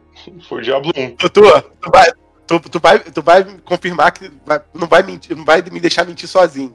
Foi 0.48 0.58
o 0.58 0.62
Diablo 0.62 0.92
1. 0.96 1.14
Doutor, 1.16 1.62
tu 1.80 1.90
vai, 1.90 2.12
tu, 2.46 2.60
tu 2.60 2.80
vai, 2.80 2.98
tu 2.98 3.22
vai 3.22 3.44
me 3.44 3.58
confirmar 3.58 4.10
que 4.12 4.28
vai- 4.44 4.60
não 4.72 4.88
vai 4.88 5.02
mentir, 5.04 5.36
não 5.36 5.44
vai 5.44 5.62
me 5.70 5.78
deixar 5.78 6.04
mentir 6.06 6.28
sozinho. 6.28 6.74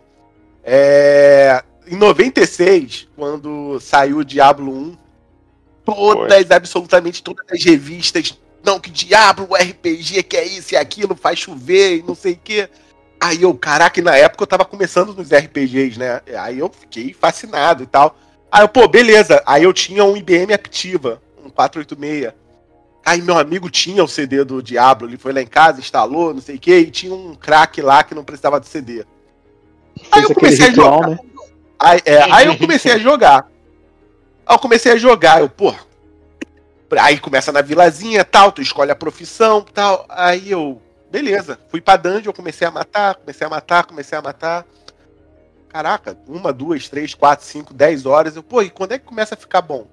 É, 0.64 1.64
em 1.88 1.96
96, 1.96 3.08
quando 3.16 3.80
saiu 3.80 4.18
o 4.18 4.26
Diablo 4.26 4.72
1, 4.72 4.98
todas, 5.86 6.52
absolutamente 6.52 7.24
todas 7.24 7.46
as 7.52 7.64
revistas, 7.64 8.38
não, 8.64 8.80
que 8.80 8.90
Diablo, 8.90 9.48
RPG, 9.56 10.24
que 10.24 10.38
é 10.38 10.46
isso 10.46 10.74
e 10.74 10.78
aquilo, 10.78 11.16
faz 11.16 11.40
chover 11.40 11.98
e 11.98 12.04
não 12.04 12.14
sei 12.14 12.34
o 12.34 12.40
quê. 12.44 12.70
Aí 13.20 13.42
eu, 13.42 13.54
caraca, 13.54 14.00
e 14.00 14.04
na 14.04 14.16
época 14.16 14.44
eu 14.44 14.48
tava 14.48 14.66
começando 14.66 15.14
nos 15.14 15.30
RPGs, 15.32 15.98
né? 15.98 16.22
Aí 16.38 16.60
eu 16.60 16.70
fiquei 16.70 17.14
fascinado 17.14 17.84
e 17.84 17.86
tal. 17.86 18.18
Aí 18.52 18.64
eu, 18.64 18.70
pô, 18.70 18.88
beleza. 18.88 19.42
Aí 19.46 19.64
eu 19.64 19.74
tinha 19.74 20.04
um 20.06 20.16
IBM 20.16 20.54
Activa, 20.54 21.22
um 21.44 21.50
486. 21.50 22.34
Aí 23.06 23.22
meu 23.22 23.38
amigo 23.38 23.70
tinha 23.70 24.04
o 24.04 24.08
CD 24.08 24.44
do 24.44 24.62
Diablo, 24.62 25.08
ele 25.08 25.18
foi 25.18 25.34
lá 25.34 25.42
em 25.42 25.48
casa, 25.48 25.80
instalou, 25.80 26.34
não 26.34 26.42
sei 26.42 26.58
o 26.58 26.60
que, 26.60 26.76
e 26.76 26.92
tinha 26.92 27.14
um 27.14 27.34
crack 27.34 27.82
lá 27.82 28.04
que 28.04 28.14
não 28.14 28.24
precisava 28.24 28.60
de 28.60 28.68
CD. 28.68 29.06
Aí 30.12 30.24
eu 30.24 30.34
comecei 30.34 30.66
a 30.66 30.70
ritual, 30.70 30.94
jogar. 30.96 31.10
né? 31.10 31.20
Aí, 31.80 32.02
é, 32.06 32.32
aí 32.32 32.48
eu 32.48 32.58
comecei 32.58 32.92
a 32.92 32.98
jogar. 32.98 33.48
Aí 34.46 34.56
eu 34.56 34.60
comecei 34.60 34.92
a 34.92 34.98
jogar, 34.98 35.42
eu, 35.42 35.50
pô. 35.50 35.74
Aí 37.00 37.20
começa 37.20 37.52
na 37.52 37.62
vilazinha 37.62 38.26
tal, 38.26 38.52
tu 38.52 38.62
escolhe 38.62 38.92
a 38.92 38.96
profissão 38.96 39.62
tal. 39.62 40.06
Aí 40.10 40.52
eu, 40.52 40.82
beleza, 41.12 41.60
fui 41.70 41.80
pra 41.80 41.98
dungeon, 41.98 42.34
comecei 42.34 42.68
a 42.68 42.72
matar, 42.72 43.16
comecei 43.16 43.46
a 43.46 43.50
matar, 43.50 43.86
comecei 43.86 44.18
a 44.18 44.22
matar. 44.22 44.66
caraca, 45.70 46.18
uma, 46.28 46.52
duas, 46.52 46.90
três, 46.90 47.14
quatro, 47.14 47.46
cinco, 47.46 47.74
dez 47.74 48.06
horas. 48.06 48.36
Eu, 48.36 48.44
pô, 48.44 48.62
e 48.62 48.70
quando 48.70 48.94
é 48.94 49.00
que 49.00 49.06
começa 49.06 49.36
a 49.36 49.38
ficar 49.38 49.62
bom? 49.62 49.88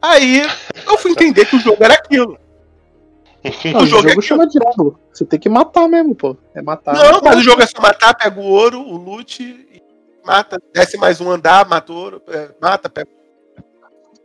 Aí 0.00 0.42
eu 0.86 0.96
fui 0.98 1.10
entender 1.10 1.44
que 1.46 1.56
o 1.56 1.60
jogo 1.60 1.82
era 1.82 1.94
aquilo. 1.94 2.38
Não, 3.72 3.80
o 3.82 3.86
jogo, 3.86 4.22
chama 4.22 4.46
Diablo. 4.46 4.98
Você 5.12 5.24
tem 5.24 5.38
que 5.38 5.48
matar 5.48 5.88
mesmo, 5.88 6.14
pô. 6.14 6.36
É 6.54 6.62
matar. 6.62 6.94
Não, 6.94 7.20
mas 7.22 7.36
o 7.38 7.42
jogo 7.42 7.62
é 7.62 7.66
só 7.66 7.80
matar, 7.80 8.14
pega 8.14 8.40
o 8.40 8.44
ouro, 8.44 8.80
o 8.80 8.96
loot, 8.96 9.42
e 9.42 9.82
mata, 10.24 10.58
desce 10.74 10.96
mais 10.96 11.20
um 11.20 11.30
andar, 11.30 11.68
mata 11.68 11.92
o 11.92 11.96
ouro, 11.96 12.22
é, 12.28 12.48
mata, 12.60 12.88
pega. 12.88 13.08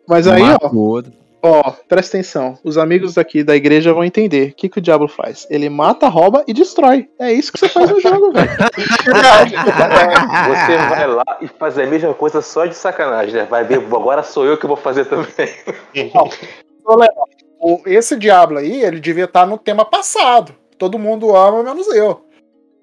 Mas 0.08 0.28
aí, 0.28 0.44
Mata 0.44 0.68
ó, 0.68 0.70
o 0.72 0.78
outro. 0.80 1.14
ó, 1.42 1.72
presta 1.88 2.18
atenção. 2.18 2.58
Os 2.64 2.78
amigos 2.78 3.18
aqui 3.18 3.44
da 3.44 3.56
igreja 3.56 3.94
vão 3.94 4.04
entender. 4.04 4.50
O 4.50 4.54
que, 4.56 4.68
que 4.68 4.80
o 4.80 4.82
Diablo 4.82 5.08
faz? 5.08 5.48
Ele 5.50 5.70
mata, 5.70 6.08
rouba 6.10 6.44
e 6.48 6.54
destrói. 6.54 7.08
É 7.18 7.32
isso 7.32 7.52
que 7.52 7.60
você 7.60 7.70
faz 7.70 7.90
no 7.90 8.00
jogo, 8.02 8.32
velho. 8.34 8.50
Você 10.50 10.78
vai 10.78 11.08
lá 11.08 11.24
e 11.42 11.48
faz 11.48 11.78
a 11.78 11.86
mesma 11.86 12.14
coisa 12.14 12.42
só 12.42 12.66
de 12.66 12.76
sacanagem, 12.76 13.34
né? 13.36 13.48
Vai 13.50 13.64
ver, 13.64 13.76
agora 13.78 14.24
sou 14.24 14.46
eu 14.46 14.58
que 14.58 14.68
vou 14.68 14.76
fazer 14.76 15.06
também. 15.06 15.30
Ô, 16.84 16.96
Léo, 16.96 17.10
o- 17.62 17.82
Esse 17.86 18.18
Diablo 18.18 18.58
aí, 18.58 18.82
ele 18.84 19.00
devia 19.00 19.26
estar 19.26 19.46
no 19.46 19.58
tema 19.58 19.86
passado. 19.86 20.54
Todo 20.78 20.98
mundo 21.00 21.36
ama, 21.36 21.64
menos 21.64 21.88
eu. 21.94 22.26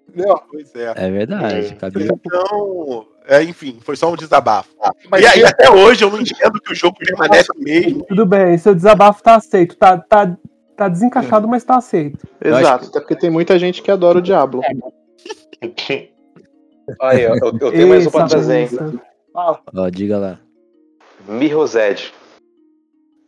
Entendeu? 0.09 0.41
Pois 0.51 0.75
é. 0.75 0.93
É 0.97 1.11
verdade. 1.11 1.75
Cabia. 1.75 2.09
Então, 2.13 3.07
é, 3.27 3.43
enfim, 3.43 3.79
foi 3.83 3.97
só 3.97 4.11
um 4.11 4.17
desabafo. 4.17 4.71
Mas 5.11 5.23
e 5.23 5.27
aí, 5.27 5.41
eu- 5.41 5.47
até 5.49 5.71
hoje, 5.71 6.03
eu 6.05 6.11
não 6.11 6.21
entendo 6.21 6.61
que 6.61 6.73
o 6.73 6.75
jogo 6.75 6.97
permanece 6.99 7.51
o 7.55 7.61
mesmo. 7.63 8.05
Tudo 8.07 8.25
bem, 8.25 8.57
seu 8.57 8.75
desabafo 8.75 9.23
tá 9.23 9.35
aceito. 9.35 9.77
Tá, 9.77 9.99
tá, 9.99 10.37
tá 10.77 10.89
desencaixado, 10.89 11.47
mas 11.49 11.63
tá 11.65 11.77
aceito. 11.77 12.27
Exato, 12.43 12.87
até 12.87 13.01
porque 13.01 13.17
tem 13.17 13.29
muita 13.31 13.59
gente 13.59 13.83
que 13.83 13.91
adora 13.91 14.19
o 14.19 14.23
Diablo. 14.23 14.63
Aí, 17.01 17.23
eu, 17.23 17.35
eu 17.61 17.73
tenho 17.73 17.89
mais 17.89 18.07
um 18.07 18.11
pra 18.11 18.27
trazer. 18.27 18.69
Ó, 19.35 19.91
diga 19.91 20.17
lá. 20.19 20.39
Mirror's 21.29 21.77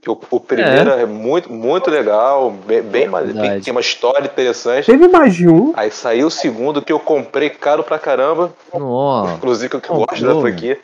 Que 0.02 0.09
o, 0.10 0.18
o 0.31 0.40
primeiro 0.40 0.90
é. 0.93 1.05
muito, 1.05 1.52
muito 1.52 1.90
legal, 1.90 2.51
bem, 2.51 2.81
bem, 2.81 3.10
bem- 3.10 3.22
Verdade. 3.27 3.64
tem 3.64 3.70
uma 3.70 3.82
história 3.82 4.24
interessante. 4.27 4.86
Teve 4.86 5.09
mais 5.09 5.35
de 5.35 5.47
um. 5.47 5.72
Aí 5.77 5.90
saiu 5.90 6.28
o 6.28 6.31
segundo 6.31 6.81
que 6.81 6.90
eu 6.93 6.98
comprei 6.98 7.51
caro 7.51 7.85
pra 7.85 7.98
caramba, 7.98 8.55
Nossa. 8.72 9.35
inclusive 9.35 9.68
que 9.68 9.77
eu 9.77 9.81
Comprou, 9.82 10.06
gosto 10.06 10.24
da 10.27 10.40
franquia. 10.40 10.81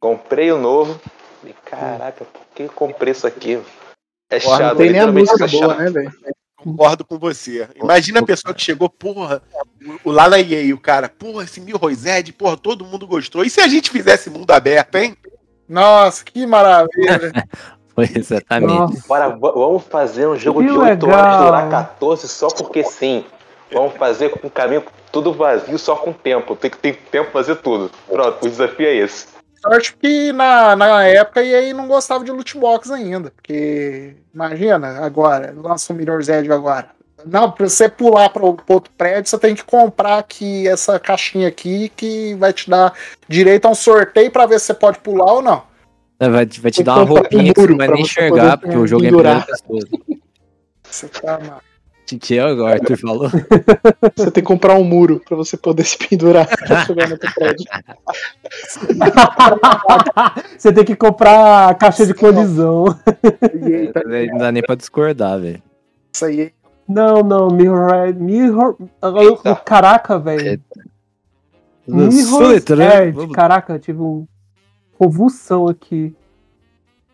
Comprei 0.00 0.50
o 0.52 0.58
novo. 0.58 0.98
E 1.44 1.52
caraca, 1.64 2.24
por 2.24 2.40
que 2.54 2.62
eu 2.62 2.70
comprei 2.70 3.12
isso 3.12 3.26
aqui? 3.26 3.60
É 4.30 4.40
Porra, 4.40 4.56
chato, 4.58 4.68
não 4.70 4.76
tem 4.76 4.90
nem 4.90 5.00
a 5.02 5.06
música 5.12 5.44
é 5.44 5.48
boa, 5.48 5.68
chato. 5.68 5.78
né, 5.78 5.90
velho? 5.90 6.12
Concordo 6.56 7.04
com 7.04 7.18
você. 7.18 7.68
Imagina 7.76 8.20
a 8.20 8.24
pessoa 8.24 8.54
que 8.54 8.62
chegou, 8.62 8.88
porra, 8.88 9.42
o- 10.02 10.12
na 10.12 10.40
EA, 10.40 10.74
o 10.74 10.80
cara, 10.80 11.08
porra, 11.10 11.44
esse 11.44 11.60
Mil 11.60 11.76
Rosed, 11.76 12.32
porra, 12.32 12.56
todo 12.56 12.84
mundo 12.86 13.06
gostou. 13.06 13.44
E 13.44 13.50
se 13.50 13.60
a 13.60 13.68
gente 13.68 13.90
fizesse 13.90 14.30
mundo 14.30 14.50
aberto, 14.50 14.96
hein? 14.96 15.14
Nossa, 15.68 16.24
que 16.24 16.46
maravilha. 16.46 17.32
Exatamente. 18.14 18.72
Nossa. 18.72 19.08
Bora, 19.08 19.28
vamos 19.28 19.84
fazer 19.84 20.28
um 20.28 20.36
jogo 20.36 20.60
Que 20.60 20.66
de 20.66 20.72
8 20.72 21.06
legal. 21.06 21.20
horas 21.20 21.44
durar 21.44 21.70
14 21.70 22.28
só 22.28 22.48
porque 22.48 22.84
sim. 22.84 23.24
Vamos 23.72 23.94
fazer 23.96 24.30
com 24.30 24.46
o 24.46 24.50
caminho 24.50 24.84
tudo 25.10 25.32
vazio 25.32 25.78
só 25.78 25.96
com 25.96 26.12
tempo. 26.12 26.54
Tem 26.54 26.70
que 26.70 26.78
ter 26.78 26.96
tempo 27.10 27.30
pra 27.30 27.40
fazer 27.40 27.56
tudo. 27.56 27.90
Pronto, 28.08 28.44
o 28.44 28.48
desafio 28.48 28.86
é 28.86 28.94
esse. 28.94 29.26
Sorte 29.60 29.96
que 29.96 30.32
na, 30.32 30.76
na 30.76 31.04
época 31.04 31.42
e 31.42 31.54
aí 31.54 31.72
não 31.72 31.88
gostava 31.88 32.22
de 32.22 32.30
loot 32.30 32.56
box 32.58 32.90
ainda. 32.90 33.30
Porque, 33.30 34.14
imagina, 34.32 35.04
agora, 35.04 35.52
lança 35.56 35.92
o 35.92 35.96
Mirror's 35.96 36.28
Edge 36.28 36.52
agora. 36.52 36.90
Não, 37.24 37.50
pra 37.50 37.68
você 37.68 37.88
pular 37.88 38.28
para 38.28 38.44
outro 38.44 38.92
prédio, 38.96 39.28
você 39.28 39.38
tem 39.38 39.54
que 39.54 39.64
comprar 39.64 40.18
aqui 40.18 40.68
essa 40.68 40.98
caixinha 41.00 41.48
aqui 41.48 41.88
que 41.96 42.34
vai 42.36 42.52
te 42.52 42.70
dar 42.70 42.92
direito 43.28 43.66
a 43.66 43.70
um 43.70 43.74
sorteio 43.74 44.30
pra 44.30 44.46
ver 44.46 44.60
se 44.60 44.66
você 44.66 44.74
pode 44.74 44.98
pular 44.98 45.32
ou 45.32 45.42
não. 45.42 45.62
Vai, 46.18 46.46
te- 46.46 46.60
vai 46.60 46.70
te 46.70 46.82
dar 46.82 46.96
uma 46.96 47.04
roupinha 47.04 47.52
que 47.52 47.60
você 47.60 47.68
não 47.68 47.76
vai 47.76 47.88
nem 47.88 48.02
enxergar, 48.02 48.56
porque 48.56 48.76
o 48.76 48.84
é, 48.84 48.88
jogo 48.88 49.04
é 49.04 49.08
em 49.08 49.12
primeira 49.12 49.40
pessoa. 49.42 49.80
Você 50.82 51.08
tá 51.08 51.38
mal. 51.38 51.60
Titi, 52.06 52.38
é 52.38 52.46
o 52.46 52.64
Arthur 52.64 52.96
falou. 52.96 53.28
Você 54.14 54.30
tem 54.30 54.42
que 54.42 54.42
comprar 54.42 54.76
um 54.76 54.84
muro 54.84 55.20
pra 55.26 55.36
você 55.36 55.56
poder 55.56 55.82
se 55.84 55.98
pendurar 55.98 56.46
pra 56.46 56.84
chegar 56.84 57.08
no 57.08 57.18
prédio. 57.18 57.66
Você 60.56 60.72
tem 60.72 60.84
que 60.84 60.94
comprar 60.94 61.70
a 61.70 61.74
caixa 61.74 62.06
de 62.06 62.14
colisão. 62.14 62.84
É, 64.08 64.26
Não 64.26 64.38
dá 64.38 64.52
nem 64.52 64.62
pra 64.62 64.76
discordar, 64.76 65.40
velho. 65.40 65.60
Isso 66.12 66.24
aí. 66.24 66.52
Não, 66.88 67.24
não, 67.24 67.50
Mirror. 67.50 68.14
Mirror. 68.14 68.76
Eita. 69.20 69.56
Caraca, 69.56 70.16
velho. 70.16 70.60
Soletrando. 72.28 73.20
Edge. 73.20 73.32
Caraca, 73.32 73.72
eu 73.72 73.78
tive 73.80 74.00
um 74.00 74.24
convulsão 74.98 75.68
aqui. 75.68 76.14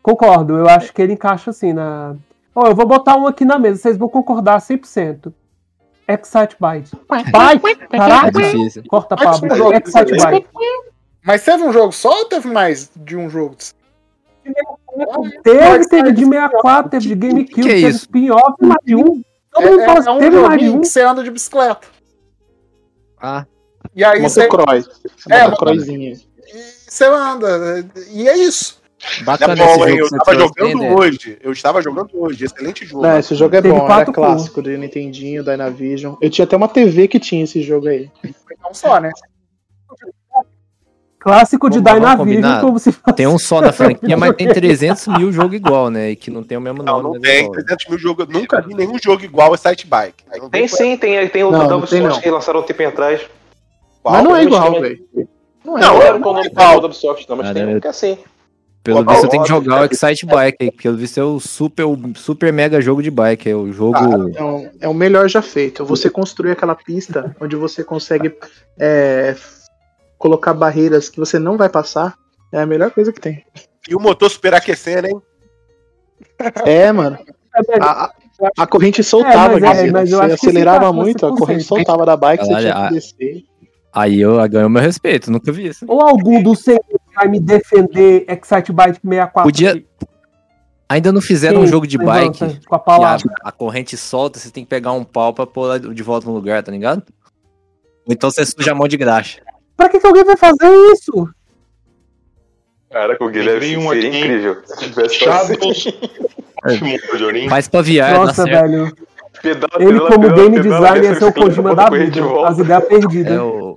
Concordo, 0.02 0.56
eu 0.56 0.68
acho 0.68 0.92
que 0.92 1.00
ele 1.00 1.12
encaixa 1.12 1.50
assim 1.50 1.72
na. 1.72 2.16
Ó, 2.54 2.66
eu 2.66 2.74
vou 2.74 2.86
botar 2.86 3.16
um 3.16 3.26
aqui 3.26 3.44
na 3.44 3.58
mesa, 3.58 3.80
vocês 3.80 3.96
vão 3.96 4.08
concordar 4.08 4.60
100%. 4.60 5.32
Excite 6.08 6.56
Byte. 6.58 6.90
Byte! 7.08 7.78
É 7.90 7.96
Caraca! 7.96 8.30
difícil. 8.32 8.82
Corta, 8.88 9.16
Pablo. 9.16 9.48
um 9.68 9.72
Excite 9.72 10.16
Byte. 10.16 10.48
Mas 11.24 11.44
teve 11.44 11.62
um 11.62 11.72
jogo 11.72 11.92
só 11.92 12.10
ou 12.10 12.24
teve 12.26 12.48
mais 12.48 12.90
de 12.96 13.16
um 13.16 13.30
jogo? 13.30 13.56
Teve, 15.44 15.88
teve 15.88 16.12
de 16.12 16.24
64, 16.24 16.90
teve 16.90 17.08
de 17.08 17.14
GameCube, 17.14 17.54
Que 17.54 17.62
teve 17.62 17.88
isso? 17.88 17.98
spin-off, 18.00 18.56
mais 18.60 18.80
de 18.84 18.96
um. 18.96 19.22
Todo 19.52 19.66
É, 19.66 19.70
mundo 19.70 19.80
é- 19.80 19.86
fala 19.86 20.04
é 20.04 20.10
um 20.10 20.18
teve 20.18 20.36
mais 20.40 20.60
de 20.60 20.68
um. 20.70 20.80
que 20.80 20.88
você 20.88 21.02
anda 21.02 21.22
de 21.22 21.30
bicicleta. 21.30 21.86
Ah, 23.20 23.46
E 23.94 24.02
aí 24.04 24.20
você, 24.20 24.42
Motocross. 24.48 24.88
É, 25.30 25.44
Motocrossinha. 25.44 26.12
e 26.12 26.81
você 26.92 27.04
anda. 27.04 27.86
E 28.10 28.28
é 28.28 28.36
isso. 28.36 28.80
É 29.20 29.24
bacana 29.24 29.56
bom, 29.56 29.64
esse 29.64 29.80
hein? 29.90 29.98
jogo 29.98 30.14
Eu 30.14 30.18
estava 30.18 30.38
jogando 30.38 30.78
Dé? 30.80 30.94
hoje. 30.94 31.38
Eu 31.42 31.52
estava 31.52 31.82
jogando 31.82 32.10
hoje. 32.14 32.44
Excelente 32.44 32.86
jogo. 32.86 33.02
Não, 33.02 33.18
esse 33.18 33.34
jogo 33.34 33.56
é 33.56 33.60
Teve 33.62 33.74
bom, 33.74 33.78
era 33.80 33.86
quatro 33.86 34.12
clássico 34.12 34.62
de 34.62 34.76
Nintendinho, 34.76 35.42
Dynavision. 35.42 36.14
Eu 36.20 36.30
tinha 36.30 36.44
até 36.44 36.56
uma 36.56 36.68
TV 36.68 37.08
que 37.08 37.18
tinha 37.18 37.42
esse 37.42 37.62
jogo 37.62 37.88
aí. 37.88 38.08
Não 38.62 38.72
só, 38.72 39.00
né? 39.00 39.10
Clássico 41.18 41.70
de 41.70 41.78
Vamos- 41.78 41.92
Dynavision, 42.00 42.18
combinar? 42.26 42.60
como 42.60 42.78
se 42.80 42.90
fosse. 42.90 43.16
Tem 43.16 43.26
um 43.28 43.38
só 43.38 43.60
da 43.60 43.70
franquia, 43.72 44.16
mas 44.16 44.34
tem 44.34 44.48
300 44.48 45.06
mil 45.18 45.32
jogo 45.32 45.54
igual, 45.54 45.88
né? 45.88 46.10
E 46.10 46.16
que 46.16 46.30
não 46.30 46.42
tem 46.42 46.58
o 46.58 46.60
mesmo 46.60 46.82
Não, 46.82 46.94
nome. 47.00 47.02
não 47.04 47.20
mas 47.20 47.22
tem. 47.22 47.40
igual. 47.44 47.52
300 47.54 47.86
mil 47.88 47.98
jogos. 47.98 48.26
Eu 48.28 48.40
nunca 48.40 48.60
vi 48.60 48.74
nenhum 48.74 48.98
jogo 49.02 49.24
igual 49.24 49.54
a 49.54 49.56
Site 49.56 49.86
Bike. 49.86 50.24
Tem 50.50 50.66
sim, 50.66 50.96
tem, 50.96 51.28
tem 51.28 51.44
o 51.44 51.50
Não, 51.50 51.80
que 52.20 52.30
lançaram 52.30 52.60
um 52.60 52.62
tempo 52.64 52.86
atrás. 52.86 53.20
Qual? 54.02 54.14
Mas 54.14 54.24
não 54.24 54.36
é 54.36 54.42
igual, 54.42 54.80
velho. 54.80 54.98
Não 55.64 55.78
é. 55.78 55.80
Não, 55.80 56.00
é 56.02 56.04
lembro 56.06 56.20
qual 56.22 56.34
o 56.34 56.36
nome 56.38 56.48
igual. 56.48 56.80
da 56.80 56.86
Ubisoft, 56.86 57.28
não, 57.28 57.36
mas 57.36 57.48
Ah, 57.50 57.54
tem 57.54 57.66
né? 57.66 57.76
um 57.76 57.80
que 57.80 57.86
é 57.86 57.90
assim. 57.90 58.18
Pelo 58.84 59.04
visto, 59.04 59.22
eu 59.24 59.28
tenho 59.28 59.42
que 59.44 59.48
jogar 59.48 59.82
o 59.82 59.84
Excite 59.84 60.26
Bike 60.26 60.56
aí. 60.60 60.70
Pelo 60.72 60.96
visto, 60.96 61.18
é 61.20 61.22
o 61.22 61.38
super, 61.38 61.84
o 61.84 61.96
super 62.16 62.52
mega 62.52 62.80
jogo 62.80 63.00
de 63.00 63.12
bike. 63.12 63.48
É 63.48 63.54
o 63.54 63.72
jogo. 63.72 63.96
É 64.36 64.42
um- 64.42 64.70
é 64.80 64.88
o 64.88 64.94
melhor 64.94 65.28
já 65.28 65.40
feito. 65.40 65.84
Você 65.84 66.10
construir 66.10 66.50
aquela 66.50 66.74
pista 66.74 67.36
onde 67.40 67.54
você 67.54 67.84
consegue 67.84 68.36
é, 68.80 69.36
colocar 70.18 70.52
barreiras 70.52 71.08
que 71.08 71.20
você 71.20 71.38
não 71.38 71.56
vai 71.56 71.68
passar 71.68 72.14
é 72.52 72.60
a 72.60 72.66
melhor 72.66 72.90
coisa 72.90 73.12
que 73.12 73.20
tem. 73.20 73.44
E 73.88 73.94
o 73.94 74.00
motor 74.00 74.28
superaquecendo, 74.28 75.06
hein? 75.06 75.22
É, 76.64 76.90
mano. 76.90 77.18
A, 77.80 78.12
a- 78.58 78.66
corrente 78.66 79.04
soltava, 79.04 79.58
É, 79.58 79.60
mas 79.60 79.78
é, 79.78 79.90
mas 79.92 80.10
eu 80.10 80.18
você 80.18 80.24
acho 80.24 80.28
que 80.28 80.34
esse 80.34 80.48
acelerava 80.48 80.92
muito, 80.92 81.24
a 81.24 81.30
100%. 81.30 81.36
corrente 81.38 81.62
soltava 81.64 82.04
da 82.06 82.16
bike, 82.16 82.44
você 82.44 82.50
Caralho, 82.52 82.72
tinha 82.72 82.88
que 82.88 82.94
descer. 82.94 83.44
Aí 83.92 84.20
eu 84.20 84.36
ganhou 84.48 84.70
meu 84.70 84.80
respeito, 84.80 85.30
nunca 85.30 85.52
vi 85.52 85.66
isso. 85.68 85.84
Ou 85.86 86.00
algum 86.00 86.42
dos 86.42 86.60
seis 86.60 86.78
vai 87.14 87.28
me 87.28 87.38
defender 87.38 88.24
Excite 88.28 88.72
Byte 88.72 88.98
64? 89.02 89.42
Podia- 89.42 89.74
que- 89.74 89.86
Ainda 90.88 91.10
não 91.10 91.20
fizeram 91.22 91.58
um 91.58 91.62
quem 91.62 91.70
jogo 91.70 91.86
de 91.86 91.96
levanta 91.96 92.46
bike 92.46 92.66
Com 92.66 92.74
a 92.74 92.78
que 92.78 92.82
a, 92.82 92.84
palavra. 92.84 93.32
a 93.44 93.50
corrente 93.52 93.96
solta, 93.96 94.38
você 94.38 94.50
tem 94.50 94.62
que 94.62 94.68
pegar 94.68 94.92
um 94.92 95.04
pau 95.04 95.32
pra 95.32 95.46
pôr 95.46 95.78
de 95.78 96.02
volta 96.02 96.26
no 96.26 96.34
lugar, 96.34 96.62
tá 96.62 96.70
ligado? 96.70 97.02
Ou 98.06 98.12
então 98.12 98.30
você 98.30 98.44
suja 98.44 98.72
a 98.72 98.74
mão 98.74 98.86
de 98.86 98.98
graxa. 98.98 99.40
Pra 99.74 99.88
que, 99.88 99.98
que 99.98 100.06
alguém 100.06 100.22
vai 100.24 100.36
fazer 100.36 100.68
isso? 100.92 101.28
Caraca, 102.90 103.24
o 103.24 103.30
Guilherme 103.30 103.76
um 103.78 103.88
seria 103.88 104.08
aqui. 104.08 104.18
incrível. 104.18 104.56
Se 104.66 104.76
tivesse 104.90 105.28
assim. 105.28 105.92
Mordor, 107.10 107.48
Faz 107.48 107.68
pra 107.68 107.80
VR, 107.82 108.14
Nossa, 108.14 108.44
dá 108.44 108.50
certo. 108.52 108.70
velho. 108.70 108.96
Pedala, 109.42 109.70
Ele, 109.82 109.92
pedala, 109.92 110.10
como 110.10 110.20
pedala, 110.28 110.42
game 110.50 110.60
designer, 110.60 111.04
ia 111.04 111.14
ser 111.14 111.24
o 111.24 111.28
bicicleta, 111.28 111.40
Kojima 111.40 111.74
da 111.74 111.88
vida. 111.90 112.20
As 112.46 112.58
ideias 112.58 112.84
perdidas. 112.84 113.32
É 113.32 113.40
o, 113.40 113.71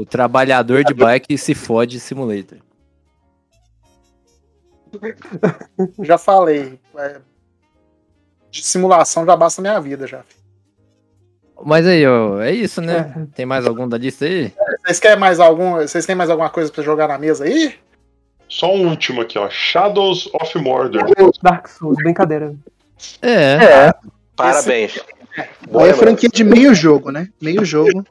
o 0.00 0.04
trabalhador 0.04 0.84
de 0.84 0.94
bike 0.94 1.36
se 1.38 1.54
fode 1.54 2.00
simulator. 2.00 2.58
Já 6.02 6.18
falei. 6.18 6.78
é, 6.96 7.20
de 8.54 8.62
simulação 8.64 9.26
já 9.26 9.36
basta 9.36 9.60
a 9.60 9.62
minha 9.62 9.80
vida 9.80 10.06
já. 10.06 10.22
Mas 11.64 11.86
aí, 11.86 12.06
ó, 12.06 12.40
é 12.40 12.52
isso, 12.52 12.80
né? 12.80 13.12
É. 13.16 13.26
Tem 13.34 13.44
mais 13.44 13.66
algum 13.66 13.88
da 13.88 13.98
lista 13.98 14.24
aí? 14.24 14.52
Vocês 14.84 15.00
querem 15.00 15.18
mais 15.18 15.40
algum? 15.40 15.72
Vocês 15.72 16.06
têm 16.06 16.14
mais 16.14 16.30
alguma 16.30 16.48
coisa 16.48 16.70
pra 16.70 16.82
jogar 16.82 17.08
na 17.08 17.18
mesa 17.18 17.44
aí? 17.44 17.74
Só 18.48 18.72
um 18.72 18.88
último 18.88 19.22
aqui, 19.22 19.38
ó. 19.38 19.48
Shadows 19.50 20.30
of 20.34 20.56
Mordor. 20.58 21.04
Dark 21.42 21.66
Souls, 21.68 21.96
brincadeira. 21.96 22.54
É. 23.20 23.92
Parabéns. 24.36 25.00
Aí 25.36 25.88
é 25.88 25.94
franquia 25.94 26.28
de 26.28 26.44
meio 26.44 26.74
jogo, 26.74 27.10
né? 27.10 27.28
Meio 27.40 27.64
jogo. 27.64 28.04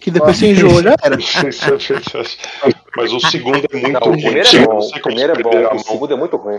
Que 0.00 0.10
depois 0.10 0.36
você 0.36 0.48
enjoou, 0.48 0.82
já 0.82 0.96
era. 1.02 1.16
Mas 2.96 3.12
o 3.12 3.20
segundo 3.20 3.58
é 3.70 3.76
muito 3.76 3.92
Não, 3.92 4.00
o 4.00 4.04
ruim. 4.10 4.20
primeiro 4.22 4.48
Chega, 4.48 4.64
é 4.64 4.66
não 4.66 4.74
bom. 4.76 4.82
sei 4.82 4.98
O 4.98 5.02
primeiro 5.02 5.32
é 5.32 5.42
bom. 5.42 5.74
O 5.74 5.78
segundo 5.78 6.12
é 6.12 6.16
muito 6.16 6.36
ruim. 6.36 6.58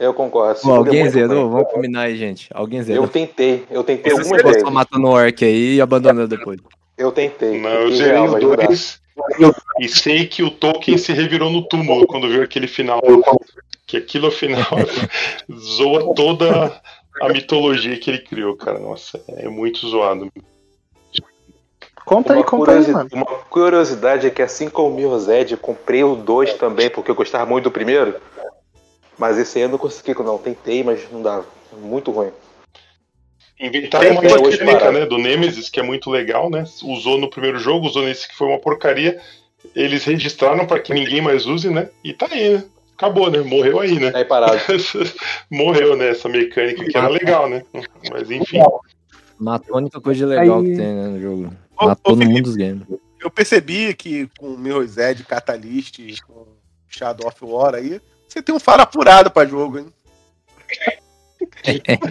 Eu 0.00 0.14
concordo. 0.14 0.54
o 0.58 0.60
segundo 0.60 0.74
é 0.74 0.78
alguém 0.78 1.10
zerou? 1.10 1.42
ruim. 1.42 1.50
Vamos 1.52 1.72
combinar 1.72 2.00
aí, 2.02 2.16
gente. 2.16 2.48
Alguém 2.52 2.82
zerou. 2.82 3.04
Eu 3.04 3.08
tentei. 3.08 3.64
Eu 3.70 3.84
tentei 3.84 4.12
Você 4.12 4.20
algumas 4.22 4.42
vezes. 4.42 4.62
só 4.62 4.70
matando 4.70 5.06
o 5.06 5.10
orc 5.10 5.44
aí 5.44 5.76
e 5.76 5.80
abandonando 5.80 6.28
depois. 6.28 6.60
Eu 6.96 7.12
tentei. 7.12 7.60
Não, 7.60 7.70
eu 7.70 7.92
zerei 7.92 8.20
os 8.20 8.40
dois. 8.40 9.00
E 9.80 9.88
sei 9.88 10.26
que 10.26 10.42
o 10.42 10.50
Tolkien 10.50 10.96
se 10.98 11.12
revirou 11.12 11.50
no 11.50 11.66
túmulo 11.66 12.06
quando 12.06 12.28
viu 12.28 12.42
aquele 12.42 12.66
final. 12.68 13.00
Que 13.86 13.96
aquilo 13.96 14.26
afinal 14.28 14.66
zoa 15.76 16.14
toda 16.14 16.80
a 17.22 17.28
mitologia 17.28 17.98
que 17.98 18.10
ele 18.10 18.18
criou, 18.18 18.56
cara. 18.56 18.78
Nossa, 18.78 19.20
é 19.28 19.48
muito 19.48 19.86
zoado. 19.88 20.30
Conta 22.08 22.32
aí, 22.32 22.38
Uma, 22.38 22.44
conta 22.46 22.72
aí, 22.72 22.88
mano. 22.90 23.10
uma 23.12 23.26
curiosidade 23.26 24.26
é 24.26 24.30
que 24.30 24.40
assim 24.40 24.70
como 24.70 24.88
o 24.88 24.94
Miozed, 24.96 25.52
eu 25.52 25.58
comprei 25.58 26.02
o 26.02 26.16
2 26.16 26.54
também, 26.54 26.88
porque 26.88 27.10
eu 27.10 27.14
gostava 27.14 27.44
muito 27.44 27.64
do 27.64 27.70
primeiro. 27.70 28.14
Mas 29.18 29.36
esse 29.36 29.58
aí 29.58 29.64
eu 29.64 29.68
não 29.68 29.76
consegui, 29.76 30.14
não. 30.22 30.38
Tentei, 30.38 30.82
mas 30.82 31.06
não 31.12 31.20
dava. 31.20 31.44
Muito 31.82 32.10
ruim. 32.10 32.30
Inventaram 33.60 34.04
Tem 34.04 34.12
uma 34.12 34.22
técnica, 34.22 34.90
né, 34.92 35.04
do 35.04 35.18
Nemesis, 35.18 35.68
que 35.68 35.80
é 35.80 35.82
muito 35.82 36.08
legal, 36.10 36.48
né? 36.48 36.64
Usou 36.82 37.18
no 37.18 37.28
primeiro 37.28 37.58
jogo, 37.58 37.86
usou 37.86 38.04
nesse 38.04 38.26
que 38.26 38.34
foi 38.36 38.46
uma 38.46 38.58
porcaria. 38.58 39.20
Eles 39.74 40.04
registraram 40.04 40.64
pra 40.64 40.78
que 40.78 40.94
ninguém 40.94 41.20
mais 41.20 41.44
use, 41.44 41.68
né? 41.68 41.90
E 42.02 42.14
tá 42.14 42.26
aí, 42.30 42.54
né? 42.54 42.64
Acabou, 42.96 43.30
né? 43.30 43.40
Morreu 43.40 43.80
aí, 43.80 43.98
né? 43.98 44.12
Aí 44.14 44.24
parado. 44.24 44.58
Morreu, 45.50 45.94
né? 45.94 46.08
Essa 46.08 46.28
mecânica 46.28 46.84
que 46.84 46.96
era 46.96 47.08
legal, 47.08 47.50
né? 47.50 47.62
Mas 48.10 48.30
enfim. 48.30 48.60
Matou 49.38 49.74
a 49.74 49.78
única 49.78 50.00
coisa 50.00 50.26
legal 50.26 50.60
Aí- 50.60 50.64
que 50.70 50.76
tem 50.76 50.94
né, 50.94 51.08
no 51.08 51.20
jogo. 51.20 51.52
Ô, 51.80 51.86
Matou 51.86 52.12
ô, 52.12 52.16
no 52.16 52.24
mundo 52.24 52.42
dos 52.42 52.56
games. 52.56 52.82
Eu 53.20 53.30
percebi 53.30 53.94
que 53.94 54.28
com 54.38 54.48
o 54.48 54.58
meu 54.58 54.86
Zed, 54.86 55.24
Catalyst, 55.24 55.98
com 56.26 56.46
Shadow 56.88 57.28
of 57.28 57.36
War 57.42 57.74
aí, 57.74 58.00
você 58.26 58.42
tem 58.42 58.54
um 58.54 58.60
faro 58.60 58.82
apurado 58.82 59.30
pra 59.30 59.46
jogo, 59.46 59.78
hein? 59.78 59.86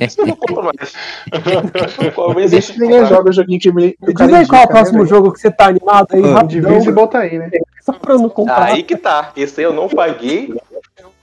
Isso 0.01 0.21
eu 0.21 0.27
não 0.27 0.35
compro 0.35 0.63
mais. 0.63 0.93
Talvez 2.15 2.51
Deixa 2.51 2.73
que 2.73 2.79
ninguém 2.79 3.05
joga 3.05 3.29
o 3.29 3.33
joguinho 3.33 3.59
que 3.59 3.71
me. 3.71 3.95
Diz 4.01 4.33
aí 4.33 4.47
qual 4.47 4.61
é 4.61 4.65
o 4.65 4.69
próximo 4.69 5.05
jogo 5.05 5.33
que 5.33 5.39
você 5.39 5.51
tá 5.51 5.67
animado 5.67 6.07
aí, 6.11 6.23
Ah, 6.23 6.33
rapidão, 6.33 6.81
e 6.81 6.91
bota 6.91 7.19
aí, 7.19 7.37
né? 7.37 7.49
só 7.81 7.93
pra 7.93 8.15
não 8.15 8.29
comprar. 8.29 8.63
Aí 8.63 8.83
que 8.83 8.95
tá. 8.95 9.31
Esse 9.35 9.59
aí 9.59 9.65
eu 9.65 9.73
não 9.73 9.89
paguei. 9.89 10.53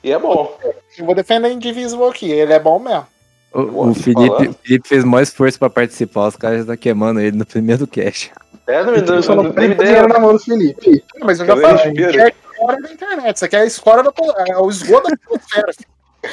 E 0.03 0.13
é 0.13 0.19
bom. 0.19 0.59
Eu 0.99 1.07
vou 1.07 1.15
defender 1.15 1.51
Indivisible 1.51 2.09
aqui, 2.09 2.31
ele 2.31 2.53
é 2.53 2.59
bom 2.59 2.79
mesmo. 2.79 3.07
O, 3.55 3.91
o 3.91 3.95
Felipe, 3.95 4.49
o 4.49 4.53
Felipe 4.53 4.89
fez 4.89 5.05
mais 5.05 5.29
esforço 5.29 5.59
pra 5.59 5.71
participar, 5.71 6.27
os 6.27 6.37
caras 6.37 6.57
já 6.59 6.63
estão 6.63 6.77
queimando 6.77 7.21
ele 7.21 7.37
no 7.37 7.47
primeiro 7.47 7.87
cast. 7.87 8.33
É, 8.67 8.83
não 8.83 8.93
me 8.93 9.01
deu 9.01 9.23
Só 9.23 9.35
não 9.37 9.45
não 9.45 9.53
tem 9.53 9.71
dinheiro 9.71 9.83
ideia. 9.85 10.09
na 10.09 10.19
mão 10.19 10.33
do 10.33 10.39
Felipe. 10.41 11.05
Mas 11.23 11.39
eu 11.39 11.47
já 11.47 11.55
Eu 11.55 11.61
falei, 11.61 11.93
isso 11.93 12.19
é 12.19 12.23
a 12.25 12.29
história 12.29 12.83
da 12.83 12.93
internet, 12.93 13.37
isso 13.37 13.45
aqui 13.45 13.57
é 13.57 13.61
a 13.61 13.65
história 13.65 14.03
da 14.03 14.13
é 14.49 14.59
o 14.59 14.69
esgoto 14.69 15.09
da 15.09 15.15
atmosfera. 15.15 15.73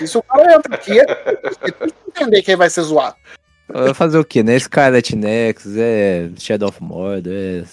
Se 0.05 0.17
o 0.17 0.23
cara 0.23 0.55
entra 0.55 0.75
aqui, 0.75 0.99
é 0.99 1.03
é 1.03 1.71
tudo 1.71 1.93
entender 2.07 2.41
quem 2.41 2.55
vai 2.55 2.69
ser 2.69 2.81
zoado. 2.81 3.15
Vai 3.67 3.93
fazer 3.93 4.17
o 4.17 4.25
quê, 4.25 4.41
né? 4.41 4.57
Scarlet 4.57 5.15
Nexus, 5.15 5.75
é 5.77 6.29
Shadow 6.37 6.69
of 6.69 6.81
Mordor, 6.81 7.33
é 7.33 7.63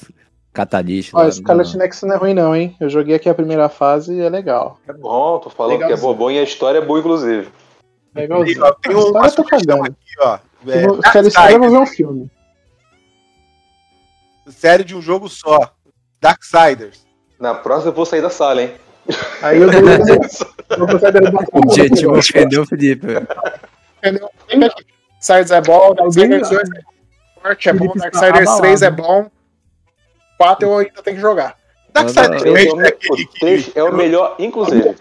Catalyst. 0.52 1.12
Ó, 1.14 1.22
lá, 1.22 1.30
Scarlet 1.30 1.72
não. 1.72 1.78
Nexus 1.78 2.02
não 2.08 2.14
é 2.14 2.18
ruim, 2.18 2.34
não, 2.34 2.54
hein? 2.54 2.76
Eu 2.80 2.90
joguei 2.90 3.14
aqui 3.14 3.28
a 3.28 3.34
primeira 3.34 3.68
fase 3.68 4.12
e 4.12 4.20
é 4.20 4.28
legal. 4.28 4.78
É 4.88 4.92
bom, 4.92 5.38
tô 5.38 5.48
falando 5.48 5.78
que 5.78 5.92
é 5.92 5.96
bom 5.96 6.30
e 6.30 6.38
a 6.38 6.42
história 6.42 6.78
é 6.78 6.84
boa, 6.84 6.98
inclusive. 6.98 7.48
Legalzinho. 8.20 8.64
ó, 8.64 8.72
tem 8.72 8.92
A 8.94 8.98
uma 8.98 9.28
sugestão 9.28 9.84
aqui, 9.84 9.96
ó. 10.20 10.38
É, 10.66 10.84
Eu 10.84 10.88
vou- 10.88 10.96
Se 11.02 11.12
quero 11.12 11.28
história, 11.28 11.54
eu 11.54 11.58
vou 11.60 11.70
ver 11.70 11.78
um 11.78 11.86
filme. 11.86 12.30
série 14.48 14.84
de 14.84 14.94
um 14.96 15.02
jogo 15.02 15.28
só. 15.28 15.72
Darksiders. 16.20 17.06
Na 17.38 17.54
próxima 17.54 17.90
eu 17.90 17.94
vou 17.94 18.04
sair 18.06 18.20
da 18.22 18.30
sala, 18.30 18.62
hein? 18.62 18.74
Aí 19.42 19.58
eu 19.60 19.70
dou 19.70 19.80
eu 20.78 20.86
vou 20.86 20.98
sair 20.98 21.12
da 21.12 21.30
O 21.52 21.58
objetivo 21.58 22.16
é 22.16 22.18
ofender 22.18 22.60
o 22.60 22.66
Felipe. 22.66 23.06
Entendeu? 23.98 24.30
Darksiders 25.20 25.50
é 25.50 25.60
bom, 25.60 25.94
Darksiders 25.94 26.48
2 26.50 26.68
é 26.70 27.40
forte, 27.42 27.68
é 27.68 27.72
bom, 27.72 27.92
Darksiders 27.94 28.56
3 28.56 28.82
é 28.82 28.86
abalado. 28.88 29.22
bom. 29.24 29.30
4 30.38 30.68
eu 30.68 30.78
ainda 30.78 31.02
tenho 31.02 31.16
que 31.16 31.22
jogar. 31.22 31.56
Darksiders 31.92 32.28
não, 32.30 32.38
3 32.38 32.56
Esse 32.66 33.72
é 33.78 33.82
o, 33.82 33.86
é 33.86 33.86
é 33.86 33.90
o 33.90 33.94
melhor, 33.94 34.34
inclusive. 34.38 34.96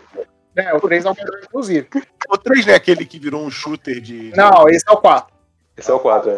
É, 0.57 0.73
o 0.73 0.79
3 0.81 1.05
é 1.05 1.09
o 1.11 1.15
melhor, 1.15 1.39
inclusive. 1.43 1.88
O 2.29 2.38
3 2.38 2.65
não 2.65 2.73
é 2.73 2.75
aquele 2.75 3.05
que 3.05 3.19
virou 3.19 3.45
um 3.45 3.49
shooter 3.51 4.01
de. 4.01 4.34
Não, 4.35 4.67
esse 4.67 4.84
é 4.88 4.91
o 4.91 4.97
4. 4.97 5.34
Esse 5.77 5.91
é 5.91 5.93
o 5.93 5.99
4. 5.99 6.31
é. 6.31 6.38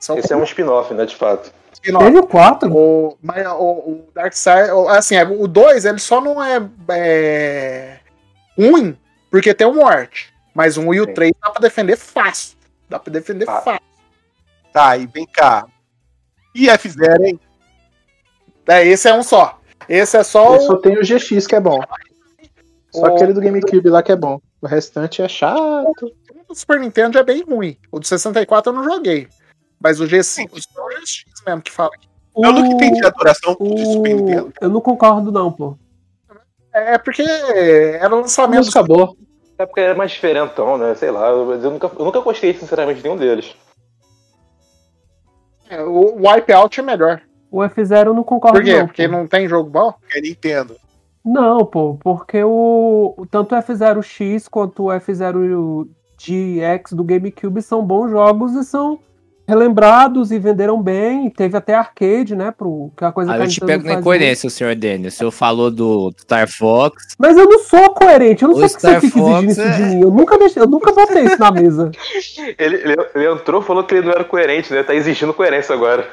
Esse 0.00 0.12
é 0.12 0.18
Esse 0.18 0.32
é 0.32 0.36
um 0.36 0.44
spin-off, 0.44 0.94
né, 0.94 1.04
de 1.04 1.16
fato. 1.16 1.52
spin-off. 1.72 2.04
Teve 2.04 2.18
o 2.18 2.26
4. 2.26 2.72
O, 2.72 3.18
mas 3.20 3.44
o, 3.48 3.50
o 3.62 4.08
Darkseid, 4.14 4.70
o- 4.70 4.88
assim, 4.88 5.16
é, 5.16 5.24
o 5.24 5.48
2 5.48 5.84
ele 5.84 5.98
só 5.98 6.20
não 6.20 6.42
é, 6.42 6.60
é 6.90 7.98
ruim 8.56 8.96
porque 9.30 9.52
tem 9.52 9.66
o 9.66 9.74
morte. 9.74 10.32
Mas 10.54 10.76
o 10.76 10.82
1 10.82 10.94
e 10.94 11.00
o 11.00 11.04
Sim. 11.06 11.14
3 11.14 11.32
dá 11.42 11.50
pra 11.50 11.60
defender 11.60 11.96
fácil. 11.96 12.56
Dá 12.88 12.98
pra 12.98 13.12
defender 13.12 13.48
Ah. 13.50 13.60
fácil. 13.60 13.82
Tá, 14.72 14.96
e 14.96 15.06
vem 15.06 15.26
cá. 15.26 15.66
E 16.54 16.66
F0, 16.68 17.24
hein? 17.24 17.40
É, 18.68 18.86
esse 18.86 19.08
é 19.08 19.14
um 19.14 19.22
só. 19.22 19.58
Esse 19.88 20.16
é 20.16 20.22
só 20.22 20.54
Eu 20.54 20.60
o, 20.60 20.66
só 20.66 20.76
tenho 20.76 21.00
o 21.00 21.04
GX 21.04 21.46
que 21.46 21.54
é 21.56 21.60
bom. 21.60 21.80
Só 22.98 23.02
o- 23.06 23.14
aquele 23.14 23.32
do 23.32 23.40
GameCube 23.40 23.88
lá 23.88 24.02
que 24.02 24.12
é 24.12 24.16
bom. 24.16 24.40
O 24.60 24.66
restante 24.66 25.22
é 25.22 25.28
chato. 25.28 25.60
o 26.02 26.48
do 26.48 26.54
Super 26.54 26.80
Nintendo 26.80 27.18
é 27.18 27.22
bem 27.22 27.42
ruim. 27.44 27.76
O 27.92 27.98
do 28.00 28.06
64 28.06 28.70
eu 28.72 28.76
não 28.76 28.84
joguei. 28.84 29.28
Mas 29.80 30.00
o 30.00 30.04
G5, 30.06 30.48
o 30.52 30.56
o 30.56 30.88
GX 30.88 31.24
mesmo 31.46 31.62
que 31.62 31.70
fala. 31.70 31.90
Eu 32.36 32.52
nunca 32.52 32.68
entendi 32.68 33.04
a 33.04 33.08
adoração 33.08 33.56
de 33.60 33.84
Super 33.92 34.14
O... 34.14 34.16
Nintendo. 34.18 34.52
Eu 34.60 34.68
não 34.68 34.80
concordo, 34.80 35.30
não, 35.32 35.50
pô. 35.52 35.76
É 36.72 36.96
porque 36.98 37.22
era 37.22 38.08
lançamento. 38.14 38.58
música 38.60 38.82
boa. 38.82 39.14
É 39.58 39.66
porque 39.66 39.80
é 39.80 39.94
mais 39.94 40.12
diferentão, 40.12 40.78
né? 40.78 40.94
Sei 40.94 41.10
lá. 41.10 41.28
Eu, 41.30 41.52
eu 41.52 41.70
nunca, 41.70 41.90
eu 41.98 42.04
nunca 42.04 42.20
gostei, 42.20 42.54
sinceramente, 42.54 42.98
de 42.98 43.02
nenhum 43.04 43.16
deles. 43.16 43.54
é, 45.68 45.82
O 45.82 46.16
Wipeout 46.26 46.78
é 46.78 46.82
melhor. 46.82 47.20
O 47.50 47.58
F0 47.60 48.06
eu 48.06 48.14
não 48.14 48.22
concordo, 48.22 48.58
Por 48.58 48.64
quê? 48.64 48.78
não. 48.78 48.86
Porque 48.86 49.08
pô. 49.08 49.12
não 49.16 49.26
tem 49.26 49.48
jogo 49.48 49.68
bom? 49.70 49.94
É 50.14 50.20
Nintendo. 50.20 50.76
Não, 51.24 51.66
pô, 51.66 51.96
porque 51.96 52.42
o 52.42 53.26
tanto 53.30 53.54
o 53.54 53.58
F0X 53.58 54.48
quanto 54.48 54.84
o 54.84 54.88
F0GX 54.88 56.94
do 56.94 57.04
GameCube 57.04 57.60
são 57.60 57.84
bons 57.84 58.10
jogos 58.10 58.54
e 58.54 58.64
são 58.64 58.98
relembrados 59.48 60.30
e 60.30 60.38
venderam 60.38 60.82
bem. 60.82 61.30
Teve 61.30 61.56
até 61.56 61.74
arcade, 61.74 62.36
né, 62.36 62.50
pro 62.50 62.92
que 62.94 63.02
é 63.02 63.06
a 63.06 63.12
coisa 63.12 63.32
Aí 63.32 63.38
que 63.38 63.42
a 63.42 63.46
eu 63.46 63.50
te 63.50 63.60
pego 63.62 63.88
na 63.88 63.94
incoerência, 63.94 64.50
senhor 64.50 64.74
Denis. 64.76 65.14
O 65.14 65.16
senhor 65.16 65.30
falou 65.30 65.70
do 65.70 66.12
Star 66.20 66.46
Fox. 66.46 67.16
Mas 67.18 67.34
eu 67.34 67.48
não 67.48 67.58
sou 67.60 67.94
coerente, 67.94 68.42
eu 68.42 68.50
não 68.50 68.56
O 68.56 68.58
sei 68.58 68.66
que 68.68 68.72
você 68.74 68.88
Star 68.88 69.00
fica 69.00 69.18
Fox 69.18 69.44
exigindo 69.44 69.50
isso 69.50 69.62
é- 69.62 69.70
de 69.70 69.82
mim. 69.94 70.02
Eu 70.02 70.10
nunca 70.10 70.38
deixei, 70.38 70.62
eu 70.62 70.68
nunca 70.68 70.92
botei 70.92 71.24
isso 71.24 71.38
na 71.38 71.50
mesa. 71.50 71.90
Ele, 72.58 72.76
ele, 72.76 72.96
ele 73.14 73.32
entrou 73.32 73.62
falou 73.62 73.84
que 73.84 73.94
ele 73.94 74.06
não 74.06 74.12
era 74.12 74.24
coerente, 74.24 74.72
né? 74.72 74.82
Tá 74.82 74.94
exigindo 74.94 75.32
coerência 75.34 75.74
agora. 75.74 76.08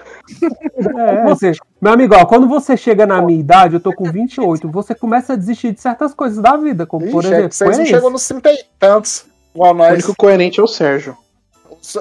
É, 0.97 1.23
você, 1.23 1.51
meu 1.81 1.93
amigo, 1.93 2.15
ó, 2.15 2.25
quando 2.25 2.47
você 2.47 2.75
chega 2.75 3.05
na 3.05 3.21
minha 3.21 3.39
idade, 3.39 3.75
eu 3.75 3.79
tô 3.79 3.93
com 3.93 4.11
28, 4.11 4.69
você 4.69 4.93
começa 4.93 5.33
a 5.33 5.35
desistir 5.35 5.71
de 5.71 5.81
certas 5.81 6.13
coisas 6.13 6.41
da 6.41 6.55
vida, 6.57 6.85
como 6.85 7.09
por 7.09 7.23
Ixi, 7.23 7.33
é 7.33 7.37
exemplo, 7.37 7.49
que 7.49 7.55
vocês 7.55 7.77
não 7.77 7.85
chegam 7.85 8.09
nos 8.09 8.27
30 8.27 8.51
e 8.51 8.63
tantos. 8.79 9.25
O 9.53 9.65
único 9.71 10.15
coerente 10.15 10.59
é 10.59 10.63
o 10.63 10.67
Sérgio. 10.67 11.15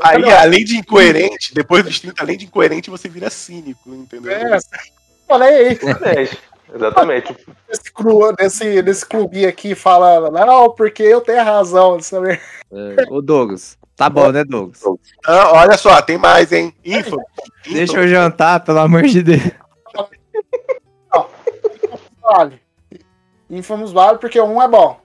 Aí, 0.03 0.21
Cadê 0.23 0.35
o- 0.35 0.39
além 0.39 0.65
de 0.65 0.77
incoerente, 0.77 1.55
depois 1.55 1.85
dos 1.85 1.99
30, 2.01 2.23
além 2.23 2.37
de 2.37 2.47
incoerente, 2.47 2.91
você 2.91 3.09
vira 3.09 3.31
cínico, 3.31 3.95
entendeu? 3.95 4.33
É, 4.33 4.59
falei 5.29 5.71
aí. 5.71 6.31
Exatamente. 6.75 7.37
Nesse, 7.69 7.93
cru, 7.93 8.35
nesse, 8.39 8.83
nesse 8.83 9.07
clubinho 9.07 9.49
aqui 9.49 9.75
fala, 9.75 10.31
não, 10.31 10.71
porque 10.75 11.03
eu 11.03 11.21
tenho 11.21 11.45
razão. 11.45 12.01
Sabe? 12.03 12.41
É, 12.73 13.05
ô 13.11 13.21
Douglas. 13.21 13.79
Tá 13.97 14.11
bom, 14.11 14.33
né, 14.33 14.43
Douglas? 14.45 14.81
Ah, 15.25 15.53
olha 15.53 15.77
só, 15.77 16.03
tem 16.03 16.19
mais, 16.19 16.51
hein? 16.51 16.75
Info. 16.85 17.17
Deixa 17.65 17.99
eu 18.01 18.09
jantar, 18.09 18.59
pelo 18.65 18.81
amor 18.81 19.03
de 19.03 19.23
Deus. 19.23 19.43
Vale. 22.21 22.61
Infamous 23.51 23.93
vale 23.93 24.19
porque 24.19 24.41
um 24.41 24.61
é 24.61 24.67
bom. 24.67 24.99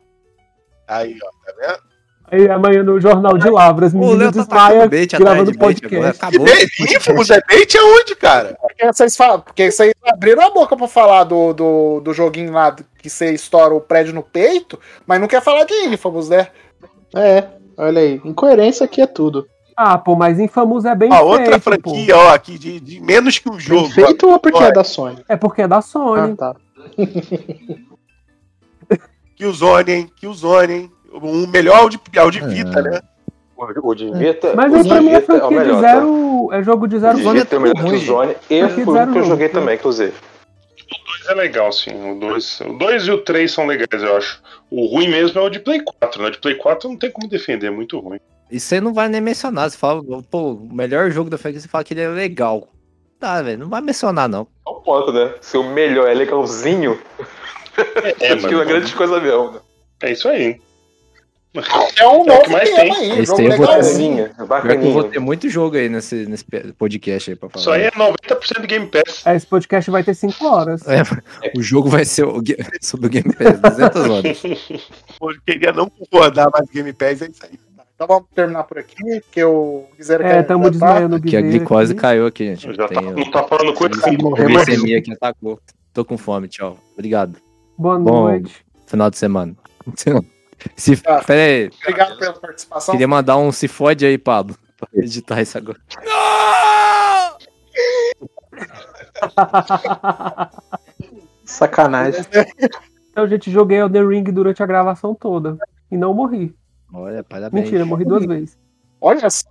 Aí, 0.88 1.18
ó, 1.24 1.30
tá 1.46 1.54
vendo? 1.60 1.89
Aí 2.32 2.50
amanhã 2.50 2.84
no 2.84 3.00
Jornal 3.00 3.38
de 3.38 3.50
Lavras, 3.50 3.94
O 3.94 3.98
menino 3.98 4.18
Léo 4.18 4.32
tá 4.32 4.40
desmaia 4.42 4.74
tacando 4.74 4.90
bait 4.90 5.16
atrás 5.16 5.20
gravando 5.34 5.52
de 5.52 5.58
podcast. 5.58 6.24
Acabou. 6.26 6.48
E 6.48 6.96
Infamous 6.96 7.30
é 7.32 7.42
bait 7.48 7.78
aonde, 7.78 8.16
cara? 8.16 8.58
Porque 8.62 8.86
vocês, 8.94 9.16
falam, 9.18 9.40
porque 9.42 9.72
vocês 9.72 9.94
abriram 10.06 10.46
a 10.46 10.50
boca 10.52 10.78
pra 10.78 10.88
falar 10.88 11.24
do, 11.24 11.54
do, 11.54 12.00
do 12.02 12.14
joguinho 12.14 12.52
lá 12.54 12.76
que 13.02 13.10
você 13.10 13.32
estoura 13.34 13.74
o 13.74 13.82
prédio 13.82 14.14
no 14.14 14.22
peito, 14.22 14.80
mas 15.08 15.20
não 15.20 15.28
quer 15.28 15.42
falar 15.42 15.64
de 15.66 15.74
Infamous, 15.88 16.30
né? 16.30 16.48
É, 17.16 17.46
olha 17.78 18.02
aí. 18.02 18.22
Incoerência 18.24 18.84
aqui 18.86 19.02
é 19.02 19.08
tudo. 19.08 19.48
Ah, 19.76 19.98
pô, 19.98 20.14
mas 20.16 20.38
Infamous 20.40 20.84
é 20.86 20.94
bem 20.94 21.10
Ó, 21.12 21.16
feito, 21.16 21.26
outra 21.30 21.56
pô. 21.60 21.62
franquia, 21.62 22.18
ó, 22.18 22.34
aqui 22.34 22.58
de, 22.60 22.80
de 22.82 23.00
menos 23.00 23.40
que 23.40 23.48
um 23.50 23.54
Bem 23.54 23.62
jogo. 23.62 23.90
feito 23.90 24.28
ou 24.30 24.38
porque 24.38 24.58
Olha. 24.58 24.68
é 24.68 24.72
da 24.74 24.84
Sony? 24.84 25.24
É 25.28 25.38
porque 25.38 25.62
é 25.62 25.68
da 25.70 25.78
Ah, 25.78 25.82
Sony. 25.82 26.36
tá. 26.36 26.54
Killzone, 29.36 29.92
hein? 29.92 30.12
Killzone, 30.20 30.74
hein? 30.74 30.92
O 30.92 30.99
melhor 30.99 30.99
é 30.99 30.99
o 31.14 31.90
de, 31.90 32.00
é 32.14 32.24
o 32.24 32.32
de 32.32 32.40
Vita, 32.42 32.80
É. 32.80 32.84
né? 32.84 33.02
O, 33.84 33.94
de 33.94 34.10
Vita. 34.12 34.54
Mas 34.56 34.72
o 34.72 34.76
aí 34.78 34.88
pra 34.88 35.02
mim 35.02 35.10
Vita 35.10 35.18
é 35.18 35.22
franquia 35.22 35.50
de 35.50 35.66
melhor, 35.66 35.82
zero 35.82 36.50
é 36.54 36.64
jogo 36.64 36.88
de 36.88 37.00
zero 37.00 37.20
é 37.20 37.22
o 37.22 37.46
tudo 37.46 37.60
melhor 37.62 37.84
que 37.86 37.96
o 37.96 37.98
Zone. 38.00 38.36
E 38.50 38.68
foi 38.70 38.84
o 38.86 38.94
zero 38.94 39.12
que 39.12 39.18
eu 39.20 39.24
joguei 39.24 39.50
também, 39.50 39.76
inclusive. 39.76 40.14
O 40.92 41.28
2 41.28 41.30
é 41.30 41.34
legal, 41.34 41.72
sim. 41.72 41.92
O 42.12 42.20
2 42.20 42.62
o 42.62 42.74
dois 42.78 43.04
e 43.04 43.12
o 43.12 43.18
3 43.20 43.52
são 43.52 43.68
legais, 43.68 44.02
eu 44.02 44.16
acho. 44.18 44.42
O 44.72 44.86
ruim 44.88 45.08
mesmo 45.10 45.40
é 45.40 45.44
o 45.44 45.50
de 45.50 45.60
Play 45.60 45.82
4, 46.00 46.22
né? 46.22 46.30
O 46.30 46.32
de 46.32 46.40
Play 46.40 46.56
4 46.56 46.90
não 46.90 46.98
tem 46.98 47.12
como 47.12 47.28
defender, 47.28 47.68
é 47.68 47.70
muito 47.70 48.00
ruim. 48.00 48.20
E 48.50 48.60
você 48.60 48.82
não 48.82 48.94
vai 48.94 49.08
nem 49.10 49.22
mencionar. 49.22 49.70
Você 49.70 49.78
fala, 49.78 50.02
pô, 50.32 50.54
o 50.54 50.74
melhor 50.74 51.12
jogo 51.12 51.30
da 51.30 51.38
franquia, 51.38 51.60
você 51.60 51.68
fala 51.68 51.84
que 51.84 51.94
ele 51.94 52.02
é 52.02 52.08
legal. 52.08 52.68
Tá, 53.20 53.42
velho, 53.42 53.60
não 53.60 53.70
vai 53.70 53.82
mencionar, 53.82 54.28
não. 54.30 54.48
É 54.66 54.70
um 54.72 54.82
ponto, 54.82 55.12
né? 55.12 55.34
Se 55.42 55.58
o 55.58 55.64
melhor 55.64 56.08
é 56.08 56.14
legalzinho, 56.14 56.98
É, 58.22 58.32
acho 58.34 58.48
que 58.48 58.56
é 58.56 58.66
grande 58.66 58.96
coisa 58.96 59.20
mesmo. 59.20 59.52
Né? 59.52 59.60
É 60.04 60.12
isso 60.14 60.28
aí. 60.28 60.60
É 61.56 62.08
um 62.08 62.22
É 62.22 62.26
novo 62.28 62.44
que 62.44 62.50
mais 62.52 62.70
tema 62.70 62.96
tem. 62.96 63.12
aí, 63.12 63.20
Esse 63.22 63.26
jogo 63.26 63.42
eu 63.42 63.48
vou 63.48 63.58
ter 63.58 63.62
legalzinho. 63.62 64.30
Que 64.36 64.42
eu 64.86 64.94
vou 64.94 65.04
ter 65.06 65.20
muito 65.20 65.50
jogo 65.50 65.78
aí 65.78 65.90
nesse, 65.90 66.26
nesse 66.28 66.46
podcast 66.78 67.32
aí 67.32 67.36
pra 67.36 67.50
falar. 67.50 67.62
Isso 67.62 67.72
aí 67.72 67.82
é 67.84 67.92
90% 67.92 68.66
Game 68.68 68.86
Pass. 68.86 69.26
É, 69.26 69.36
Esse 69.36 69.48
podcast 69.48 69.90
vai 69.90 70.04
ter 70.04 70.14
5 70.14 70.46
horas. 70.46 70.82
É, 70.88 71.02
o 71.58 71.62
jogo 71.64 71.90
vai 71.90 72.06
ser 72.06 72.26
o, 72.26 72.40
sobre 72.82 73.08
o 73.08 73.10
Game 73.10 73.34
Pass, 73.34 73.60
200 73.60 74.10
horas. 74.10 74.44
Eu 75.22 75.42
queria 75.46 75.72
não 75.74 75.90
concordar, 75.90 76.50
mas 76.54 76.70
Game 76.70 76.94
Pass 76.94 77.22
é 77.24 77.28
isso 77.30 77.42
aí. 77.44 77.60
Então 77.96 78.08
vamos 78.08 78.26
terminar 78.34 78.64
por 78.64 78.78
aqui, 78.78 78.96
porque 79.22 79.44
o 79.44 79.86
Guiseira 79.98 80.26
É, 80.26 80.44
tamo 80.44 80.66
tá. 80.66 80.70
desmaiando 80.70 81.16
o 81.16 81.18
Aqui 81.20 81.36
a 81.36 81.42
glicose 81.42 81.92
aqui. 81.92 82.02
caiu 82.02 82.26
aqui, 82.28 82.46
gente. 82.56 82.74
Já 82.76 82.88
tá, 82.88 83.02
Tem 83.02 83.12
não 83.12 83.32
tá 83.32 83.44
falando 83.44 83.74
coisa. 83.74 83.96
a 84.08 84.12
morremos. 84.24 84.64
glicemia 84.66 85.00
aqui 85.00 85.12
atacou. 85.12 85.60
Tô 85.94 86.06
com 86.06 86.18
fome, 86.18 86.48
tchau. 86.48 86.78
Obrigado. 86.94 87.38
Boa 87.78 87.98
Bom, 88.00 88.22
noite. 88.30 88.64
Final 88.86 89.10
de 89.10 89.18
semana. 89.18 89.54
Se, 90.76 90.98
Tá. 90.98 91.24
pera 91.24 91.42
aí, 91.42 91.70
Obrigado 91.84 92.18
pela 92.18 92.34
participação. 92.34 92.94
queria 92.94 93.08
mandar 93.08 93.38
um 93.38 93.52
se 93.52 93.68
fode 93.68 94.06
aí, 94.06 94.18
Pablo. 94.18 94.56
Pra 94.78 94.88
editar 95.04 95.42
isso 95.42 95.58
agora. 95.58 95.80
Sacanagem. 101.46 102.22
Então, 103.12 103.28
gente, 103.28 103.52
joguei 103.52 103.80
Elden 103.80 104.08
Ring 104.08 104.24
durante 104.24 104.62
a 104.62 104.66
gravação 104.66 105.16
toda. 105.16 105.58
E 105.92 105.98
não 105.98 106.14
morri. 106.14 106.54
Olha, 106.94 107.24
parabéns. 107.24 107.66
Mentira, 107.66 107.86
morri 107.86 108.06
duas 108.06 108.26
vezes. 108.26 108.58
Olha 109.02 109.30
só. 109.30 109.48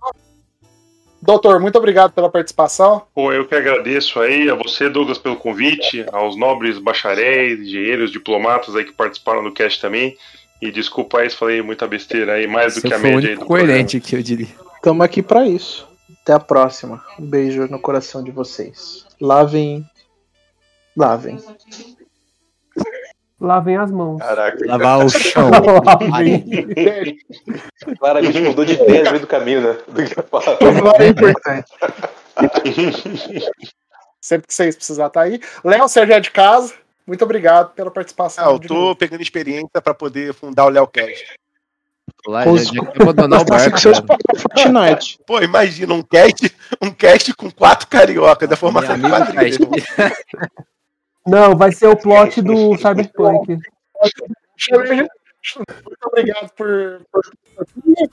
Doutor, 1.21 1.59
muito 1.59 1.77
obrigado 1.77 2.13
pela 2.13 2.29
participação. 2.29 3.03
Pô, 3.13 3.33
eu 3.33 3.45
que 3.45 3.53
agradeço 3.53 4.19
aí 4.21 4.49
a 4.49 4.55
você, 4.55 4.89
Douglas, 4.89 5.17
pelo 5.17 5.35
convite, 5.35 6.05
aos 6.13 6.37
nobres 6.37 6.79
bacharéis, 6.79 7.59
engenheiros, 7.59 8.11
diplomatas 8.11 8.73
aí 8.75 8.85
que 8.85 8.93
participaram 8.93 9.43
do 9.43 9.51
cast 9.53 9.81
também. 9.81 10.15
E 10.61 10.71
desculpa 10.71 11.19
aí 11.19 11.29
se 11.29 11.37
falei 11.37 11.61
muita 11.61 11.87
besteira 11.87 12.33
aí, 12.33 12.47
mais 12.47 12.75
do 12.75 12.81
Você 12.81 12.87
que 12.87 12.93
a 12.93 12.99
média 12.99 13.29
aí 13.29 13.35
do 13.35 13.45
coerente 13.45 13.99
que 13.99 14.15
eu 14.15 14.21
diria. 14.21 14.47
Tamo 14.81 15.03
aqui 15.03 15.21
pra 15.21 15.47
isso. 15.47 15.87
Até 16.21 16.33
a 16.33 16.39
próxima. 16.39 17.03
Um 17.17 17.25
beijo 17.25 17.67
no 17.67 17.79
coração 17.79 18.23
de 18.23 18.31
vocês. 18.31 19.05
Lavem. 19.21 19.85
Lavem. 20.95 21.39
Lavem 23.39 23.77
as 23.77 23.89
mãos. 23.89 24.19
Caraca, 24.19 24.65
Lavar 24.65 25.05
o 25.05 25.09
chão. 25.09 25.49
Lavem. 25.85 26.45
claramente 27.97 28.41
mudou 28.41 28.65
de 28.65 28.73
ideia 28.73 29.03
no 29.03 29.11
meio 29.11 29.21
do 29.21 29.27
caminho, 29.27 29.61
né? 29.61 29.77
Do 29.87 30.03
que 30.03 30.19
eu 30.19 30.23
falava. 30.23 30.57
É 30.99 31.07
importante. 31.07 31.71
Sempre 34.21 34.47
que 34.47 34.53
vocês 34.53 34.75
precisarem 34.75 35.07
estar 35.07 35.21
aí. 35.21 35.39
Léo, 35.63 35.87
você 35.87 36.05
já 36.05 36.15
é 36.15 36.19
de 36.19 36.31
casa. 36.31 36.73
Muito 37.09 37.23
obrigado 37.25 37.73
pela 37.73 37.89
participação. 37.89 38.45
Ah, 38.47 38.51
eu 38.51 38.59
tô 38.59 38.71
novo. 38.73 38.95
pegando 38.95 39.21
experiência 39.21 39.81
pra 39.83 39.95
poder 39.95 40.31
fundar 40.31 40.65
o 40.65 40.69
Leocast. 40.69 41.25
Lá, 42.27 42.43
já, 42.43 42.51
os- 42.51 42.67
já 42.67 42.85
quer 42.85 43.01
abandonar 43.01 43.41
o 43.41 43.45
barco. 43.45 43.77
Fortnite. 43.79 45.19
Pô, 45.25 45.41
imagina 45.41 45.91
um 45.93 46.03
cast, 46.03 46.55
um 46.79 46.91
cast 46.91 47.33
com 47.33 47.49
quatro 47.49 47.87
carioca 47.87 48.45
da 48.47 48.55
formação 48.55 48.95
de 48.95 49.09
quadrilha. 49.09 49.57
Não, 51.25 51.57
vai 51.57 51.71
ser 51.71 51.87
o 51.87 51.97
plot 51.97 52.41
do 52.43 52.77
Cyberpunk. 52.77 53.57
Muito 55.57 56.05
obrigado 56.05 56.49
por, 56.55 57.01
por, 57.11 57.21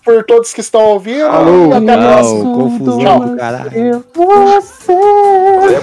por 0.05 0.24
todos 0.24 0.55
que 0.55 0.60
estão 0.60 0.81
ouvindo. 0.82 1.27
Alô. 1.27 1.66
Até 1.74 1.77
a 1.77 1.81
Não, 1.97 2.12
próxima. 2.12 2.55
confusão 2.55 2.98
Tchau. 2.98 3.20
do 3.20 3.36
caralho. 3.36 4.05
Você. 4.14 4.93
É? 4.93 5.77